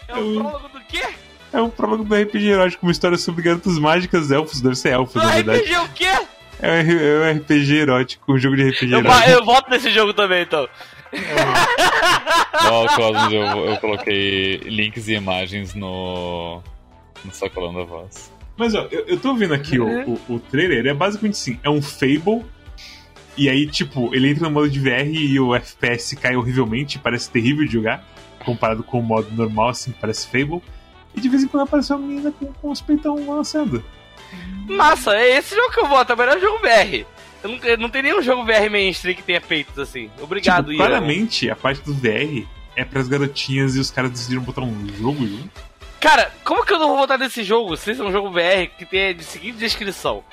É 0.07 0.15
um 0.15 0.33
Eu- 0.35 0.39
prólogo 0.41 0.67
do 0.69 0.79
quê? 0.85 1.03
É 1.53 1.61
um 1.61 1.69
prólogo 1.69 2.03
do 2.05 2.15
RPG 2.15 2.47
erótico 2.49 2.81
com 2.81 2.89
histórias 2.91 3.21
sobre 3.23 3.43
garotas 3.43 3.77
mágicas, 3.77 4.31
elfos, 4.31 4.61
deve 4.61 4.75
ser 4.75 4.89
elfos, 4.93 5.15
na 5.21 5.31
verdade. 5.31 5.59
RPG 5.59 5.77
o 5.77 5.89
quê? 5.89 6.09
É 6.61 6.71
um, 6.71 6.75
é 7.27 7.33
um 7.33 7.37
RPG 7.39 7.75
erótico, 7.75 8.33
um 8.33 8.37
jogo 8.37 8.55
de 8.55 8.69
RPG 8.69 8.93
Eu, 8.93 8.99
erótico. 8.99 9.29
eu 9.29 9.43
voto 9.45 9.69
nesse 9.69 9.91
jogo 9.91 10.13
também, 10.13 10.43
então. 10.43 10.69
Ó, 12.71 12.87
Cosmos, 12.95 13.33
eu, 13.33 13.41
eu 13.65 13.77
coloquei 13.77 14.57
links 14.63 15.07
e 15.09 15.13
imagens 15.13 15.73
no. 15.73 16.61
no 17.25 17.33
Sacolão 17.33 17.73
da 17.73 17.83
Voz. 17.83 18.31
Mas 18.61 18.75
ó, 18.75 18.87
eu, 18.91 19.07
eu 19.07 19.19
tô 19.19 19.33
vendo 19.33 19.55
aqui 19.55 19.79
o, 19.79 20.11
o, 20.11 20.35
o 20.35 20.39
trailer, 20.39 20.77
ele 20.77 20.89
é 20.89 20.93
basicamente 20.93 21.33
assim, 21.33 21.59
é 21.63 21.69
um 21.71 21.81
Fable. 21.81 22.45
E 23.35 23.49
aí, 23.49 23.65
tipo, 23.65 24.13
ele 24.13 24.29
entra 24.29 24.43
no 24.43 24.51
modo 24.51 24.69
de 24.69 24.79
VR 24.79 25.09
e 25.11 25.39
o 25.39 25.55
FPS 25.55 26.15
cai 26.15 26.35
horrivelmente, 26.35 26.99
parece 26.99 27.31
terrível 27.31 27.65
de 27.65 27.73
jogar, 27.73 28.05
comparado 28.45 28.83
com 28.83 28.99
o 28.99 29.01
modo 29.01 29.31
normal, 29.31 29.69
assim, 29.69 29.91
parece 29.99 30.27
Fable. 30.27 30.61
E 31.15 31.19
de 31.19 31.27
vez 31.27 31.41
em 31.41 31.47
quando 31.47 31.63
aparece 31.63 31.91
uma 31.91 32.05
menina 32.05 32.31
com, 32.31 32.53
com 32.53 32.69
os 32.69 32.79
peitão 32.79 33.15
lançando. 33.35 33.83
Massa, 34.67 35.15
é 35.15 35.39
esse 35.39 35.55
jogo 35.55 35.73
que 35.73 35.79
eu 35.79 35.87
voto, 35.87 36.11
é 36.11 36.15
o 36.15 36.17
melhor 36.19 36.39
jogo 36.39 36.59
VR. 36.59 37.07
Eu 37.43 37.49
não, 37.49 37.57
eu 37.63 37.77
não 37.79 37.89
tem 37.89 38.03
nenhum 38.03 38.21
jogo 38.21 38.45
VR 38.45 38.69
mainstream 38.69 39.15
que 39.15 39.23
tenha 39.23 39.41
peitos 39.41 39.79
assim. 39.79 40.07
Obrigado, 40.21 40.65
tipo, 40.65 40.73
Ian. 40.73 40.87
claramente, 40.87 41.49
a 41.49 41.55
parte 41.55 41.81
do 41.81 41.95
VR 41.95 42.45
é 42.75 42.85
pras 42.85 43.07
garotinhas 43.07 43.75
e 43.75 43.79
os 43.79 43.89
caras 43.89 44.11
decidiram 44.11 44.43
botar 44.43 44.61
um 44.61 44.87
jogo 44.99 45.25
junto. 45.25 45.70
Cara, 46.01 46.31
como 46.43 46.65
que 46.65 46.73
eu 46.73 46.79
não 46.79 46.87
vou 46.87 46.97
votar 46.97 47.19
nesse 47.19 47.43
jogo? 47.43 47.77
Se 47.77 47.91
esse 47.91 48.01
é 48.01 48.03
um 48.03 48.11
jogo 48.11 48.31
VR 48.31 48.65
que 48.75 48.87
tem 48.87 49.11
a 49.11 49.19
seguinte 49.19 49.59
descrição: 49.59 50.23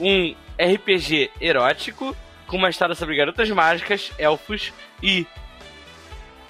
um 0.00 0.34
RPG 0.60 1.30
erótico 1.40 2.16
com 2.48 2.56
uma 2.56 2.68
história 2.68 2.96
sobre 2.96 3.14
garotas 3.14 3.48
mágicas, 3.50 4.10
elfos 4.18 4.72
e 5.00 5.24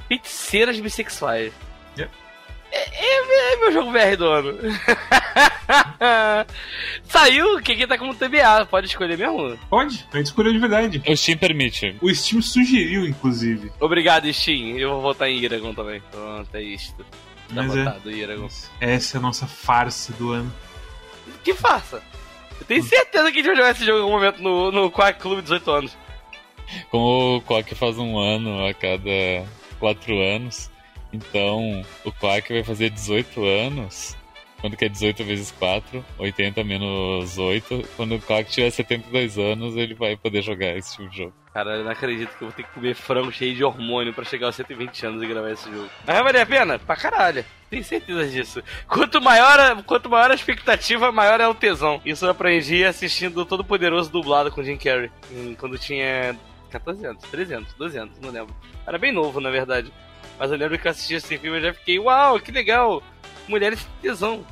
feiticeiras 0.09 0.81
bissexuais. 0.81 1.53
Yep. 1.99 2.11
É, 2.73 2.79
é, 2.79 3.53
é, 3.53 3.57
meu 3.57 3.73
jogo 3.73 3.93
VR 3.93 4.17
do 4.17 4.27
ano. 4.27 4.57
Saiu, 7.05 7.61
quem 7.61 7.77
que 7.77 7.87
tá 7.87 7.99
como 7.99 8.15
TBA? 8.15 8.65
Pode 8.71 8.87
escolher 8.87 9.19
mesmo? 9.19 9.59
Pode, 9.69 10.09
a 10.11 10.17
gente 10.17 10.27
escolheu 10.27 10.53
de 10.53 10.59
verdade. 10.59 11.03
O 11.07 11.15
Steam 11.15 11.37
permite. 11.37 11.95
O 12.01 12.13
Steam 12.15 12.41
sugeriu, 12.41 13.07
inclusive. 13.07 13.71
Obrigado, 13.79 14.33
Steam. 14.33 14.79
Eu 14.79 14.93
vou 14.93 15.03
votar 15.03 15.29
em 15.29 15.39
Iragon 15.39 15.75
também. 15.75 16.03
Pronto, 16.11 16.49
é 16.55 16.63
isto. 16.63 17.05
Tá 17.55 17.63
Mas 17.63 17.77
é. 17.77 17.85
Essa 18.81 19.17
é 19.17 19.19
a 19.19 19.23
nossa 19.23 19.47
farsa 19.47 20.13
do 20.15 20.33
ano. 20.33 20.53
Que 21.45 21.55
faça. 21.55 22.03
Eu 22.61 22.67
tenho 22.67 22.83
certeza 22.83 23.31
que 23.31 23.41
a 23.41 23.43
gente 23.43 23.47
vai 23.47 23.57
jogar 23.57 23.71
esse 23.71 23.85
jogo 23.85 23.99
em 23.99 24.03
algum 24.03 24.15
momento 24.15 24.43
no, 24.43 24.73
no 24.73 24.91
Quack 24.91 25.21
Clube 25.21 25.43
18 25.43 25.71
anos. 25.71 25.97
Como 26.91 27.37
o 27.37 27.43
Quack 27.43 27.75
faz 27.75 27.99
um 27.99 28.19
ano 28.19 28.67
a 28.67 28.73
cada 28.73 29.47
quatro 29.79 30.19
anos, 30.21 30.71
então 31.13 31.85
o 32.05 32.13
Quack 32.13 32.53
vai 32.53 32.65
fazer 32.65 32.91
18 32.91 33.45
anos. 33.45 34.17
Quando 34.63 34.77
que 34.77 34.85
é 34.85 34.89
18 34.89 35.25
vezes 35.25 35.51
4, 35.51 36.05
80 36.19 36.63
menos 36.63 37.37
8. 37.37 37.83
Quando 37.97 38.15
o 38.15 38.21
Quack 38.21 38.49
tiver 38.49 38.71
72 38.71 39.37
anos, 39.37 39.77
ele 39.77 39.93
vai 39.93 40.17
poder 40.17 40.41
jogar 40.41 40.77
esse 40.77 40.97
tipo 40.97 41.11
de 41.11 41.17
jogo. 41.19 41.35
Cara, 41.53 41.77
eu 41.77 41.85
não 41.85 41.91
acredito 41.91 42.31
que 42.39 42.43
eu 42.43 42.49
vou 42.49 42.57
ter 42.57 42.63
que 42.63 42.71
comer 42.71 42.95
frango 42.95 43.31
cheio 43.31 43.55
de 43.55 43.63
hormônio 43.63 44.15
pra 44.15 44.25
chegar 44.25 44.47
aos 44.47 44.55
120 44.55 45.05
anos 45.05 45.23
e 45.23 45.27
gravar 45.27 45.51
esse 45.51 45.71
jogo. 45.71 45.91
Mas 46.07 46.15
vai 46.15 46.25
valer 46.25 46.41
a 46.43 46.47
pena? 46.47 46.79
Pra 46.79 46.97
caralho. 46.97 47.45
Tenho 47.69 47.85
certeza 47.85 48.27
disso. 48.27 48.63
Quanto 48.87 49.21
maior, 49.21 49.59
a, 49.59 49.83
quanto 49.83 50.09
maior 50.09 50.31
a 50.31 50.35
expectativa, 50.35 51.11
maior 51.11 51.41
é 51.41 51.49
o 51.49 51.55
tesão. 51.55 52.01
Isso 52.07 52.25
eu 52.25 52.31
aprendi 52.31 52.85
assistindo 52.85 53.45
Todo 53.45 53.65
Poderoso 53.65 54.11
dublado 54.11 54.51
com 54.53 54.63
Jim 54.63 54.79
Carrey. 54.79 55.11
Quando 55.59 55.77
tinha 55.77 56.39
14 56.71 57.05
anos, 57.05 57.23
13 57.25 57.55
anos, 57.55 57.75
12 57.75 57.99
anos, 57.99 58.21
não 58.21 58.31
lembro. 58.31 58.55
Era 58.87 58.97
bem 58.97 59.11
novo, 59.13 59.41
na 59.41 59.51
verdade. 59.51 59.93
Mas 60.39 60.51
eu 60.51 60.57
lembro 60.57 60.79
que 60.79 60.87
eu 60.87 60.91
assisti 60.91 61.15
esse 61.15 61.37
filme 61.37 61.59
e 61.59 61.63
já 61.63 61.75
fiquei, 61.75 61.99
uau, 61.99 62.41
que 62.41 62.51
legal. 62.51 63.03
Mulheres 63.47 63.87
tesão. 64.01 64.45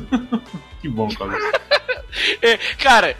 Que 0.80 0.88
bom, 0.88 1.08
Carlos. 1.14 1.38
É, 2.40 2.56
cara, 2.78 3.16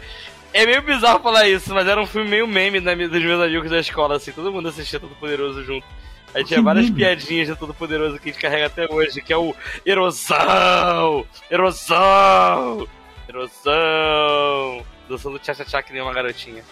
é 0.53 0.65
meio 0.65 0.81
bizarro 0.81 1.19
falar 1.19 1.49
isso, 1.49 1.73
mas 1.73 1.85
era 1.85 2.01
um 2.01 2.05
filme 2.07 2.29
meio 2.29 2.47
meme 2.47 2.79
na, 2.79 2.95
dos 2.95 3.21
meus 3.21 3.41
amigos 3.41 3.69
da 3.69 3.79
escola, 3.79 4.15
assim, 4.15 4.31
todo 4.31 4.53
mundo 4.53 4.69
assistia 4.69 4.99
Todo 4.99 5.13
Poderoso 5.15 5.61
junto. 5.65 5.85
Aí 6.33 6.45
tinha 6.45 6.61
várias 6.61 6.89
piadinhas 6.89 7.47
de 7.49 7.55
Todo 7.57 7.73
Poderoso 7.73 8.17
que 8.19 8.29
a 8.29 8.31
gente 8.31 8.41
carrega 8.41 8.67
até 8.67 8.87
hoje, 8.89 9.21
que 9.21 9.33
é 9.33 9.37
o 9.37 9.53
erosão, 9.85 11.25
erosão, 11.51 12.87
erosão, 13.27 14.85
dançando 15.09 15.39
tchá-tchá-tchá 15.39 15.83
que 15.83 15.91
nem 15.91 16.01
uma 16.01 16.13
garotinha. 16.13 16.63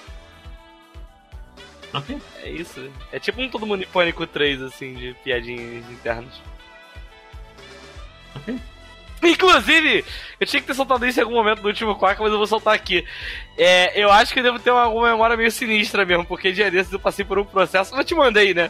ok. 1.93 2.17
É 2.41 2.49
isso. 2.49 2.89
É 3.11 3.19
tipo 3.19 3.41
um 3.41 3.49
Todo 3.49 3.67
Mundo 3.67 3.83
em 3.83 3.87
Pânico 3.87 4.25
3, 4.25 4.61
assim, 4.61 4.93
de 4.93 5.13
piadinhas 5.23 5.89
internas. 5.91 6.41
Ok. 8.35 8.57
Inclusive, 9.31 10.03
eu 10.39 10.45
tinha 10.45 10.61
que 10.61 10.67
ter 10.67 10.73
soltado 10.73 11.05
isso 11.07 11.19
em 11.19 11.23
algum 11.23 11.35
momento 11.35 11.61
no 11.61 11.69
último 11.69 11.95
Quack, 11.95 12.21
mas 12.21 12.31
eu 12.31 12.37
vou 12.37 12.47
soltar 12.47 12.73
aqui. 12.73 13.05
É, 13.57 14.01
eu 14.01 14.11
acho 14.11 14.33
que 14.33 14.39
eu 14.39 14.43
devo 14.43 14.59
ter 14.59 14.71
uma, 14.71 14.81
alguma 14.81 15.11
memória 15.11 15.37
meio 15.37 15.51
sinistra 15.51 16.05
mesmo, 16.05 16.25
porque 16.25 16.51
dia 16.51 16.69
desses 16.69 16.91
eu 16.91 16.99
passei 16.99 17.23
por 17.23 17.39
um 17.39 17.45
processo. 17.45 17.95
Eu 17.95 18.03
te 18.03 18.13
mandei, 18.13 18.53
né? 18.53 18.69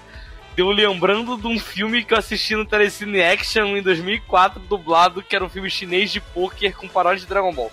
Deu 0.55 0.69
lembrando 0.69 1.35
de 1.35 1.47
um 1.47 1.59
filme 1.59 2.03
que 2.03 2.13
eu 2.13 2.17
assisti 2.17 2.55
no 2.55 2.65
Telecine 2.65 3.23
Action 3.23 3.75
em 3.75 3.81
2004, 3.81 4.59
dublado, 4.59 5.23
que 5.23 5.35
era 5.35 5.43
um 5.43 5.49
filme 5.49 5.69
chinês 5.69 6.11
de 6.11 6.21
poker 6.21 6.75
com 6.75 6.87
paródia 6.87 7.21
de 7.21 7.27
Dragon 7.27 7.51
Ball. 7.51 7.71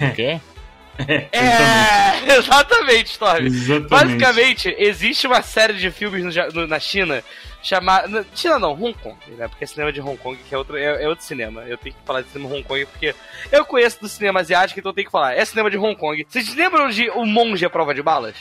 O 0.00 0.14
quê? 0.14 0.40
É, 0.98 2.34
exatamente, 2.38 3.06
Storm. 3.12 3.46
Exatamente. 3.46 3.88
Basicamente, 3.88 4.74
existe 4.78 5.26
uma 5.26 5.42
série 5.42 5.74
de 5.74 5.90
filmes 5.90 6.22
no 6.24 6.52
no- 6.52 6.66
na 6.66 6.78
China 6.78 7.22
chamada. 7.62 8.08
na- 8.08 8.24
China 8.34 8.58
não, 8.58 8.72
Hong 8.72 8.94
Kong, 8.94 9.16
né? 9.38 9.48
Porque 9.48 9.64
é 9.64 9.66
cinema 9.66 9.92
de 9.92 10.00
Hong 10.00 10.16
Kong, 10.18 10.38
que 10.48 10.54
é 10.54 10.58
outro, 10.58 10.76
é, 10.76 11.02
é 11.04 11.08
outro 11.08 11.24
cinema. 11.24 11.62
Eu 11.62 11.78
tenho 11.78 11.94
que 11.94 12.00
falar 12.06 12.20
de 12.22 12.28
cinema 12.28 12.54
Hong 12.54 12.62
Kong 12.64 12.86
porque 12.86 13.14
eu 13.50 13.64
conheço 13.64 14.00
do 14.00 14.08
cinema 14.08 14.40
asiático, 14.40 14.78
então 14.78 14.90
eu 14.90 14.94
tenho 14.94 15.06
que 15.06 15.12
falar. 15.12 15.34
É 15.34 15.44
cinema 15.44 15.70
de 15.70 15.78
Hong 15.78 15.96
Kong. 15.96 16.24
Vocês 16.28 16.54
lembram 16.54 16.88
de 16.90 17.08
O 17.10 17.24
Monge 17.24 17.64
à 17.64 17.70
Prova 17.70 17.94
de 17.94 18.02
Balas? 18.02 18.34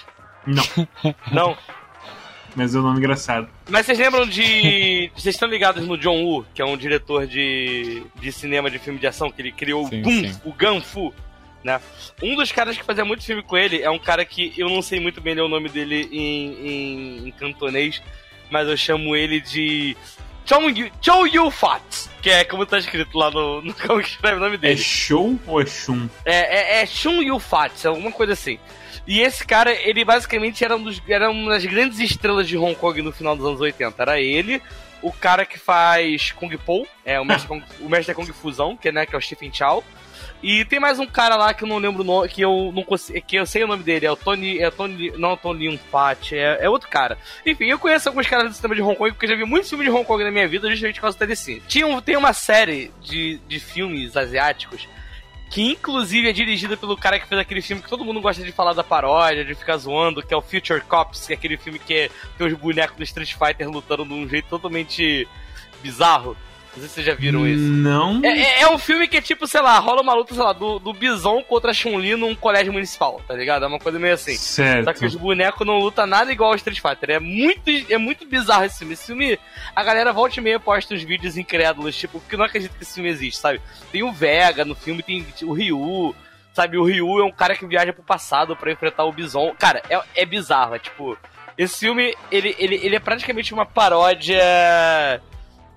Não, 0.45 0.63
Não. 1.31 1.57
mas 2.55 2.73
é 2.75 2.79
um 2.79 2.81
nome 2.81 2.97
engraçado. 2.97 3.47
Mas 3.69 3.85
vocês 3.85 3.97
lembram 3.97 4.25
de. 4.27 5.09
Vocês 5.15 5.35
estão 5.35 5.47
ligados 5.47 5.85
no 5.87 5.97
John 5.97 6.23
Woo, 6.23 6.45
que 6.53 6.61
é 6.61 6.65
um 6.65 6.75
diretor 6.75 7.25
de, 7.27 8.03
de 8.15 8.31
cinema 8.31 8.69
de 8.69 8.77
filme 8.79 8.99
de 8.99 9.07
ação, 9.07 9.31
que 9.31 9.41
ele 9.41 9.51
criou 9.51 9.87
Sim, 9.87 10.01
o 10.01 10.03
Gun, 10.03 10.81
sim. 10.81 10.91
o 10.91 11.21
né? 11.63 11.79
Um 12.21 12.35
dos 12.35 12.51
caras 12.51 12.77
que 12.77 12.83
fazia 12.83 13.05
muito 13.05 13.23
filme 13.23 13.43
com 13.43 13.57
ele 13.57 13.81
é 13.81 13.89
um 13.89 13.99
cara 13.99 14.25
que 14.25 14.53
eu 14.57 14.69
não 14.69 14.81
sei 14.81 14.99
muito 14.99 15.21
bem 15.21 15.33
ler 15.35 15.41
o 15.41 15.47
nome 15.47 15.69
dele 15.69 16.07
em, 16.11 16.67
em, 16.67 17.27
em 17.27 17.31
cantonês, 17.31 18.01
mas 18.49 18.67
eu 18.67 18.75
chamo 18.77 19.15
ele 19.15 19.39
de. 19.39 19.95
Chou 20.43 20.69
Yu, 20.69 20.91
Chou 21.01 21.27
Yu 21.27 21.51
Fat, 21.51 21.81
que 22.21 22.29
é 22.29 22.43
como 22.43 22.65
tá 22.65 22.77
escrito 22.79 23.15
lá 23.17 23.29
no, 23.29 23.61
no 23.61 23.73
como 23.87 24.01
que 24.01 24.09
escreve 24.09 24.37
o 24.37 24.39
nome 24.39 24.55
É 24.55 24.57
dele. 24.57 24.77
show 24.77 25.39
ou 25.45 25.61
é 25.61 25.65
chum? 25.65 26.09
É, 26.25 26.79
é, 26.79 26.81
é 26.81 26.85
Shun 26.85 27.21
Yu 27.21 27.39
Fat, 27.39 27.85
alguma 27.85 28.11
coisa 28.11 28.33
assim. 28.33 28.57
E 29.07 29.19
esse 29.21 29.45
cara, 29.45 29.71
ele 29.71 30.03
basicamente 30.03 30.63
era, 30.63 30.75
um 30.75 30.83
dos, 30.83 31.01
era 31.07 31.29
uma 31.29 31.51
das 31.51 31.65
grandes 31.65 31.99
estrelas 31.99 32.47
de 32.47 32.57
Hong 32.57 32.75
Kong 32.75 33.01
no 33.01 33.11
final 33.11 33.35
dos 33.35 33.45
anos 33.45 33.61
80. 33.61 34.01
Era 34.01 34.19
ele, 34.19 34.61
o 35.01 35.11
cara 35.11 35.45
que 35.45 35.57
faz 35.59 36.31
Kung 36.31 36.55
Po, 36.57 36.87
é 37.05 37.19
o 37.19 37.25
mestre, 37.25 37.47
Kung, 37.49 37.63
o 37.79 37.87
mestre 37.89 38.13
da 38.13 38.15
Kung 38.15 38.31
Fusão, 38.33 38.75
que, 38.75 38.89
é, 38.89 38.91
né, 38.91 39.05
que 39.05 39.15
é 39.15 39.17
o 39.17 39.21
Stephen 39.21 39.51
Chow. 39.53 39.83
E 40.43 40.65
tem 40.65 40.79
mais 40.79 40.97
um 40.97 41.05
cara 41.05 41.35
lá 41.35 41.53
que 41.53 41.63
eu 41.63 41.67
não 41.67 41.77
lembro 41.77 42.01
o 42.01 42.05
nome, 42.05 42.27
que 42.27 42.41
eu 42.41 42.71
não 42.73 42.83
consigo, 42.83 43.21
que 43.21 43.35
eu 43.35 43.45
sei 43.45 43.63
o 43.63 43.67
nome 43.67 43.83
dele, 43.83 44.07
é 44.07 44.11
o 44.11 44.15
Tony, 44.15 44.57
é 44.59 44.67
o 44.67 44.71
Tony, 44.71 45.11
não 45.17 45.37
Tony 45.37 45.65
Yun 45.65 45.77
Fat, 45.91 46.33
é, 46.33 46.57
é 46.65 46.69
outro 46.69 46.89
cara. 46.89 47.17
Enfim, 47.45 47.65
eu 47.65 47.77
conheço 47.77 48.09
alguns 48.09 48.25
caras 48.27 48.45
do 48.47 48.51
sistema 48.53 48.73
de 48.73 48.81
Hong 48.81 48.95
Kong, 48.95 49.11
porque 49.11 49.25
eu 49.25 49.29
já 49.29 49.35
vi 49.35 49.45
muitos 49.45 49.69
filmes 49.69 49.85
de 49.87 49.91
Hong 49.93 50.03
Kong 50.03 50.23
na 50.23 50.31
minha 50.31 50.47
vida, 50.47 50.67
justamente 50.69 50.95
por 50.95 51.01
causa 51.01 51.15
do 51.15 51.19
telecine. 51.19 51.61
Tinha, 51.67 51.85
um- 51.85 52.01
tem 52.01 52.17
uma 52.17 52.33
série 52.33 52.91
de, 53.01 53.39
de 53.47 53.59
filmes 53.59 54.17
asiáticos 54.17 54.87
que 55.51 55.61
inclusive 55.69 56.29
é 56.29 56.31
dirigida 56.31 56.77
pelo 56.77 56.95
cara 56.95 57.19
que 57.19 57.27
fez 57.27 57.39
aquele 57.39 57.61
filme 57.61 57.81
que 57.83 57.89
todo 57.89 58.05
mundo 58.05 58.21
gosta 58.21 58.41
de 58.41 58.53
falar 58.53 58.71
da 58.71 58.85
paródia, 58.85 59.43
de 59.43 59.53
ficar 59.53 59.75
zoando, 59.75 60.23
que 60.23 60.33
é 60.33 60.37
o 60.37 60.41
Future 60.41 60.79
Cops, 60.79 61.27
que 61.27 61.33
é 61.33 61.35
aquele 61.35 61.57
filme 61.57 61.77
que 61.77 61.93
é, 61.93 62.09
tem 62.37 62.47
os 62.47 62.53
bonecos 62.53 62.95
do 62.95 63.03
Street 63.03 63.33
Fighter 63.33 63.69
lutando 63.69 64.05
de 64.05 64.13
um 64.13 64.27
jeito 64.29 64.47
totalmente 64.47 65.27
bizarro. 65.83 66.37
Não 66.73 66.79
sei 66.79 66.87
se 66.87 66.93
vocês 66.95 67.05
já 67.05 67.13
viram 67.13 67.45
isso. 67.45 67.61
Não. 67.63 68.21
É, 68.23 68.29
é- 68.29 68.61
é 68.61 68.69
um 68.69 68.77
filme 68.77 69.05
que 69.07 69.17
é 69.17 69.21
tipo, 69.21 69.45
sei 69.45 69.61
lá, 69.61 69.77
rola 69.79 70.01
uma 70.01 70.13
luta, 70.13 70.33
sei 70.33 70.41
lá, 70.43 70.53
do, 70.53 70.79
do 70.79 70.93
Bison 70.93 71.43
contra 71.43 71.71
a 71.71 71.73
Chun-Li 71.73 72.15
num 72.15 72.33
colégio 72.33 72.71
municipal, 72.71 73.21
tá 73.27 73.33
ligado? 73.33 73.65
É 73.65 73.67
uma 73.67 73.77
coisa 73.79 73.99
meio 73.99 74.13
assim. 74.13 74.35
Certo. 74.35 74.85
Só 74.85 74.93
que 74.93 75.05
os 75.05 75.15
bonecos 75.15 75.67
não 75.67 75.79
lutam 75.79 76.07
nada 76.07 76.31
igual 76.31 76.51
ao 76.51 76.55
Street 76.55 76.79
Fighter. 76.79 77.09
É 77.15 77.19
muito, 77.19 77.69
é 77.89 77.97
muito 77.97 78.25
bizarro 78.25 78.63
esse 78.63 78.79
filme. 78.79 78.93
Esse 78.93 79.07
filme, 79.07 79.37
a 79.75 79.83
galera 79.83 80.13
volta 80.13 80.39
e 80.39 80.43
meia 80.43 80.59
posta 80.61 80.93
uns 80.93 81.03
vídeos 81.03 81.35
incrédulos, 81.37 81.95
tipo, 81.97 82.19
porque 82.21 82.35
eu 82.35 82.39
não 82.39 82.45
acredito 82.45 82.73
que 82.77 82.83
esse 82.83 82.93
filme 82.93 83.09
existe, 83.09 83.39
sabe? 83.41 83.59
Tem 83.91 84.03
o 84.03 84.11
Vega 84.13 84.63
no 84.63 84.73
filme, 84.75 85.03
tem 85.03 85.25
o 85.43 85.51
Ryu, 85.51 86.15
sabe? 86.53 86.77
O 86.77 86.85
Ryu 86.85 87.19
é 87.19 87.23
um 87.25 87.31
cara 87.31 87.53
que 87.55 87.65
viaja 87.65 87.91
pro 87.91 88.01
passado 88.01 88.55
pra 88.55 88.71
enfrentar 88.71 89.03
o 89.03 89.11
Bison. 89.11 89.53
Cara, 89.59 89.81
é, 89.89 89.99
é 90.15 90.25
bizarro, 90.25 90.75
é 90.75 90.79
tipo. 90.79 91.17
Esse 91.57 91.79
filme, 91.79 92.15
ele, 92.31 92.55
ele, 92.57 92.79
ele 92.81 92.95
é 92.95 92.99
praticamente 92.99 93.53
uma 93.53 93.65
paródia. 93.65 94.41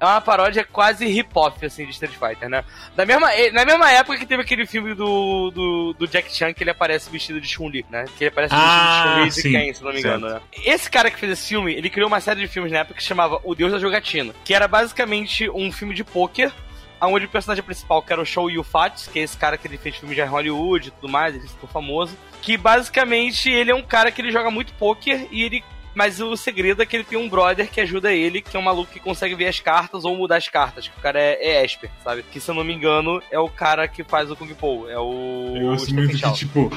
É 0.01 0.05
uma 0.05 0.20
paródia 0.20 0.64
quase 0.64 1.07
hip-hop, 1.07 1.64
assim, 1.64 1.84
de 1.86 1.92
Street 1.92 2.14
Fighter, 2.14 2.49
né? 2.49 2.64
Na 2.97 3.07
mesma, 3.07 3.28
na 3.53 3.64
mesma 3.64 3.90
época 3.92 4.18
que 4.18 4.26
teve 4.26 4.42
aquele 4.42 4.66
filme 4.66 4.92
do, 4.95 5.51
do, 5.51 5.92
do 5.95 6.07
Jack 6.09 6.30
Chan, 6.34 6.53
que 6.53 6.62
ele 6.62 6.70
aparece 6.70 7.09
vestido 7.09 7.40
de 7.40 7.49
Chun-Li, 7.49 7.86
né? 7.88 8.05
Que 8.18 8.24
ele 8.24 8.28
aparece 8.30 8.55
Ah, 8.55 8.59
vestido 8.59 9.05
de 9.05 9.05
Chun-Li 9.05 9.28
de 9.28 9.34
sim, 9.34 9.53
Ken, 9.66 9.74
se 9.74 9.84
não 9.84 9.92
me 9.92 9.99
engano, 10.01 10.28
né? 10.28 10.40
Esse 10.64 10.90
cara 10.90 11.11
que 11.11 11.18
fez 11.18 11.32
esse 11.32 11.49
filme, 11.49 11.72
ele 11.72 11.88
criou 11.88 12.09
uma 12.09 12.20
série 12.20 12.40
de 12.40 12.49
filmes 12.49 12.72
na 12.72 12.80
época 12.80 12.97
que 12.97 13.03
se 13.03 13.09
chamava 13.09 13.40
O 13.45 13.55
Deus 13.55 13.72
da 13.72 13.78
Jogatina, 13.78 14.34
que 14.45 14.53
era 14.53 14.66
basicamente 14.68 15.49
um 15.49 15.70
filme 15.72 15.95
de 15.95 16.05
pôquer, 16.05 16.53
onde 17.01 17.26
o 17.26 17.28
personagem 17.28 17.62
principal, 17.62 18.03
que 18.03 18.12
era 18.12 18.20
o 18.22 18.26
Show 18.26 18.51
Yu 18.51 18.62
Fat, 18.64 19.09
que 19.12 19.18
é 19.18 19.22
esse 19.22 19.36
cara 19.36 19.57
que 19.59 19.66
ele 19.68 19.76
fez 19.78 19.97
filmes 19.97 20.16
de 20.16 20.22
Hollywood 20.22 20.88
e 20.88 20.90
tudo 20.90 21.09
mais, 21.09 21.34
ele 21.34 21.47
ficou 21.47 21.68
famoso, 21.68 22.16
que 22.42 22.57
basicamente 22.57 23.51
ele 23.51 23.70
é 23.70 23.74
um 23.74 23.82
cara 23.82 24.11
que 24.11 24.20
ele 24.22 24.32
joga 24.32 24.51
muito 24.51 24.72
pôquer 24.74 25.28
e 25.30 25.42
ele 25.42 25.62
mas 25.95 26.20
o 26.20 26.36
segredo 26.36 26.82
é 26.82 26.86
que 26.86 26.97
ele 26.97 27.05
tem 27.05 27.18
um 27.18 27.28
brother 27.28 27.68
que 27.70 27.80
ajuda 27.80 28.12
ele, 28.12 28.42
que 28.42 28.57
é 28.57 28.61
um 28.61 28.62
maluco 28.62 28.92
que 28.92 29.01
consegue 29.01 29.34
ver 29.34 29.47
as 29.47 29.61
cartas 29.61 30.05
ou 30.05 30.16
mudar 30.16 30.36
as 30.36 30.49
cartas. 30.49 30.88
Que 30.88 30.99
o 30.99 31.01
cara 31.03 31.18
é, 31.20 31.38
é 31.40 31.64
Esper, 31.64 31.90
sabe? 32.03 32.24
Que 32.30 32.40
se 32.40 32.51
eu 32.51 32.55
não 32.55 32.64
me 32.64 32.72
engano 32.74 33.22
é 33.30 33.38
o 33.38 33.49
cara 33.49 33.86
que 33.86 34.03
faz 34.05 34.30
o 34.30 34.36
Kung 34.36 34.53
Po. 34.55 34.88
É 34.88 34.99
o. 34.99 35.55
Eu 35.57 35.66
gosto 35.68 35.95
muito 35.95 36.16
que, 36.16 36.32
tipo, 36.32 36.70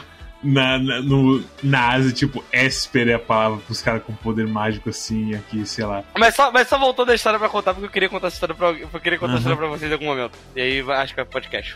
na, 0.43 0.77
na, 0.77 1.01
no, 1.01 1.43
na 1.63 1.93
Ásia, 1.93 2.11
tipo, 2.13 2.43
Esper 2.53 3.07
é 3.09 3.13
a 3.15 3.19
palavra 3.19 3.59
pros 3.65 3.81
caras 3.81 4.03
com 4.03 4.13
poder 4.13 4.47
mágico 4.47 4.89
assim, 4.89 5.33
aqui, 5.33 5.65
sei 5.65 5.85
lá. 5.85 6.03
Mas 6.17 6.35
só, 6.35 6.51
mas 6.51 6.67
só 6.67 6.77
voltando 6.77 7.11
a 7.11 7.15
história 7.15 7.39
pra 7.39 7.49
contar, 7.49 7.73
porque 7.73 7.87
eu 7.87 7.91
queria 7.91 8.09
contar 8.09 8.27
essa 8.27 8.35
história 8.35 8.53
pra, 8.55 8.69
eu 8.69 8.87
queria 8.99 9.17
contar 9.17 9.33
Uhum. 9.33 9.37
história 9.39 9.57
pra 9.57 9.67
vocês 9.67 9.89
em 9.89 9.93
algum 9.93 10.05
momento. 10.05 10.37
E 10.55 10.61
aí 10.61 10.91
acho 10.91 11.13
que 11.13 11.19
é 11.19 11.25
podcast. 11.25 11.75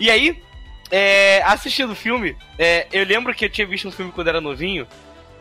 E 0.00 0.10
aí, 0.10 0.42
é, 0.90 1.40
assistindo 1.44 1.92
o 1.92 1.96
filme, 1.96 2.36
é, 2.58 2.86
eu 2.92 3.04
lembro 3.04 3.32
que 3.32 3.44
eu 3.44 3.48
tinha 3.50 3.66
visto 3.66 3.86
um 3.88 3.92
filme 3.92 4.10
quando 4.12 4.28
era 4.28 4.40
novinho, 4.40 4.86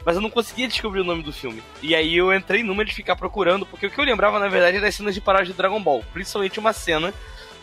mas 0.05 0.15
eu 0.15 0.21
não 0.21 0.29
conseguia 0.29 0.67
descobrir 0.67 1.01
o 1.01 1.03
nome 1.03 1.23
do 1.23 1.31
filme. 1.31 1.63
E 1.81 1.95
aí 1.95 2.15
eu 2.15 2.33
entrei 2.33 2.63
numa 2.63 2.83
de 2.83 2.93
ficar 2.93 3.15
procurando, 3.15 3.65
porque 3.65 3.87
o 3.87 3.91
que 3.91 3.99
eu 3.99 4.05
lembrava, 4.05 4.39
na 4.39 4.47
verdade, 4.47 4.77
era 4.77 4.87
as 4.87 4.95
cenas 4.95 5.13
de 5.13 5.21
paródia 5.21 5.47
de 5.47 5.57
Dragon 5.57 5.81
Ball. 5.81 6.03
Principalmente 6.13 6.59
uma 6.59 6.73
cena 6.73 7.13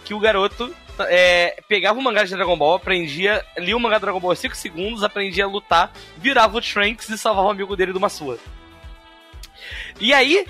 que 0.04 0.14
o 0.14 0.20
garoto 0.20 0.74
é, 1.00 1.62
pegava 1.68 1.98
o 1.98 2.02
mangá 2.02 2.24
de 2.24 2.30
Dragon 2.30 2.56
Ball, 2.56 2.74
aprendia, 2.74 3.44
lia 3.58 3.76
o 3.76 3.80
mangá 3.80 3.96
de 3.96 4.02
Dragon 4.02 4.20
Ball 4.20 4.32
em 4.32 4.36
5 4.36 4.56
segundos, 4.56 5.04
aprendia 5.04 5.44
a 5.44 5.48
lutar, 5.48 5.92
virava 6.16 6.56
o 6.56 6.60
Trunks 6.60 7.08
e 7.08 7.18
salvava 7.18 7.48
o 7.48 7.50
amigo 7.50 7.76
dele 7.76 7.92
de 7.92 7.98
uma 7.98 8.08
sua. 8.08 8.38
E 10.00 10.12
aí, 10.12 10.46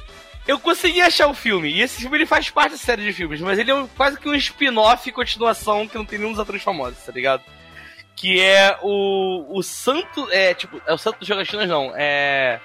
eu 0.46 0.58
consegui 0.58 1.00
achar 1.00 1.28
o 1.28 1.34
filme. 1.34 1.70
E 1.70 1.82
esse 1.82 2.00
filme 2.00 2.18
ele 2.18 2.26
faz 2.26 2.50
parte 2.50 2.72
da 2.72 2.78
série 2.78 3.04
de 3.04 3.12
filmes, 3.12 3.40
mas 3.40 3.58
ele 3.58 3.70
é 3.70 3.86
quase 3.96 4.18
que 4.18 4.28
um 4.28 4.34
spin-off 4.34 5.10
continuação 5.12 5.86
que 5.86 5.96
não 5.96 6.04
tem 6.04 6.18
nenhum 6.18 6.32
dos 6.32 6.40
atores 6.40 6.62
famosos, 6.62 7.02
tá 7.04 7.12
ligado? 7.12 7.42
Que 8.20 8.38
é 8.38 8.76
o, 8.82 9.46
o 9.48 9.62
Santo. 9.62 10.28
É, 10.30 10.52
tipo, 10.52 10.78
é 10.86 10.92
o 10.92 10.98
Santo 10.98 11.20
dos 11.20 11.26
Jogatinas, 11.26 11.66
não. 11.66 11.90
É. 11.96 12.60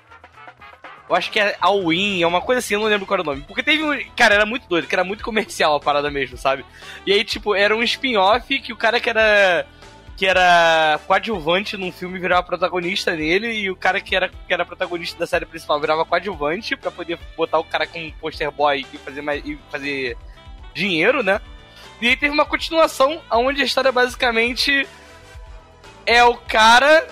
Eu 1.07 1.15
acho 1.15 1.31
que 1.31 1.39
é 1.39 1.55
All-In, 1.61 2.21
é 2.21 2.27
uma 2.27 2.41
coisa 2.41 2.59
assim, 2.59 2.73
eu 2.73 2.81
não 2.81 2.87
lembro 2.87 3.05
qual 3.05 3.15
era 3.15 3.21
o 3.21 3.25
nome. 3.25 3.41
Porque 3.47 3.63
teve 3.63 3.81
um. 3.81 3.97
Cara, 4.17 4.35
era 4.35 4.45
muito 4.45 4.67
doido, 4.67 4.85
que 4.85 4.93
era 4.93 5.05
muito 5.05 5.23
comercial 5.23 5.75
a 5.75 5.79
parada 5.79 6.11
mesmo, 6.11 6.35
sabe? 6.35 6.65
E 7.05 7.13
aí, 7.13 7.23
tipo, 7.23 7.55
era 7.55 7.73
um 7.73 7.81
spin-off 7.83 8.59
que 8.59 8.73
o 8.73 8.75
cara 8.75 8.99
que 8.99 9.09
era. 9.09 9.65
Que 10.17 10.25
era 10.25 10.99
coadjuvante 11.07 11.77
num 11.77 11.91
filme 11.91 12.19
virava 12.19 12.43
protagonista 12.43 13.15
nele, 13.15 13.53
e 13.53 13.71
o 13.71 13.77
cara 13.77 14.01
que 14.01 14.13
era, 14.13 14.27
que 14.29 14.53
era 14.53 14.65
protagonista 14.65 15.17
da 15.17 15.27
série 15.27 15.45
principal 15.45 15.79
virava 15.79 16.05
coadjuvante 16.05 16.75
pra 16.75 16.91
poder 16.91 17.17
botar 17.37 17.59
o 17.59 17.65
cara 17.65 17.87
como 17.87 18.11
poster 18.13 18.51
boy 18.51 18.85
e 18.91 18.97
fazer, 18.97 19.21
mais, 19.21 19.45
e 19.45 19.57
fazer 19.71 20.17
dinheiro, 20.73 21.23
né? 21.23 21.39
E 22.01 22.07
aí 22.07 22.17
teve 22.17 22.33
uma 22.33 22.45
continuação 22.45 23.21
onde 23.31 23.61
a 23.61 23.65
história 23.65 23.91
basicamente 23.91 24.85
é 26.05 26.23
o 26.23 26.35
cara 26.35 27.07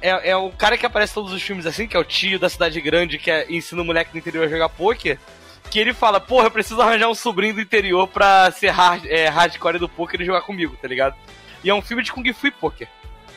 é, 0.00 0.30
é 0.30 0.36
o 0.36 0.50
cara 0.50 0.78
que 0.78 0.86
aparece 0.86 1.12
em 1.12 1.14
todos 1.14 1.32
os 1.32 1.42
filmes 1.42 1.66
assim, 1.66 1.86
que 1.86 1.96
é 1.96 2.00
o 2.00 2.04
tio 2.04 2.38
da 2.38 2.48
cidade 2.48 2.80
grande 2.80 3.18
que 3.18 3.30
é, 3.30 3.46
ensina 3.50 3.82
o 3.82 3.84
moleque 3.84 4.12
do 4.12 4.18
interior 4.18 4.46
a 4.46 4.48
jogar 4.48 4.68
poker. 4.68 5.18
Que 5.70 5.78
ele 5.78 5.92
fala, 5.92 6.18
porra, 6.18 6.46
eu 6.46 6.50
preciso 6.50 6.80
arranjar 6.80 7.08
um 7.08 7.14
sobrinho 7.14 7.54
do 7.54 7.60
interior 7.60 8.08
pra 8.08 8.50
ser 8.50 8.70
hard, 8.70 9.04
é, 9.04 9.28
hardcore 9.28 9.78
do 9.78 9.88
poker 9.88 10.20
e 10.20 10.24
jogar 10.24 10.40
comigo, 10.40 10.76
tá 10.80 10.88
ligado? 10.88 11.14
E 11.62 11.68
é 11.68 11.74
um 11.74 11.82
filme 11.82 12.02
de 12.02 12.10
Kung 12.10 12.32
Fu 12.32 12.50
Poker, 12.52 12.88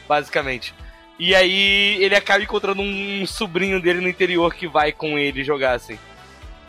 basicamente. 0.07 0.73
E 1.19 1.35
aí 1.35 2.01
ele 2.01 2.15
acaba 2.15 2.41
encontrando 2.41 2.81
um 2.81 3.25
sobrinho 3.25 3.81
dele 3.81 3.99
no 3.99 4.07
interior 4.07 4.53
que 4.53 4.65
vai 4.65 4.93
com 4.93 5.19
ele 5.19 5.43
jogar, 5.43 5.73
assim. 5.73 5.99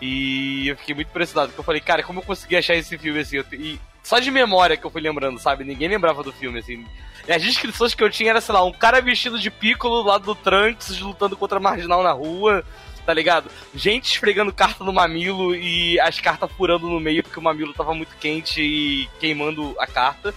E 0.01 0.67
eu 0.67 0.77
fiquei 0.77 0.97
muito 0.97 1.09
impressionado, 1.09 1.51
porque 1.51 1.61
eu 1.61 1.65
falei, 1.65 1.81
cara, 1.81 2.03
como 2.03 2.19
eu 2.19 2.25
consegui 2.25 2.57
achar 2.57 2.75
esse 2.75 2.99
filme 2.99 3.21
assim? 3.21 3.39
E 3.53 3.79
só 4.03 4.19
de 4.19 4.33
memória 4.33 4.77
que 4.77 4.85
eu 4.85 4.91
fui 4.91 5.01
lembrando, 5.01 5.39
sabe? 5.39 5.63
Ninguém 5.63 5.89
lembrava 5.89 6.25
do 6.25 6.33
filme, 6.33 6.59
assim. 6.59 6.85
E 7.27 7.33
as 7.33 7.43
descrições 7.43 7.95
que 7.95 8.03
eu 8.03 8.11
tinha 8.11 8.31
era, 8.31 8.41
sei 8.41 8.55
lá, 8.55 8.65
um 8.65 8.73
cara 8.73 9.01
vestido 9.01 9.39
de 9.39 9.51
piccolo 9.51 10.03
do 10.03 10.09
lado 10.09 10.25
do 10.25 10.35
Trunks 10.35 10.99
lutando 11.01 11.37
contra 11.37 11.61
marginal 11.61 12.03
na 12.03 12.13
rua, 12.13 12.65
tá 13.07 13.15
ligado? 13.15 13.51
Gente 13.75 14.07
esfregando 14.13 14.53
carta 14.53 14.83
no 14.85 14.93
mamilo 14.93 15.55
e 15.55 15.99
as 16.01 16.21
cartas 16.21 16.51
furando 16.53 16.89
no 16.89 17.01
meio 17.01 17.23
porque 17.23 17.39
o 17.39 17.43
mamilo 17.43 17.73
tava 17.73 17.95
muito 17.95 18.17
quente 18.17 18.61
e 18.61 19.09
queimando 19.21 19.75
a 19.79 19.87
carta. 19.87 20.35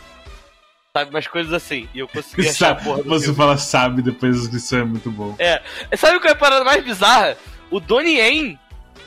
Sabe, 0.95 1.09
umas 1.09 1.27
coisas 1.27 1.51
assim. 1.51 1.89
E 1.93 1.99
eu 1.99 2.07
consegui 2.07 2.47
achar 2.47 2.71
a 2.71 2.75
porra 2.75 3.03
Você 3.03 3.25
filme. 3.25 3.37
fala 3.37 3.57
sabe 3.57 4.01
depois 4.01 4.39
descrição, 4.39 4.79
é 4.79 4.85
muito 4.85 5.11
bom. 5.11 5.35
É. 5.39 5.61
Sabe 5.97 6.19
qual 6.19 6.29
é 6.29 6.31
a 6.31 6.35
parada 6.35 6.63
mais 6.63 6.83
bizarra? 6.83 7.35
O 7.69 7.79
Donnie 7.81 8.17
Yen, 8.17 8.57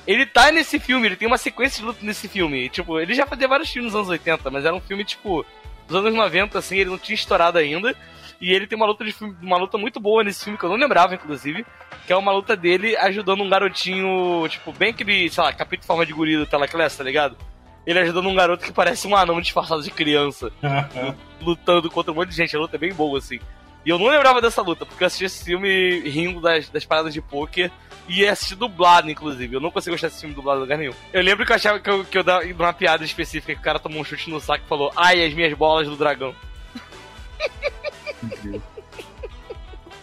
ele 0.07 0.27
tá 0.27 0.51
nesse 0.53 0.79
filme, 0.79 1.07
ele 1.07 1.17
tem 1.17 1.27
uma 1.27 1.39
sequência 1.39 1.81
de 1.81 1.87
luta 1.87 2.01
nesse 2.03 2.29
filme. 2.29 2.69
Tipo, 2.69 3.01
ele 3.01 3.15
já 3.15 3.25
fazia 3.25 3.49
vários 3.49 3.71
filmes 3.71 3.93
nos 3.93 4.01
anos 4.01 4.11
80, 4.11 4.51
mas 4.51 4.65
era 4.65 4.75
um 4.75 4.81
filme, 4.81 5.05
tipo, 5.05 5.47
dos 5.89 5.97
anos 5.97 6.15
90, 6.15 6.59
assim, 6.59 6.77
ele 6.77 6.91
não 6.91 6.99
tinha 6.99 7.15
estourado 7.15 7.59
ainda. 7.59 7.97
E 8.41 8.53
ele 8.53 8.69
tem 8.69 8.77
uma 8.77 8.87
luta 8.87 9.05
de 9.05 9.13
filme, 9.13 9.35
uma 9.43 9.57
luta 9.57 9.77
muito 9.77 9.99
boa 9.99 10.23
nesse 10.23 10.45
filme 10.45 10.57
que 10.57 10.65
eu 10.65 10.69
não 10.69 10.77
lembrava, 10.77 11.15
inclusive. 11.15 11.67
Que 12.07 12.13
é 12.13 12.17
uma 12.17 12.31
luta 12.31 12.57
dele 12.57 12.97
ajudando 12.97 13.43
um 13.43 13.49
garotinho, 13.49 14.47
tipo, 14.49 14.73
bem 14.73 14.91
aquele, 14.91 15.29
sei 15.29 15.43
lá, 15.43 15.53
capítulo 15.53 15.87
forma 15.87 16.07
de 16.07 16.13
guri 16.13 16.37
do 16.37 16.47
Telaclass, 16.47 16.97
tá 16.97 17.03
ligado? 17.03 17.37
Ele 17.85 17.99
ajudando 17.99 18.29
um 18.29 18.35
garoto 18.35 18.65
que 18.65 18.73
parece 18.73 19.09
um 19.09 19.17
anão 19.17 19.41
disfarçado 19.41 19.83
de 19.83 19.91
criança, 19.91 20.53
lutando 21.41 21.91
contra 21.91 22.13
um 22.13 22.15
monte 22.15 22.29
de 22.29 22.37
gente. 22.37 22.55
A 22.55 22.61
luta 22.61 22.77
é 22.77 22.79
bem 22.79 22.93
boa, 22.93 23.19
assim. 23.19 23.41
E 23.85 23.91
eu 23.91 23.99
não 23.99 24.09
lembrava 24.09 24.41
dessa 24.41 24.61
luta, 24.61 24.85
porque 24.85 25.03
eu 25.03 25.07
assisti 25.07 25.25
esse 25.25 25.45
filme 25.45 26.01
rindo 26.01 26.41
das, 26.41 26.69
das 26.69 26.85
paradas 26.85 27.15
de 27.15 27.23
poker 27.23 27.71
e 28.09 28.27
assisti 28.27 28.55
dublado, 28.55 29.11
inclusive. 29.11 29.55
Eu 29.55 29.61
não 29.61 29.71
consigo 29.71 29.95
achar 29.95 30.09
esse 30.09 30.21
filme 30.21 30.35
dublado 30.35 30.59
em 30.59 30.63
lugar 30.63 30.79
nenhum. 30.79 30.93
Eu 31.13 31.23
lembro 31.23 31.47
que 31.47 31.53
eu 31.53 31.57
achava 31.57 31.79
que 31.81 31.89
eu, 31.89 32.05
que 32.05 32.19
eu 32.19 32.25
dava 32.25 32.45
uma 32.45 32.73
piada 32.73 33.05
específica 33.05 33.55
que 33.55 33.61
o 33.61 33.65
cara 33.65 33.79
tomou 33.79 34.01
um 34.01 34.05
chute 34.05 34.29
no 34.31 34.41
saco 34.41 34.65
e 34.65 34.69
falou: 34.69 34.93
Ai, 34.97 35.25
as 35.25 35.33
minhas 35.33 35.55
bolas 35.55 35.87
do 35.89 35.97
dragão. 35.97 36.35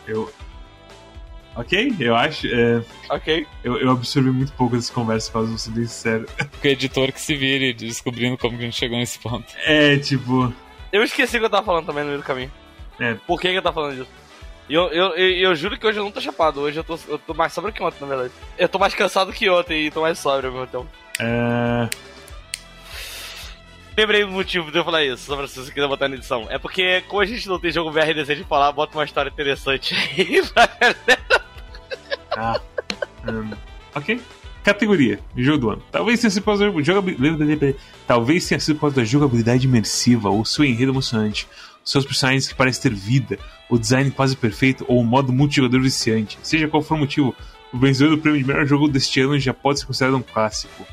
Eu. 0.08 0.32
Ok, 1.56 1.96
eu 2.00 2.16
acho. 2.16 2.48
é, 2.48 2.84
Ok? 3.10 3.48
eu, 3.64 3.78
eu 3.78 3.92
absorvi 3.92 4.30
muito 4.30 4.52
pouco 4.54 4.76
dessa 4.76 4.92
conversa, 4.92 5.32
pra 5.32 5.46
ser 5.58 5.72
bem 5.72 5.86
sincero. 5.86 6.26
O 6.64 6.68
editor 6.68 7.12
que 7.14 7.22
se 7.22 7.36
vire 7.36 7.74
descobrindo 7.74 8.38
como 8.38 8.58
que 8.58 8.64
a 8.64 8.66
gente 8.66 8.78
chegou 8.78 8.98
nesse 8.98 9.18
ponto. 9.20 9.46
É, 9.64 9.98
tipo. 9.98 10.54
Eu 10.92 11.04
esqueci 11.04 11.38
o 11.38 11.40
que 11.40 11.46
eu 11.46 11.50
tava 11.50 11.66
falando 11.66 11.86
também 11.86 12.04
no 12.04 12.10
meio 12.10 12.22
do 12.22 12.26
caminho. 12.26 12.52
É. 13.00 13.16
Por 13.28 13.40
que, 13.40 13.50
que 13.50 13.58
eu 13.58 13.62
tava 13.62 13.74
falando 13.74 13.98
disso? 13.98 14.10
Eu, 14.70 14.88
eu, 14.88 15.16
eu, 15.16 15.30
eu 15.50 15.56
juro 15.56 15.78
que 15.78 15.86
hoje 15.86 16.00
eu 16.00 16.04
não 16.04 16.12
tô 16.12 16.20
chapado. 16.20 16.62
Hoje 16.62 16.78
eu 16.80 16.84
tô, 16.84 16.98
eu 17.08 17.20
tô 17.20 17.34
mais 17.34 17.54
sóbrio 17.54 17.74
que 17.74 17.84
ontem, 17.84 17.98
na 18.02 18.08
verdade. 18.08 18.34
Eu 18.58 18.68
tô 18.68 18.80
mais 18.80 18.96
cansado 18.96 19.32
que 19.32 19.50
ontem 19.50 19.86
e 19.86 19.92
tô 19.92 20.02
mais 20.02 20.18
sóbrio 20.18 20.50
ao 20.50 20.56
mesmo 20.56 20.68
tempo. 20.68 20.88
É, 21.20 21.88
Lembrei 23.98 24.26
do 24.26 24.32
motivo 24.32 24.72
de 24.72 24.78
eu 24.78 24.84
falar 24.84 25.06
isso, 25.06 25.24
só 25.26 25.38
pra 25.38 25.48
se 25.48 25.58
você 25.58 25.72
quiser 25.72 25.88
botar 25.88 26.10
na 26.10 26.16
edição. 26.16 26.48
É 26.50 26.58
porque, 26.58 27.02
como 27.08 27.22
a 27.22 27.26
gente 27.26 27.48
não 27.48 27.58
tem 27.58 27.72
jogo 27.72 27.92
VR 27.92 28.14
decente 28.14 28.42
de 28.42 28.48
falar, 28.48 28.72
bota 28.74 28.98
uma 28.98 29.06
história 29.06 29.30
interessante 29.30 29.96
aí 29.96 30.42
pra 30.54 30.70
ah, 32.36 32.60
hum, 33.26 33.52
ok. 33.96 34.20
Categoria: 34.62 35.20
Jogo 35.38 35.58
do 35.58 35.70
ano. 35.70 35.84
Talvez 35.92 36.20
tenha 36.20 36.30
sido 36.30 36.44
por 36.44 36.58
causa 36.58 36.70
da 36.70 36.82
jogabilidade. 36.82 37.76
Talvez 38.06 38.46
tenha 38.46 38.60
sido 38.60 38.76
por 38.76 38.82
causa 38.82 38.96
da 38.98 39.06
jogabilidade 39.06 39.66
imersiva, 39.66 40.30
ou 40.30 40.44
seu 40.44 40.66
enredo 40.66 40.92
emocionante, 40.92 41.48
seus 41.86 42.04
personagens 42.04 42.48
que 42.48 42.56
parecem 42.56 42.82
ter 42.82 42.94
vida, 42.94 43.38
o 43.70 43.78
design 43.78 44.10
quase 44.10 44.36
perfeito, 44.36 44.84
ou 44.88 45.00
o 45.00 45.06
modo 45.06 45.32
multijogador 45.32 45.82
viciante. 45.82 46.40
Seja 46.42 46.68
qual 46.68 46.82
for 46.82 46.96
o 46.96 46.98
motivo, 46.98 47.36
o 47.72 47.78
vencedor 47.78 48.16
do 48.16 48.22
prêmio 48.22 48.42
de 48.42 48.48
melhor 48.48 48.66
jogo 48.66 48.88
deste 48.88 49.22
ano 49.22 49.38
já 49.40 49.54
pode 49.54 49.80
ser 49.80 49.86
considerado 49.86 50.18
um 50.18 50.24
clássico. 50.24 50.86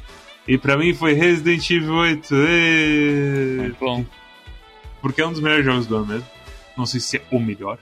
E 0.47 0.59
pra 0.59 0.77
mim 0.77 0.93
foi 0.93 1.15
Resident 1.15 1.69
Evil 1.71 1.95
8. 1.95 2.35
Êêê! 2.35 3.57
Muito 3.59 3.79
bom. 3.79 4.05
porque 5.01 5.21
é 5.21 5.27
um 5.27 5.33
dos 5.33 5.41
melhores 5.41 5.65
jogos 5.65 5.87
do 5.87 5.97
ano 5.97 6.07
mesmo. 6.07 6.27
Não 6.77 6.85
sei 6.85 7.01
se 7.01 7.17
é 7.17 7.23
o 7.31 7.41
melhor. 7.41 7.79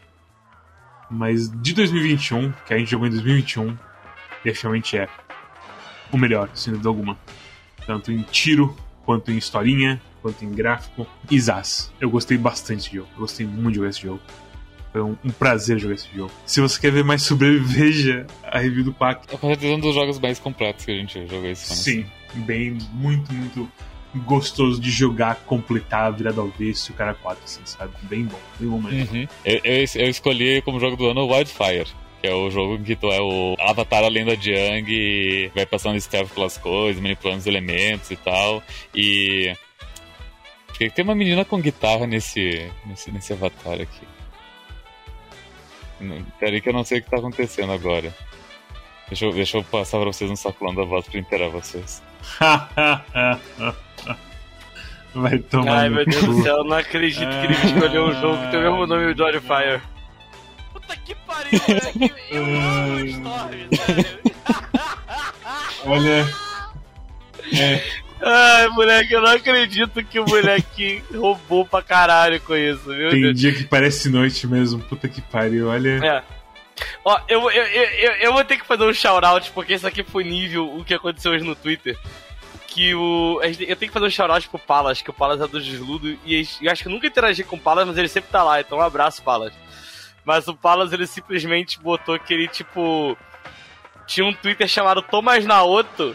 Mas 1.11 1.51
de 1.51 1.75
2021, 1.75 2.53
que 2.67 2.73
a 2.73 2.79
gente 2.79 2.91
jogou 2.91 3.07
em 3.09 3.11
2021, 3.11 3.77
definitivamente 4.45 4.97
é 4.97 5.09
o 6.13 6.17
melhor, 6.17 6.49
sem 6.55 6.73
dúvida 6.73 6.89
alguma. 6.89 7.19
Tanto 7.87 8.13
em 8.13 8.23
tiro, 8.23 8.77
quanto 9.05 9.33
em 9.33 9.37
historinha, 9.37 10.01
quanto 10.21 10.45
em 10.45 10.51
gráfico. 10.51 11.07
Isas. 11.31 11.93
Eu 12.01 12.11
gostei 12.11 12.37
bastante 12.37 12.79
desse 12.85 12.97
jogo. 12.97 13.09
Eu 13.15 13.21
gostei 13.21 13.47
muito 13.47 13.71
de 13.71 13.77
jogar 13.77 13.91
esse 13.91 14.03
jogo. 14.03 14.21
Foi 14.93 15.03
um, 15.03 15.17
um 15.25 15.31
prazer 15.31 15.79
jogar 15.79 15.95
esse 15.95 16.09
jogo. 16.15 16.33
Se 16.45 16.61
você 16.61 16.81
quer 16.81 16.91
ver 16.91 17.05
mais 17.05 17.23
sobre 17.25 17.49
ele, 17.49 17.61
veja 17.61 18.27
a 18.43 18.59
review 18.59 18.85
do 18.85 18.93
Pac. 18.93 19.25
É 19.33 19.67
um 19.67 19.81
dos 19.81 19.95
jogos 19.95 20.19
mais 20.19 20.39
completos 20.39 20.85
que 20.85 20.91
a 20.91 20.95
gente 20.95 21.27
jogou 21.27 21.49
esse 21.49 21.73
ano. 21.73 21.83
Sim, 21.83 22.07
bem, 22.45 22.79
muito, 22.93 23.33
muito 23.33 23.71
gostoso 24.15 24.81
de 24.81 24.91
jogar, 24.91 25.37
completar, 25.47 26.13
virado 26.13 26.41
ao 26.41 26.49
avesso, 26.49 26.93
o 26.93 26.95
cara 26.95 27.15
4, 27.15 27.45
assim, 27.45 27.61
sabe? 27.65 27.93
Bem 28.03 28.25
bom, 28.25 28.39
bem 28.59 28.69
bom 28.69 28.81
mesmo. 28.81 29.17
Uhum. 29.17 29.29
Eu, 29.45 29.61
eu, 29.63 29.85
eu 29.95 30.11
escolhi 30.11 30.61
como 30.63 30.81
jogo 30.81 30.97
do 30.97 31.09
ano 31.09 31.23
o 31.23 31.33
Wildfire. 31.33 31.87
Que 32.21 32.27
é 32.27 32.35
o 32.35 32.51
jogo 32.51 32.75
em 32.75 32.83
que 32.83 32.95
tu 32.95 33.11
é 33.11 33.19
o 33.19 33.57
Avatar 33.59 34.05
além 34.05 34.27
da 34.27 34.35
Jiang 34.35 34.85
e 34.93 35.51
vai 35.55 35.65
passando 35.65 35.99
stealth 35.99 36.29
pelas 36.35 36.59
coisas, 36.59 37.01
manipulando 37.01 37.39
os 37.39 37.47
elementos 37.47 38.11
e 38.11 38.17
tal. 38.17 38.63
E. 38.95 39.55
Tem 40.89 41.05
uma 41.05 41.15
menina 41.15 41.45
com 41.45 41.61
guitarra 41.61 42.07
nesse, 42.07 42.71
nesse, 42.87 43.11
nesse 43.11 43.33
avatar 43.35 43.81
aqui. 43.81 44.07
Peraí 46.39 46.61
que 46.61 46.69
eu 46.71 46.73
não 46.73 46.85
sei 46.85 47.01
o 47.01 47.03
que 47.03 47.11
tá 47.11 47.19
acontecendo 47.19 47.73
agora. 47.73 48.15
Deixa 49.09 49.27
eu, 49.27 49.33
deixa 49.33 49.59
eu 49.59 49.65
passar 49.65 49.99
pra 49.99 50.07
vocês 50.07 50.31
um 50.31 50.37
sacolão 50.37 50.75
da 50.75 50.85
voz 50.85 51.07
pra 51.07 51.19
inteirar 51.21 51.49
vocês. 51.49 52.03
Vai 55.13 55.39
tomar 55.41 55.81
Ai, 55.81 55.89
no 55.89 55.97
meu 55.97 56.07
Deus 56.07 56.25
cu. 56.25 56.27
do 56.33 56.43
céu, 56.43 56.59
eu 56.59 56.65
não 56.65 56.77
acredito 56.77 57.29
que 57.29 57.47
ele 57.47 57.53
escolheu 57.55 58.05
um 58.07 58.21
jogo 58.21 58.43
que 58.45 58.51
tem 58.53 58.61
o 58.61 58.63
mesmo 58.63 58.87
nome 58.87 59.13
do 59.13 59.41
Fire. 59.41 59.83
Puta 60.73 60.97
que 60.99 61.15
pariu, 61.17 61.61
moleque. 61.67 62.15
Eu 62.31 62.45
amo 62.45 63.05
Storm, 63.11 63.69
sério. 63.75 64.19
Olha. 65.85 66.27
É, 67.53 67.83
Ai, 68.23 68.69
moleque, 68.69 69.15
eu 69.15 69.23
não 69.23 69.31
acredito 69.31 70.05
que 70.05 70.21
o 70.21 70.27
moleque 70.27 71.03
roubou 71.15 71.65
pra 71.65 71.83
caralho 71.83 72.41
com 72.41 72.55
isso, 72.55 72.85
viu? 72.95 73.11
tem 73.11 73.23
Deus? 73.23 73.39
dia 73.39 73.55
que 73.55 73.65
parece 73.65 74.11
noite 74.11 74.47
mesmo. 74.47 74.81
Puta 74.81 75.09
que 75.09 75.23
pariu, 75.23 75.69
olha. 75.69 76.05
É. 76.05 76.23
Ó, 77.05 77.19
eu, 77.29 77.51
eu, 77.51 77.65
eu, 77.65 78.13
eu, 78.13 78.33
vou 78.33 78.45
ter 78.45 78.59
que 78.59 78.67
fazer 78.67 78.85
um 78.85 78.93
shout-out, 78.93 79.51
porque 79.53 79.75
isso 79.75 79.87
aqui 79.87 80.03
foi 80.03 80.25
nível 80.25 80.77
o 80.77 80.85
que 80.85 80.95
aconteceu 80.95 81.33
hoje 81.33 81.45
no 81.45 81.55
Twitter. 81.55 81.97
Que 82.67 82.95
o. 82.95 83.41
Eu 83.43 83.77
tenho 83.77 83.91
que 83.91 83.93
fazer 83.93 84.07
um 84.07 84.11
shout-out 84.11 84.49
pro 84.49 84.59
Palas, 84.59 85.03
que 85.03 85.11
o 85.11 85.15
Palas 85.15 85.41
é 85.41 85.47
do 85.47 85.61
Desludo, 85.61 86.17
e 86.25 86.47
eu 86.63 86.71
acho 86.71 86.83
que 86.83 86.89
eu 86.89 86.93
nunca 86.93 87.07
interagi 87.07 87.43
com 87.43 87.57
o 87.57 87.61
Palas, 87.61 87.87
mas 87.87 87.99
ele 87.99 88.09
sempre 88.09 88.31
tá 88.31 88.43
lá, 88.43 88.61
então 88.61 88.79
um 88.79 88.83
abraço, 88.83 89.23
Palas. 89.23 89.53
Mas 90.25 90.47
o 90.47 90.55
Palas, 90.55 90.93
ele 90.93 91.07
simplesmente 91.07 91.81
botou 91.81 92.19
que 92.19 92.33
ele, 92.33 92.49
tipo. 92.49 93.17
tinha 94.07 94.27
um 94.27 94.33
Twitter 94.33 94.69
chamado 94.69 95.03
Thomas 95.03 95.45
Naoto. 95.45 96.15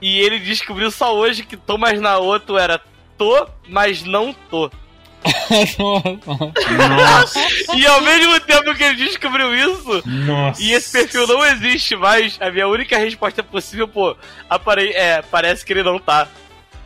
E 0.00 0.18
ele 0.18 0.38
descobriu 0.38 0.90
só 0.90 1.14
hoje 1.14 1.44
que 1.44 1.56
Thomas 1.56 2.00
Naoto 2.00 2.56
era 2.56 2.80
tô, 3.16 3.48
mas 3.68 4.02
não 4.04 4.32
tô. 4.32 4.70
Nossa, 6.96 7.40
E 7.76 7.84
ao 7.84 8.00
mesmo 8.00 8.38
tempo 8.40 8.74
que 8.74 8.84
ele 8.84 8.94
descobriu 8.94 9.52
isso, 9.54 10.02
nossa. 10.06 10.62
e 10.62 10.72
esse 10.72 10.92
perfil 10.92 11.26
não 11.26 11.44
existe 11.44 11.96
mais, 11.96 12.38
a 12.40 12.50
minha 12.50 12.68
única 12.68 12.96
resposta 12.96 13.42
possível, 13.42 13.88
pô, 13.88 14.16
apare 14.48 14.92
é, 14.92 15.20
parece 15.22 15.64
que 15.64 15.72
ele 15.72 15.82
não 15.82 15.98
tá. 15.98 16.28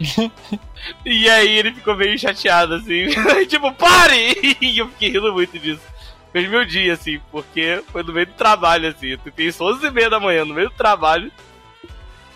e 1.04 1.28
aí 1.28 1.58
ele 1.58 1.74
ficou 1.74 1.94
meio 1.94 2.18
chateado, 2.18 2.74
assim, 2.74 3.08
tipo, 3.46 3.70
pare! 3.72 4.56
E 4.60 4.78
eu 4.78 4.88
fiquei 4.88 5.10
rindo 5.10 5.32
muito 5.32 5.58
disso. 5.58 5.82
Fez 6.32 6.48
meu 6.48 6.64
dia, 6.64 6.94
assim, 6.94 7.20
porque 7.30 7.82
foi 7.92 8.02
no 8.02 8.12
meio 8.12 8.26
do 8.26 8.32
trabalho, 8.32 8.88
assim. 8.88 9.08
Eu 9.08 9.18
isso 9.44 9.62
11 9.62 9.86
e 9.86 9.90
meia 9.90 10.08
da 10.08 10.18
manhã, 10.18 10.46
no 10.46 10.54
meio 10.54 10.70
do 10.70 10.74
trabalho. 10.74 11.30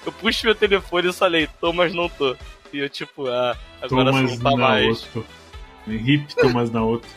Eu 0.07 0.13
puxo 0.13 0.47
meu 0.47 0.55
telefone 0.55 1.09
e 1.09 1.13
falei, 1.13 1.49
tô, 1.61 1.73
mas 1.73 1.93
não 1.93 2.09
tô. 2.09 2.37
E 2.73 2.79
eu, 2.79 2.89
tipo, 2.89 3.27
ah, 3.27 3.57
agora 3.83 4.13
Thomas 4.13 4.31
não 4.31 4.39
tá 4.39 4.57
mais. 4.57 5.03
Naoto. 5.03 5.27
Hip 5.89 6.35
Thomas 6.37 6.71
Naoto. 6.71 7.09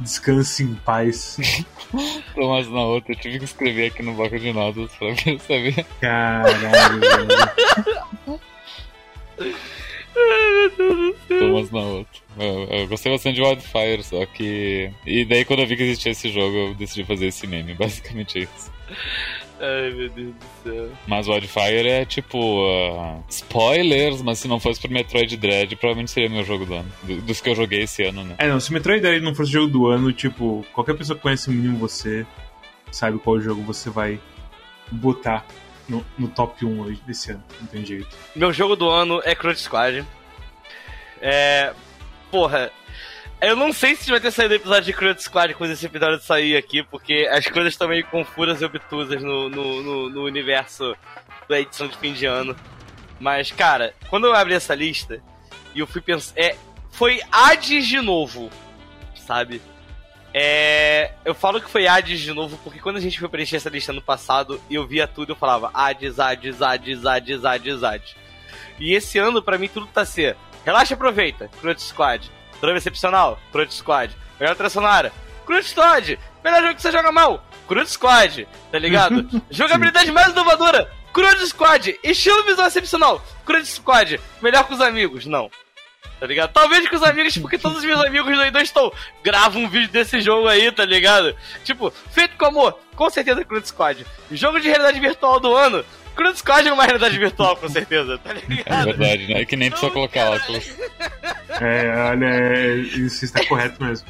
Descanse 0.00 0.64
em 0.64 0.74
paz. 0.74 1.38
Thomas 2.34 2.68
na 2.68 2.80
outra, 2.80 3.12
eu 3.12 3.16
tive 3.16 3.38
que 3.38 3.44
escrever 3.44 3.86
aqui 3.86 4.02
no 4.02 4.14
bloco 4.14 4.36
de 4.38 4.52
notas 4.52 4.90
pra 4.96 5.12
ver 5.12 5.38
saber. 5.38 5.86
Caralho, 6.00 7.00
velho. 7.00 7.28
Thomas 11.28 11.70
na 11.70 11.80
outra. 11.80 12.22
Eu, 12.38 12.64
eu 12.64 12.88
gostei 12.88 13.12
bastante 13.12 13.36
de 13.36 13.42
Wildfire, 13.42 14.02
só 14.02 14.26
que. 14.26 14.90
E 15.06 15.24
daí 15.24 15.44
quando 15.44 15.60
eu 15.60 15.66
vi 15.66 15.76
que 15.76 15.84
existia 15.84 16.12
esse 16.12 16.30
jogo, 16.30 16.56
eu 16.56 16.74
decidi 16.74 17.04
fazer 17.04 17.26
esse 17.26 17.46
meme. 17.46 17.74
Basicamente 17.74 18.38
é 18.38 18.42
isso. 18.42 18.72
Ai, 19.64 19.90
meu 19.92 20.08
Deus 20.10 20.34
do 20.34 20.46
céu. 20.64 20.88
Mas 21.06 21.28
Wildfire 21.28 21.86
é 21.88 22.04
tipo. 22.04 22.66
ah, 22.98 23.20
spoilers, 23.28 24.20
mas 24.20 24.40
se 24.40 24.48
não 24.48 24.58
fosse 24.58 24.80
pro 24.80 24.90
Metroid 24.90 25.36
Dread, 25.36 25.76
provavelmente 25.76 26.10
seria 26.10 26.28
meu 26.28 26.42
jogo 26.42 26.66
do 26.66 26.74
ano. 26.74 26.92
Do- 27.04 27.22
dos 27.22 27.40
que 27.40 27.48
eu 27.48 27.54
joguei 27.54 27.82
esse 27.82 28.02
ano, 28.04 28.24
né? 28.24 28.34
É, 28.38 28.48
não, 28.48 28.58
se 28.58 28.72
Metroid 28.72 29.00
Dread 29.00 29.22
não 29.24 29.34
fosse 29.34 29.50
o 29.50 29.52
jogo 29.52 29.68
do 29.68 29.86
ano, 29.86 30.12
tipo, 30.12 30.66
qualquer 30.72 30.94
pessoa 30.96 31.16
que 31.16 31.22
conhece 31.22 31.48
o 31.48 31.52
mínimo 31.52 31.78
você 31.78 32.26
sabe 32.90 33.18
qual 33.18 33.40
jogo 33.40 33.62
você 33.62 33.88
vai 33.88 34.18
botar 34.90 35.46
no, 35.88 36.04
no 36.18 36.26
top 36.28 36.64
1 36.64 36.80
hoje 36.80 37.00
desse 37.06 37.30
ano. 37.30 37.44
Não 37.60 37.66
tem 37.68 37.84
jeito. 37.86 38.08
Meu 38.34 38.52
jogo 38.52 38.74
do 38.74 38.88
ano 38.90 39.20
é 39.24 39.34
Crunch 39.34 39.60
Squad. 39.60 40.04
É. 41.20 41.72
Porra. 42.30 42.70
Eu 43.42 43.56
não 43.56 43.72
sei 43.72 43.96
se 43.96 44.08
vai 44.08 44.20
ter 44.20 44.30
saído 44.30 44.54
o 44.54 44.56
episódio 44.56 44.84
de 44.84 44.92
Crunch 44.92 45.24
Squad 45.24 45.52
quando 45.54 45.72
esse 45.72 45.84
episódio 45.84 46.20
sair 46.20 46.56
aqui, 46.56 46.80
porque 46.84 47.28
as 47.28 47.44
coisas 47.48 47.72
estão 47.72 47.88
meio 47.88 48.06
confusas 48.06 48.62
e 48.62 48.64
obtusas 48.64 49.20
no, 49.20 49.48
no, 49.48 49.82
no, 49.82 50.10
no 50.10 50.22
universo 50.22 50.94
da 51.48 51.58
edição 51.58 51.88
de 51.88 51.98
fim 51.98 52.12
de 52.12 52.24
ano. 52.24 52.54
Mas, 53.18 53.50
cara, 53.50 53.94
quando 54.08 54.28
eu 54.28 54.34
abri 54.34 54.54
essa 54.54 54.76
lista 54.76 55.20
e 55.74 55.80
eu 55.80 55.88
fui 55.88 56.00
pensar. 56.00 56.32
É, 56.36 56.54
foi 56.92 57.20
Hades 57.32 57.88
de 57.88 58.00
novo, 58.00 58.48
sabe? 59.16 59.60
É, 60.32 61.10
eu 61.24 61.34
falo 61.34 61.60
que 61.60 61.68
foi 61.68 61.88
Hades 61.88 62.20
de 62.20 62.32
novo 62.32 62.56
porque 62.62 62.78
quando 62.78 62.98
a 62.98 63.00
gente 63.00 63.18
foi 63.18 63.28
preencher 63.28 63.56
essa 63.56 63.68
lista 63.68 63.92
no 63.92 64.00
passado 64.00 64.62
eu 64.70 64.86
via 64.86 65.08
tudo, 65.08 65.32
eu 65.32 65.36
falava 65.36 65.68
Hades, 65.74 66.20
Hades, 66.20 66.62
Hades, 66.62 67.04
Hades, 67.04 67.44
Hades, 67.44 67.82
Hades. 67.82 68.14
E 68.78 68.94
esse 68.94 69.18
ano, 69.18 69.42
pra 69.42 69.58
mim, 69.58 69.66
tudo 69.66 69.88
tá 69.88 70.04
ser. 70.04 70.36
Relaxa 70.64 70.92
e 70.92 70.94
aproveita. 70.94 71.50
Crunch 71.60 71.82
Squad. 71.82 72.30
Drama 72.62 72.78
excepcional. 72.78 73.40
Crunch 73.50 73.74
Squad. 73.74 74.16
Melhor 74.38 74.54
trilha 74.54 74.70
sonora. 74.70 75.12
Crunch 75.44 75.70
Squad. 75.70 76.18
Melhor 76.44 76.62
jogo 76.62 76.74
que 76.76 76.82
você 76.82 76.92
joga 76.92 77.10
mal. 77.10 77.44
Crunch 77.66 77.90
Squad. 77.90 78.46
Tá 78.70 78.78
ligado? 78.78 79.28
Jogabilidade 79.50 80.12
mais 80.12 80.28
inovadora. 80.28 80.88
Crunch 81.12 81.44
Squad. 81.48 81.98
Estilo 82.04 82.44
visual 82.44 82.68
excepcional. 82.68 83.20
Crunch 83.44 83.66
Squad. 83.66 84.20
Melhor 84.40 84.64
com 84.64 84.74
os 84.74 84.80
amigos. 84.80 85.26
Não. 85.26 85.50
Tá 86.20 86.26
ligado? 86.28 86.52
Talvez 86.52 86.88
com 86.88 86.94
os 86.94 87.02
amigos, 87.02 87.36
porque 87.36 87.58
todos 87.58 87.78
os 87.78 87.84
meus 87.84 88.00
amigos 88.00 88.38
ainda 88.38 88.62
estão. 88.62 88.92
Grava 89.24 89.58
um 89.58 89.68
vídeo 89.68 89.90
desse 89.90 90.20
jogo 90.20 90.46
aí, 90.46 90.70
tá 90.70 90.84
ligado? 90.84 91.34
Tipo, 91.64 91.90
feito 92.12 92.36
com 92.36 92.46
amor, 92.46 92.78
com 92.94 93.10
certeza 93.10 93.44
Crunch 93.44 93.66
Squad. 93.66 94.06
Jogo 94.30 94.60
de 94.60 94.68
realidade 94.68 95.00
virtual 95.00 95.40
do 95.40 95.52
ano. 95.52 95.84
Crunch 96.14 96.38
Squad 96.38 96.66
é 96.68 96.72
uma 96.72 96.84
realidade 96.84 97.18
virtual, 97.18 97.56
com 97.56 97.68
certeza, 97.68 98.18
tá 98.18 98.30
É 98.30 98.34
ligado? 98.48 98.84
verdade, 98.84 99.26
né? 99.32 99.40
É 99.40 99.44
que 99.44 99.56
nem 99.56 99.70
precisa 99.70 99.90
colocar 99.92 100.30
óculos. 100.30 100.70
É, 101.60 102.10
olha, 102.10 102.26
é, 102.26 102.74
isso 102.76 103.24
está 103.24 103.44
correto 103.46 103.82
mesmo. 103.82 104.06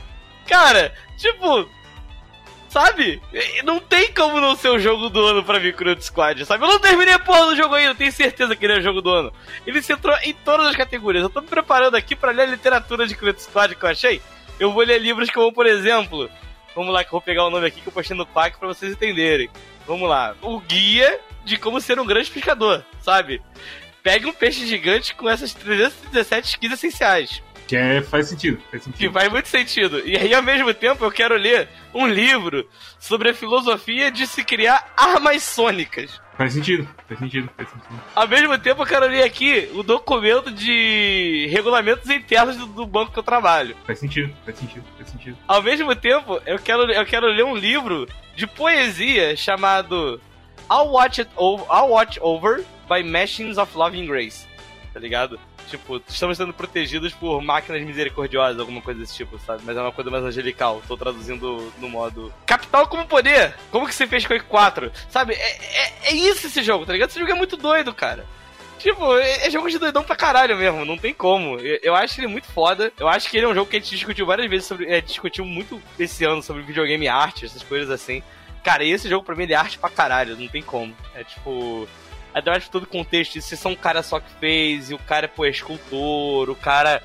Cara, 0.47 0.93
tipo. 1.17 1.69
Sabe? 2.69 3.21
Não 3.65 3.79
tem 3.81 4.11
como 4.15 4.41
não 4.41 4.57
ser 4.57 4.71
o 4.71 4.79
jogo 4.79 5.11
do 5.11 5.23
ano 5.27 5.45
pra 5.45 5.61
mim, 5.61 5.73
Crunch 5.73 6.07
Squad, 6.07 6.43
sabe? 6.47 6.65
Eu 6.65 6.69
não 6.69 6.79
terminei 6.79 7.13
a 7.13 7.19
porra 7.19 7.47
do 7.49 7.57
jogo 7.57 7.75
ainda, 7.75 7.91
eu 7.91 7.95
tenho 7.95 8.11
certeza 8.11 8.57
que 8.57 8.65
ele 8.65 8.73
é 8.75 8.79
o 8.79 8.83
jogo 8.83 9.03
do 9.03 9.11
ano. 9.11 9.33
Ele 9.67 9.83
se 9.83 9.93
entrou 9.93 10.17
em 10.23 10.33
todas 10.33 10.67
as 10.69 10.75
categorias. 10.77 11.23
Eu 11.23 11.29
tô 11.29 11.43
me 11.43 11.47
preparando 11.49 11.97
aqui 11.97 12.17
pra 12.17 12.31
ler 12.33 12.45
a 12.45 12.47
literatura 12.47 13.07
de 13.07 13.15
Crunch 13.15 13.43
Squad 13.43 13.75
que 13.75 13.85
eu 13.85 13.91
achei. 13.91 14.23
Eu 14.59 14.73
vou 14.73 14.83
ler 14.85 14.99
livros 15.03 15.29
como, 15.31 15.53
por 15.53 15.67
exemplo. 15.67 16.31
Vamos 16.75 16.95
lá, 16.95 17.03
que 17.05 17.09
eu 17.09 17.13
vou 17.13 17.21
pegar 17.21 17.45
o 17.45 17.51
nome 17.51 17.67
aqui 17.67 17.83
que 17.83 17.89
eu 17.89 17.93
postei 17.93 18.17
no 18.17 18.25
PAC 18.25 18.59
pra 18.59 18.69
vocês 18.69 18.93
entenderem. 18.93 19.51
Vamos 19.87 20.09
lá. 20.09 20.35
O 20.41 20.59
guia 20.61 21.21
de 21.45 21.57
como 21.57 21.81
ser 21.81 21.99
um 21.99 22.07
grande 22.07 22.31
pescador, 22.31 22.85
sabe? 23.01 23.41
Pegue 24.03 24.27
um 24.27 24.33
peixe 24.33 24.67
gigante 24.67 25.15
com 25.15 25.29
essas 25.29 25.55
317 25.55 26.49
skills 26.49 26.75
essenciais. 26.75 27.43
Que 27.69 27.77
é, 27.77 28.03
faz 28.03 28.29
sentido, 28.29 28.61
faz 28.71 28.83
Que 28.83 28.91
sentido. 28.91 29.13
faz 29.13 29.31
muito 29.31 29.49
sentido. 29.49 30.03
E 30.07 30.17
aí, 30.17 30.35
ao 30.35 30.43
mesmo 30.43 30.75
tempo, 30.75 31.05
eu 31.05 31.11
quero 31.13 31.37
ler 31.37 31.69
um 31.95 32.07
livro 32.07 32.69
sobre 32.99 33.31
a 33.31 33.35
filosofia 33.35 34.11
de 34.11 34.27
se 34.27 34.43
criar 34.45 34.93
armas 34.97 35.43
sônicas. 35.45 36.21
Faz 36.37 36.55
sentido, 36.55 36.89
faz 37.07 37.21
sentido, 37.21 37.49
faz 37.57 37.69
sentido. 37.71 38.01
Ao 38.15 38.27
mesmo 38.27 38.59
tempo, 38.59 38.83
eu 38.83 38.87
quero 38.87 39.07
ler 39.07 39.23
aqui 39.23 39.71
o 39.75 39.83
documento 39.85 40.51
de 40.51 41.47
regulamentos 41.53 42.11
internos 42.11 42.57
do, 42.57 42.67
do 42.67 42.85
banco 42.87 43.13
que 43.13 43.19
eu 43.21 43.23
trabalho. 43.23 43.77
Faz 43.87 44.01
sentido, 44.01 44.35
faz 44.45 44.59
sentido, 44.59 44.85
faz 44.97 45.09
sentido. 45.09 45.39
Ao 45.47 45.63
mesmo 45.63 45.95
tempo, 45.95 46.41
eu 46.45 46.59
quero, 46.59 46.91
eu 46.91 47.07
quero 47.07 47.27
ler 47.29 47.45
um 47.45 47.55
livro 47.57 48.09
de 48.35 48.47
poesia 48.47 49.37
chamado 49.37 50.21
I'll 50.73 50.89
Watch 50.89 51.21
It 51.21 51.31
Over, 51.37 51.65
I'll 51.71 51.91
Watch 51.91 52.19
Over 52.23 52.65
by 52.89 53.03
Machines 53.03 53.59
of 53.59 53.77
Loving 53.77 54.07
Grace. 54.07 54.47
Tá 54.95 54.99
ligado? 54.99 55.39
Tipo, 55.69 56.03
estamos 56.09 56.39
sendo 56.39 56.55
protegidos 56.55 57.13
por 57.13 57.43
máquinas 57.43 57.83
misericordiosas, 57.83 58.59
alguma 58.59 58.81
coisa 58.81 59.01
desse 59.01 59.15
tipo, 59.15 59.39
sabe? 59.39 59.63
Mas 59.67 59.77
é 59.77 59.83
uma 59.83 59.93
coisa 59.93 60.11
mais 60.11 60.25
angelical. 60.25 60.83
Tô 60.89 60.97
traduzindo 60.97 61.71
no 61.79 61.91
modo. 61.91 62.33
Capital 62.47 62.87
como 62.87 63.07
poder! 63.07 63.55
Como 63.71 63.87
que 63.87 63.95
você 63.95 64.07
fez 64.07 64.27
com 64.27 64.35
o 64.35 64.45
4? 64.45 64.91
Sabe? 65.11 65.35
É, 65.35 65.39
é, 65.39 65.93
é 66.05 66.13
isso 66.15 66.47
esse 66.47 66.63
jogo, 66.63 66.87
tá 66.87 66.93
ligado? 66.95 67.11
Esse 67.11 67.21
jogo 67.21 67.33
é 67.33 67.35
muito 67.35 67.57
doido, 67.57 67.95
cara. 67.95 68.27
Tipo, 68.79 69.17
é, 69.17 69.47
é 69.47 69.51
jogo 69.51 69.71
de 69.71 69.79
doidão 69.79 70.03
pra 70.03 70.17
caralho 70.17 70.57
mesmo, 70.57 70.85
não 70.85 70.99
tem 70.99 71.15
como. 71.15 71.59
Eu, 71.59 71.95
acho 71.95 72.19
ele 72.19 72.27
muito 72.27 72.49
foda. 72.49 72.91
Eu 72.99 73.09
acho 73.09 73.31
que 73.31 73.37
ele 73.37 73.47
é 73.47 73.49
um 73.49 73.55
jogo 73.55 73.71
que 73.71 73.77
a 73.77 73.79
gente 73.79 73.91
discutiu 73.91 74.27
várias 74.27 74.49
vezes 74.51 74.67
sobre. 74.67 74.87
É, 74.87 75.01
discutiu 75.01 75.45
muito 75.45 75.81
esse 75.99 76.25
ano 76.25 76.43
sobre 76.43 76.63
videogame 76.63 77.07
arte, 77.09 77.45
essas 77.45 77.63
coisas 77.63 77.91
assim. 77.91 78.23
Cara, 78.63 78.85
esse 78.85 79.09
jogo 79.09 79.25
pra 79.25 79.35
mim 79.35 79.43
ele 79.43 79.55
é 79.55 79.57
arte 79.57 79.79
pra 79.79 79.91
caralho, 79.91 80.37
não 80.37 80.49
tem 80.49 80.63
como. 80.63 80.95
É 81.15 81.25
tipo. 81.25 81.89
Ainda 82.35 82.59
por 82.61 82.69
todo 82.69 82.87
contexto, 82.87 83.41
se 83.43 83.57
são 83.57 83.73
um 83.73 83.77
cara 83.77 84.03
só 84.03 84.19
que 84.19 84.33
fez, 84.41 84.91
e 84.91 84.95
o 84.95 84.99
cara 84.99 85.29
pô, 85.29 85.45
é 85.45 85.51
escultor, 85.51 86.49
o 86.49 86.57
cara 86.57 87.03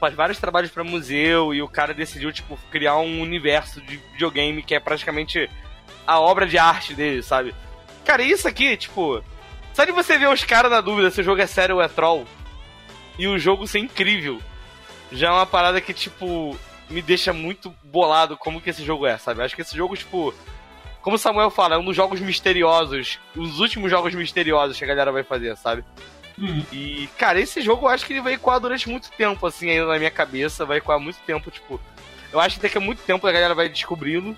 faz 0.00 0.14
vários 0.14 0.38
trabalhos 0.38 0.70
pra 0.70 0.82
museu, 0.82 1.54
e 1.54 1.62
o 1.62 1.68
cara 1.68 1.94
decidiu, 1.94 2.32
tipo, 2.32 2.58
criar 2.70 2.98
um 2.98 3.20
universo 3.20 3.80
de 3.80 3.98
videogame 4.12 4.62
que 4.62 4.74
é 4.74 4.80
praticamente 4.80 5.48
a 6.06 6.18
obra 6.18 6.46
de 6.46 6.58
arte 6.58 6.94
dele, 6.94 7.22
sabe? 7.22 7.54
Cara, 8.04 8.22
isso 8.22 8.48
aqui, 8.48 8.76
tipo. 8.76 9.22
Só 9.74 9.84
de 9.84 9.92
você 9.92 10.18
ver 10.18 10.28
os 10.28 10.42
caras 10.42 10.70
na 10.72 10.80
dúvida 10.80 11.10
se 11.10 11.20
o 11.20 11.24
jogo 11.24 11.40
é 11.40 11.46
sério 11.46 11.76
ou 11.76 11.82
é 11.82 11.86
troll, 11.86 12.26
e 13.16 13.28
o 13.28 13.38
jogo 13.38 13.66
ser 13.66 13.78
incrível, 13.78 14.40
já 15.12 15.28
é 15.28 15.30
uma 15.30 15.46
parada 15.46 15.80
que, 15.80 15.92
tipo, 15.92 16.58
me 16.90 17.00
deixa 17.00 17.32
muito 17.32 17.72
bolado 17.84 18.36
como 18.36 18.60
que 18.60 18.70
esse 18.70 18.84
jogo 18.84 19.06
é, 19.06 19.18
sabe? 19.18 19.42
Acho 19.42 19.54
que 19.54 19.62
esse 19.62 19.76
jogo, 19.76 19.96
tipo. 19.96 20.34
Como 21.02 21.16
o 21.16 21.18
Samuel 21.18 21.50
fala, 21.50 21.76
é 21.76 21.78
um 21.78 21.84
dos 21.84 21.96
jogos 21.96 22.20
misteriosos, 22.20 23.18
os 23.36 23.60
últimos 23.60 23.90
jogos 23.90 24.14
misteriosos 24.14 24.76
que 24.76 24.84
a 24.84 24.88
galera 24.88 25.12
vai 25.12 25.22
fazer, 25.22 25.56
sabe? 25.56 25.84
Uhum. 26.36 26.64
E, 26.72 27.08
cara, 27.18 27.40
esse 27.40 27.60
jogo 27.60 27.86
eu 27.86 27.90
acho 27.90 28.06
que 28.06 28.12
ele 28.12 28.20
vai 28.20 28.34
ecoar 28.34 28.60
durante 28.60 28.88
muito 28.88 29.10
tempo, 29.10 29.46
assim, 29.46 29.70
ainda 29.70 29.86
na 29.86 29.98
minha 29.98 30.10
cabeça. 30.10 30.64
Vai 30.64 30.78
ecoar 30.78 31.00
muito 31.00 31.18
tempo, 31.26 31.50
tipo. 31.50 31.80
Eu 32.32 32.40
acho 32.40 32.56
que 32.56 32.62
daqui 32.62 32.78
a 32.78 32.80
muito 32.80 33.02
tempo 33.02 33.26
a 33.26 33.32
galera 33.32 33.54
vai 33.54 33.68
descobrindo. 33.68 34.36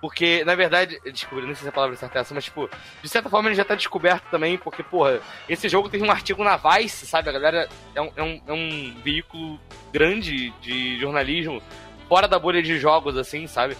Porque, 0.00 0.42
na 0.44 0.54
verdade, 0.54 0.98
descobrir, 1.12 1.46
não 1.46 1.54
sei 1.54 1.64
se 1.64 1.68
a 1.68 1.72
palavra 1.72 1.94
certa 1.94 2.18
é 2.18 2.20
essa, 2.22 2.34
mas, 2.34 2.44
tipo, 2.44 2.70
de 3.02 3.08
certa 3.08 3.28
forma 3.28 3.50
ele 3.50 3.54
já 3.54 3.66
tá 3.66 3.74
descoberto 3.74 4.24
também, 4.30 4.56
porque, 4.56 4.82
porra, 4.82 5.20
esse 5.46 5.68
jogo 5.68 5.90
teve 5.90 6.02
um 6.02 6.10
artigo 6.10 6.42
na 6.42 6.56
Vice, 6.56 7.06
sabe? 7.06 7.28
A 7.28 7.32
galera 7.32 7.68
é 7.94 8.00
um, 8.00 8.12
é 8.16 8.22
um, 8.22 8.42
é 8.46 8.52
um 8.52 8.94
veículo 9.04 9.60
grande 9.92 10.54
de 10.62 10.98
jornalismo, 10.98 11.62
fora 12.08 12.26
da 12.26 12.38
bolha 12.38 12.62
de 12.62 12.78
jogos, 12.78 13.14
assim, 13.18 13.46
sabe? 13.46 13.76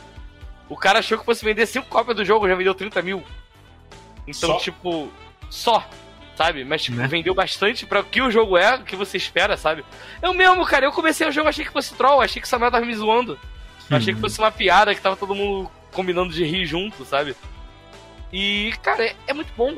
O 0.71 0.77
cara 0.77 1.01
achou 1.01 1.19
que 1.19 1.25
fosse 1.25 1.45
vender 1.45 1.67
5 1.67 1.87
cópias 1.89 2.17
do 2.17 2.25
jogo, 2.25 2.49
já 2.49 2.55
vendeu 2.55 2.75
30 2.75 3.03
mil. 3.03 3.23
Então, 4.27 4.51
Só? 4.51 4.57
tipo, 4.59 5.11
só, 5.51 5.85
sabe? 6.37 6.65
Mas, 6.65 6.83
tipo, 6.85 6.97
Né? 6.97 7.07
vendeu 7.09 7.35
bastante 7.35 7.85
pra 7.85 8.01
o 8.01 8.05
que 8.05 8.23
o 8.23 8.31
jogo 8.31 8.57
é, 8.57 8.77
o 8.77 8.85
que 8.85 8.95
você 8.97 9.17
espera, 9.17 9.57
sabe? 9.57 9.85
Eu 10.23 10.33
mesmo, 10.33 10.65
cara, 10.65 10.87
eu 10.87 10.93
comecei 10.93 11.27
o 11.29 11.33
jogo, 11.33 11.49
achei 11.49 11.65
que 11.65 11.73
fosse 11.73 11.95
troll, 11.95 12.21
achei 12.23 12.41
que 12.41 12.47
o 12.47 12.49
Samuel 12.49 12.71
tava 12.71 12.87
me 12.87 12.95
zoando. 12.95 13.39
Eu 13.91 13.97
achei 13.97 14.15
que 14.15 14.19
Uhum. 14.21 14.29
fosse 14.29 14.39
uma 14.39 14.53
piada, 14.53 14.95
que 14.95 15.01
tava 15.01 15.17
todo 15.17 15.35
mundo 15.35 15.69
combinando 15.93 16.33
de 16.33 16.45
rir 16.45 16.65
junto, 16.65 17.05
sabe? 17.05 17.35
E, 18.33 18.73
cara, 18.81 19.05
é, 19.07 19.17
é 19.27 19.33
muito 19.35 19.53
bom. 19.57 19.77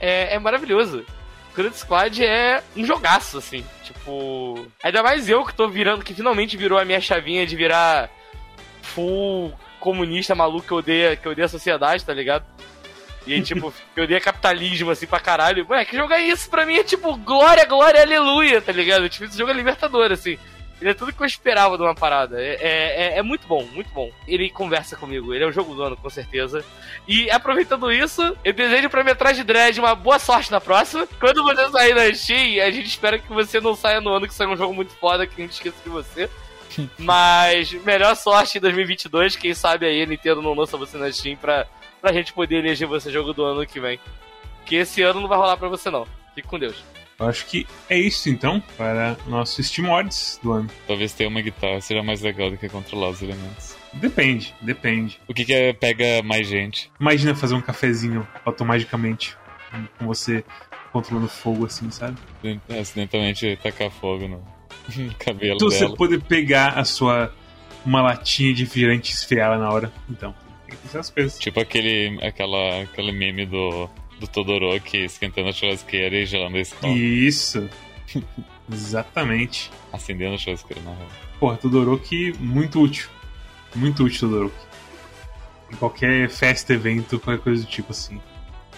É, 0.00 0.34
é 0.34 0.38
maravilhoso. 0.40 1.06
Crud 1.54 1.72
Squad 1.76 2.24
é 2.24 2.60
um 2.76 2.84
jogaço, 2.84 3.38
assim. 3.38 3.64
Tipo. 3.84 4.66
Ainda 4.82 5.04
mais 5.04 5.28
eu 5.28 5.44
que 5.44 5.54
tô 5.54 5.68
virando, 5.68 6.02
que 6.04 6.12
finalmente 6.12 6.56
virou 6.56 6.76
a 6.80 6.84
minha 6.84 7.00
chavinha 7.00 7.46
de 7.46 7.54
virar 7.54 8.10
full 8.82 9.54
comunista 9.84 10.34
maluco 10.34 10.66
que 10.66 10.72
odeia, 10.72 11.14
que 11.14 11.28
odeia 11.28 11.44
a 11.44 11.48
sociedade, 11.48 12.02
tá 12.02 12.14
ligado? 12.14 12.46
E 13.26 13.34
aí, 13.34 13.42
tipo, 13.42 13.70
que 13.94 14.00
odeia 14.00 14.18
capitalismo, 14.18 14.90
assim, 14.90 15.06
pra 15.06 15.20
caralho. 15.20 15.66
Ué, 15.68 15.84
que 15.84 15.94
jogo 15.94 16.14
é 16.14 16.22
isso? 16.22 16.48
Pra 16.48 16.64
mim 16.64 16.76
é 16.76 16.82
tipo, 16.82 17.14
glória, 17.18 17.66
glória, 17.66 18.00
aleluia, 18.00 18.62
tá 18.62 18.72
ligado? 18.72 19.06
Tipo, 19.10 19.26
esse 19.26 19.36
jogo 19.36 19.50
é 19.50 19.54
libertador, 19.54 20.10
assim. 20.10 20.38
Ele 20.80 20.90
é 20.90 20.94
tudo 20.94 21.12
que 21.12 21.22
eu 21.22 21.26
esperava 21.26 21.76
de 21.76 21.82
uma 21.82 21.94
parada. 21.94 22.42
É, 22.42 22.56
é, 22.60 23.18
é, 23.18 23.22
muito 23.22 23.46
bom, 23.46 23.62
muito 23.72 23.90
bom. 23.90 24.10
Ele 24.26 24.48
conversa 24.50 24.96
comigo, 24.96 25.34
ele 25.34 25.44
é 25.44 25.46
um 25.46 25.52
jogo 25.52 25.74
do 25.74 25.82
ano, 25.82 25.96
com 25.96 26.10
certeza. 26.10 26.64
E 27.06 27.30
aproveitando 27.30 27.92
isso, 27.92 28.36
eu 28.42 28.52
desejo 28.52 28.88
pra 28.88 29.04
Metragem 29.04 29.44
Dread 29.44 29.78
uma 29.78 29.94
boa 29.94 30.18
sorte 30.18 30.50
na 30.50 30.60
próxima. 30.60 31.06
Quando 31.20 31.44
você 31.44 31.70
sair 31.70 31.94
da 31.94 32.12
Steam, 32.12 32.64
a 32.64 32.70
gente 32.70 32.88
espera 32.88 33.18
que 33.18 33.32
você 33.32 33.60
não 33.60 33.76
saia 33.76 34.00
no 34.00 34.14
ano 34.14 34.26
que 34.26 34.34
saia 34.34 34.50
um 34.50 34.56
jogo 34.56 34.74
muito 34.74 34.92
foda, 34.94 35.26
que 35.26 35.40
a 35.40 35.44
gente 35.44 35.52
esqueça 35.52 35.76
de 35.84 35.90
você. 35.90 36.28
Mas 36.98 37.72
melhor 37.72 38.14
sorte 38.16 38.58
em 38.58 38.60
2022, 38.60 39.36
quem 39.36 39.54
sabe 39.54 39.86
aí 39.86 40.02
a 40.02 40.06
Nintendo 40.06 40.42
não 40.42 40.54
lança 40.54 40.76
você 40.76 40.96
na 40.96 41.10
Steam 41.10 41.36
pra, 41.36 41.66
pra 42.00 42.12
gente 42.12 42.32
poder 42.32 42.56
eleger 42.56 42.88
você 42.88 43.10
jogo 43.10 43.32
do 43.32 43.44
ano 43.44 43.66
que 43.66 43.80
vem. 43.80 43.98
Que 44.64 44.76
esse 44.76 45.02
ano 45.02 45.20
não 45.20 45.28
vai 45.28 45.38
rolar 45.38 45.56
pra 45.56 45.68
você 45.68 45.90
não. 45.90 46.06
Fique 46.34 46.48
com 46.48 46.58
Deus. 46.58 46.82
Eu 47.18 47.26
acho 47.28 47.46
que 47.46 47.66
é 47.88 47.96
isso 47.96 48.28
então 48.28 48.60
para 48.76 49.16
nosso 49.26 49.62
Steam 49.62 49.86
Awards 49.86 50.40
do 50.42 50.52
ano. 50.52 50.68
Talvez 50.86 51.12
ter 51.12 51.26
uma 51.26 51.40
guitarra 51.40 51.80
seja 51.80 52.02
mais 52.02 52.20
legal 52.20 52.50
do 52.50 52.56
que 52.56 52.68
controlar 52.68 53.10
os 53.10 53.22
elementos. 53.22 53.76
Depende, 53.92 54.54
depende. 54.60 55.20
O 55.28 55.34
que, 55.34 55.44
que 55.44 55.54
é, 55.54 55.72
pega 55.72 56.22
mais 56.24 56.48
gente? 56.48 56.90
Imagina 56.98 57.34
fazer 57.34 57.54
um 57.54 57.60
cafezinho 57.60 58.26
automaticamente 58.44 59.36
com 59.98 60.06
você 60.06 60.44
controlando 60.92 61.28
fogo 61.28 61.66
assim, 61.66 61.90
sabe? 61.90 62.16
Acidentalmente 62.80 63.58
tacar 63.62 63.90
fogo 63.90 64.28
no 64.28 64.44
cabelo 65.18 65.56
então, 65.56 65.68
dela. 65.68 65.88
você 65.88 65.96
poder 65.96 66.22
pegar 66.22 66.78
a 66.78 66.84
sua 66.84 67.32
uma 67.84 68.00
latinha 68.00 68.54
de 68.54 68.64
refrigerante 68.64 69.10
e 69.10 69.14
esfriar 69.14 69.48
ela 69.48 69.58
na 69.58 69.70
hora. 69.70 69.92
Então, 70.08 70.34
tem 70.66 70.76
que 70.76 70.82
pensar 70.82 71.00
as 71.00 71.10
coisas. 71.10 71.38
Tipo 71.38 71.60
aquele, 71.60 72.18
aquela, 72.22 72.82
aquele 72.82 73.12
meme 73.12 73.44
do 73.44 73.88
do 74.18 74.26
Todoroki 74.26 75.04
esquentando 75.04 75.48
a 75.48 75.52
churrasqueira 75.52 76.16
e 76.16 76.26
gelando 76.26 76.56
a 76.56 76.60
escola. 76.60 76.92
Isso. 76.92 77.68
Exatamente. 78.70 79.70
Acendendo 79.92 80.34
a 80.34 80.38
churrasqueira, 80.38 80.82
na 80.82 80.94
real. 80.94 81.08
Porra, 81.38 81.56
Todoroki, 81.56 82.32
muito 82.38 82.80
útil. 82.80 83.08
Muito 83.74 84.04
útil, 84.04 84.28
Todoroki. 84.28 84.56
Em 85.72 85.76
qualquer 85.76 86.28
festa, 86.28 86.72
evento, 86.72 87.18
qualquer 87.18 87.42
coisa 87.42 87.62
do 87.64 87.68
tipo 87.68 87.90
assim. 87.90 88.20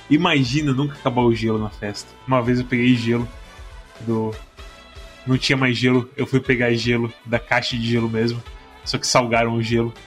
Imagina 0.08 0.72
nunca 0.72 0.94
acabar 0.94 1.22
o 1.22 1.34
gelo 1.34 1.58
na 1.58 1.70
festa. 1.70 2.08
Uma 2.26 2.42
vez 2.42 2.58
eu 2.58 2.66
peguei 2.66 2.94
gelo 2.94 3.28
do. 4.00 4.34
Não 5.26 5.36
tinha 5.36 5.56
mais 5.56 5.76
gelo, 5.76 6.08
eu 6.16 6.26
fui 6.26 6.40
pegar 6.40 6.72
gelo 6.74 7.12
da 7.24 7.38
caixa 7.38 7.76
de 7.76 7.86
gelo 7.90 8.08
mesmo. 8.08 8.42
Só 8.84 8.98
que 8.98 9.06
salgaram 9.06 9.54
o 9.54 9.62
gelo. 9.62 9.92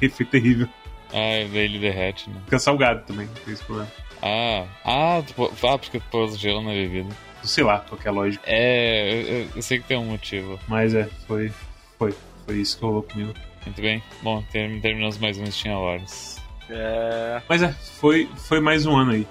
E 0.00 0.08
foi 0.08 0.24
terrível. 0.24 0.68
Ah, 1.08 1.44
daí 1.52 1.64
ele 1.64 1.80
derrete, 1.80 2.30
né? 2.30 2.36
Fica 2.44 2.60
salgado 2.60 3.04
também, 3.04 3.26
não 3.26 3.34
tem 3.34 3.52
esse 3.52 3.64
problema. 3.64 3.90
Ah, 4.22 4.64
ah, 4.84 5.18
ah 5.18 5.78
porque 5.78 5.98
tu 5.98 6.06
pôs 6.10 6.38
gelo 6.38 6.62
na 6.62 6.70
bebida. 6.70 7.08
Sei 7.42 7.64
lá, 7.64 7.80
qualquer 7.80 8.12
lógica. 8.12 8.44
É, 8.46 9.46
eu, 9.46 9.48
eu, 9.56 9.62
sei 9.62 9.80
que 9.80 9.88
tem 9.88 9.96
um 9.96 10.04
motivo. 10.04 10.60
Mas 10.68 10.94
é, 10.94 11.08
foi, 11.26 11.50
foi, 11.98 12.14
foi 12.46 12.56
isso 12.58 12.78
que 12.78 12.84
rolou 12.84 13.02
comigo. 13.02 13.34
Muito 13.64 13.80
bem. 13.80 14.02
Bom, 14.22 14.44
terminamos 14.52 15.18
mais 15.18 15.38
um 15.38 15.46
Steam 15.50 15.74
Awards. 15.74 16.40
É... 16.68 17.42
Mas 17.48 17.62
é, 17.62 17.72
foi, 17.72 18.28
foi 18.36 18.60
mais 18.60 18.86
um 18.86 18.96
ano 18.96 19.12
aí. 19.12 19.26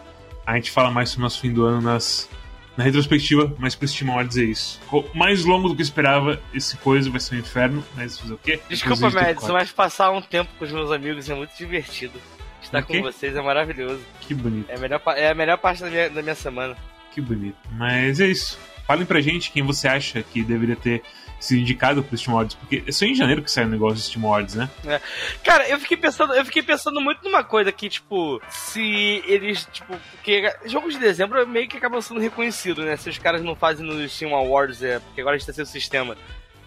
A 0.45 0.55
gente 0.55 0.71
fala 0.71 0.91
mais 0.91 1.09
sobre 1.09 1.21
o 1.21 1.23
nosso 1.23 1.39
fim 1.39 1.53
do 1.53 1.63
ano 1.63 1.81
nas, 1.81 2.29
na 2.77 2.83
retrospectiva, 2.83 3.53
mas 3.57 3.75
pro 3.75 3.87
Steam 3.87 4.11
Awards 4.11 4.37
é 4.37 4.43
isso. 4.43 4.79
Mais 5.13 5.43
longo 5.43 5.67
do 5.69 5.75
que 5.75 5.81
eu 5.81 5.85
esperava, 5.85 6.41
esse 6.53 6.77
coisa 6.77 7.09
vai 7.09 7.19
ser 7.19 7.35
um 7.35 7.39
inferno, 7.39 7.83
mas 7.95 8.17
fazer 8.17 8.33
o 8.33 8.37
quê? 8.37 8.59
Desculpa, 8.69 9.09
Madison, 9.09 9.53
mas 9.53 9.71
passar 9.71 10.11
um 10.11 10.21
tempo 10.21 10.49
com 10.57 10.65
os 10.65 10.71
meus 10.71 10.91
amigos 10.91 11.29
é 11.29 11.35
muito 11.35 11.55
divertido. 11.57 12.19
Estar 12.61 12.83
com 12.83 13.01
vocês 13.01 13.35
é 13.35 13.41
maravilhoso. 13.41 14.01
Que 14.21 14.33
bonito. 14.33 14.69
É 14.69 14.75
a 14.75 14.79
melhor, 14.79 15.01
é 15.15 15.29
a 15.29 15.35
melhor 15.35 15.57
parte 15.57 15.81
da 15.81 15.89
minha, 15.89 16.09
da 16.09 16.21
minha 16.21 16.35
semana. 16.35 16.75
Que 17.11 17.21
bonito. 17.21 17.57
Mas 17.71 18.19
é 18.19 18.27
isso. 18.27 18.59
Falem 18.85 19.05
pra 19.05 19.21
gente 19.21 19.51
quem 19.51 19.63
você 19.63 19.87
acha 19.87 20.21
que 20.23 20.43
deveria 20.43 20.75
ter 20.75 21.03
sido 21.39 21.59
indicado 21.61 22.03
pro 22.03 22.17
Steam 22.17 22.33
Awards, 22.35 22.55
porque 22.55 22.83
é 22.85 22.91
só 22.91 23.05
em 23.05 23.15
janeiro 23.15 23.41
que 23.41 23.49
sai 23.51 23.65
o 23.65 23.69
negócio 23.69 23.95
do 23.95 24.01
Steam 24.01 24.25
Awards, 24.25 24.55
né? 24.55 24.69
É. 24.85 24.99
Cara, 25.43 25.67
eu 25.69 25.79
fiquei 25.79 25.97
pensando, 25.97 26.33
eu 26.33 26.45
fiquei 26.45 26.61
pensando 26.61 26.99
muito 26.99 27.23
numa 27.23 27.43
coisa 27.43 27.71
que, 27.71 27.89
tipo, 27.89 28.41
se 28.49 29.23
eles, 29.25 29.67
tipo, 29.71 29.95
porque 30.11 30.53
jogos 30.65 30.93
de 30.93 30.99
dezembro 30.99 31.47
meio 31.47 31.67
que 31.67 31.77
acabam 31.77 32.01
sendo 32.01 32.19
reconhecidos, 32.19 32.83
né? 32.85 32.97
Se 32.97 33.09
os 33.09 33.17
caras 33.17 33.41
não 33.41 33.55
fazem 33.55 33.85
no 33.85 34.07
Steam 34.09 34.35
Awards, 34.35 34.83
é, 34.83 34.99
porque 34.99 35.21
agora 35.21 35.35
a 35.35 35.39
gente 35.39 35.47
tá 35.47 35.53
sendo 35.53 35.65
o 35.65 35.69
sistema. 35.69 36.17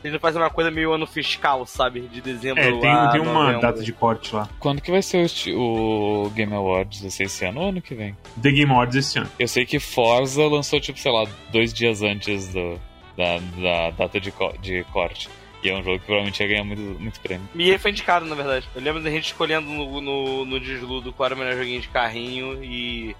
Eles 0.04 0.20
fazem 0.20 0.42
uma 0.42 0.50
coisa 0.50 0.68
meio 0.68 0.92
ano 0.92 1.06
fiscal, 1.06 1.64
sabe? 1.64 2.00
De 2.00 2.20
dezembro 2.20 2.60
É, 2.60 2.80
tem, 2.80 2.90
a 2.90 3.08
tem 3.10 3.20
uma 3.20 3.32
novembro. 3.34 3.60
data 3.60 3.82
de 3.84 3.92
corte 3.92 4.34
lá. 4.34 4.48
Quando 4.58 4.82
que 4.82 4.90
vai 4.90 5.00
ser 5.00 5.30
o, 5.54 6.24
o 6.26 6.30
Game 6.30 6.52
Awards? 6.52 7.02
Vai 7.02 7.08
esse 7.26 7.44
ano 7.44 7.60
ou 7.60 7.68
ano 7.68 7.80
que 7.80 7.94
vem? 7.94 8.16
The 8.42 8.50
Game 8.50 8.72
Awards 8.72 8.96
esse 8.96 9.18
ano. 9.20 9.30
Eu 9.38 9.46
sei 9.46 9.64
que 9.64 9.78
Forza 9.78 10.42
lançou, 10.44 10.80
tipo, 10.80 10.98
sei 10.98 11.12
lá, 11.12 11.24
dois 11.52 11.72
dias 11.72 12.02
antes 12.02 12.48
do, 12.48 12.80
da, 13.16 13.38
da 13.60 13.90
data 13.90 14.20
de, 14.20 14.32
de 14.60 14.84
corte. 14.92 15.28
E 15.62 15.70
é 15.70 15.74
um 15.74 15.82
jogo 15.82 16.00
que 16.00 16.06
provavelmente 16.06 16.42
ia 16.42 16.48
ganhar 16.48 16.64
muito, 16.64 16.82
muito 17.00 17.20
prêmio. 17.20 17.48
E 17.54 17.68
ele 17.68 17.78
foi 17.78 17.92
indicado, 17.92 18.26
na 18.26 18.34
verdade. 18.34 18.68
Eu 18.74 18.82
lembro 18.82 19.00
da 19.00 19.10
gente 19.10 19.26
escolhendo 19.26 19.68
no, 19.68 20.00
no, 20.00 20.44
no 20.44 20.60
Desludo 20.60 21.12
qual 21.12 21.26
era 21.26 21.34
o 21.36 21.38
melhor 21.38 21.56
joguinho 21.56 21.80
de 21.80 21.88
carrinho 21.88 22.62
e 22.64 23.14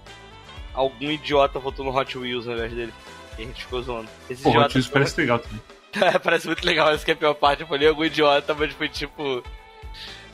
algum 0.74 1.10
idiota 1.10 1.60
votou 1.60 1.84
no 1.84 1.96
Hot 1.96 2.18
Wheels 2.18 2.48
ao 2.48 2.54
invés 2.54 2.72
dele. 2.72 2.92
E 3.38 3.42
a 3.42 3.46
gente 3.46 3.62
ficou 3.62 3.80
zoando. 3.80 4.08
Esse 4.28 4.42
Pô, 4.42 4.50
Hot 4.50 4.74
Wheels 4.74 4.88
parece 4.88 5.20
legal 5.20 5.38
também. 5.38 5.60
Parece 6.24 6.46
muito 6.46 6.64
legal 6.64 6.90
essa 6.90 7.04
que 7.04 7.10
é 7.10 7.14
a 7.14 7.16
pior 7.16 7.34
parte. 7.34 7.60
Eu 7.60 7.66
falei 7.66 7.86
algum 7.86 8.04
idiota, 8.04 8.54
mas 8.54 8.72
foi 8.72 8.88
tipo. 8.88 9.42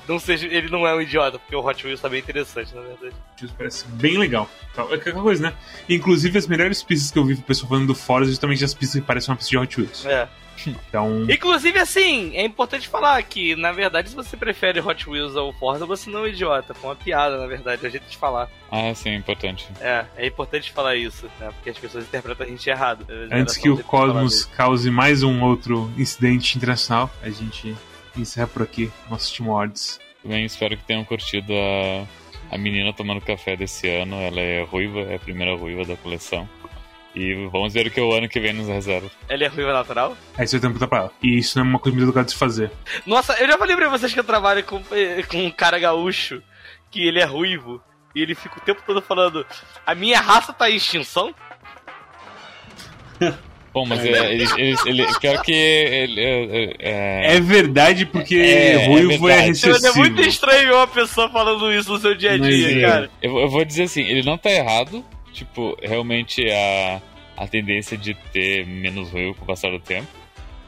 Não 0.08 0.18
seja, 0.18 0.46
ele 0.46 0.70
não 0.70 0.86
é 0.86 0.94
um 0.94 1.00
idiota, 1.02 1.38
porque 1.38 1.54
o 1.54 1.64
Hot 1.64 1.86
Wheels 1.86 2.00
tá 2.00 2.08
bem 2.08 2.20
interessante, 2.20 2.74
na 2.74 2.80
verdade. 2.80 3.14
Hot 3.32 3.42
Wheels 3.42 3.54
parece 3.56 3.86
bem 3.88 4.16
legal. 4.16 4.48
É 4.90 4.94
aquela 4.94 5.20
coisa, 5.20 5.50
né? 5.50 5.54
Inclusive, 5.88 6.38
as 6.38 6.46
melhores 6.46 6.82
pistas 6.82 7.10
que 7.10 7.18
eu 7.18 7.24
vi 7.24 7.34
o 7.34 7.42
pessoal 7.42 7.68
falando 7.68 7.88
do 7.88 7.94
fora 7.94 8.24
justamente 8.24 8.64
as 8.64 8.72
pistas 8.72 9.00
que 9.00 9.06
parecem 9.06 9.30
uma 9.30 9.36
pista 9.36 9.50
de 9.50 9.58
Hot 9.58 9.80
Wheels. 9.80 10.06
É. 10.06 10.28
Então... 10.66 11.24
Inclusive, 11.30 11.78
assim, 11.78 12.34
é 12.34 12.44
importante 12.44 12.88
falar 12.88 13.22
que, 13.22 13.54
na 13.54 13.70
verdade, 13.70 14.08
se 14.08 14.16
você 14.16 14.36
prefere 14.36 14.80
Hot 14.80 15.08
Wheels 15.08 15.36
ou 15.36 15.52
Forza, 15.52 15.86
você 15.86 16.10
não 16.10 16.20
é 16.20 16.22
um 16.22 16.26
idiota. 16.26 16.74
Foi 16.74 16.90
uma 16.90 16.96
piada, 16.96 17.38
na 17.38 17.46
verdade, 17.46 17.84
é 17.84 17.88
a 17.88 17.90
jeito 17.90 18.08
de 18.08 18.16
falar. 18.16 18.50
Ah, 18.70 18.92
sim, 18.94 19.10
é 19.10 19.14
importante. 19.14 19.68
É, 19.80 20.04
é 20.16 20.26
importante 20.26 20.72
falar 20.72 20.96
isso, 20.96 21.26
né? 21.38 21.50
Porque 21.54 21.70
as 21.70 21.78
pessoas 21.78 22.04
interpretam 22.04 22.46
a 22.46 22.48
gente 22.48 22.68
errado. 22.68 23.06
Antes 23.30 23.56
que 23.56 23.70
o 23.70 23.78
Cosmos 23.84 24.44
cause 24.46 24.90
mais 24.90 25.22
um 25.22 25.42
outro 25.42 25.92
incidente 25.96 26.56
internacional, 26.56 27.10
a 27.22 27.30
gente 27.30 27.76
encerra 28.20 28.46
por 28.46 28.62
aqui 28.62 28.90
nosso 29.08 29.34
Team 29.36 29.50
Awards. 29.50 29.98
Bem, 30.24 30.44
espero 30.44 30.76
que 30.76 30.84
tenham 30.84 31.04
curtido 31.04 31.52
a, 31.52 32.54
a 32.54 32.58
menina 32.58 32.92
tomando 32.92 33.20
café 33.20 33.56
desse 33.56 33.88
ano. 33.88 34.16
Ela 34.16 34.40
é 34.40 34.62
ruiva, 34.64 35.00
é 35.00 35.16
a 35.16 35.18
primeira 35.18 35.56
ruiva 35.56 35.84
da 35.84 35.96
coleção. 35.96 36.48
E 37.14 37.48
vamos 37.50 37.72
ver 37.72 37.86
o 37.86 37.90
que 37.90 38.00
o 38.00 38.12
ano 38.12 38.28
que 38.28 38.38
vem 38.38 38.52
nos 38.52 38.68
reserva. 38.68 39.10
Ele 39.28 39.44
é 39.44 39.48
ruiva 39.48 39.72
natural? 39.72 40.16
Aí 40.36 40.46
você 40.46 40.60
tem 40.60 40.72
que 40.72 40.86
pra 40.86 40.98
ela. 40.98 41.12
E 41.22 41.38
isso 41.38 41.58
não 41.58 41.66
é 41.66 41.68
uma 41.68 41.78
coisa 41.78 41.96
muito 41.96 42.08
educada 42.08 42.26
de 42.26 42.32
se 42.32 42.38
fazer. 42.38 42.70
Nossa, 43.06 43.32
eu 43.40 43.48
já 43.48 43.58
falei 43.58 43.74
pra 43.74 43.88
vocês 43.88 44.12
que 44.12 44.20
eu 44.20 44.24
trabalho 44.24 44.62
com, 44.64 44.82
eh, 44.92 45.22
com 45.22 45.44
um 45.44 45.50
cara 45.50 45.78
gaúcho, 45.78 46.42
que 46.90 47.06
ele 47.06 47.18
é 47.18 47.24
ruivo, 47.24 47.82
e 48.14 48.22
ele 48.22 48.34
fica 48.34 48.58
o 48.58 48.60
tempo 48.60 48.82
todo 48.86 49.00
falando: 49.02 49.44
A 49.86 49.94
minha 49.94 50.20
raça 50.20 50.52
tá 50.52 50.70
em 50.70 50.76
extinção? 50.76 51.34
Bom, 53.78 53.86
mas 53.86 54.04
é, 54.04 54.34
ele, 54.34 54.44
ele, 54.56 54.76
ele, 54.86 55.06
quero 55.20 55.40
que 55.40 55.52
ele, 55.52 56.20
é, 56.20 56.74
é, 56.80 57.36
é 57.36 57.40
verdade 57.40 58.04
porque 58.06 58.34
é, 58.34 58.86
ruivo 58.86 59.28
é, 59.28 59.34
é 59.34 59.40
recessivo. 59.42 59.86
é 59.86 59.92
muito 59.92 60.20
estranho 60.22 60.74
uma 60.74 60.86
pessoa 60.88 61.30
falando 61.30 61.72
isso 61.72 61.92
no 61.92 61.98
seu 62.00 62.16
dia 62.16 62.32
a 62.32 62.38
dia, 62.38 62.80
cara. 62.80 63.10
Eu, 63.22 63.38
eu, 63.38 63.48
vou 63.48 63.64
dizer 63.64 63.84
assim, 63.84 64.02
ele 64.02 64.24
não 64.24 64.36
tá 64.36 64.50
errado. 64.50 65.04
Tipo, 65.32 65.78
realmente 65.80 66.44
a, 66.50 67.00
a 67.36 67.46
tendência 67.46 67.96
de 67.96 68.14
ter 68.32 68.66
menos 68.66 69.10
ruído 69.10 69.34
com 69.34 69.44
o 69.44 69.46
passar 69.46 69.70
do 69.70 69.78
tempo. 69.78 70.08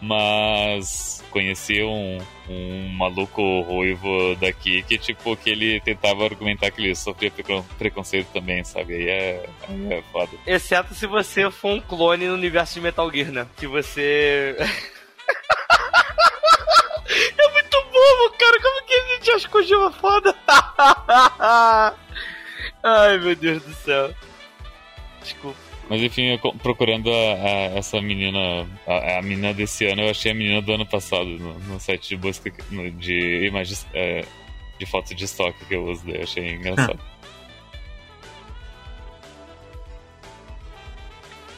Mas 0.01 1.23
conheci 1.31 1.83
um, 1.83 2.19
um 2.49 2.89
maluco 2.89 3.61
ruivo 3.61 4.35
daqui 4.37 4.83
que, 4.83 4.97
tipo, 4.99 5.37
que 5.37 5.51
ele 5.51 5.81
tentava 5.81 6.25
argumentar 6.25 6.71
que 6.71 6.83
ele 6.83 6.95
sofria 6.95 7.31
preconceito 7.79 8.29
também, 8.33 8.65
sabe? 8.65 8.95
Aí 8.95 9.09
é, 9.09 9.49
aí 9.69 9.93
é 9.93 10.03
foda. 10.11 10.33
Exceto 10.47 10.95
se 10.95 11.07
você 11.07 11.51
for 11.51 11.73
um 11.73 11.81
clone 11.81 12.27
no 12.27 12.35
universo 12.35 12.75
de 12.75 12.81
Metal 12.81 13.11
Gear, 13.13 13.31
né? 13.31 13.47
Que 13.57 13.67
você. 13.67 14.57
é 17.39 17.49
muito 17.53 17.83
bobo, 17.85 18.39
cara! 18.39 18.61
Como 18.63 18.87
que 18.87 18.95
a 18.95 19.07
gente 19.09 19.31
acha 19.33 19.49
que 19.49 19.59
o 19.59 19.63
Gil 19.63 19.87
é 19.87 19.93
foda? 19.93 20.35
Ai, 22.83 23.19
meu 23.19 23.37
Deus 23.37 23.63
do 23.63 23.75
céu. 23.75 24.15
Desculpa. 25.23 25.70
Mas 25.91 26.03
enfim, 26.03 26.27
eu, 26.27 26.39
procurando 26.39 27.11
a, 27.11 27.35
a, 27.35 27.51
essa 27.77 28.01
menina, 28.01 28.65
a, 28.87 29.19
a, 29.19 29.23
menina 29.23 29.53
desse 29.53 29.87
ano, 29.87 30.03
eu 30.03 30.11
achei 30.11 30.31
a 30.31 30.35
menina 30.37 30.63
do 30.63 30.73
ano 30.73 30.87
passado 30.87 31.25
no, 31.25 31.59
no 31.59 31.81
site 31.81 32.11
de 32.11 32.17
busca 32.17 32.53
no, 32.71 32.89
de 32.93 33.45
imagens 33.45 33.85
é, 33.93 34.25
de 34.79 34.87
fotos 34.87 35.17
de 35.17 35.25
estoque 35.25 35.65
que 35.65 35.75
eu 35.75 35.85
uso, 35.85 36.09
eu 36.09 36.23
achei 36.23 36.55
engraçado. 36.55 37.01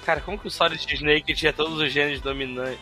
Cara, 0.07 0.23
como 0.23 0.39
que 0.39 0.49
o 0.49 0.51
Solid 0.51 0.83
Snake 0.95 1.35
tinha 1.35 1.53
todos 1.53 1.79
os 1.79 1.93
genes 1.93 2.19
dominantes? 2.23 2.81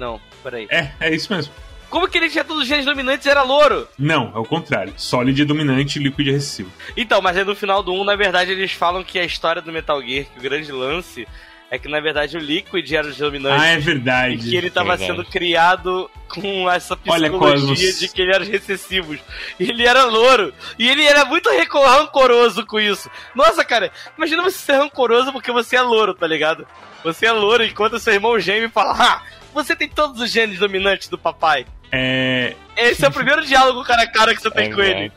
Não, 0.00 0.20
peraí. 0.42 0.66
É, 0.68 0.92
é 0.98 1.14
isso 1.14 1.32
mesmo. 1.32 1.54
Como 1.90 2.08
que 2.08 2.18
ele 2.18 2.28
tinha 2.28 2.44
todos 2.44 2.62
os 2.62 2.68
genes 2.68 2.84
dominantes 2.84 3.26
e 3.26 3.30
era 3.30 3.42
louro? 3.42 3.88
Não, 3.98 4.32
é 4.34 4.38
o 4.38 4.44
contrário. 4.44 4.92
Solid 4.96 5.40
é 5.40 5.44
dominante, 5.44 5.98
Liquid 5.98 6.28
é 6.28 6.32
recessivo. 6.32 6.70
Então, 6.96 7.20
mas 7.22 7.36
aí 7.36 7.44
no 7.44 7.56
final 7.56 7.82
do 7.82 7.92
1, 7.92 8.04
na 8.04 8.16
verdade, 8.16 8.52
eles 8.52 8.72
falam 8.72 9.02
que 9.02 9.18
a 9.18 9.24
história 9.24 9.62
do 9.62 9.72
Metal 9.72 10.00
Gear, 10.02 10.26
que 10.26 10.38
o 10.38 10.42
grande 10.42 10.70
lance 10.70 11.26
é 11.70 11.78
que 11.78 11.88
na 11.88 12.00
verdade 12.00 12.36
o 12.36 12.40
Liquid 12.40 12.90
era 12.92 13.06
o 13.06 13.14
dominante. 13.14 13.60
Ah, 13.62 13.66
é 13.66 13.78
verdade. 13.78 14.34
E 14.34 14.38
que 14.38 14.56
ele 14.56 14.68
estava 14.68 14.96
Verdade. 14.96 15.06
sendo 15.18 15.24
criado 15.30 16.10
com 16.28 16.70
essa 16.70 16.96
psicologia 16.96 17.92
de 17.92 18.08
que 18.08 18.22
ele 18.22 18.34
era 18.34 18.44
recessivos. 18.44 19.18
E 19.60 19.68
ele 19.68 19.86
era 19.86 20.04
louro. 20.04 20.52
E 20.78 20.88
ele 20.88 21.04
era 21.04 21.24
muito 21.24 21.50
rancoroso 21.74 22.64
com 22.64 22.80
isso. 22.80 23.10
Nossa, 23.34 23.64
cara, 23.64 23.92
imagina 24.16 24.42
você 24.42 24.58
ser 24.58 24.72
rancoroso 24.74 25.32
porque 25.32 25.52
você 25.52 25.76
é 25.76 25.82
louro, 25.82 26.14
tá 26.14 26.26
ligado? 26.26 26.66
Você 27.04 27.26
é 27.26 27.32
louro 27.32 27.64
enquanto 27.64 27.98
seu 27.98 28.14
irmão 28.14 28.38
gêmeo 28.40 28.70
fala: 28.70 28.96
Ah, 28.98 29.22
você 29.52 29.76
tem 29.76 29.88
todos 29.88 30.20
os 30.20 30.30
genes 30.30 30.58
dominantes 30.58 31.08
do 31.08 31.18
papai. 31.18 31.66
É. 31.90 32.54
Esse 32.76 33.04
é 33.04 33.08
o 33.08 33.12
primeiro 33.12 33.44
diálogo 33.44 33.82
cara 33.84 34.02
a 34.02 34.06
cara 34.06 34.34
que 34.34 34.40
você 34.42 34.50
tem 34.50 34.66
É 34.66 34.74
com 34.74 34.80
ele. 34.82 35.12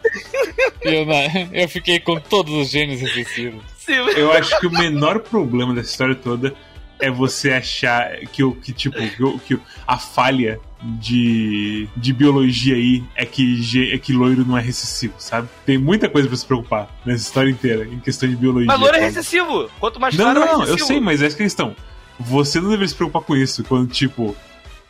Eu, 0.82 1.06
na- 1.06 1.48
eu 1.54 1.68
fiquei 1.70 2.00
com 2.00 2.20
todos 2.20 2.54
os 2.54 2.70
genes 2.70 3.02
excessivos. 3.02 3.62
Sim, 3.78 3.94
Eu 4.16 4.32
acho 4.32 4.60
que 4.60 4.68
o 4.68 4.72
menor 4.72 5.20
problema 5.20 5.74
dessa 5.74 5.90
história 5.92 6.16
toda 6.16 6.54
é 7.00 7.10
você 7.12 7.52
achar 7.52 8.16
que 8.32 8.44
o 8.44 8.54
que 8.54 8.72
tipo 8.72 8.96
que, 8.98 9.24
o- 9.24 9.40
que 9.40 9.60
a 9.88 9.98
falha 9.98 10.60
de, 10.84 11.88
de 11.96 12.14
biologia 12.14 12.76
aí 12.76 13.04
é 13.16 13.26
que 13.26 13.92
é 13.94 13.98
que 13.98 14.14
loiro 14.14 14.46
não 14.46 14.58
é 14.58 14.62
recessivo, 14.62 15.14
sabe? 15.20 15.48
Tem 15.66 15.78
muita 15.78 16.08
coisa 16.10 16.28
pra 16.28 16.38
se 16.38 16.46
preocupar 16.46 16.90
nessa 17.06 17.24
história 17.24 17.50
inteira 17.50 17.86
em 17.86 18.00
questão 18.00 18.28
de 18.30 18.36
biologia. 18.36 18.66
mas 18.68 18.80
louro 18.80 18.96
é 18.96 19.00
recessivo. 19.02 19.70
Quanto 19.80 20.00
mais 20.00 20.16
Não, 20.16 20.26
claro, 20.26 20.40
não, 20.40 20.46
mais 20.48 20.58
não, 20.58 20.66
eu 20.66 20.72
recessivo. 20.74 20.88
sei, 20.88 21.00
mas 21.00 21.22
essa 21.22 21.36
é 21.36 21.38
a 21.38 21.44
questão. 21.44 21.76
Você 22.20 22.60
não 22.60 22.70
deveria 22.70 22.88
se 22.88 22.96
preocupar 22.96 23.22
com 23.24 23.36
isso 23.36 23.64
quando, 23.64 23.90
tipo, 23.92 24.36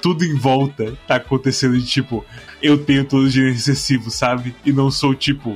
tudo 0.02 0.24
em 0.26 0.36
volta 0.36 0.98
tá 1.08 1.16
acontecendo 1.16 1.78
de 1.78 1.86
tipo, 1.86 2.26
eu 2.62 2.84
tenho 2.84 3.06
todos 3.06 3.28
os 3.28 3.34
genes 3.34 3.54
recessivos, 3.56 4.16
sabe? 4.16 4.56
E 4.66 4.72
não 4.72 4.90
sou, 4.92 5.14
tipo, 5.16 5.54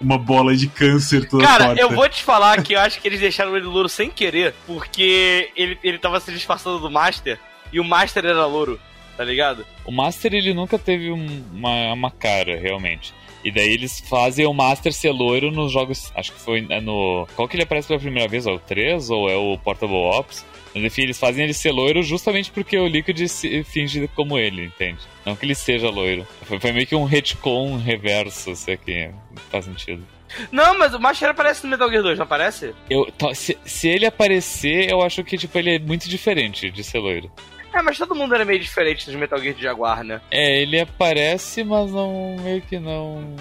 uma 0.00 0.16
bola 0.16 0.56
de 0.56 0.66
câncer 0.68 1.28
toda 1.28 1.44
Cara, 1.44 1.66
torta. 1.66 1.80
eu 1.82 1.90
vou 1.90 2.08
te 2.08 2.22
falar 2.22 2.62
que 2.62 2.72
eu 2.74 2.80
acho 2.80 3.00
que 3.00 3.08
eles 3.08 3.20
deixaram 3.20 3.56
ele 3.56 3.66
louro 3.66 3.88
sem 3.88 4.08
querer, 4.10 4.54
porque 4.66 5.50
ele, 5.56 5.78
ele 5.82 5.98
tava 5.98 6.18
se 6.20 6.32
disfarçando 6.32 6.78
do 6.78 6.90
Master 6.90 7.38
e 7.72 7.78
o 7.80 7.84
Master 7.84 8.24
era 8.24 8.46
louro, 8.46 8.80
tá 9.16 9.24
ligado? 9.24 9.66
O 9.84 9.92
Master 9.92 10.32
ele 10.34 10.54
nunca 10.54 10.78
teve 10.78 11.10
um- 11.10 11.44
uma, 11.52 11.92
uma 11.92 12.10
cara, 12.10 12.58
realmente. 12.58 13.12
E 13.44 13.50
daí 13.50 13.70
eles 13.72 14.00
fazem 14.08 14.44
o 14.46 14.52
Master 14.52 14.92
ser 14.92 15.12
loiro 15.12 15.50
nos 15.50 15.72
jogos. 15.72 16.12
Acho 16.14 16.30
que 16.32 16.38
foi 16.40 16.60
no. 16.60 17.26
Qual 17.34 17.48
que 17.48 17.56
ele 17.56 17.62
aparece 17.62 17.88
pela 17.88 17.98
primeira 17.98 18.28
vez? 18.28 18.46
É 18.46 18.50
o 18.52 18.58
3 18.58 19.08
ou 19.08 19.30
é 19.30 19.36
o 19.36 19.56
Portable 19.56 19.96
Ops? 19.96 20.44
Mas 20.74 20.84
enfim, 20.84 21.02
eles 21.02 21.18
fazem 21.18 21.44
ele 21.44 21.52
ser 21.52 21.72
loiro 21.72 22.02
justamente 22.02 22.50
porque 22.50 22.78
o 22.78 22.86
Liquid 22.86 23.26
se 23.26 23.64
finge 23.64 24.08
como 24.08 24.38
ele, 24.38 24.64
entende? 24.66 25.00
Não 25.24 25.34
que 25.34 25.44
ele 25.44 25.54
seja 25.54 25.90
loiro. 25.90 26.26
Foi, 26.42 26.60
foi 26.60 26.72
meio 26.72 26.86
que 26.86 26.94
um 26.94 27.04
retcon 27.04 27.76
reverso, 27.76 28.54
se 28.54 28.70
aqui 28.70 29.10
faz 29.50 29.64
sentido. 29.64 30.06
Não, 30.52 30.78
mas 30.78 30.94
o 30.94 31.00
Master 31.00 31.30
aparece 31.30 31.64
no 31.64 31.70
Metal 31.70 31.90
Gear 31.90 32.02
2, 32.02 32.18
não 32.18 32.24
aparece? 32.24 32.72
Eu, 32.88 33.12
se, 33.34 33.58
se 33.64 33.88
ele 33.88 34.06
aparecer, 34.06 34.88
eu 34.88 35.02
acho 35.02 35.24
que 35.24 35.36
tipo, 35.36 35.58
ele 35.58 35.74
é 35.74 35.78
muito 35.78 36.08
diferente 36.08 36.70
de 36.70 36.84
ser 36.84 36.98
loiro. 36.98 37.30
É, 37.72 37.82
mas 37.82 37.98
todo 37.98 38.14
mundo 38.14 38.34
era 38.34 38.44
meio 38.44 38.58
diferente 38.58 39.06
dos 39.06 39.14
Metal 39.14 39.38
Gear 39.38 39.54
de 39.54 39.62
Jaguar, 39.62 40.02
né? 40.02 40.20
É, 40.30 40.62
ele 40.62 40.80
aparece, 40.80 41.62
mas 41.62 41.90
não. 41.90 42.36
meio 42.40 42.62
que 42.62 42.78
não. 42.78 43.34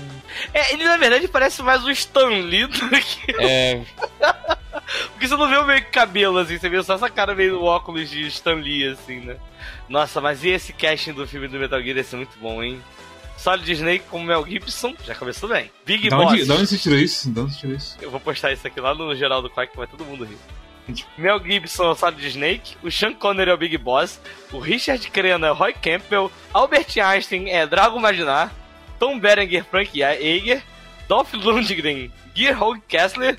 É, 0.53 0.73
ele 0.73 0.83
na 0.83 0.97
verdade 0.97 1.27
parece 1.27 1.61
mais 1.61 1.83
o 1.83 1.89
Stan 1.91 2.27
Lee 2.27 2.67
do 2.67 2.89
que... 2.89 3.35
É, 3.39 3.81
Porque 5.11 5.27
você 5.27 5.35
não 5.35 5.49
vê 5.49 5.57
o 5.57 5.65
meio 5.65 5.83
que 5.83 5.91
cabelo, 5.91 6.37
assim, 6.39 6.57
você 6.57 6.69
vê 6.69 6.81
só 6.83 6.95
essa 6.95 7.09
cara 7.09 7.35
meio 7.35 7.59
do 7.59 7.63
óculos 7.63 8.09
de 8.09 8.25
Stan 8.27 8.55
Lee, 8.55 8.87
assim, 8.87 9.19
né? 9.19 9.37
Nossa, 9.87 10.19
mas 10.21 10.43
e 10.43 10.49
esse 10.49 10.73
casting 10.73 11.13
do 11.13 11.27
filme 11.27 11.47
do 11.47 11.59
Metal 11.59 11.81
Gear 11.81 11.97
ia 11.97 12.03
ser 12.03 12.15
muito 12.15 12.37
bom, 12.39 12.63
hein? 12.63 12.81
Solid 13.37 13.71
Snake 13.71 14.05
com 14.09 14.21
Mel 14.21 14.45
Gibson, 14.45 14.93
já 15.05 15.15
começou 15.15 15.47
bem. 15.47 15.71
Big 15.85 16.09
Boss. 16.09 16.33
onde, 16.33 16.45
da 16.45 16.55
onde 16.55 16.67
você 16.67 16.77
tirou 16.77 16.99
isso? 16.99 17.29
Da 17.31 17.41
onde 17.41 17.53
você 17.53 17.59
tirou 17.59 17.75
isso? 17.75 17.97
Eu 18.01 18.11
vou 18.11 18.19
postar 18.19 18.51
isso 18.51 18.67
aqui 18.67 18.81
lá 18.81 18.93
no 18.93 19.15
geral 19.15 19.41
do 19.41 19.49
Quack, 19.49 19.75
vai 19.77 19.87
todo 19.87 20.03
mundo 20.03 20.25
rir. 20.25 20.37
Mel 21.17 21.41
Gibson 21.43 21.83
é 21.85 21.89
o 21.91 21.95
Solid 21.95 22.27
Snake, 22.27 22.77
o 22.83 22.91
Sean 22.91 23.13
Connery 23.13 23.51
é 23.51 23.53
o 23.53 23.57
Big 23.57 23.77
Boss, 23.77 24.19
o 24.51 24.59
Richard 24.59 25.09
Crenna 25.11 25.47
é 25.47 25.51
o 25.51 25.55
Roy 25.55 25.73
Campbell, 25.73 26.31
Albert 26.53 26.87
Einstein 27.03 27.49
é 27.49 27.65
Drago 27.65 27.99
Maginar, 27.99 28.51
Tom 28.99 29.19
Berenger 29.19 29.63
Frank 29.65 29.97
Yeager, 29.97 30.61
Dolph 31.07 31.33
Lundgren, 31.33 32.11
Gear 32.35 32.61
Hog 32.61 32.81
Kessler 32.87 33.37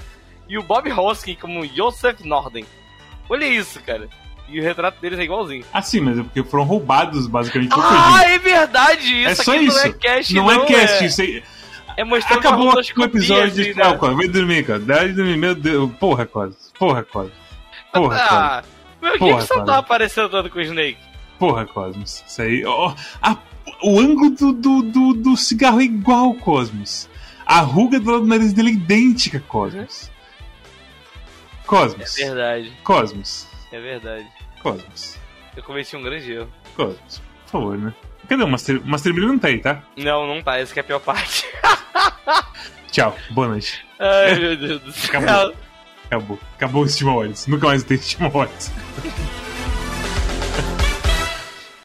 e 0.49 0.59
o 0.59 0.63
Bob 0.63 0.91
Hoskin 0.91 1.37
como 1.37 1.67
Joseph 1.67 2.21
Norden. 2.25 2.65
Olha 3.29 3.45
isso, 3.47 3.81
cara. 3.83 4.09
E 4.49 4.59
o 4.59 4.63
retrato 4.63 5.01
deles 5.01 5.19
é 5.19 5.23
igualzinho. 5.23 5.65
Ah, 5.73 5.81
sim, 5.81 6.01
mas 6.01 6.19
é 6.19 6.23
porque 6.25 6.43
foram 6.43 6.65
roubados, 6.65 7.29
basicamente. 7.29 7.73
Ah, 7.79 8.25
é 8.27 8.37
verdade! 8.39 9.25
É 9.25 9.31
Isso 9.31 9.45
só 9.45 9.55
aqui 9.55 9.65
isso. 9.67 9.77
não 9.77 9.85
é 9.85 9.93
cast, 9.93 10.35
não, 10.35 10.51
é 10.51 10.67
cast, 10.67 11.05
isso 11.05 11.23
aí. 11.23 11.45
É 11.97 12.03
mostrando 12.03 12.39
Acabou 12.39 12.73
o 12.75 13.05
episódio 13.05 13.51
de. 13.53 13.61
assim, 13.71 13.75
né? 13.75 13.99
Não, 14.01 14.17
vai 14.17 14.27
dormir, 14.27 14.65
cara. 14.65 14.79
Dá 14.81 15.07
de 15.07 15.13
dormir, 15.13 15.37
meu 15.37 15.55
Deus. 15.55 15.91
Porra, 16.01 16.27
Cosmos. 16.27 16.73
Porra, 16.79 17.05
Cosmos. 17.05 17.33
Porra. 17.93 18.17
Ah, 18.19 18.63
Mel 19.03 19.19
Porra, 19.19 19.41
Gibson 19.41 19.55
cara. 19.55 19.67
tá 19.67 19.79
aparecendo 19.79 20.29
tanto 20.31 20.51
com 20.51 20.59
o 20.59 20.63
Snake. 20.63 20.99
Porra, 21.39 21.65
Cosmos. 21.67 22.23
Isso 22.27 22.43
aí. 22.43 22.65
ó, 22.65 22.95
a- 23.23 23.37
o 23.83 23.99
ângulo 23.99 24.31
do, 24.31 24.53
do, 24.53 24.83
do, 24.83 25.13
do 25.15 25.37
cigarro 25.37 25.81
é 25.81 25.85
igual, 25.85 26.35
Cosmos. 26.35 27.09
A 27.47 27.61
ruga 27.61 27.99
do 27.99 28.11
lado 28.11 28.21
do 28.23 28.27
nariz 28.29 28.53
dele 28.53 28.71
é 28.71 28.73
idêntica, 28.75 29.41
Cosmos. 29.49 30.11
Cosmos. 31.67 32.19
É 32.19 32.25
verdade, 32.27 32.73
Cosmos. 32.85 33.47
é 33.73 33.81
verdade. 33.81 34.27
Cosmos. 34.63 35.17
Eu 35.57 35.63
cometi 35.63 35.97
um 35.97 36.03
grande 36.03 36.31
erro. 36.33 36.51
Cosmos. 36.77 37.23
Por 37.47 37.51
favor, 37.51 37.79
né? 37.79 37.95
Cadê 38.29 38.45
o 38.45 38.49
Master? 38.49 38.81
Master 38.85 39.13
Brilho 39.13 39.29
não 39.29 39.39
tá 39.39 39.49
aí, 39.49 39.59
tá? 39.59 39.83
Não, 39.97 40.27
não 40.27 40.43
tá, 40.43 40.59
essa 40.59 40.73
que 40.73 40.79
é 40.79 40.83
a 40.83 40.85
pior 40.85 41.01
parte. 41.01 41.45
Tchau. 42.93 43.17
Boa 43.31 43.49
noite. 43.49 43.85
Ai, 43.99 44.35
meu 44.39 44.57
Deus 44.57 44.81
do 44.83 44.93
céu. 44.93 45.19
Acabou. 45.21 45.55
Acabou. 46.11 46.39
Acabou 46.57 46.83
o 46.83 46.89
Steam 46.89 47.09
Awards. 47.11 47.47
Nunca 47.47 47.67
mais 47.67 47.85
tem 47.85 47.97
Steam 47.97 48.27
Awards. 48.27 48.73